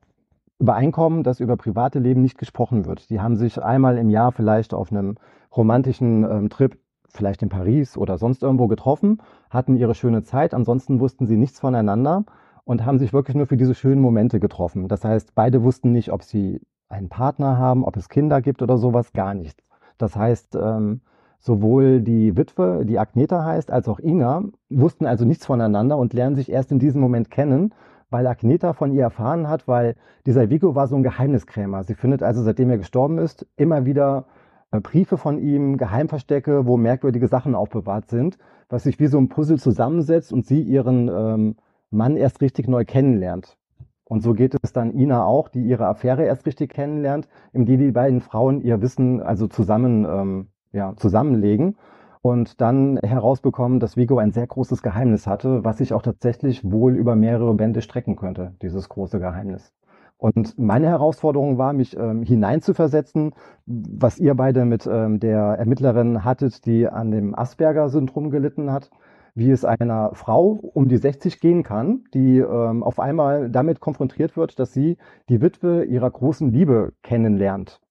Übereinkommen, 0.60 1.24
dass 1.24 1.42
über 1.42 1.58
private 1.58 2.00
Leben 2.00 2.22
nicht 2.22 2.38
gesprochen 2.38 2.86
wird. 2.86 3.10
Die 3.10 3.20
haben 3.20 3.36
sich 3.36 3.62
einmal 3.62 3.98
im 3.98 4.10
Jahr 4.10 4.32
vielleicht 4.32 4.74
auf 4.74 4.90
einem 4.90 5.16
romantischen 5.56 6.24
ähm, 6.24 6.50
Trip, 6.50 6.78
vielleicht 7.10 7.44
in 7.44 7.50
Paris 7.50 7.98
oder 7.98 8.18
sonst 8.18 8.42
irgendwo 8.42 8.68
getroffen, 8.68 9.22
hatten 9.50 9.76
ihre 9.76 9.96
schöne 9.96 10.24
Zeit, 10.24 10.54
ansonsten 10.54 11.02
wussten 11.02 11.26
sie 11.28 11.36
nichts 11.38 11.60
voneinander 11.60 12.24
und 12.64 12.86
haben 12.86 13.00
sich 13.00 13.12
wirklich 13.12 13.36
nur 13.36 13.48
für 13.48 13.58
diese 13.58 13.76
schönen 13.76 14.02
Momente 14.02 14.40
getroffen. 14.40 14.88
Das 14.88 15.04
heißt, 15.04 15.36
beide 15.36 15.62
wussten 15.64 15.92
nicht, 15.92 16.12
ob 16.12 16.24
sie 16.24 16.62
einen 16.88 17.10
Partner 17.10 17.58
haben, 17.58 17.84
ob 17.84 17.98
es 17.98 18.08
Kinder 18.08 18.42
gibt 18.42 18.62
oder 18.62 18.78
sowas, 18.78 19.12
gar 19.12 19.34
nichts. 19.34 19.62
Das 19.98 20.16
heißt, 20.16 20.56
ähm, 20.56 21.02
sowohl 21.40 22.02
die 22.02 22.38
Witwe, 22.38 22.86
die 22.86 23.00
Agneta 23.00 23.44
heißt, 23.44 23.72
als 23.72 23.88
auch 23.88 24.00
Ina 24.00 24.44
wussten 24.70 25.06
also 25.06 25.26
nichts 25.26 25.46
voneinander 25.46 25.98
und 25.98 26.14
lernen 26.14 26.36
sich 26.36 26.52
erst 26.52 26.72
in 26.72 26.80
diesem 26.80 27.02
Moment 27.02 27.30
kennen 27.30 27.74
weil 28.10 28.28
Agneta 28.28 28.74
von 28.74 28.94
ihr 28.94 29.04
erfahren 29.04 29.50
hat, 29.50 29.68
weil 29.68 29.96
dieser 30.26 30.50
Vigo 30.50 30.76
war 30.76 30.88
so 30.88 30.96
ein 30.96 31.04
Geheimniskrämer. 31.04 31.84
Sie 31.84 31.96
findet 31.96 32.24
also, 32.24 32.44
seitdem 32.44 32.70
er 32.70 32.78
gestorben 32.78 33.18
ist, 33.18 33.46
immer 33.58 33.86
wieder 33.86 34.26
äh, 34.72 34.80
Briefe 34.80 35.18
von 35.18 35.38
ihm, 35.40 35.78
Geheimverstecke, 35.78 36.66
wo 36.66 36.78
merkwürdige 36.78 37.28
Sachen 37.28 37.56
aufbewahrt 37.56 38.10
sind, 38.10 38.38
was 38.70 38.84
sich 38.84 39.00
wie 39.00 39.08
so 39.08 39.18
ein 39.18 39.30
Puzzle 39.30 39.60
zusammensetzt 39.60 40.32
und 40.32 40.46
sie 40.46 40.62
ihren 40.62 41.10
ähm, 41.10 41.56
Mann 41.90 42.16
erst 42.16 42.42
richtig 42.42 42.68
neu 42.68 42.86
kennenlernt. 42.86 43.58
Und 44.06 44.22
so 44.22 44.34
geht 44.34 44.56
es 44.62 44.72
dann 44.72 44.94
Ina 44.94 45.26
auch, 45.26 45.50
die 45.50 45.66
ihre 45.66 45.88
Affäre 45.88 46.24
erst 46.24 46.46
richtig 46.46 46.72
kennenlernt, 46.72 47.28
indem 47.54 47.80
die 47.80 47.92
beiden 47.92 48.22
Frauen 48.22 48.62
ihr 48.62 48.82
Wissen 48.82 49.22
also 49.22 49.48
zusammen, 49.48 50.06
ähm, 50.06 50.48
ja, 50.76 50.94
zusammenlegen 50.96 51.78
und 52.22 52.60
dann 52.60 52.98
herausbekommen, 52.98 53.80
dass 53.80 53.98
Vigo 53.98 54.18
ein 54.18 54.32
sehr 54.32 54.48
großes 54.48 54.82
Geheimnis 54.82 55.28
hatte, 55.28 55.64
was 55.64 55.78
sich 55.78 55.94
auch 55.94 56.02
tatsächlich 56.02 56.70
wohl 56.70 56.96
über 56.96 57.16
mehrere 57.16 57.54
Bände 57.54 57.82
strecken 57.82 58.16
könnte, 58.16 58.56
dieses 58.62 58.90
große 58.90 59.20
Geheimnis. 59.20 59.74
Und 60.18 60.58
meine 60.58 60.88
Herausforderung 60.88 61.58
war, 61.58 61.74
mich 61.74 61.96
ähm, 61.98 62.24
hineinzuversetzen, 62.24 63.34
was 63.66 64.18
ihr 64.18 64.34
beide 64.34 64.66
mit 64.66 64.88
ähm, 64.92 65.20
der 65.20 65.40
Ermittlerin 65.60 66.24
hattet, 66.24 66.66
die 66.66 66.88
an 66.88 67.12
dem 67.12 67.38
Asperger-Syndrom 67.38 68.32
gelitten 68.32 68.72
hat, 68.72 68.90
wie 69.36 69.52
es 69.52 69.66
einer 69.66 70.12
Frau 70.14 70.46
um 70.74 70.88
die 70.88 70.98
60 70.98 71.42
gehen 71.42 71.64
kann, 71.64 72.06
die 72.14 72.40
ähm, 72.40 72.82
auf 72.82 73.00
einmal 73.00 73.50
damit 73.50 73.82
konfrontiert 73.82 74.38
wird, 74.38 74.58
dass 74.58 74.74
sie 74.74 74.98
die 75.30 75.42
Witwe 75.42 75.84
ihrer 75.84 76.10
großen 76.10 76.52
Liebe 76.52 76.94
kennenlernt. 77.04 77.82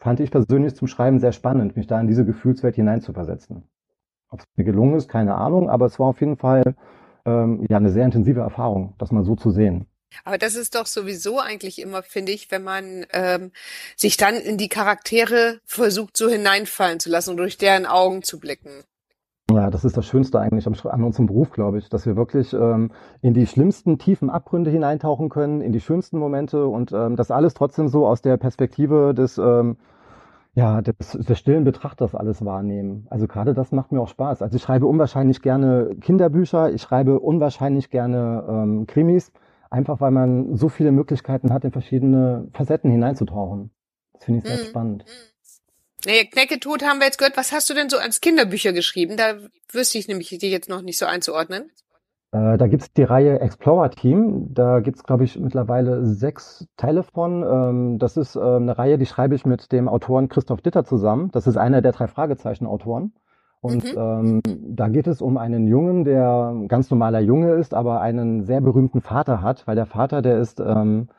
Fand 0.00 0.18
ich 0.20 0.30
persönlich 0.30 0.74
zum 0.74 0.88
Schreiben 0.88 1.20
sehr 1.20 1.32
spannend, 1.32 1.76
mich 1.76 1.86
da 1.86 2.00
in 2.00 2.08
diese 2.08 2.24
Gefühlswelt 2.24 2.74
hineinzuversetzen. 2.74 3.68
Ob 4.30 4.40
es 4.40 4.46
mir 4.56 4.64
gelungen 4.64 4.96
ist, 4.96 5.08
keine 5.08 5.34
Ahnung, 5.34 5.68
aber 5.68 5.86
es 5.86 5.98
war 5.98 6.06
auf 6.06 6.20
jeden 6.20 6.38
Fall 6.38 6.74
ähm, 7.26 7.66
ja 7.68 7.76
eine 7.76 7.90
sehr 7.90 8.06
intensive 8.06 8.40
Erfahrung, 8.40 8.94
das 8.98 9.12
mal 9.12 9.24
so 9.24 9.36
zu 9.36 9.50
sehen. 9.50 9.86
Aber 10.24 10.38
das 10.38 10.54
ist 10.54 10.74
doch 10.74 10.86
sowieso 10.86 11.38
eigentlich 11.38 11.80
immer, 11.80 12.02
finde 12.02 12.32
ich, 12.32 12.50
wenn 12.50 12.64
man 12.64 13.06
ähm, 13.12 13.52
sich 13.96 14.16
dann 14.16 14.34
in 14.34 14.56
die 14.56 14.68
Charaktere 14.68 15.60
versucht, 15.64 16.16
so 16.16 16.28
hineinfallen 16.28 16.98
zu 16.98 17.10
lassen 17.10 17.30
und 17.30 17.36
durch 17.36 17.58
deren 17.58 17.86
Augen 17.86 18.22
zu 18.22 18.40
blicken. 18.40 18.84
Ja, 19.52 19.68
das 19.68 19.84
ist 19.84 19.96
das 19.96 20.06
Schönste 20.06 20.38
eigentlich 20.38 20.66
an 20.66 21.02
unserem 21.02 21.26
Beruf, 21.26 21.50
glaube 21.50 21.78
ich, 21.78 21.88
dass 21.88 22.06
wir 22.06 22.16
wirklich 22.16 22.52
ähm, 22.52 22.90
in 23.20 23.34
die 23.34 23.46
schlimmsten 23.46 23.98
tiefen 23.98 24.30
Abgründe 24.30 24.70
hineintauchen 24.70 25.28
können, 25.28 25.60
in 25.60 25.72
die 25.72 25.80
schönsten 25.80 26.18
Momente 26.18 26.66
und 26.66 26.92
ähm, 26.92 27.16
das 27.16 27.30
alles 27.30 27.54
trotzdem 27.54 27.88
so 27.88 28.06
aus 28.06 28.22
der 28.22 28.36
Perspektive 28.36 29.12
des 29.12 29.38
ähm, 29.38 29.76
ja, 30.54 30.82
des, 30.82 31.12
des 31.12 31.38
stillen 31.38 31.64
Betrachters 31.64 32.14
alles 32.14 32.44
wahrnehmen. 32.44 33.06
Also 33.10 33.26
gerade 33.26 33.54
das 33.54 33.70
macht 33.72 33.92
mir 33.92 34.00
auch 34.00 34.08
Spaß. 34.08 34.42
Also 34.42 34.56
ich 34.56 34.62
schreibe 34.62 34.86
unwahrscheinlich 34.86 35.42
gerne 35.42 35.96
Kinderbücher, 36.00 36.72
ich 36.72 36.82
schreibe 36.82 37.20
unwahrscheinlich 37.20 37.90
gerne 37.90 38.44
ähm, 38.48 38.86
Krimis, 38.86 39.32
einfach 39.70 40.00
weil 40.00 40.10
man 40.10 40.56
so 40.56 40.68
viele 40.68 40.92
Möglichkeiten 40.92 41.52
hat, 41.52 41.64
in 41.64 41.70
verschiedene 41.70 42.48
Facetten 42.52 42.90
hineinzutauchen. 42.90 43.70
Das 44.12 44.24
finde 44.24 44.40
ich 44.40 44.46
sehr 44.46 44.64
mhm. 44.64 44.68
spannend. 44.68 45.04
Nee, 46.06 46.24
Knecke 46.24 46.58
tot 46.60 46.82
haben 46.82 46.98
wir 46.98 47.06
jetzt 47.06 47.18
gehört. 47.18 47.36
Was 47.36 47.52
hast 47.52 47.68
du 47.68 47.74
denn 47.74 47.90
so 47.90 47.98
als 47.98 48.20
Kinderbücher 48.20 48.72
geschrieben? 48.72 49.16
Da 49.16 49.34
wüsste 49.72 49.98
ich 49.98 50.08
nämlich 50.08 50.28
die 50.28 50.50
jetzt 50.50 50.68
noch 50.68 50.82
nicht 50.82 50.98
so 50.98 51.06
einzuordnen. 51.06 51.70
Äh, 52.32 52.58
da 52.58 52.66
gibt's 52.68 52.92
die 52.92 53.02
Reihe 53.02 53.40
Explorer 53.40 53.90
Team. 53.90 54.54
Da 54.54 54.80
gibt's, 54.80 55.02
glaube 55.02 55.24
ich, 55.24 55.38
mittlerweile 55.38 56.06
sechs 56.06 56.66
Teile 56.76 57.02
von. 57.02 57.42
Ähm, 57.42 57.98
das 57.98 58.16
ist 58.16 58.36
äh, 58.36 58.40
eine 58.40 58.78
Reihe, 58.78 58.98
die 58.98 59.06
schreibe 59.06 59.34
ich 59.34 59.44
mit 59.44 59.72
dem 59.72 59.88
Autoren 59.88 60.28
Christoph 60.28 60.62
Ditter 60.62 60.84
zusammen. 60.84 61.30
Das 61.32 61.46
ist 61.46 61.56
einer 61.56 61.82
der 61.82 61.92
drei 61.92 62.06
Fragezeichen-Autoren. 62.06 63.12
Und 63.60 63.84
mhm. 63.84 63.98
ähm, 63.98 64.42
da 64.74 64.88
geht 64.88 65.06
es 65.06 65.20
um 65.20 65.36
einen 65.36 65.66
Jungen, 65.66 66.04
der 66.04 66.50
ein 66.54 66.68
ganz 66.68 66.90
normaler 66.90 67.20
Junge 67.20 67.52
ist, 67.54 67.74
aber 67.74 68.00
einen 68.00 68.44
sehr 68.44 68.62
berühmten 68.62 69.02
Vater 69.02 69.42
hat, 69.42 69.66
weil 69.66 69.76
der 69.76 69.86
Vater, 69.86 70.22
der 70.22 70.38
ist, 70.38 70.60
ähm, 70.60 71.08
äh, 71.08 71.14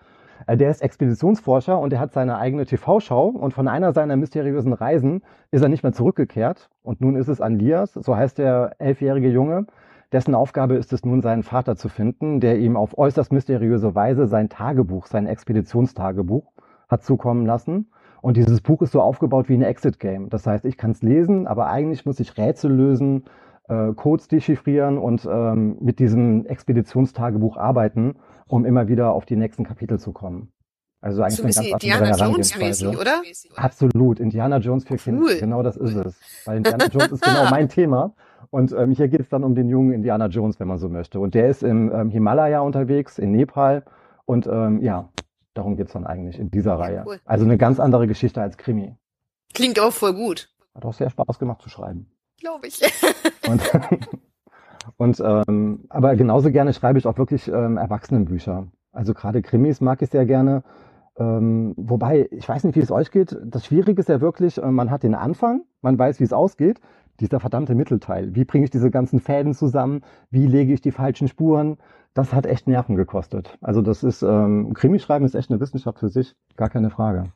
der 0.47 0.69
ist 0.69 0.81
Expeditionsforscher 0.81 1.79
und 1.79 1.93
er 1.93 1.99
hat 1.99 2.13
seine 2.13 2.37
eigene 2.37 2.65
TV-Show 2.65 3.27
und 3.27 3.53
von 3.53 3.67
einer 3.67 3.93
seiner 3.93 4.15
mysteriösen 4.15 4.73
Reisen 4.73 5.21
ist 5.51 5.61
er 5.61 5.69
nicht 5.69 5.83
mehr 5.83 5.93
zurückgekehrt. 5.93 6.69
Und 6.83 7.01
nun 7.01 7.15
ist 7.15 7.27
es 7.27 7.41
Andias, 7.41 7.93
so 7.93 8.15
heißt 8.15 8.37
der 8.37 8.75
elfjährige 8.79 9.29
Junge, 9.29 9.67
dessen 10.11 10.35
Aufgabe 10.35 10.75
ist 10.75 10.91
es 10.93 11.05
nun, 11.05 11.21
seinen 11.21 11.43
Vater 11.43 11.75
zu 11.75 11.89
finden, 11.89 12.39
der 12.39 12.57
ihm 12.59 12.75
auf 12.75 12.97
äußerst 12.97 13.31
mysteriöse 13.31 13.95
Weise 13.95 14.27
sein 14.27 14.49
Tagebuch, 14.49 15.07
sein 15.07 15.27
Expeditionstagebuch 15.27 16.51
hat 16.89 17.03
zukommen 17.03 17.45
lassen. 17.45 17.91
Und 18.21 18.37
dieses 18.37 18.61
Buch 18.61 18.81
ist 18.81 18.91
so 18.91 19.01
aufgebaut 19.01 19.49
wie 19.49 19.55
ein 19.55 19.63
Exit-Game. 19.63 20.29
Das 20.29 20.45
heißt, 20.45 20.65
ich 20.65 20.77
kann 20.77 20.91
es 20.91 21.01
lesen, 21.01 21.47
aber 21.47 21.67
eigentlich 21.67 22.05
muss 22.05 22.19
ich 22.19 22.37
Rätsel 22.37 22.71
lösen, 22.71 23.23
äh, 23.67 23.93
Codes 23.93 24.27
dechiffrieren 24.27 24.97
und 24.97 25.27
ähm, 25.31 25.77
mit 25.79 25.99
diesem 25.99 26.45
Expeditionstagebuch 26.45 27.57
arbeiten, 27.57 28.15
um 28.47 28.65
immer 28.65 28.87
wieder 28.87 29.11
auf 29.13 29.25
die 29.25 29.35
nächsten 29.35 29.63
Kapitel 29.63 29.99
zu 29.99 30.11
kommen. 30.11 30.51
Also 31.01 31.23
eigentlich 31.23 31.35
so 31.37 31.43
eine 31.43 31.53
ganz 31.53 31.83
Indiana 31.83 32.15
Jones 32.15 32.57
mäßig, 32.57 32.97
oder? 32.97 33.21
Absolut. 33.55 34.19
Indiana 34.19 34.57
Jones 34.57 34.83
für 34.85 34.97
Kinder. 34.97 35.23
Cool. 35.23 35.39
Genau 35.39 35.63
das 35.63 35.77
ist 35.77 35.95
es. 35.95 36.19
Weil 36.45 36.57
Indiana 36.57 36.85
Jones 36.85 37.11
ist 37.13 37.23
genau 37.23 37.45
mein 37.49 37.69
Thema. 37.69 38.13
Und 38.51 38.71
ähm, 38.73 38.91
hier 38.91 39.07
geht 39.07 39.21
es 39.21 39.29
dann 39.29 39.43
um 39.43 39.55
den 39.55 39.67
jungen 39.67 39.93
Indiana 39.93 40.27
Jones, 40.27 40.59
wenn 40.59 40.67
man 40.67 40.77
so 40.77 40.89
möchte. 40.89 41.19
Und 41.19 41.33
der 41.33 41.49
ist 41.49 41.63
im 41.63 41.91
ähm, 41.91 42.09
Himalaya 42.09 42.59
unterwegs, 42.59 43.17
in 43.17 43.31
Nepal. 43.31 43.83
Und 44.25 44.45
ähm, 44.45 44.81
ja, 44.83 45.09
Darum 45.53 45.75
geht's 45.75 45.93
dann 45.93 46.05
eigentlich 46.05 46.39
in 46.39 46.49
dieser 46.49 46.71
Ja, 46.71 46.77
Reihe. 46.77 47.03
cool. 47.05 47.19
Also 47.25 47.45
eine 47.45 47.57
ganz 47.57 47.79
andere 47.79 48.07
Geschichte 48.07 48.41
als 48.41 48.57
Krimi. 48.57 48.95
Klingt 49.53 49.79
auch 49.79 49.91
voll 49.91 50.13
gut. 50.13 50.49
Hat 50.73 50.85
auch 50.85 50.93
sehr 50.93 51.09
Spaß 51.09 51.39
gemacht 51.39 51.61
zu 51.61 51.69
schreiben. 51.69 52.09
Glaube 52.39 52.67
ich. 52.67 52.81
Und, 53.47 53.61
und 54.97 55.21
ähm, 55.25 55.85
aber 55.89 56.15
genauso 56.15 56.51
gerne 56.51 56.73
schreibe 56.73 56.99
ich 56.99 57.07
auch 57.07 57.17
wirklich 57.17 57.47
ähm, 57.47 57.77
Erwachsenenbücher. 57.77 58.67
Also 58.91 59.13
gerade 59.13 59.41
Krimis 59.41 59.81
mag 59.81 60.01
ich 60.01 60.09
sehr 60.09 60.25
gerne. 60.25 60.63
Ähm, 61.17 61.73
wobei, 61.77 62.27
ich 62.31 62.47
weiß 62.47 62.63
nicht, 62.63 62.75
wie 62.75 62.81
es 62.81 62.91
euch 62.91 63.11
geht. 63.11 63.37
Das 63.45 63.65
Schwierige 63.65 63.99
ist 63.99 64.09
ja 64.09 64.21
wirklich, 64.21 64.57
äh, 64.57 64.71
man 64.71 64.91
hat 64.91 65.03
den 65.03 65.15
Anfang, 65.15 65.63
man 65.81 65.97
weiß, 65.97 66.19
wie 66.19 66.23
es 66.23 66.33
ausgeht. 66.33 66.79
Dieser 67.19 67.39
verdammte 67.39 67.75
Mittelteil. 67.75 68.33
Wie 68.33 68.45
bringe 68.45 68.63
ich 68.63 68.71
diese 68.71 68.89
ganzen 68.89 69.19
Fäden 69.19 69.53
zusammen? 69.53 70.01
Wie 70.31 70.47
lege 70.47 70.73
ich 70.73 70.81
die 70.81 70.91
falschen 70.91 71.27
Spuren? 71.27 71.77
Das 72.13 72.33
hat 72.33 72.45
echt 72.45 72.67
Nerven 72.67 72.95
gekostet. 72.95 73.57
Also 73.61 73.81
das 73.81 74.03
ist, 74.03 74.23
ähm, 74.23 74.73
Krimischreiben 74.73 75.25
ist 75.25 75.35
echt 75.35 75.51
eine 75.51 75.59
Wissenschaft 75.59 75.99
für 75.99 76.09
sich, 76.09 76.35
gar 76.57 76.69
keine 76.69 76.89
Frage. 76.89 77.31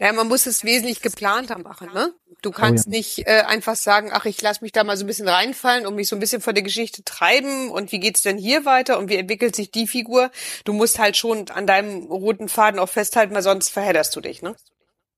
Ja, 0.00 0.12
man 0.12 0.28
muss 0.28 0.46
es 0.46 0.62
wesentlich 0.64 1.02
geplanter 1.02 1.58
machen, 1.58 1.88
ne? 1.92 2.12
Du 2.40 2.52
kannst 2.52 2.86
Oh 2.86 2.90
ja. 2.90 2.96
nicht 2.96 3.26
äh, 3.26 3.42
einfach 3.46 3.74
sagen, 3.74 4.10
ach, 4.12 4.24
ich 4.26 4.40
lass 4.40 4.60
mich 4.60 4.70
da 4.70 4.84
mal 4.84 4.96
so 4.96 5.04
ein 5.04 5.08
bisschen 5.08 5.28
reinfallen 5.28 5.86
und 5.86 5.96
mich 5.96 6.08
so 6.08 6.14
ein 6.14 6.20
bisschen 6.20 6.40
von 6.40 6.54
der 6.54 6.62
Geschichte 6.62 7.02
treiben 7.04 7.70
und 7.70 7.90
wie 7.90 7.98
geht's 7.98 8.22
denn 8.22 8.38
hier 8.38 8.64
weiter 8.64 8.98
und 8.98 9.08
wie 9.10 9.16
entwickelt 9.16 9.56
sich 9.56 9.72
die 9.72 9.88
Figur? 9.88 10.30
Du 10.64 10.72
musst 10.72 11.00
halt 11.00 11.16
schon 11.16 11.48
an 11.50 11.66
deinem 11.66 12.04
roten 12.06 12.48
Faden 12.48 12.78
auch 12.78 12.88
festhalten, 12.88 13.34
weil 13.34 13.42
sonst 13.42 13.70
verhedderst 13.70 14.14
du 14.14 14.20
dich, 14.20 14.40
ne? 14.42 14.54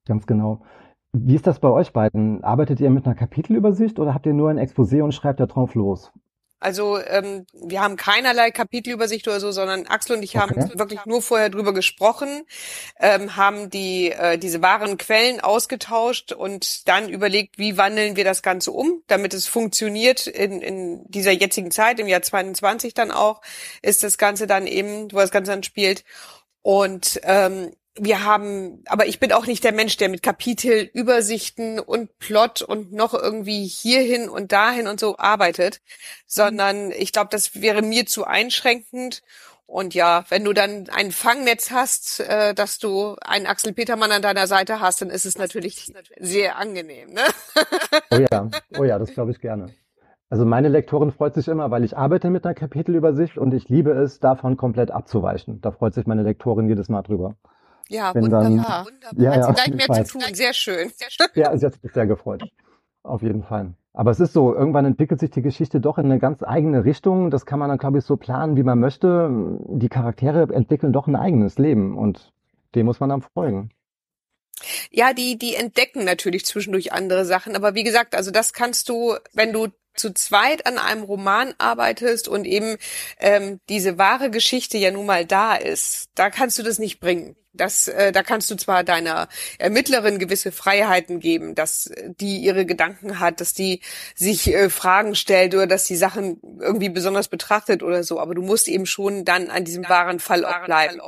Ganz 0.06 0.26
genau. 0.26 0.62
Wie 1.12 1.34
ist 1.34 1.46
das 1.46 1.58
bei 1.60 1.68
euch 1.68 1.92
beiden? 1.92 2.44
Arbeitet 2.44 2.80
ihr 2.80 2.90
mit 2.90 3.04
einer 3.06 3.14
Kapitelübersicht 3.14 3.98
oder 3.98 4.14
habt 4.14 4.26
ihr 4.26 4.32
nur 4.34 4.50
ein 4.50 4.58
Exposé 4.58 5.02
und 5.02 5.12
schreibt 5.12 5.40
da 5.40 5.46
drauf 5.46 5.74
los? 5.74 6.12
Also 6.60 6.98
ähm, 6.98 7.46
wir 7.54 7.80
haben 7.80 7.96
keinerlei 7.96 8.50
Kapitelübersicht 8.50 9.26
oder 9.26 9.40
so, 9.40 9.50
sondern 9.50 9.86
Axel 9.86 10.16
und 10.16 10.22
ich 10.22 10.36
haben 10.36 10.52
Okay. 10.52 10.78
wirklich 10.78 11.06
nur 11.06 11.22
vorher 11.22 11.48
drüber 11.48 11.72
gesprochen, 11.72 12.42
ähm, 12.98 13.36
haben 13.36 13.70
die 13.70 14.12
äh, 14.12 14.36
diese 14.36 14.60
wahren 14.60 14.98
Quellen 14.98 15.40
ausgetauscht 15.40 16.32
und 16.32 16.86
dann 16.86 17.08
überlegt, 17.08 17.58
wie 17.58 17.78
wandeln 17.78 18.14
wir 18.16 18.24
das 18.24 18.42
Ganze 18.42 18.72
um, 18.72 19.02
damit 19.06 19.32
es 19.32 19.46
funktioniert 19.46 20.26
in, 20.26 20.60
in 20.60 21.04
dieser 21.10 21.32
jetzigen 21.32 21.70
Zeit, 21.70 21.98
im 21.98 22.08
Jahr 22.08 22.22
22 22.22 22.92
dann 22.92 23.10
auch, 23.10 23.40
ist 23.80 24.02
das 24.02 24.18
Ganze 24.18 24.46
dann 24.46 24.66
eben, 24.66 25.10
wo 25.12 25.16
das 25.16 25.30
Ganze 25.30 25.52
dann 25.52 25.62
spielt. 25.62 26.04
Und 26.62 27.20
ähm, 27.24 27.72
wir 28.02 28.24
haben, 28.24 28.82
aber 28.86 29.06
ich 29.06 29.20
bin 29.20 29.32
auch 29.32 29.46
nicht 29.46 29.62
der 29.62 29.72
Mensch, 29.72 29.98
der 29.98 30.08
mit 30.08 30.22
Kapitelübersichten 30.22 31.78
und 31.78 32.18
Plot 32.18 32.62
und 32.62 32.92
noch 32.92 33.12
irgendwie 33.12 33.66
hierhin 33.66 34.28
und 34.28 34.52
dahin 34.52 34.88
und 34.88 34.98
so 34.98 35.18
arbeitet, 35.18 35.82
sondern 36.26 36.92
ich 36.92 37.12
glaube, 37.12 37.28
das 37.30 37.60
wäre 37.60 37.82
mir 37.82 38.06
zu 38.06 38.24
einschränkend. 38.24 39.22
Und 39.66 39.94
ja, 39.94 40.24
wenn 40.30 40.44
du 40.44 40.52
dann 40.52 40.88
ein 40.88 41.12
Fangnetz 41.12 41.70
hast, 41.70 42.20
äh, 42.20 42.54
dass 42.54 42.78
du 42.78 43.16
einen 43.20 43.46
Axel 43.46 43.72
Petermann 43.72 44.10
an 44.10 44.22
deiner 44.22 44.46
Seite 44.46 44.80
hast, 44.80 45.02
dann 45.02 45.10
ist 45.10 45.26
es 45.26 45.38
natürlich 45.38 45.92
sehr 46.18 46.56
angenehm. 46.56 47.12
Ne? 47.12 47.20
Oh 48.10 48.16
ja, 48.16 48.50
oh 48.78 48.84
ja, 48.84 48.98
das 48.98 49.12
glaube 49.12 49.30
ich 49.30 49.40
gerne. 49.40 49.72
Also 50.30 50.44
meine 50.44 50.68
Lektorin 50.68 51.12
freut 51.12 51.34
sich 51.34 51.48
immer, 51.48 51.70
weil 51.70 51.84
ich 51.84 51.96
arbeite 51.96 52.30
mit 52.30 52.44
einer 52.44 52.54
Kapitelübersicht 52.54 53.36
und 53.36 53.52
ich 53.52 53.68
liebe 53.68 53.92
es, 53.92 54.20
davon 54.20 54.56
komplett 54.56 54.90
abzuweichen. 54.90 55.60
Da 55.60 55.70
freut 55.70 55.94
sich 55.94 56.06
meine 56.06 56.22
Lektorin 56.22 56.68
jedes 56.68 56.88
Mal 56.88 57.02
drüber. 57.02 57.36
Ja, 57.90 58.14
Wenn 58.14 58.30
dann- 58.30 58.52
wunderbar. 58.52 58.86
wunderbar. 58.86 59.20
Ja, 59.24 59.30
Hat 59.30 59.36
ja, 59.36 59.46
sie 59.48 59.52
gleich 59.52 59.68
ich 59.82 59.88
mehr 59.88 60.04
zu 60.04 60.18
tun. 60.18 60.34
Sehr 60.34 60.54
schön. 60.54 60.92
Ja, 61.34 61.56
sie 61.56 61.66
hat 61.66 61.74
sich 61.80 61.92
sehr 61.92 62.06
gefreut. 62.06 62.44
Auf 63.02 63.22
jeden 63.22 63.42
Fall. 63.42 63.74
Aber 63.92 64.12
es 64.12 64.20
ist 64.20 64.32
so, 64.32 64.54
irgendwann 64.54 64.84
entwickelt 64.84 65.18
sich 65.18 65.30
die 65.30 65.42
Geschichte 65.42 65.80
doch 65.80 65.98
in 65.98 66.04
eine 66.04 66.20
ganz 66.20 66.44
eigene 66.44 66.84
Richtung. 66.84 67.30
Das 67.32 67.44
kann 67.44 67.58
man 67.58 67.68
dann, 67.68 67.78
glaube 67.78 67.98
ich, 67.98 68.04
so 68.04 68.16
planen, 68.16 68.56
wie 68.56 68.62
man 68.62 68.78
möchte. 68.78 69.28
Die 69.68 69.88
Charaktere 69.88 70.42
entwickeln 70.54 70.92
doch 70.92 71.08
ein 71.08 71.16
eigenes 71.16 71.58
Leben 71.58 71.98
und 71.98 72.32
dem 72.76 72.86
muss 72.86 73.00
man 73.00 73.08
dann 73.08 73.22
folgen. 73.22 73.70
Ja, 74.92 75.12
die, 75.12 75.38
die 75.38 75.56
entdecken 75.56 76.04
natürlich 76.04 76.44
zwischendurch 76.46 76.92
andere 76.92 77.24
Sachen. 77.24 77.56
Aber 77.56 77.74
wie 77.74 77.82
gesagt, 77.82 78.14
also 78.14 78.30
das 78.30 78.52
kannst 78.52 78.88
du, 78.88 79.16
wenn 79.32 79.52
du 79.52 79.68
zu 79.94 80.14
zweit 80.14 80.66
an 80.66 80.78
einem 80.78 81.02
Roman 81.02 81.54
arbeitest 81.58 82.28
und 82.28 82.44
eben 82.44 82.76
ähm, 83.18 83.58
diese 83.68 83.98
wahre 83.98 84.30
Geschichte 84.30 84.78
ja 84.78 84.92
nun 84.92 85.06
mal 85.06 85.26
da 85.26 85.56
ist, 85.56 86.10
da 86.14 86.30
kannst 86.30 86.58
du 86.58 86.62
das 86.62 86.78
nicht 86.78 87.00
bringen. 87.00 87.34
Das, 87.52 87.88
äh, 87.88 88.12
da 88.12 88.22
kannst 88.22 88.50
du 88.50 88.54
zwar 88.54 88.84
deiner 88.84 89.28
Ermittlerin 89.58 90.18
gewisse 90.18 90.52
Freiheiten 90.52 91.18
geben, 91.18 91.54
dass 91.54 91.90
die 92.06 92.38
ihre 92.38 92.64
Gedanken 92.64 93.18
hat, 93.18 93.40
dass 93.40 93.54
die 93.54 93.80
sich 94.14 94.54
äh, 94.54 94.70
Fragen 94.70 95.16
stellt 95.16 95.54
oder 95.54 95.66
dass 95.66 95.84
die 95.84 95.96
Sachen 95.96 96.40
irgendwie 96.60 96.88
besonders 96.88 97.28
betrachtet 97.28 97.82
oder 97.82 98.04
so, 98.04 98.20
aber 98.20 98.34
du 98.34 98.42
musst 98.42 98.68
eben 98.68 98.86
schon 98.86 99.24
dann 99.24 99.50
an 99.50 99.64
diesem 99.64 99.88
wahren 99.88 100.20
Fall 100.20 100.44
auch 100.44 100.64
bleiben. 100.64 101.00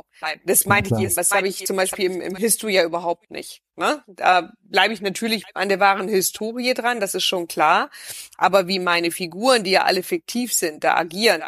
Das 0.45 0.65
meinte 0.65 0.95
ich 0.95 1.01
jetzt, 1.01 1.17
das 1.17 1.31
habe 1.31 1.47
ich 1.47 1.65
zum 1.65 1.77
Beispiel 1.77 2.11
im, 2.11 2.21
im 2.21 2.35
Histo 2.35 2.67
ja 2.67 2.83
überhaupt 2.83 3.31
nicht. 3.31 3.61
Ne? 3.75 4.03
Da 4.05 4.51
bleibe 4.61 4.93
ich 4.93 5.01
natürlich 5.01 5.43
an 5.55 5.67
der 5.67 5.79
wahren 5.79 6.07
Historie 6.07 6.73
dran, 6.75 6.99
das 6.99 7.15
ist 7.15 7.23
schon 7.23 7.47
klar. 7.47 7.89
Aber 8.37 8.67
wie 8.67 8.79
meine 8.79 9.09
Figuren, 9.09 9.63
die 9.63 9.71
ja 9.71 9.83
alle 9.83 10.03
fiktiv 10.03 10.53
sind, 10.53 10.83
da 10.83 10.95
agieren, 10.95 11.41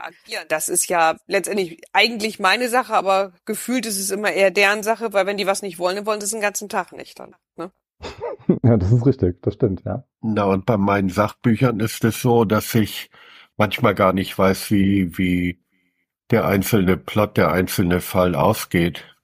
das 0.48 0.68
ist 0.68 0.90
ja 0.90 1.18
letztendlich 1.28 1.82
eigentlich 1.94 2.40
meine 2.40 2.68
Sache, 2.68 2.96
aber 2.96 3.34
gefühlt 3.46 3.86
ist 3.86 4.00
es 4.00 4.10
immer 4.10 4.32
eher 4.32 4.50
deren 4.50 4.82
Sache, 4.82 5.14
weil 5.14 5.28
wenn 5.28 5.38
die 5.38 5.46
was 5.46 5.62
nicht 5.62 5.78
wollen, 5.78 5.98
dann 5.98 6.06
wollen 6.08 6.20
sie 6.20 6.26
es 6.26 6.32
den 6.32 6.42
ganzen 6.42 6.68
Tag 6.68 6.94
nicht 6.94 7.20
dann. 7.20 7.36
Ne? 7.58 7.72
Ja, 8.64 8.78
das 8.78 8.92
ist 8.92 9.06
richtig, 9.06 9.42
das 9.42 9.56
stimmt, 9.56 9.84
ja. 9.86 10.04
Na, 10.22 10.44
und 10.44 10.66
bei 10.68 10.78
meinen 10.78 11.10
Sachbüchern 11.10 11.80
ist 11.80 12.04
es 12.04 12.22
so, 12.22 12.46
dass 12.46 12.76
ich 12.76 13.10
manchmal 13.58 13.96
gar 13.96 14.14
nicht 14.14 14.38
weiß, 14.38 14.70
wie, 14.72 15.18
wie 15.18 15.60
der 16.32 16.46
einzelne 16.46 16.98
Plot, 16.98 17.38
der 17.38 17.52
einzelne 17.52 18.02
Fall 18.02 18.36
ausgeht. 18.36 19.15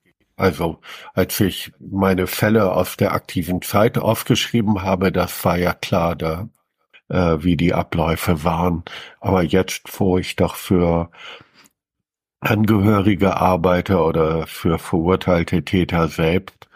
Also, 0.42 0.80
als 1.14 1.38
ich 1.38 1.72
meine 1.78 2.26
Fälle 2.26 2.72
aus 2.72 2.96
der 2.96 3.12
aktiven 3.12 3.62
Zeit 3.62 3.96
aufgeschrieben 3.96 4.82
habe, 4.82 5.12
das 5.12 5.44
war 5.44 5.56
ja 5.56 5.72
klar, 5.72 6.16
da, 6.16 6.48
äh, 7.08 7.36
wie 7.44 7.56
die 7.56 7.72
Abläufe 7.74 8.42
waren. 8.42 8.82
Aber 9.20 9.44
jetzt, 9.44 10.00
wo 10.00 10.18
ich 10.18 10.34
doch 10.34 10.56
für 10.56 11.12
Angehörige 12.40 13.36
arbeite 13.36 14.00
oder 14.00 14.48
für 14.48 14.80
verurteilte 14.80 15.64
Täter 15.64 16.08
selbst, 16.08 16.68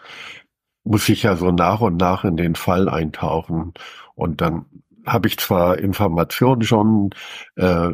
muss 0.85 1.09
ich 1.09 1.23
ja 1.23 1.35
so 1.35 1.51
nach 1.51 1.81
und 1.81 1.97
nach 1.97 2.23
in 2.23 2.37
den 2.37 2.55
Fall 2.55 2.87
eintauchen. 2.87 3.73
Und 4.15 4.39
dann 4.39 4.65
habe 5.05 5.27
ich 5.27 5.39
zwar 5.39 5.77
Informationen 5.77 6.61
schon, 6.63 7.09
äh, 7.57 7.89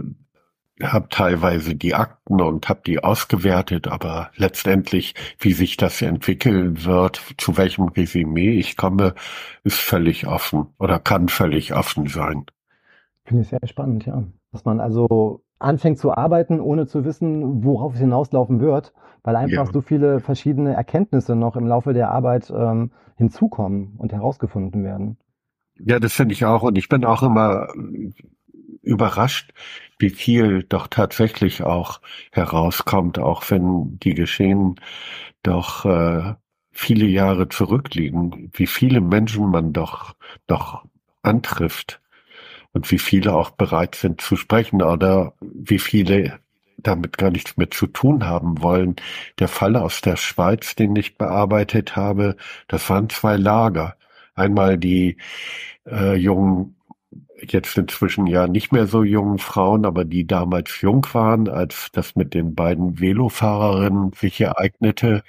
habe 0.82 1.08
teilweise 1.10 1.76
die 1.76 1.94
Akten 1.96 2.42
und 2.42 2.68
habe 2.70 2.82
die 2.86 3.04
ausgewertet, 3.04 3.88
aber 3.88 4.32
letztendlich, 4.36 5.14
wie 5.40 5.54
sich 5.54 5.78
das 5.78 6.02
entwickeln 6.02 6.84
wird, 6.86 7.22
zu 7.38 7.58
welchem 7.58 7.88
Resümee 7.90 8.52
ich 8.60 8.76
komme, 8.78 9.14
ist 9.64 9.80
völlig 9.80 10.28
offen 10.28 10.68
oder 10.80 11.00
kann 11.00 11.30
völlig 11.30 11.74
offen 11.74 12.08
sein. 12.08 12.46
Finde 13.26 13.44
ich 13.44 13.50
sehr 13.50 13.60
spannend, 13.66 14.06
ja. 14.06 14.24
Dass 14.52 14.66
man 14.66 14.80
also 14.80 15.44
anfängt 15.60 15.98
zu 15.98 16.12
arbeiten, 16.16 16.60
ohne 16.60 16.88
zu 16.88 17.06
wissen, 17.06 17.64
worauf 17.64 17.94
es 17.96 18.00
hinauslaufen 18.00 18.60
wird, 18.60 18.94
weil 19.24 19.36
einfach 19.36 19.66
Ja. 19.66 19.72
so 19.72 19.82
viele 19.82 20.20
verschiedene 20.20 20.74
Erkenntnisse 20.74 21.36
noch 21.36 21.56
im 21.56 21.68
Laufe 21.68 21.94
der 21.94 22.12
Arbeit 22.12 22.52
ähm, 22.56 22.92
hinzukommen 23.16 23.96
und 23.98 24.12
herausgefunden 24.14 24.84
werden. 24.84 25.18
Ja, 25.80 26.00
das 26.00 26.14
finde 26.14 26.34
ich 26.34 26.46
auch. 26.46 26.64
Und 26.64 26.78
ich 26.78 26.90
bin 26.90 27.06
auch 27.06 27.24
immer 27.24 27.68
überrascht, 28.82 29.54
wie 30.04 30.10
viel 30.10 30.64
doch 30.64 30.88
tatsächlich 30.88 31.64
auch 31.64 32.02
herauskommt, 32.34 33.20
auch 33.20 33.50
wenn 33.50 33.98
die 34.00 34.14
Geschehen 34.14 34.76
doch 35.44 35.86
äh, 35.86 36.34
viele 36.74 37.06
Jahre 37.06 37.48
zurückliegen, 37.48 38.52
wie 38.52 38.68
viele 38.68 39.00
Menschen 39.00 39.50
man 39.50 39.72
doch 39.72 40.14
noch 40.50 40.84
antrifft 41.22 42.02
und 42.74 42.92
wie 42.92 43.00
viele 43.00 43.34
auch 43.34 43.52
bereit 43.52 43.96
sind 43.96 44.20
zu 44.20 44.36
sprechen 44.36 44.82
oder 44.82 45.36
wie 45.40 45.80
viele 45.80 46.40
damit 46.76 47.18
gar 47.18 47.32
nichts 47.32 47.56
mehr 47.56 47.72
zu 47.72 47.88
tun 47.88 48.26
haben 48.26 48.62
wollen. 48.62 48.98
Der 49.40 49.48
Fall 49.48 49.78
aus 49.78 50.02
der 50.02 50.18
Schweiz, 50.18 50.76
den 50.76 50.98
ich 50.98 51.18
bearbeitet 51.18 51.96
habe, 51.96 52.36
das 52.68 52.90
waren 52.90 53.08
zwei 53.10 53.38
Lager. 53.38 53.96
Einmal 54.36 54.78
die 54.78 55.16
äh, 55.86 56.16
jungen, 56.16 56.76
jetzt 57.42 57.78
inzwischen 57.78 58.28
ja 58.28 58.48
nicht 58.48 58.72
mehr 58.72 58.88
so 58.88 59.04
jungen 59.04 59.40
Frauen, 59.40 59.86
aber 59.86 60.06
die 60.06 60.26
damals 60.28 60.82
jung 60.82 61.06
waren, 61.14 61.50
als 61.50 61.90
das 61.92 62.16
mit 62.16 62.34
den 62.34 62.56
beiden 62.56 63.00
Velofahrerinnen 63.00 64.14
sich 64.14 64.40
ereignete, 64.42 65.24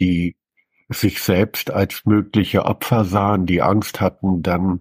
die 0.00 0.36
sich 0.88 1.22
selbst 1.22 1.70
als 1.70 2.04
mögliche 2.04 2.64
Opfer 2.64 3.04
sahen, 3.04 3.46
die 3.46 3.62
Angst 3.62 4.00
hatten, 4.00 4.42
dann 4.42 4.80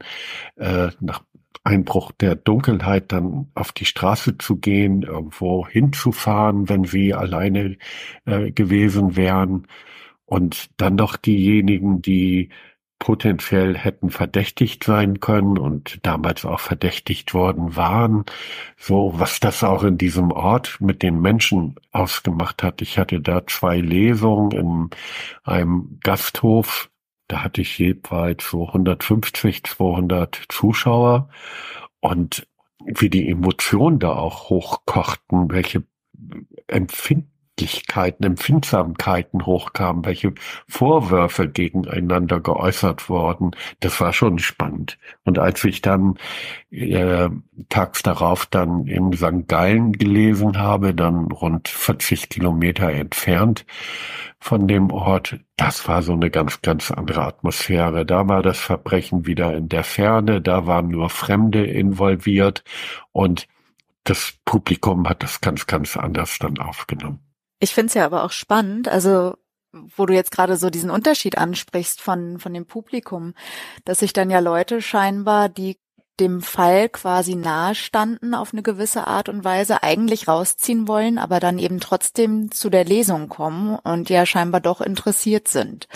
äh, 0.56 0.89
nach 0.99 1.22
Einbruch 1.64 2.11
der 2.14 2.35
Dunkelheit 2.35 3.11
dann 3.11 3.49
auf 3.53 3.72
die 3.72 3.85
Straße 3.85 4.38
zu 4.38 4.57
gehen, 4.57 5.03
irgendwo 5.03 5.68
hinzufahren, 5.68 6.68
wenn 6.69 6.85
sie 6.85 7.14
alleine 7.14 7.77
äh, 8.26 8.51
gewesen 8.51 9.15
wären. 9.15 9.68
Und 10.26 10.69
dann 10.77 10.95
noch 10.95 11.18
diejenigen, 11.18 12.01
die 12.01 12.49
potenziell 12.99 13.77
hätten 13.77 14.09
verdächtigt 14.09 14.84
sein 14.84 15.19
können 15.21 15.57
und 15.57 15.99
damals 16.05 16.45
auch 16.45 16.59
verdächtigt 16.59 17.34
worden 17.34 17.76
waren. 17.76 18.26
So, 18.77 19.13
was 19.15 19.39
das 19.39 19.63
auch 19.63 19.84
in 19.84 19.97
diesem 19.97 20.31
Ort 20.31 20.80
mit 20.80 21.01
den 21.01 21.19
Menschen 21.21 21.76
ausgemacht 21.91 22.61
hat. 22.61 22.81
Ich 22.81 22.99
hatte 22.99 23.21
da 23.21 23.47
zwei 23.47 23.77
Lesungen 23.80 24.51
in 24.51 24.89
einem 25.43 25.99
Gasthof. 26.03 26.91
Da 27.27 27.43
hatte 27.43 27.61
ich 27.61 27.80
jeweils 27.80 28.49
so 28.49 28.67
150, 28.67 29.63
200 29.63 30.43
Zuschauer 30.49 31.30
und 32.01 32.47
wie 32.85 33.09
die 33.09 33.30
Emotionen 33.30 33.99
da 33.99 34.13
auch 34.13 34.49
hochkochten, 34.49 35.51
welche 35.51 35.84
Empfinden 36.67 37.39
Empfindlichkeiten, 37.60 38.26
Empfindsamkeiten 38.26 39.45
hochkamen, 39.45 40.06
welche 40.06 40.34
Vorwürfe 40.69 41.49
gegeneinander 41.49 42.40
geäußert 42.40 43.10
wurden. 43.10 43.52
Das 43.81 43.99
war 43.99 44.14
schon 44.14 44.40
spannend. 44.40 44.98
Und 45.26 45.40
als 45.40 45.64
ich 45.65 45.81
dann 45.81 46.15
äh, 46.72 47.30
tags 47.68 48.02
darauf 48.02 48.45
dann 48.45 48.88
in 48.88 49.11
St. 49.11 49.48
Gallen 49.48 49.91
gelesen 49.91 50.57
habe, 50.57 50.94
dann 50.94 51.31
rund 51.31 51.68
40 51.68 52.30
Kilometer 52.30 52.90
entfernt 52.91 53.65
von 54.40 54.68
dem 54.69 54.90
Ort, 54.90 55.38
das 55.57 55.86
war 55.90 56.02
so 56.02 56.14
eine 56.14 56.30
ganz, 56.30 56.61
ganz 56.61 56.91
andere 56.91 57.26
Atmosphäre. 57.26 58.06
Da 58.06 58.30
war 58.30 58.41
das 58.41 58.57
Verbrechen 58.57 59.26
wieder 59.26 59.53
in 59.53 59.68
der 59.68 59.84
Ferne, 59.84 60.40
da 60.41 60.65
waren 60.65 60.88
nur 60.88 61.10
Fremde 61.10 61.65
involviert 61.65 62.64
und 63.11 63.48
das 64.06 64.36
Publikum 64.45 65.10
hat 65.10 65.23
das 65.23 65.41
ganz, 65.41 65.68
ganz 65.68 65.98
anders 65.98 66.40
dann 66.40 66.57
aufgenommen. 66.57 67.28
Ich 67.60 67.73
finde 67.73 67.88
es 67.88 67.94
ja 67.94 68.06
aber 68.06 68.23
auch 68.23 68.31
spannend, 68.31 68.88
also 68.88 69.36
wo 69.72 70.06
du 70.06 70.14
jetzt 70.14 70.31
gerade 70.31 70.57
so 70.57 70.69
diesen 70.69 70.90
Unterschied 70.90 71.38
ansprichst 71.38 72.02
von, 72.02 72.40
von 72.40 72.53
dem 72.53 72.65
Publikum, 72.65 73.34
dass 73.86 73.99
sich 73.99 74.14
dann 74.14 74.30
ja 74.30 74.40
Leute 74.40 74.81
scheinbar, 74.81 75.48
die 75.49 75.77
dem 76.19 76.41
Fall 76.41 76.90
quasi 76.90 77.36
nahe 77.36 77.76
standen 77.76 78.34
auf 78.34 78.53
eine 78.53 78.61
gewisse 78.61 79.07
Art 79.07 79.30
und 79.30 79.44
Weise, 79.44 79.84
eigentlich 79.84 80.27
rausziehen 80.27 80.88
wollen, 80.88 81.18
aber 81.18 81.40
dann 81.40 81.60
eben 81.60 81.80
trotzdem 81.80 82.52
zu 82.52 82.69
der 82.69 82.84
Lesung 82.84 83.30
kommen 83.30 83.77
und 83.80 84.10
ja 84.10 84.26
scheinbar 84.26 84.60
doch 84.60 84.81
interessiert 84.81 85.48
sind. 85.48 85.88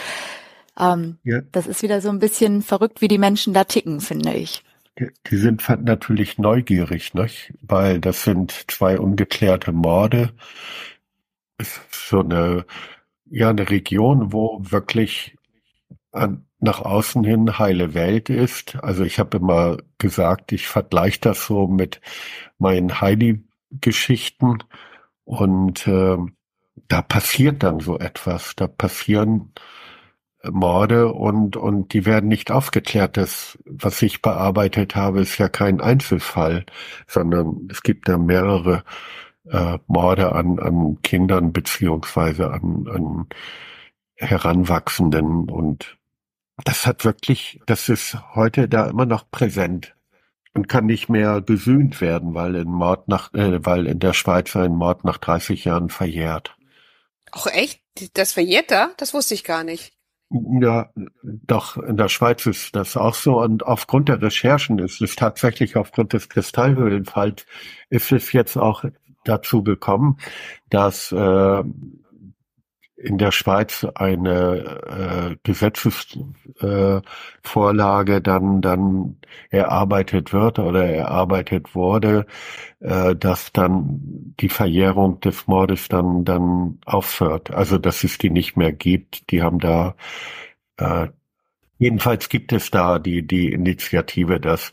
Ähm, 0.80 1.18
ja. 1.24 1.42
Das 1.52 1.68
ist 1.68 1.84
wieder 1.84 2.02
so 2.02 2.10
ein 2.10 2.20
bisschen 2.20 2.62
verrückt, 2.62 3.02
wie 3.02 3.08
die 3.08 3.18
Menschen 3.18 3.54
da 3.54 3.66
ticken, 3.66 4.00
finde 4.00 4.34
ich. 4.34 4.64
Die, 5.00 5.10
die 5.30 5.38
sind 5.38 5.68
natürlich 5.68 6.38
neugierig, 6.38 7.14
nicht? 7.14 7.54
weil 7.62 8.00
das 8.00 8.24
sind 8.24 8.54
zwei 8.68 9.00
ungeklärte 9.00 9.72
Morde 9.72 10.32
ist 11.58 11.82
so 11.92 12.20
eine, 12.22 12.66
ja, 13.26 13.50
eine 13.50 13.70
Region, 13.70 14.34
wo 14.34 14.60
wirklich 14.62 15.38
an, 16.12 16.46
nach 16.60 16.82
außen 16.82 17.24
hin 17.24 17.60
heile 17.60 17.94
Welt 17.94 18.30
ist. 18.30 18.78
Also 18.82 19.04
ich 19.04 19.20
habe 19.20 19.38
immer 19.38 19.78
gesagt, 19.98 20.52
ich 20.52 20.68
vergleiche 20.68 21.20
das 21.22 21.46
so 21.46 21.68
mit 21.68 22.02
meinen 22.58 23.02
Heidi-Geschichten 23.02 24.60
und 25.26 25.88
äh, 25.88 26.18
da 26.88 27.02
passiert 27.02 27.64
dann 27.64 27.80
so 27.80 28.00
etwas. 28.00 28.56
Da 28.56 28.68
passieren 28.68 29.54
Morde 30.52 31.14
und, 31.14 31.56
und 31.56 31.94
die 31.94 32.06
werden 32.06 32.28
nicht 32.28 32.52
aufgeklärt. 32.52 33.18
Das, 33.18 33.58
was 33.66 34.02
ich 34.02 34.22
bearbeitet 34.22 34.96
habe, 34.96 35.22
ist 35.22 35.38
ja 35.38 35.48
kein 35.48 35.80
Einzelfall, 35.80 36.66
sondern 37.08 37.68
es 37.72 37.82
gibt 37.82 38.10
da 38.10 38.18
mehrere 38.18 38.84
äh, 39.50 39.78
Morde 39.88 40.34
an, 40.34 40.60
an 40.60 41.02
Kindern 41.02 41.54
beziehungsweise 41.54 42.52
an, 42.52 42.88
an 42.88 43.28
Heranwachsenden 44.16 45.50
und 45.50 45.98
das 46.64 46.86
hat 46.86 47.04
wirklich, 47.04 47.60
das 47.66 47.90
ist 47.90 48.18
heute 48.36 48.70
da 48.70 48.88
immer 48.88 49.06
noch 49.06 49.30
präsent 49.30 49.96
und 50.54 50.70
kann 50.70 50.86
nicht 50.86 51.10
mehr 51.10 51.42
gesühnt 51.42 52.00
werden, 52.00 52.34
weil 52.36 52.56
in 52.56 52.70
Mord 52.70 53.08
nach, 53.08 53.34
äh, 53.34 53.66
weil 53.66 53.88
in 53.88 54.00
der 54.00 54.14
Schweiz 54.14 54.56
ein 54.56 54.76
Mord 54.76 55.04
nach 55.04 55.18
30 55.18 55.66
Jahren 55.66 55.90
verjährt. 55.90 56.56
Ach 57.32 57.48
echt? 57.48 57.82
Das 58.14 58.34
verjährt 58.34 58.72
da? 58.72 58.92
Das 58.98 59.14
wusste 59.14 59.34
ich 59.34 59.44
gar 59.44 59.64
nicht. 59.64 59.94
Ja, 60.62 60.92
doch, 61.24 61.78
in 61.78 61.96
der 61.96 62.10
Schweiz 62.10 62.46
ist 62.48 62.76
das 62.76 62.98
auch 62.98 63.14
so. 63.14 63.40
Und 63.40 63.66
aufgrund 63.66 64.10
der 64.10 64.20
Recherchen 64.22 64.80
ist 64.80 65.00
es 65.02 65.16
tatsächlich 65.16 65.76
aufgrund 65.76 66.14
des 66.14 66.28
Kristallhöhlenfalls 66.28 67.46
ist 67.90 68.12
es 68.12 68.32
jetzt 68.32 68.58
auch 68.58 68.84
dazu 69.26 69.64
gekommen, 69.64 70.18
dass 70.70 71.12
äh, 71.12 71.64
in 73.04 73.18
der 73.18 73.32
Schweiz 73.32 73.86
eine 73.96 75.34
äh, 75.34 75.36
Gesetzesvorlage 75.44 78.16
äh, 78.16 78.22
dann 78.22 78.62
dann 78.62 79.18
erarbeitet 79.50 80.32
wird 80.32 80.60
oder 80.60 80.86
erarbeitet 80.86 81.76
wurde, 81.76 82.26
äh, 82.80 83.14
dass 83.16 83.52
dann 83.52 84.34
die 84.40 84.48
Verjährung 84.48 85.20
des 85.20 85.48
Mordes 85.48 85.90
dann 85.90 86.24
dann 86.24 86.80
aufhört. 86.86 87.52
Also 87.52 87.78
dass 87.78 88.06
es 88.06 88.18
die 88.18 88.30
nicht 88.30 88.56
mehr 88.56 88.72
gibt. 88.72 89.30
Die 89.32 89.44
haben 89.44 89.60
da 89.60 89.96
äh, 90.78 91.10
jedenfalls 91.78 92.30
gibt 92.30 92.54
es 92.54 92.72
da 92.72 93.00
die 93.00 93.28
die 93.28 93.52
Initiative, 93.52 94.40
dass 94.40 94.72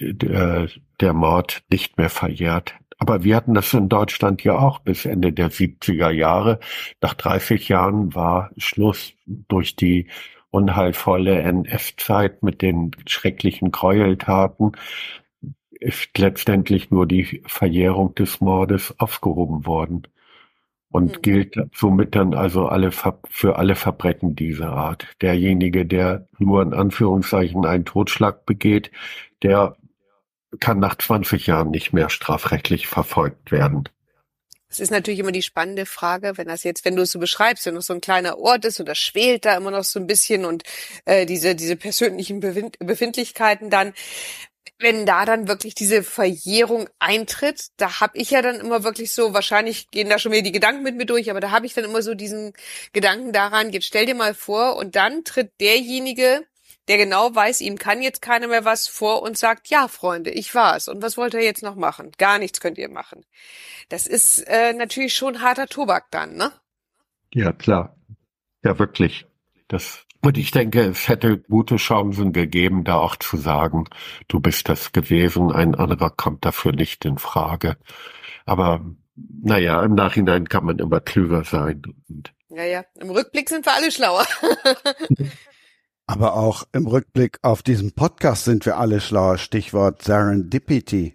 der, 0.00 0.68
der 1.00 1.12
Mord 1.12 1.62
nicht 1.70 1.98
mehr 1.98 2.10
verjährt 2.10 2.74
aber 2.98 3.24
wir 3.24 3.36
hatten 3.36 3.54
das 3.54 3.72
in 3.72 3.88
Deutschland 3.88 4.44
ja 4.44 4.58
auch 4.58 4.80
bis 4.80 5.04
Ende 5.06 5.32
der 5.32 5.50
70er 5.50 6.10
Jahre. 6.10 6.60
Nach 7.00 7.14
30 7.14 7.68
Jahren 7.68 8.14
war 8.14 8.50
Schluss 8.56 9.14
durch 9.26 9.76
die 9.76 10.08
unheilvolle 10.50 11.40
NS-Zeit 11.40 12.42
mit 12.42 12.62
den 12.62 12.90
schrecklichen 13.06 13.70
Gräueltaten 13.70 14.72
ist 15.80 16.18
letztendlich 16.18 16.90
nur 16.90 17.06
die 17.06 17.42
Verjährung 17.46 18.14
des 18.14 18.40
Mordes 18.40 18.94
aufgehoben 18.98 19.64
worden 19.64 20.02
und 20.90 21.18
mhm. 21.18 21.22
gilt 21.22 21.56
somit 21.74 22.14
dann 22.14 22.34
also 22.34 22.66
alle 22.66 22.90
für 22.90 23.56
alle 23.56 23.74
Verbrechen 23.74 24.34
dieser 24.34 24.72
Art. 24.72 25.06
Derjenige, 25.20 25.86
der 25.86 26.26
nur 26.38 26.62
in 26.62 26.74
Anführungszeichen 26.74 27.64
einen 27.64 27.84
Totschlag 27.84 28.46
begeht, 28.46 28.90
der 29.42 29.76
kann 30.60 30.78
nach 30.78 30.96
20 30.96 31.46
Jahren 31.46 31.70
nicht 31.70 31.92
mehr 31.92 32.10
strafrechtlich 32.10 32.86
verfolgt 32.86 33.52
werden. 33.52 33.88
Es 34.70 34.80
ist 34.80 34.90
natürlich 34.90 35.20
immer 35.20 35.32
die 35.32 35.42
spannende 35.42 35.86
Frage, 35.86 36.36
wenn 36.36 36.48
das 36.48 36.62
jetzt, 36.62 36.84
wenn 36.84 36.94
du 36.94 37.02
es 37.02 37.12
so 37.12 37.18
beschreibst, 37.18 37.64
wenn 37.64 37.76
es 37.76 37.86
so 37.86 37.94
ein 37.94 38.02
kleiner 38.02 38.38
Ort 38.38 38.66
ist 38.66 38.78
und 38.80 38.86
das 38.86 38.98
schwelt 38.98 39.46
da 39.46 39.56
immer 39.56 39.70
noch 39.70 39.84
so 39.84 39.98
ein 39.98 40.06
bisschen 40.06 40.44
und 40.44 40.62
äh, 41.06 41.24
diese 41.24 41.54
diese 41.54 41.76
persönlichen 41.76 42.40
Befindlichkeiten 42.40 43.70
dann, 43.70 43.94
wenn 44.78 45.06
da 45.06 45.24
dann 45.24 45.48
wirklich 45.48 45.74
diese 45.74 46.02
Verjährung 46.02 46.88
eintritt, 46.98 47.68
da 47.78 48.00
habe 48.00 48.18
ich 48.18 48.30
ja 48.30 48.42
dann 48.42 48.60
immer 48.60 48.84
wirklich 48.84 49.12
so, 49.12 49.32
wahrscheinlich 49.32 49.90
gehen 49.90 50.10
da 50.10 50.18
schon 50.18 50.32
wieder 50.32 50.42
die 50.42 50.52
Gedanken 50.52 50.82
mit 50.82 50.96
mir 50.96 51.06
durch, 51.06 51.30
aber 51.30 51.40
da 51.40 51.50
habe 51.50 51.64
ich 51.66 51.74
dann 51.74 51.84
immer 51.84 52.02
so 52.02 52.14
diesen 52.14 52.52
Gedanken 52.92 53.32
daran, 53.32 53.72
jetzt 53.72 53.86
stell 53.86 54.04
dir 54.04 54.14
mal 54.14 54.34
vor 54.34 54.76
und 54.76 54.96
dann 54.96 55.24
tritt 55.24 55.52
derjenige, 55.60 56.44
der 56.88 56.96
genau 56.96 57.34
weiß, 57.34 57.60
ihm 57.60 57.78
kann 57.78 58.02
jetzt 58.02 58.22
keiner 58.22 58.48
mehr 58.48 58.64
was 58.64 58.88
vor 58.88 59.22
und 59.22 59.36
sagt, 59.36 59.68
ja, 59.68 59.88
Freunde, 59.88 60.30
ich 60.30 60.54
war's. 60.54 60.88
Und 60.88 61.02
was 61.02 61.16
wollt 61.16 61.34
ihr 61.34 61.42
jetzt 61.42 61.62
noch 61.62 61.76
machen? 61.76 62.12
Gar 62.18 62.38
nichts 62.38 62.60
könnt 62.60 62.78
ihr 62.78 62.88
machen. 62.88 63.24
Das 63.88 64.06
ist 64.06 64.38
äh, 64.48 64.72
natürlich 64.72 65.14
schon 65.14 65.42
harter 65.42 65.66
Tobak 65.66 66.10
dann, 66.10 66.36
ne? 66.36 66.52
Ja, 67.32 67.52
klar. 67.52 67.96
Ja, 68.64 68.78
wirklich. 68.78 69.26
Das 69.68 70.06
und 70.20 70.36
ich 70.36 70.50
denke, 70.50 70.80
es 70.80 71.08
hätte 71.08 71.38
gute 71.38 71.76
Chancen 71.76 72.32
gegeben, 72.32 72.82
da 72.82 72.96
auch 72.96 73.16
zu 73.16 73.36
sagen, 73.36 73.84
du 74.26 74.40
bist 74.40 74.68
das 74.68 74.90
gewesen, 74.92 75.52
ein 75.52 75.76
anderer 75.76 76.10
kommt 76.10 76.44
dafür 76.44 76.72
nicht 76.72 77.04
in 77.04 77.18
Frage. 77.18 77.76
Aber 78.44 78.84
naja, 79.14 79.82
im 79.82 79.94
Nachhinein 79.94 80.48
kann 80.48 80.64
man 80.64 80.78
immer 80.78 81.00
klüger 81.00 81.44
sein. 81.44 81.82
ja, 82.48 82.64
ja, 82.64 82.84
im 82.98 83.10
Rückblick 83.10 83.48
sind 83.48 83.64
wir 83.64 83.74
alle 83.74 83.92
schlauer. 83.92 84.26
Aber 86.10 86.36
auch 86.36 86.64
im 86.72 86.86
Rückblick 86.86 87.38
auf 87.42 87.62
diesen 87.62 87.92
Podcast 87.92 88.44
sind 88.46 88.64
wir 88.64 88.78
alle 88.78 88.98
schlauer. 88.98 89.36
Stichwort 89.36 90.00
Serendipity. 90.02 91.14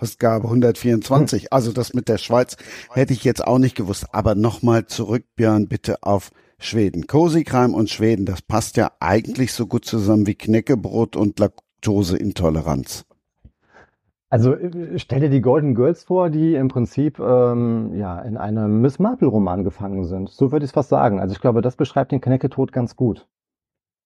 Ausgabe 0.00 0.48
124. 0.48 1.52
Also 1.52 1.70
das 1.70 1.94
mit 1.94 2.08
der 2.08 2.18
Schweiz 2.18 2.56
hätte 2.92 3.12
ich 3.12 3.22
jetzt 3.22 3.46
auch 3.46 3.58
nicht 3.58 3.76
gewusst. 3.76 4.06
Aber 4.10 4.34
nochmal 4.34 4.86
zurück, 4.86 5.22
Björn, 5.36 5.68
bitte 5.68 6.02
auf 6.02 6.32
Schweden. 6.58 7.06
Crime 7.06 7.72
und 7.72 7.90
Schweden, 7.90 8.26
das 8.26 8.42
passt 8.42 8.76
ja 8.76 8.90
eigentlich 8.98 9.52
so 9.52 9.68
gut 9.68 9.84
zusammen 9.84 10.26
wie 10.26 10.34
Knäckebrot 10.34 11.14
und 11.14 11.38
Laktoseintoleranz. 11.38 13.04
Also 14.30 14.54
äh, 14.54 14.98
stell 14.98 15.20
dir 15.20 15.30
die 15.30 15.42
Golden 15.42 15.76
Girls 15.76 16.02
vor, 16.02 16.28
die 16.28 16.56
im 16.56 16.66
Prinzip 16.66 17.20
ähm, 17.20 17.94
ja 17.94 18.20
in 18.22 18.36
einem 18.36 18.80
Miss 18.80 18.98
Marple 18.98 19.28
Roman 19.28 19.62
gefangen 19.62 20.06
sind. 20.06 20.28
So 20.28 20.50
würde 20.50 20.64
ich 20.64 20.70
es 20.70 20.74
fast 20.74 20.88
sagen. 20.88 21.20
Also 21.20 21.34
ich 21.36 21.40
glaube, 21.40 21.62
das 21.62 21.76
beschreibt 21.76 22.10
den 22.10 22.20
Knäcketod 22.20 22.72
ganz 22.72 22.96
gut 22.96 23.28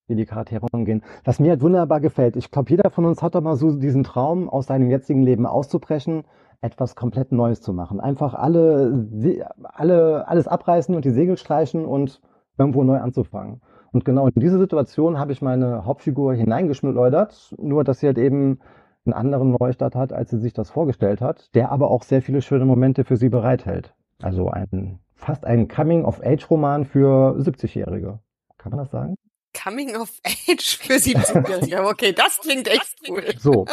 wie 0.07 0.15
die 0.15 0.25
Charaktere 0.25 0.65
umgehen. 0.71 1.03
Was 1.23 1.39
mir 1.39 1.51
halt 1.51 1.61
wunderbar 1.61 2.01
gefällt, 2.01 2.35
ich 2.35 2.51
glaube, 2.51 2.69
jeder 2.69 2.89
von 2.89 3.05
uns 3.05 3.21
hat 3.21 3.35
doch 3.35 3.41
mal 3.41 3.55
so 3.55 3.71
diesen 3.77 4.03
Traum, 4.03 4.49
aus 4.49 4.67
seinem 4.67 4.89
jetzigen 4.89 5.23
Leben 5.23 5.45
auszubrechen, 5.45 6.23
etwas 6.61 6.95
komplett 6.95 7.31
Neues 7.31 7.61
zu 7.61 7.73
machen. 7.73 7.99
Einfach 7.99 8.33
alle, 8.33 9.45
alle, 9.63 10.27
alles 10.27 10.47
abreißen 10.47 10.95
und 10.95 11.05
die 11.05 11.11
Segel 11.11 11.37
streichen 11.37 11.85
und 11.85 12.21
irgendwo 12.57 12.83
neu 12.83 12.99
anzufangen. 12.99 13.61
Und 13.91 14.05
genau 14.05 14.27
in 14.27 14.39
diese 14.41 14.57
Situation 14.57 15.19
habe 15.19 15.31
ich 15.31 15.41
meine 15.41 15.85
Hauptfigur 15.85 16.33
hineingeschleudert, 16.33 17.55
nur 17.59 17.83
dass 17.83 17.99
sie 17.99 18.07
halt 18.07 18.17
eben 18.17 18.59
einen 19.05 19.13
anderen 19.13 19.51
Neustart 19.59 19.95
hat, 19.95 20.13
als 20.13 20.31
sie 20.31 20.39
sich 20.39 20.53
das 20.53 20.71
vorgestellt 20.71 21.21
hat, 21.21 21.53
der 21.53 21.71
aber 21.71 21.91
auch 21.91 22.03
sehr 22.03 22.21
viele 22.21 22.41
schöne 22.41 22.65
Momente 22.65 23.03
für 23.03 23.17
sie 23.17 23.29
bereithält. 23.29 23.93
Also 24.21 24.49
ein 24.49 24.99
fast 25.15 25.45
ein 25.45 25.67
Coming-of-Age-Roman 25.67 26.85
für 26.85 27.37
70-Jährige. 27.37 28.19
Kann 28.57 28.71
man 28.71 28.79
das 28.79 28.91
sagen? 28.91 29.15
Coming 29.53 29.95
of 29.95 30.11
Age 30.25 30.77
für 30.77 30.93
70-Jährige. 30.93 31.85
Okay, 31.87 32.13
das 32.13 32.39
klingt 32.41 32.67
echt 32.67 32.95
cool. 33.07 33.23
So. 33.39 33.65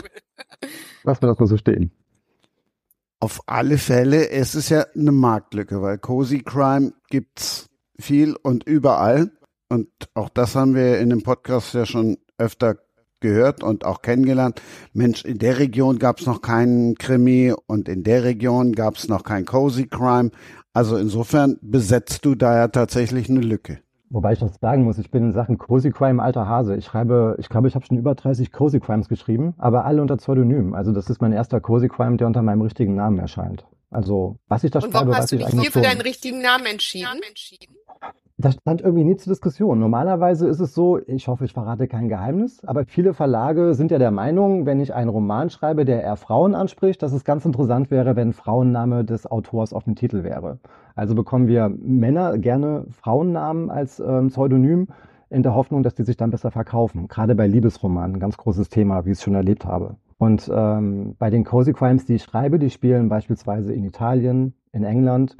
Lass 1.05 1.21
mir 1.21 1.29
das 1.29 1.39
mal 1.39 1.47
so 1.47 1.57
stehen. 1.57 1.93
Auf 3.19 3.41
alle 3.47 3.79
Fälle, 3.79 4.31
es 4.31 4.55
ist 4.55 4.71
ja 4.71 4.87
eine 4.95 5.13
Marktlücke, 5.13 5.83
weil 5.83 5.99
Cozy 5.99 6.41
Crime 6.41 6.93
gibt's 7.11 7.69
viel 7.99 8.37
und 8.43 8.65
überall. 8.65 9.31
Und 9.69 9.89
auch 10.15 10.31
das 10.31 10.57
haben 10.57 10.75
wir 10.75 10.99
in 10.99 11.11
dem 11.11 11.23
Podcast 11.23 11.75
ja 11.75 11.87
schon 11.87 12.19
öfter 12.39 12.77
gehört 13.21 13.63
und 13.63 13.85
auch 13.85 14.03
kennengelernt. 14.03 14.61
Mensch, 14.93 15.25
in 15.25 15.39
der 15.39 15.59
Region 15.59 15.99
gab's 15.99 16.27
noch 16.27 16.41
keinen 16.41 16.97
Krimi 16.97 17.55
und 17.67 17.89
in 17.89 18.03
der 18.03 18.25
Region 18.25 18.73
gab's 18.73 19.09
noch 19.09 19.23
kein 19.23 19.45
Cozy 19.45 19.87
Crime. 19.87 20.31
Also 20.73 20.97
insofern 20.97 21.59
besetzt 21.61 22.25
du 22.25 22.35
da 22.35 22.57
ja 22.57 22.69
tatsächlich 22.69 23.29
eine 23.29 23.41
Lücke. 23.41 23.81
Wobei 24.11 24.33
ich 24.33 24.41
das 24.41 24.57
sagen 24.61 24.83
muss, 24.83 24.99
ich 24.99 25.13
bin 25.13 25.27
in 25.27 25.33
Sachen 25.33 25.57
Cozy 25.57 25.93
Crime 25.93 26.21
alter 26.21 26.49
Hase. 26.49 26.75
Ich 26.77 26.85
schreibe, 26.85 27.37
ich 27.39 27.49
glaube, 27.49 27.69
ich 27.69 27.77
habe 27.77 27.87
schon 27.87 27.97
über 27.97 28.17
30 28.17 28.51
Cozy 28.51 28.81
Crimes 28.81 29.09
geschrieben, 29.09 29.55
aber 29.57 29.85
alle 29.85 30.03
unter 30.03 30.17
Pseudonym. 30.17 30.75
Also 30.75 30.93
das 30.93 31.09
ist 31.09 31.23
mein 31.23 31.33
erster 31.33 31.61
Cozy 31.61 31.89
Crime, 31.89 32.17
der 32.17 32.27
unter 32.27 32.43
meinem 32.43 32.61
richtigen 32.61 32.97
Namen 32.97 33.21
erscheint. 33.21 33.65
Also 33.89 34.39
was 34.49 34.65
ich 34.65 34.73
da 34.73 34.81
Und 34.81 34.91
schreibe, 34.91 34.95
warum 34.95 35.15
hast 35.15 35.31
du 35.31 35.37
ich 35.37 35.45
dich 35.47 35.61
hier 35.61 35.71
für 35.73 35.81
deinen 35.81 36.01
richtigen 36.01 36.43
Namen 36.43 36.67
entschieden? 36.67 37.23
Das 38.41 38.55
stand 38.55 38.81
irgendwie 38.81 39.05
nie 39.05 39.17
zur 39.17 39.33
Diskussion. 39.33 39.79
Normalerweise 39.79 40.49
ist 40.49 40.61
es 40.61 40.73
so, 40.73 40.99
ich 41.07 41.29
hoffe, 41.29 41.45
ich 41.45 41.53
verrate 41.53 41.89
kein 41.89 42.09
Geheimnis, 42.09 42.65
aber 42.65 42.87
viele 42.87 43.13
Verlage 43.13 43.75
sind 43.75 43.91
ja 43.91 43.99
der 43.99 44.11
Meinung, 44.11 44.65
wenn 44.65 44.81
ich 44.81 44.95
einen 44.95 45.11
Roman 45.11 45.51
schreibe, 45.51 45.85
der 45.85 46.03
eher 46.03 46.17
Frauen 46.17 46.55
anspricht, 46.55 47.03
dass 47.03 47.13
es 47.13 47.25
ganz 47.25 47.45
interessant 47.45 47.91
wäre, 47.91 48.17
wenn 48.17 48.33
Frauenname 48.33 49.05
des 49.05 49.31
Autors 49.31 49.75
auf 49.75 49.85
dem 49.85 49.95
Titel 49.95 50.25
wäre. 50.25 50.59
Also 50.95 51.15
bekommen 51.15 51.49
wir 51.49 51.69
Männer 51.69 52.39
gerne 52.39 52.87
Frauennamen 52.89 53.71
als 53.71 54.01
ähm, 54.01 54.29
Pseudonym 54.29 54.89
in 55.29 55.43
der 55.43 55.55
Hoffnung, 55.55 55.83
dass 55.83 55.95
die 55.95 56.05
sich 56.05 56.17
dann 56.17 56.31
besser 56.31 56.51
verkaufen. 56.51 57.09
Gerade 57.09 57.35
bei 57.35 57.47
Liebesromanen, 57.47 58.21
ganz 58.21 58.39
großes 58.39 58.71
Thema, 58.71 59.05
wie 59.05 59.11
ich 59.11 59.19
es 59.19 59.23
schon 59.23 59.35
erlebt 59.35 59.67
habe. 59.67 59.97
Und 60.17 60.51
ähm, 60.51 61.15
bei 61.19 61.29
den 61.29 61.45
Cozy 61.45 61.75
Crimes, 61.75 62.07
die 62.07 62.15
ich 62.15 62.23
schreibe, 62.23 62.59
die 62.59 62.71
spielen 62.71 63.11
beispielsweise 63.11 63.75
in 63.75 63.85
Italien, 63.85 64.55
in 64.73 64.85
England. 64.85 65.37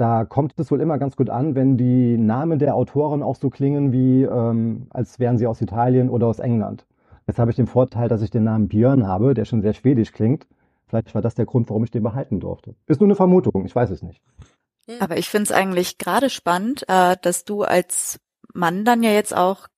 Da 0.00 0.24
kommt 0.24 0.58
es 0.58 0.70
wohl 0.70 0.80
immer 0.80 0.96
ganz 0.96 1.14
gut 1.14 1.28
an, 1.28 1.54
wenn 1.54 1.76
die 1.76 2.16
Namen 2.16 2.58
der 2.58 2.74
Autoren 2.74 3.22
auch 3.22 3.36
so 3.36 3.50
klingen, 3.50 3.92
wie 3.92 4.22
ähm, 4.22 4.86
als 4.88 5.18
wären 5.18 5.36
sie 5.36 5.46
aus 5.46 5.60
Italien 5.60 6.08
oder 6.08 6.26
aus 6.26 6.38
England. 6.38 6.86
Jetzt 7.26 7.38
habe 7.38 7.50
ich 7.50 7.56
den 7.58 7.66
Vorteil, 7.66 8.08
dass 8.08 8.22
ich 8.22 8.30
den 8.30 8.44
Namen 8.44 8.68
Björn 8.68 9.06
habe, 9.06 9.34
der 9.34 9.44
schon 9.44 9.60
sehr 9.60 9.74
schwedisch 9.74 10.12
klingt. 10.12 10.46
Vielleicht 10.86 11.14
war 11.14 11.20
das 11.20 11.34
der 11.34 11.44
Grund, 11.44 11.68
warum 11.68 11.84
ich 11.84 11.90
den 11.90 12.02
behalten 12.02 12.40
durfte. 12.40 12.74
Ist 12.86 13.02
nur 13.02 13.08
eine 13.08 13.14
Vermutung, 13.14 13.66
ich 13.66 13.76
weiß 13.76 13.90
es 13.90 14.02
nicht. 14.02 14.22
Aber 15.00 15.18
ich 15.18 15.28
finde 15.28 15.42
es 15.42 15.52
eigentlich 15.52 15.98
gerade 15.98 16.30
spannend, 16.30 16.88
äh, 16.88 17.18
dass 17.20 17.44
du 17.44 17.64
als 17.64 18.20
Mann 18.54 18.86
dann 18.86 19.02
ja 19.02 19.10
jetzt 19.10 19.36
auch 19.36 19.68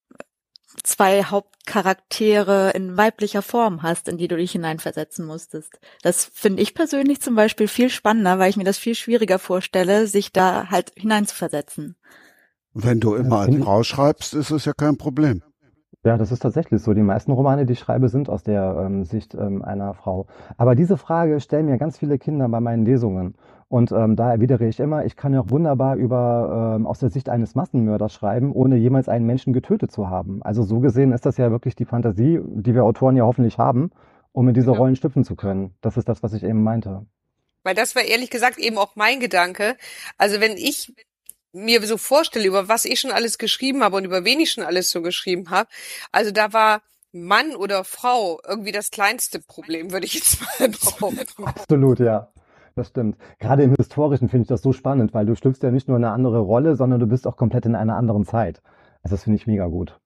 zwei 0.82 1.24
Hauptcharaktere 1.24 2.70
in 2.70 2.96
weiblicher 2.96 3.42
Form 3.42 3.82
hast, 3.82 4.08
in 4.08 4.18
die 4.18 4.28
du 4.28 4.36
dich 4.36 4.52
hineinversetzen 4.52 5.24
musstest. 5.24 5.78
Das 6.02 6.24
finde 6.24 6.62
ich 6.62 6.74
persönlich 6.74 7.20
zum 7.20 7.34
Beispiel 7.34 7.68
viel 7.68 7.90
spannender, 7.90 8.38
weil 8.38 8.50
ich 8.50 8.56
mir 8.56 8.64
das 8.64 8.78
viel 8.78 8.94
schwieriger 8.94 9.38
vorstelle, 9.38 10.06
sich 10.06 10.32
da 10.32 10.70
halt 10.70 10.92
hineinzuversetzen. 10.96 11.96
Wenn 12.74 13.00
du 13.00 13.14
immer 13.14 13.40
als 13.40 13.56
Frau 13.56 13.82
schreibst, 13.82 14.34
ist 14.34 14.50
es 14.50 14.64
ja 14.64 14.72
kein 14.72 14.96
Problem. 14.96 15.42
Ja, 16.04 16.16
das 16.16 16.32
ist 16.32 16.40
tatsächlich 16.40 16.82
so. 16.82 16.94
Die 16.94 17.02
meisten 17.02 17.30
Romane, 17.30 17.64
die 17.64 17.74
ich 17.74 17.78
schreibe, 17.78 18.08
sind 18.08 18.28
aus 18.28 18.42
der 18.42 18.84
ähm, 18.86 19.04
Sicht 19.04 19.34
ähm, 19.34 19.62
einer 19.62 19.94
Frau. 19.94 20.26
Aber 20.56 20.74
diese 20.74 20.96
Frage 20.96 21.38
stellen 21.38 21.66
mir 21.66 21.78
ganz 21.78 21.98
viele 21.98 22.18
Kinder 22.18 22.48
bei 22.48 22.58
meinen 22.58 22.84
Lesungen. 22.84 23.36
Und 23.72 23.90
ähm, 23.90 24.16
da 24.16 24.30
erwidere 24.30 24.66
ich 24.66 24.80
immer, 24.80 25.06
ich 25.06 25.16
kann 25.16 25.32
ja 25.32 25.40
auch 25.40 25.48
wunderbar 25.48 25.96
über 25.96 26.76
ähm, 26.76 26.86
aus 26.86 26.98
der 26.98 27.08
Sicht 27.08 27.30
eines 27.30 27.54
Massenmörders 27.54 28.12
schreiben, 28.12 28.52
ohne 28.52 28.76
jemals 28.76 29.08
einen 29.08 29.24
Menschen 29.24 29.54
getötet 29.54 29.90
zu 29.90 30.10
haben. 30.10 30.42
Also 30.42 30.62
so 30.62 30.80
gesehen 30.80 31.10
ist 31.10 31.24
das 31.24 31.38
ja 31.38 31.50
wirklich 31.50 31.74
die 31.74 31.86
Fantasie, 31.86 32.38
die 32.44 32.74
wir 32.74 32.84
Autoren 32.84 33.16
ja 33.16 33.24
hoffentlich 33.24 33.56
haben, 33.56 33.90
um 34.32 34.46
in 34.46 34.52
diese 34.52 34.66
Genau. 34.66 34.76
Rollen 34.76 34.94
schlüpfen 34.94 35.24
zu 35.24 35.36
können. 35.36 35.74
Das 35.80 35.96
ist 35.96 36.06
das, 36.06 36.22
was 36.22 36.34
ich 36.34 36.42
eben 36.42 36.62
meinte. 36.62 37.06
Weil 37.62 37.74
das 37.74 37.96
war 37.96 38.02
ehrlich 38.02 38.28
gesagt 38.28 38.58
eben 38.58 38.76
auch 38.76 38.94
mein 38.94 39.20
Gedanke. 39.20 39.78
Also 40.18 40.38
wenn 40.42 40.58
ich 40.58 40.92
mir 41.54 41.80
so 41.86 41.96
vorstelle, 41.96 42.46
über 42.46 42.68
was 42.68 42.84
ich 42.84 43.00
schon 43.00 43.10
alles 43.10 43.38
geschrieben 43.38 43.82
habe 43.82 43.96
und 43.96 44.04
über 44.04 44.22
wen 44.22 44.38
ich 44.38 44.50
schon 44.50 44.64
alles 44.64 44.90
so 44.90 45.00
geschrieben 45.00 45.48
habe, 45.48 45.70
also 46.12 46.30
da 46.30 46.52
war 46.52 46.82
Mann 47.10 47.56
oder 47.56 47.84
Frau 47.84 48.38
irgendwie 48.46 48.72
das 48.72 48.90
kleinste 48.90 49.40
Problem, 49.40 49.92
würde 49.92 50.04
ich 50.04 50.12
jetzt 50.12 50.42
mal 50.42 50.68
behaupten. 51.00 51.44
Absolut, 51.46 52.00
ja. 52.00 52.28
Das 52.74 52.88
stimmt. 52.88 53.16
Gerade 53.38 53.62
im 53.62 53.74
Historischen 53.74 54.28
finde 54.28 54.42
ich 54.42 54.48
das 54.48 54.60
so 54.62 54.72
spannend, 54.72 55.14
weil 55.14 55.24
du 55.24 55.34
schlüpfst 55.34 55.62
ja 55.62 55.70
nicht 55.70 55.88
nur 55.88 55.96
in 55.96 56.04
eine 56.04 56.12
andere 56.12 56.40
Rolle, 56.40 56.76
sondern 56.76 57.00
du 57.00 57.06
bist 57.06 57.26
auch 57.26 57.36
komplett 57.36 57.64
in 57.66 57.74
einer 57.74 57.96
anderen 57.96 58.24
Zeit. 58.26 58.62
Also 59.02 59.14
das 59.14 59.24
finde 59.24 59.36
ich 59.36 59.46
mega 59.46 59.66
gut. 59.68 60.01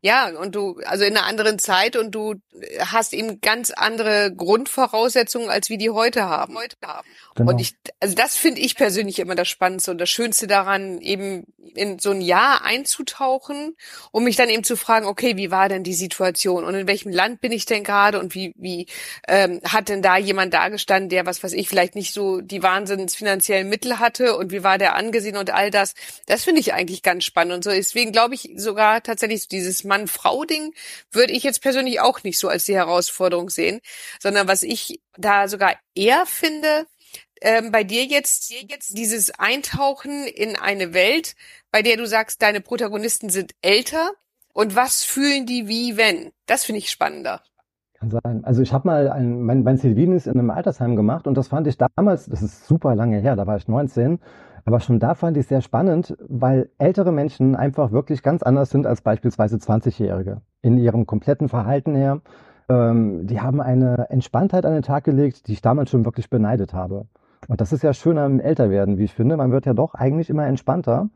Ja, 0.00 0.30
und 0.38 0.54
du, 0.54 0.80
also 0.84 1.04
in 1.04 1.16
einer 1.16 1.26
anderen 1.26 1.58
Zeit 1.58 1.96
und 1.96 2.12
du 2.12 2.34
hast 2.78 3.12
eben 3.14 3.40
ganz 3.40 3.70
andere 3.70 4.32
Grundvoraussetzungen, 4.34 5.48
als 5.48 5.70
wie 5.70 5.78
die 5.78 5.90
heute 5.90 6.24
haben. 6.24 6.56
Heute 6.56 6.76
haben. 6.84 7.08
Genau. 7.34 7.50
Und 7.50 7.60
ich, 7.60 7.74
also 8.00 8.14
das 8.14 8.36
finde 8.36 8.60
ich 8.60 8.76
persönlich 8.76 9.18
immer 9.18 9.34
das 9.34 9.48
Spannendste 9.48 9.90
und 9.90 9.98
das 9.98 10.10
Schönste 10.10 10.46
daran, 10.46 11.00
eben 11.00 11.46
in 11.74 11.98
so 11.98 12.10
ein 12.10 12.20
Jahr 12.20 12.64
einzutauchen, 12.64 13.76
um 14.10 14.24
mich 14.24 14.36
dann 14.36 14.50
eben 14.50 14.64
zu 14.64 14.76
fragen, 14.76 15.06
okay, 15.06 15.36
wie 15.36 15.50
war 15.50 15.68
denn 15.68 15.82
die 15.82 15.94
Situation 15.94 16.64
und 16.64 16.74
in 16.74 16.86
welchem 16.86 17.10
Land 17.10 17.40
bin 17.40 17.52
ich 17.52 17.64
denn 17.64 17.84
gerade 17.84 18.20
und 18.20 18.34
wie, 18.34 18.52
wie 18.56 18.86
ähm, 19.26 19.60
hat 19.64 19.88
denn 19.88 20.02
da 20.02 20.16
jemand 20.18 20.52
dagestanden, 20.52 21.08
der, 21.08 21.24
was 21.24 21.42
weiß 21.42 21.52
ich, 21.54 21.68
vielleicht 21.68 21.94
nicht 21.94 22.12
so 22.12 22.40
die 22.40 22.62
wahnsinns 22.62 23.14
finanziellen 23.14 23.68
Mittel 23.68 23.98
hatte 23.98 24.36
und 24.36 24.52
wie 24.52 24.62
war 24.62 24.76
der 24.76 24.94
angesehen 24.94 25.36
und 25.36 25.50
all 25.50 25.70
das. 25.70 25.94
Das 26.26 26.44
finde 26.44 26.60
ich 26.60 26.74
eigentlich 26.74 27.02
ganz 27.02 27.24
spannend 27.24 27.54
und 27.54 27.64
so. 27.64 27.70
Deswegen 27.70 28.12
glaube 28.12 28.34
ich 28.34 28.50
sogar 28.56 29.02
tatsächlich 29.02 29.42
so 29.42 29.48
dieses 29.62 29.84
Mann-Frau-Ding 29.84 30.74
würde 31.10 31.32
ich 31.32 31.42
jetzt 31.42 31.62
persönlich 31.62 32.00
auch 32.00 32.22
nicht 32.22 32.38
so 32.38 32.48
als 32.48 32.64
die 32.64 32.74
Herausforderung 32.74 33.50
sehen, 33.50 33.80
sondern 34.20 34.48
was 34.48 34.62
ich 34.62 35.00
da 35.16 35.48
sogar 35.48 35.74
eher 35.94 36.26
finde, 36.26 36.86
ähm, 37.40 37.72
bei 37.72 37.84
dir 37.84 38.04
jetzt, 38.04 38.50
jetzt 38.50 38.96
dieses 38.96 39.30
Eintauchen 39.38 40.26
in 40.26 40.56
eine 40.56 40.94
Welt, 40.94 41.34
bei 41.70 41.82
der 41.82 41.96
du 41.96 42.06
sagst, 42.06 42.42
deine 42.42 42.60
Protagonisten 42.60 43.30
sind 43.30 43.52
älter 43.62 44.12
und 44.52 44.76
was 44.76 45.04
fühlen 45.04 45.46
die 45.46 45.68
wie 45.68 45.96
wenn? 45.96 46.32
Das 46.46 46.64
finde 46.64 46.78
ich 46.78 46.90
spannender. 46.90 47.42
Kann 47.94 48.10
sein. 48.10 48.44
Also 48.44 48.62
ich 48.62 48.72
habe 48.72 48.86
mal 48.86 49.10
ein, 49.10 49.42
mein, 49.42 49.62
mein 49.62 49.78
Zivildienst 49.78 50.26
in 50.26 50.34
einem 50.34 50.50
Altersheim 50.50 50.96
gemacht 50.96 51.26
und 51.26 51.36
das 51.36 51.48
fand 51.48 51.66
ich 51.66 51.76
damals, 51.78 52.26
das 52.26 52.42
ist 52.42 52.66
super 52.66 52.94
lange 52.94 53.18
her, 53.18 53.36
da 53.36 53.46
war 53.46 53.56
ich 53.56 53.68
19, 53.68 54.18
aber 54.64 54.80
schon 54.80 54.98
da 54.98 55.14
fand 55.14 55.36
ich 55.36 55.46
sehr 55.46 55.60
spannend, 55.60 56.16
weil 56.28 56.70
ältere 56.78 57.12
Menschen 57.12 57.56
einfach 57.56 57.92
wirklich 57.92 58.22
ganz 58.22 58.42
anders 58.42 58.70
sind 58.70 58.86
als 58.86 59.00
beispielsweise 59.00 59.56
20-Jährige. 59.56 60.42
In 60.62 60.78
ihrem 60.78 61.06
kompletten 61.06 61.48
Verhalten 61.48 61.94
her. 61.94 62.20
Ähm, 62.68 63.26
die 63.26 63.40
haben 63.40 63.60
eine 63.60 64.06
Entspanntheit 64.10 64.64
an 64.64 64.72
den 64.72 64.82
Tag 64.82 65.04
gelegt, 65.04 65.48
die 65.48 65.52
ich 65.54 65.62
damals 65.62 65.90
schon 65.90 66.04
wirklich 66.04 66.30
beneidet 66.30 66.74
habe. 66.74 67.06
Und 67.48 67.60
das 67.60 67.72
ist 67.72 67.82
ja 67.82 67.92
schön 67.92 68.18
am 68.18 68.38
Älterwerden, 68.38 68.98
wie 68.98 69.04
ich 69.04 69.14
finde. 69.14 69.36
Man 69.36 69.50
wird 69.50 69.66
ja 69.66 69.74
doch 69.74 69.94
eigentlich 69.94 70.30
immer 70.30 70.46
entspannter 70.46 71.08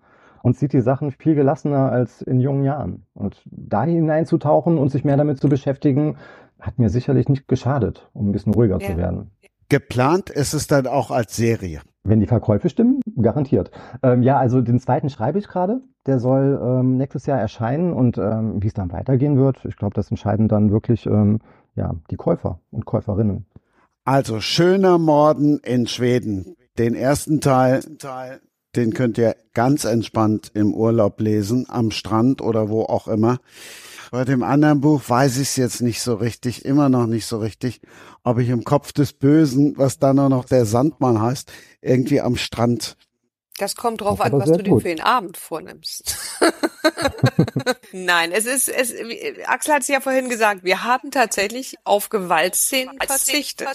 und 0.43 0.57
sieht 0.57 0.73
die 0.73 0.81
Sachen 0.81 1.13
viel 1.13 1.37
gelassener 1.37 1.91
als 1.93 2.23
in 2.23 2.41
jungen 2.41 2.65
Jahren. 2.65 3.05
Und 3.15 3.41
da 3.47 3.85
hineinzutauchen 3.85 4.77
und 4.79 4.91
sich 4.91 5.05
mehr 5.05 5.17
damit 5.17 5.41
zu 5.41 5.49
beschäftigen, 5.49 6.17
hat 6.61 6.79
mir 6.79 6.89
sicherlich 6.89 7.29
nicht 7.29 7.49
geschadet, 7.49 8.09
um 8.13 8.29
ein 8.29 8.33
bisschen 8.33 8.55
ruhiger 8.55 8.79
Ja. 8.81 8.91
zu 8.93 8.97
werden. 8.97 9.31
Geplant 9.69 10.31
ist 10.31 10.55
es 10.55 10.67
dann 10.67 10.87
auch 10.87 11.11
als 11.11 11.37
Serie. 11.37 11.81
Wenn 12.05 12.21
die 12.21 12.27
Verkäufe 12.27 12.69
stimmen, 12.69 13.01
garantiert. 13.21 13.71
Ähm, 14.03 14.23
ja, 14.23 14.39
also 14.39 14.61
den 14.61 14.79
zweiten 14.79 15.09
schreibe 15.11 15.39
ich 15.39 15.49
gerade. 15.49 15.81
Der 16.07 16.21
soll 16.21 16.61
ähm, 16.63 16.97
nächstes 16.97 17.27
Jahr 17.27 17.41
erscheinen 17.41 17.93
und 17.93 18.17
ähm, 18.17 18.63
wie 18.63 18.69
es 18.69 18.75
dann 18.75 18.93
weitergehen 18.93 19.37
wird, 19.37 19.65
ich 19.65 19.77
glaube, 19.77 19.95
das 19.95 20.11
entscheiden 20.11 20.47
dann 20.47 20.71
wirklich 20.71 21.07
ähm, 21.07 21.41
ja, 21.75 21.95
die 22.11 22.17
Käufer 22.17 22.61
und 22.71 22.85
Käuferinnen. 22.85 23.47
Also 24.05 24.41
schöner 24.41 24.99
Morden 24.99 25.59
in 25.65 25.89
Schweden. 25.89 26.55
Den 26.79 26.95
ersten 26.95 27.41
Teil, 27.41 27.81
den 28.77 28.93
könnt 28.93 29.19
ihr 29.19 29.35
ganz 29.53 29.85
entspannt 29.85 30.53
im 30.55 30.75
Urlaub 30.75 31.21
lesen, 31.21 31.67
am 31.69 31.91
Strand 31.91 32.41
oder 32.41 32.69
wo 32.69 32.83
auch 32.83 33.09
immer. 33.09 33.39
Bei 34.11 34.25
dem 34.25 34.43
anderen 34.43 34.81
Buch 34.81 35.03
weiß 35.07 35.37
ich 35.37 35.49
es 35.49 35.57
jetzt 35.57 35.83
nicht 35.83 36.01
so 36.01 36.15
richtig, 36.15 36.65
immer 36.65 36.89
noch 36.89 37.07
nicht 37.07 37.27
so 37.27 37.39
richtig, 37.39 37.81
ob 38.23 38.39
ich 38.39 38.49
im 38.49 38.65
Kopf 38.65 38.93
des 38.93 39.13
Bösen, 39.13 39.77
was 39.77 39.99
dann 39.99 40.19
auch 40.19 40.29
noch 40.29 40.45
der 40.45 40.65
Sandmann 40.67 41.21
heißt, 41.21 41.53
irgendwie 41.81 42.21
am 42.21 42.37
Strand. 42.37 42.97
Das 43.59 43.75
kommt 43.75 44.03
drauf 44.03 44.19
Das 44.19 44.33
an, 44.33 44.39
was 44.39 44.53
du 44.53 44.63
dir 44.63 44.71
gut. 44.71 44.83
für 44.83 44.89
den 44.89 45.01
Abend 45.01 45.39
vornimmst. 45.39 46.15
Nein, 47.93 48.33
es 48.33 48.45
ist, 48.45 48.69
es, 48.69 48.93
Axel 49.47 49.75
hat 49.75 49.83
es 49.83 49.89
ja 49.89 50.01
vorhin 50.01 50.29
gesagt, 50.29 50.63
wir 50.63 50.85
haben 50.85 51.11
tatsächlich 51.11 51.77
auf 51.85 52.11
Gewaltszenen 52.11 52.99
verzichtet. 53.01 53.69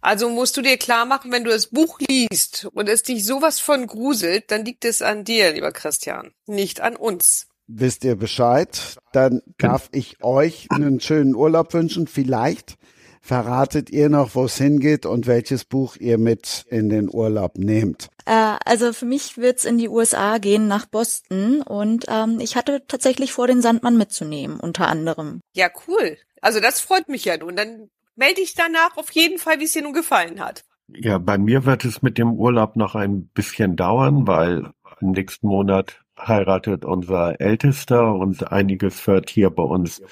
Also 0.00 0.30
musst 0.30 0.56
du 0.56 0.62
dir 0.62 0.78
klar 0.78 1.04
machen, 1.04 1.32
wenn 1.32 1.44
du 1.44 1.50
das 1.50 1.66
Buch 1.66 1.98
liest 2.00 2.66
und 2.72 2.88
es 2.88 3.02
dich 3.02 3.26
sowas 3.26 3.60
von 3.60 3.86
gruselt, 3.86 4.50
dann 4.50 4.64
liegt 4.64 4.86
es 4.86 5.02
an 5.02 5.24
dir, 5.24 5.52
lieber 5.52 5.72
Christian, 5.72 6.32
nicht 6.46 6.80
an 6.80 6.96
uns. 6.96 7.48
Wisst 7.66 8.04
ihr 8.04 8.16
Bescheid. 8.16 8.98
Dann 9.12 9.42
darf 9.58 9.88
ich 9.92 10.22
euch 10.22 10.68
einen 10.70 11.00
schönen 11.00 11.34
Urlaub 11.34 11.72
wünschen. 11.74 12.06
Vielleicht 12.06 12.76
verratet 13.20 13.90
ihr 13.90 14.10
noch, 14.10 14.34
wo 14.34 14.44
es 14.44 14.58
hingeht 14.58 15.06
und 15.06 15.26
welches 15.26 15.64
Buch 15.64 15.96
ihr 15.96 16.18
mit 16.18 16.66
in 16.68 16.90
den 16.90 17.08
Urlaub 17.08 17.56
nehmt. 17.56 18.08
Äh, 18.26 18.56
also 18.64 18.92
für 18.92 19.06
mich 19.06 19.38
wird's 19.38 19.64
in 19.64 19.78
die 19.78 19.88
USA 19.88 20.38
gehen, 20.38 20.68
nach 20.68 20.86
Boston. 20.86 21.62
Und 21.62 22.04
ähm, 22.08 22.38
ich 22.40 22.54
hatte 22.56 22.82
tatsächlich 22.86 23.32
vor, 23.32 23.46
den 23.46 23.62
Sandmann 23.62 23.96
mitzunehmen, 23.96 24.60
unter 24.60 24.88
anderem. 24.88 25.40
Ja, 25.54 25.68
cool. 25.88 26.18
Also 26.42 26.60
das 26.60 26.80
freut 26.80 27.08
mich 27.08 27.24
ja 27.24 27.38
nun. 27.38 27.56
Dann 27.56 27.88
melde 28.16 28.42
ich 28.42 28.54
danach 28.54 28.96
auf 28.96 29.10
jeden 29.12 29.38
Fall, 29.38 29.58
wie 29.58 29.64
es 29.64 29.72
dir 29.72 29.82
nun 29.82 29.94
gefallen 29.94 30.40
hat. 30.40 30.64
Ja, 30.88 31.16
bei 31.16 31.38
mir 31.38 31.64
wird 31.64 31.86
es 31.86 32.02
mit 32.02 32.18
dem 32.18 32.34
Urlaub 32.34 32.76
noch 32.76 32.94
ein 32.94 33.28
bisschen 33.28 33.76
dauern, 33.76 34.26
weil 34.26 34.70
im 35.00 35.12
nächsten 35.12 35.46
Monat 35.46 36.03
heiratet 36.18 36.84
unser 36.84 37.40
Ältester 37.40 38.14
und 38.14 38.50
einiges 38.52 39.06
wird 39.06 39.30
hier 39.30 39.50
bei 39.50 39.62
uns 39.62 40.02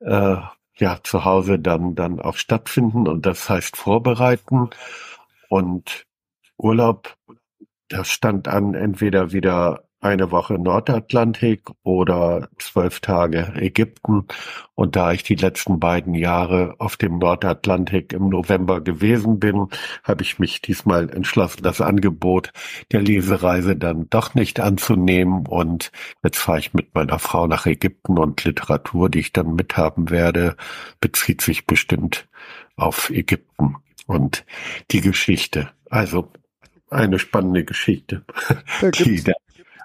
äh, 0.00 0.36
ja 0.76 0.98
zu 1.02 1.24
Hause 1.24 1.58
dann 1.58 1.94
dann 1.94 2.20
auch 2.20 2.36
stattfinden 2.36 3.08
und 3.08 3.26
das 3.26 3.48
heißt 3.48 3.76
vorbereiten 3.76 4.70
und 5.48 6.06
Urlaub. 6.56 7.16
Das 7.88 8.08
stand 8.08 8.48
an 8.48 8.74
entweder 8.74 9.32
wieder 9.32 9.84
eine 10.02 10.32
Woche 10.32 10.54
Nordatlantik 10.54 11.62
oder 11.84 12.48
zwölf 12.58 13.00
Tage 13.00 13.52
Ägypten. 13.56 14.26
Und 14.74 14.96
da 14.96 15.12
ich 15.12 15.22
die 15.22 15.36
letzten 15.36 15.78
beiden 15.78 16.14
Jahre 16.14 16.74
auf 16.78 16.96
dem 16.96 17.18
Nordatlantik 17.18 18.12
im 18.12 18.28
November 18.28 18.80
gewesen 18.80 19.38
bin, 19.38 19.68
habe 20.02 20.24
ich 20.24 20.40
mich 20.40 20.60
diesmal 20.60 21.08
entschlossen, 21.08 21.62
das 21.62 21.80
Angebot 21.80 22.52
der 22.90 23.00
Lesereise 23.00 23.76
dann 23.76 24.10
doch 24.10 24.34
nicht 24.34 24.58
anzunehmen. 24.58 25.46
Und 25.46 25.92
jetzt 26.24 26.38
fahre 26.38 26.58
ich 26.58 26.74
mit 26.74 26.94
meiner 26.94 27.20
Frau 27.20 27.46
nach 27.46 27.66
Ägypten 27.66 28.18
und 28.18 28.44
Literatur, 28.44 29.08
die 29.08 29.20
ich 29.20 29.32
dann 29.32 29.54
mithaben 29.54 30.10
werde, 30.10 30.56
bezieht 31.00 31.42
sich 31.42 31.66
bestimmt 31.66 32.28
auf 32.76 33.08
Ägypten 33.10 33.76
und 34.06 34.44
die 34.90 35.00
Geschichte. 35.00 35.70
Also 35.90 36.32
eine 36.90 37.18
spannende 37.18 37.64
Geschichte, 37.64 38.24
die 38.98 39.22
da 39.22 39.32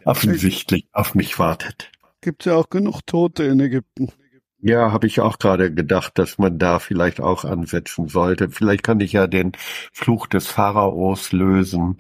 offensichtlich 0.07 0.88
auf 0.91 1.15
mich 1.15 1.38
wartet. 1.39 1.91
Gibt 2.21 2.45
ja 2.45 2.55
auch 2.55 2.69
genug 2.69 3.01
Tote 3.05 3.43
in 3.43 3.59
Ägypten. 3.59 4.11
Ja, 4.59 4.91
habe 4.91 5.05
ich 5.05 5.19
auch 5.21 5.38
gerade 5.38 5.71
gedacht, 5.71 6.17
dass 6.17 6.39
man 6.39 6.57
da 6.57 6.79
vielleicht 6.79 7.21
auch 7.21 7.45
ansetzen 7.45 8.07
sollte. 8.07 8.49
Vielleicht 8.49 8.84
kann 8.84 8.99
ich 8.99 9.13
ja 9.13 9.27
den 9.27 9.51
Fluch 9.93 10.25
des 10.25 10.47
Pharaos 10.47 11.31
lösen 11.31 11.97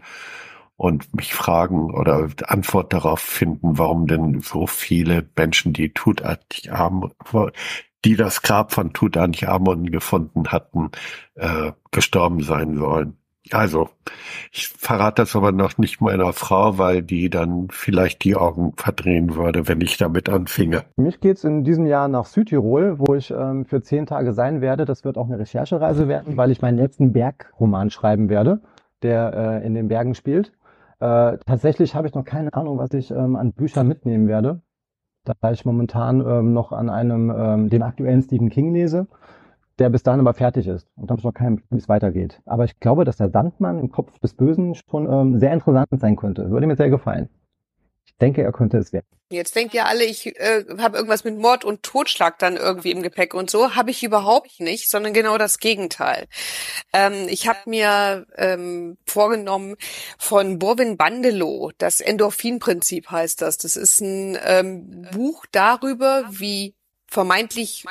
und 0.75 1.13
mich 1.15 1.33
fragen 1.33 1.93
oder 1.93 2.29
Antwort 2.45 2.93
darauf 2.93 3.19
finden, 3.19 3.77
warum 3.77 4.07
denn 4.07 4.41
so 4.41 4.65
viele 4.65 5.27
Menschen, 5.35 5.73
die 5.73 5.93
Tutanchamun, 5.93 7.11
die 8.05 8.15
das 8.15 8.41
Grab 8.41 8.71
von 8.73 8.93
Tutanchamun 8.93 9.91
gefunden 9.91 10.47
hatten, 10.47 10.91
äh, 11.35 11.73
gestorben 11.91 12.41
sein 12.41 12.77
sollen. 12.77 13.16
Also, 13.53 13.89
ich 14.51 14.67
verrate 14.67 15.21
das 15.21 15.35
aber 15.35 15.51
noch 15.51 15.77
nicht 15.77 16.01
meiner 16.01 16.33
Frau, 16.33 16.77
weil 16.77 17.01
die 17.01 17.29
dann 17.29 17.67
vielleicht 17.69 18.23
die 18.23 18.35
Augen 18.35 18.73
verdrehen 18.75 19.35
würde, 19.35 19.67
wenn 19.67 19.81
ich 19.81 19.97
damit 19.97 20.29
anfinge. 20.29 20.83
Für 20.95 21.01
mich 21.01 21.19
geht's 21.19 21.43
in 21.43 21.63
diesem 21.63 21.85
Jahr 21.85 22.07
nach 22.07 22.25
Südtirol, 22.25 22.99
wo 22.99 23.15
ich 23.15 23.31
ähm, 23.31 23.65
für 23.65 23.81
zehn 23.81 24.05
Tage 24.05 24.33
sein 24.33 24.61
werde. 24.61 24.85
Das 24.85 25.03
wird 25.03 25.17
auch 25.17 25.27
eine 25.27 25.39
Recherchereise 25.39 26.07
werden, 26.07 26.37
weil 26.37 26.51
ich 26.51 26.61
meinen 26.61 26.77
letzten 26.77 27.13
Bergroman 27.13 27.89
schreiben 27.89 28.29
werde, 28.29 28.61
der 29.03 29.33
äh, 29.61 29.65
in 29.65 29.73
den 29.73 29.87
Bergen 29.87 30.15
spielt. 30.15 30.51
Äh, 30.99 31.37
tatsächlich 31.45 31.95
habe 31.95 32.07
ich 32.07 32.13
noch 32.13 32.25
keine 32.25 32.53
Ahnung, 32.53 32.77
was 32.77 32.93
ich 32.93 33.11
ähm, 33.11 33.35
an 33.35 33.53
Büchern 33.53 33.87
mitnehmen 33.87 34.27
werde, 34.27 34.61
da 35.23 35.51
ich 35.51 35.65
momentan 35.65 36.21
ähm, 36.25 36.53
noch 36.53 36.71
an 36.71 36.89
einem, 36.89 37.29
ähm, 37.29 37.69
dem 37.69 37.83
aktuellen 37.83 38.21
Stephen 38.21 38.49
King 38.49 38.73
lese 38.73 39.07
der 39.79 39.89
bis 39.89 40.03
dahin 40.03 40.19
aber 40.19 40.33
fertig 40.33 40.67
ist 40.67 40.87
und 40.95 41.09
dann 41.09 41.19
noch 41.23 41.33
kein, 41.33 41.61
wie 41.69 41.77
es 41.77 41.89
weitergeht. 41.89 42.41
Aber 42.45 42.65
ich 42.65 42.79
glaube, 42.79 43.05
dass 43.05 43.17
der 43.17 43.29
Sandmann 43.29 43.79
im 43.79 43.91
Kopf 43.91 44.17
des 44.19 44.33
Bösen 44.33 44.75
schon 44.75 45.11
ähm, 45.11 45.39
sehr 45.39 45.53
interessant 45.53 45.87
sein 45.91 46.15
könnte. 46.15 46.49
Würde 46.49 46.67
mir 46.67 46.75
sehr 46.75 46.89
gefallen. 46.89 47.29
Ich 48.05 48.17
denke, 48.17 48.41
er 48.41 48.51
könnte 48.51 48.77
es 48.77 48.93
werden. 48.93 49.05
Jetzt 49.29 49.55
denkt 49.55 49.73
ihr 49.73 49.85
alle, 49.85 50.05
ich 50.05 50.39
äh, 50.39 50.63
habe 50.79 50.95
irgendwas 50.95 51.25
mit 51.25 51.37
Mord 51.37 51.65
und 51.65 51.83
Totschlag 51.83 52.39
dann 52.39 52.55
irgendwie 52.55 52.91
im 52.91 53.03
Gepäck 53.03 53.33
und 53.33 53.49
so. 53.49 53.75
Habe 53.75 53.91
ich 53.91 54.01
überhaupt 54.03 54.59
nicht, 54.59 54.89
sondern 54.89 55.13
genau 55.13 55.37
das 55.37 55.59
Gegenteil. 55.59 56.27
Ähm, 56.93 57.27
ich 57.27 57.47
habe 57.47 57.59
mir 57.65 58.25
ähm, 58.37 58.97
vorgenommen 59.05 59.75
von 60.17 60.57
Borwin 60.57 60.95
Bandelow, 60.95 61.71
das 61.77 61.99
Endorphinprinzip 61.99 63.11
heißt 63.11 63.41
das. 63.41 63.57
Das 63.57 63.75
ist 63.75 63.99
ein 63.99 64.37
ähm, 64.43 65.05
Buch 65.11 65.45
darüber, 65.51 66.23
wie 66.29 66.73
vermeintlich 67.07 67.83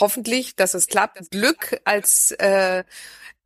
hoffentlich, 0.00 0.56
dass 0.56 0.74
es 0.74 0.86
klappt, 0.86 1.30
Glück 1.30 1.80
als 1.84 2.32
äh, 2.32 2.84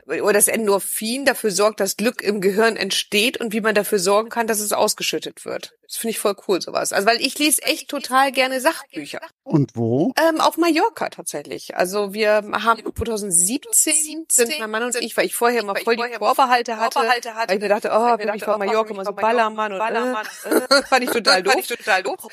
oder 0.06 0.32
das 0.32 0.48
Endorphin 0.48 1.24
dafür 1.24 1.50
sorgt, 1.50 1.80
dass 1.80 1.96
Glück 1.96 2.22
im 2.22 2.40
Gehirn 2.40 2.76
entsteht 2.76 3.38
und 3.38 3.52
wie 3.52 3.60
man 3.60 3.74
dafür 3.74 3.98
sorgen 3.98 4.30
kann, 4.30 4.46
dass 4.46 4.60
es 4.60 4.72
ausgeschüttet 4.72 5.44
wird. 5.44 5.77
Das 5.88 5.96
finde 5.96 6.10
ich 6.10 6.18
voll 6.18 6.36
cool, 6.46 6.60
sowas. 6.60 6.92
Also 6.92 7.08
weil 7.08 7.18
ich 7.22 7.38
lese 7.38 7.62
echt 7.62 7.88
total 7.88 8.30
gerne 8.30 8.60
Sachbücher. 8.60 9.22
Und 9.42 9.74
wo? 9.74 10.12
Ähm, 10.28 10.38
auf 10.38 10.58
Mallorca 10.58 11.08
tatsächlich. 11.08 11.76
Also 11.76 12.12
wir 12.12 12.42
haben 12.52 12.82
2017 12.94 14.26
sind 14.28 14.58
mein 14.58 14.70
Mann 14.70 14.82
und 14.82 14.94
ich, 14.96 15.16
weil 15.16 15.24
ich 15.24 15.34
vorher 15.34 15.62
immer 15.62 15.74
voll 15.76 15.96
die 15.96 16.02
Vorbehalte 16.18 16.76
hatte, 16.76 16.98
weil 17.00 17.56
ich 17.56 17.62
mir 17.62 17.68
dachte, 17.68 17.90
oh, 17.90 18.16
bin 18.18 18.34
ich 18.34 18.44
von 18.44 18.58
Mallorca 18.58 18.90
immer 18.90 19.06
so 19.06 19.12
Ballermann 19.12 19.72
und 19.72 19.80
äh, 19.80 20.82
fand 20.82 21.04
ich 21.04 21.10
total 21.10 21.42
doof. 21.42 21.56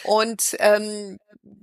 Und 0.04 0.58
ähm, 0.60 1.18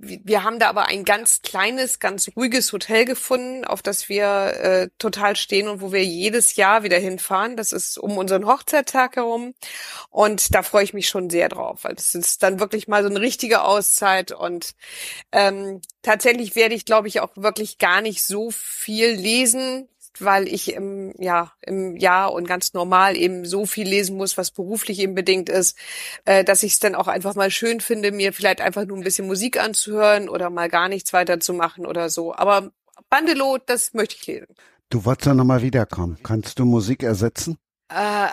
wir 0.05 0.43
haben 0.43 0.59
da 0.59 0.69
aber 0.69 0.85
ein 0.85 1.03
ganz 1.03 1.41
kleines, 1.41 1.99
ganz 1.99 2.29
ruhiges 2.35 2.71
Hotel 2.71 3.05
gefunden, 3.05 3.65
auf 3.65 3.81
das 3.81 4.09
wir 4.09 4.25
äh, 4.25 4.89
total 4.97 5.35
stehen 5.35 5.67
und 5.67 5.81
wo 5.81 5.91
wir 5.91 6.03
jedes 6.03 6.55
Jahr 6.55 6.83
wieder 6.83 6.97
hinfahren. 6.97 7.57
Das 7.57 7.71
ist 7.71 7.97
um 7.97 8.17
unseren 8.17 8.45
Hochzeittag 8.45 9.15
herum. 9.15 9.53
Und 10.09 10.53
da 10.55 10.63
freue 10.63 10.83
ich 10.83 10.93
mich 10.93 11.07
schon 11.07 11.29
sehr 11.29 11.49
drauf, 11.49 11.82
weil 11.83 11.95
das 11.95 12.15
ist 12.15 12.43
dann 12.43 12.59
wirklich 12.59 12.87
mal 12.87 13.03
so 13.03 13.09
eine 13.09 13.21
richtige 13.21 13.63
Auszeit. 13.63 14.31
Und 14.31 14.75
ähm, 15.31 15.81
tatsächlich 16.01 16.55
werde 16.55 16.75
ich, 16.75 16.85
glaube 16.85 17.07
ich, 17.07 17.19
auch 17.19 17.31
wirklich 17.35 17.77
gar 17.77 18.01
nicht 18.01 18.23
so 18.23 18.51
viel 18.51 19.11
lesen 19.11 19.87
weil 20.19 20.47
ich 20.47 20.73
im, 20.73 21.13
ja, 21.17 21.51
im 21.61 21.95
Jahr 21.95 22.33
und 22.33 22.47
ganz 22.47 22.73
normal 22.73 23.17
eben 23.17 23.45
so 23.45 23.65
viel 23.65 23.87
lesen 23.87 24.17
muss, 24.17 24.37
was 24.37 24.51
beruflich 24.51 24.99
eben 24.99 25.15
bedingt 25.15 25.49
ist, 25.49 25.77
äh, 26.25 26.43
dass 26.43 26.63
ich 26.63 26.73
es 26.73 26.79
dann 26.79 26.95
auch 26.95 27.07
einfach 27.07 27.35
mal 27.35 27.51
schön 27.51 27.81
finde, 27.81 28.11
mir 28.11 28.33
vielleicht 28.33 28.61
einfach 28.61 28.85
nur 28.85 28.97
ein 28.97 29.03
bisschen 29.03 29.27
Musik 29.27 29.59
anzuhören 29.59 30.29
oder 30.29 30.49
mal 30.49 30.69
gar 30.69 30.89
nichts 30.89 31.13
weiter 31.13 31.39
zu 31.39 31.53
machen 31.53 31.85
oder 31.85 32.09
so. 32.09 32.35
Aber 32.35 32.71
Bandelot, 33.09 33.63
das 33.67 33.93
möchte 33.93 34.15
ich 34.15 34.27
lesen. 34.27 34.55
Du 34.89 35.05
wolltest 35.05 35.27
ja 35.27 35.33
nochmal 35.33 35.61
wiederkommen. 35.61 36.19
Kannst 36.21 36.59
du 36.59 36.65
Musik 36.65 37.03
ersetzen? 37.03 37.57
Äh, 37.93 38.27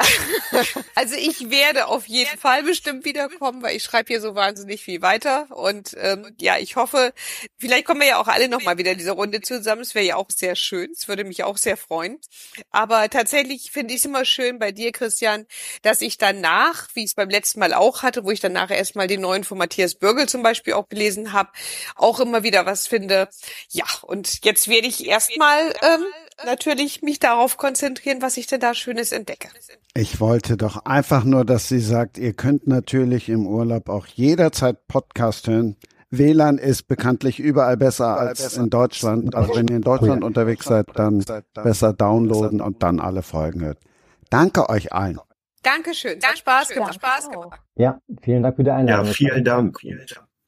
also 0.94 1.16
ich 1.16 1.50
werde 1.50 1.86
auf 1.86 2.06
jeden 2.06 2.38
Fall 2.38 2.62
bestimmt 2.62 3.04
wiederkommen, 3.04 3.62
weil 3.62 3.76
ich 3.76 3.82
schreibe 3.82 4.08
hier 4.08 4.20
so 4.20 4.34
wahnsinnig 4.34 4.82
viel 4.82 5.02
weiter. 5.02 5.48
Und 5.50 5.94
ähm, 5.98 6.34
ja, 6.40 6.58
ich 6.58 6.76
hoffe, 6.76 7.12
vielleicht 7.58 7.84
kommen 7.84 8.00
wir 8.00 8.08
ja 8.08 8.20
auch 8.20 8.28
alle 8.28 8.48
nochmal 8.48 8.78
wieder 8.78 8.92
in 8.92 8.98
dieser 8.98 9.12
Runde 9.12 9.40
zusammen. 9.42 9.82
Es 9.82 9.94
wäre 9.94 10.04
ja 10.04 10.16
auch 10.16 10.30
sehr 10.30 10.56
schön. 10.56 10.90
Es 10.92 11.08
würde 11.08 11.24
mich 11.24 11.44
auch 11.44 11.58
sehr 11.58 11.76
freuen. 11.76 12.18
Aber 12.70 13.08
tatsächlich 13.10 13.70
finde 13.70 13.94
ich 13.94 14.00
es 14.00 14.06
immer 14.06 14.24
schön 14.24 14.58
bei 14.58 14.72
dir, 14.72 14.92
Christian, 14.92 15.46
dass 15.82 16.00
ich 16.00 16.16
danach, 16.16 16.88
wie 16.94 17.00
ich 17.00 17.10
es 17.10 17.14
beim 17.14 17.28
letzten 17.30 17.60
Mal 17.60 17.74
auch 17.74 18.02
hatte, 18.02 18.24
wo 18.24 18.30
ich 18.30 18.40
danach 18.40 18.70
erstmal 18.70 19.06
den 19.06 19.20
neuen 19.20 19.44
von 19.44 19.58
Matthias 19.58 19.94
Bürgel 19.94 20.28
zum 20.28 20.42
Beispiel 20.42 20.72
auch 20.72 20.88
gelesen 20.88 21.32
habe, 21.32 21.50
auch 21.96 22.20
immer 22.20 22.42
wieder 22.42 22.64
was 22.64 22.86
finde. 22.86 23.28
Ja, 23.70 23.86
und 24.02 24.44
jetzt 24.44 24.68
werde 24.68 24.88
ich 24.88 25.06
erstmal 25.06 25.74
ähm, 25.82 26.04
natürlich 26.44 27.02
mich 27.02 27.18
darauf 27.18 27.56
konzentrieren, 27.56 28.22
was 28.22 28.36
ich 28.36 28.46
denn 28.46 28.60
da 28.60 28.74
Schönes 28.74 29.12
entdecke. 29.12 29.48
Ich 29.94 30.20
wollte 30.20 30.56
doch 30.56 30.84
einfach 30.84 31.24
nur, 31.24 31.44
dass 31.44 31.68
sie 31.68 31.80
sagt, 31.80 32.18
ihr 32.18 32.32
könnt 32.32 32.66
natürlich 32.66 33.28
im 33.28 33.46
Urlaub 33.46 33.88
auch 33.88 34.06
jederzeit 34.06 34.86
Podcast 34.88 35.48
hören. 35.48 35.76
WLAN 36.10 36.58
ist 36.58 36.88
bekanntlich 36.88 37.38
überall 37.38 37.76
besser 37.76 38.18
als 38.18 38.56
in 38.56 38.68
Deutschland. 38.68 39.34
Also 39.34 39.54
wenn 39.54 39.68
ihr 39.68 39.76
in 39.76 39.82
Deutschland 39.82 40.24
unterwegs 40.24 40.66
seid, 40.66 40.86
dann 40.94 41.24
besser 41.54 41.92
downloaden 41.92 42.60
und 42.60 42.82
dann 42.82 42.98
alle 42.98 43.22
Folgen 43.22 43.60
hört. 43.60 43.78
Danke 44.28 44.68
euch 44.68 44.92
allen. 44.92 45.20
Dankeschön. 45.62 46.18
Es 46.18 46.26
hat 46.26 46.38
Spaß 46.38 46.68
gemacht. 46.70 46.94
Spaß 46.94 47.30
gemacht. 47.30 47.60
Ja, 47.76 48.00
vielen 48.22 48.42
Dank 48.42 48.56
für 48.56 48.64
die 48.64 48.70
Einladung. 48.70 49.06
Ja, 49.06 49.12
vielen 49.12 49.44
Dank. 49.44 49.78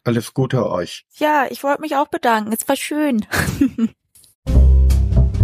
Alles 0.04 0.34
Gute 0.34 0.68
euch. 0.68 1.06
Ja, 1.16 1.46
ich 1.48 1.62
wollte 1.62 1.80
mich 1.80 1.94
auch 1.96 2.08
bedanken. 2.08 2.52
Es 2.52 2.66
war 2.68 2.76
schön. 2.76 3.24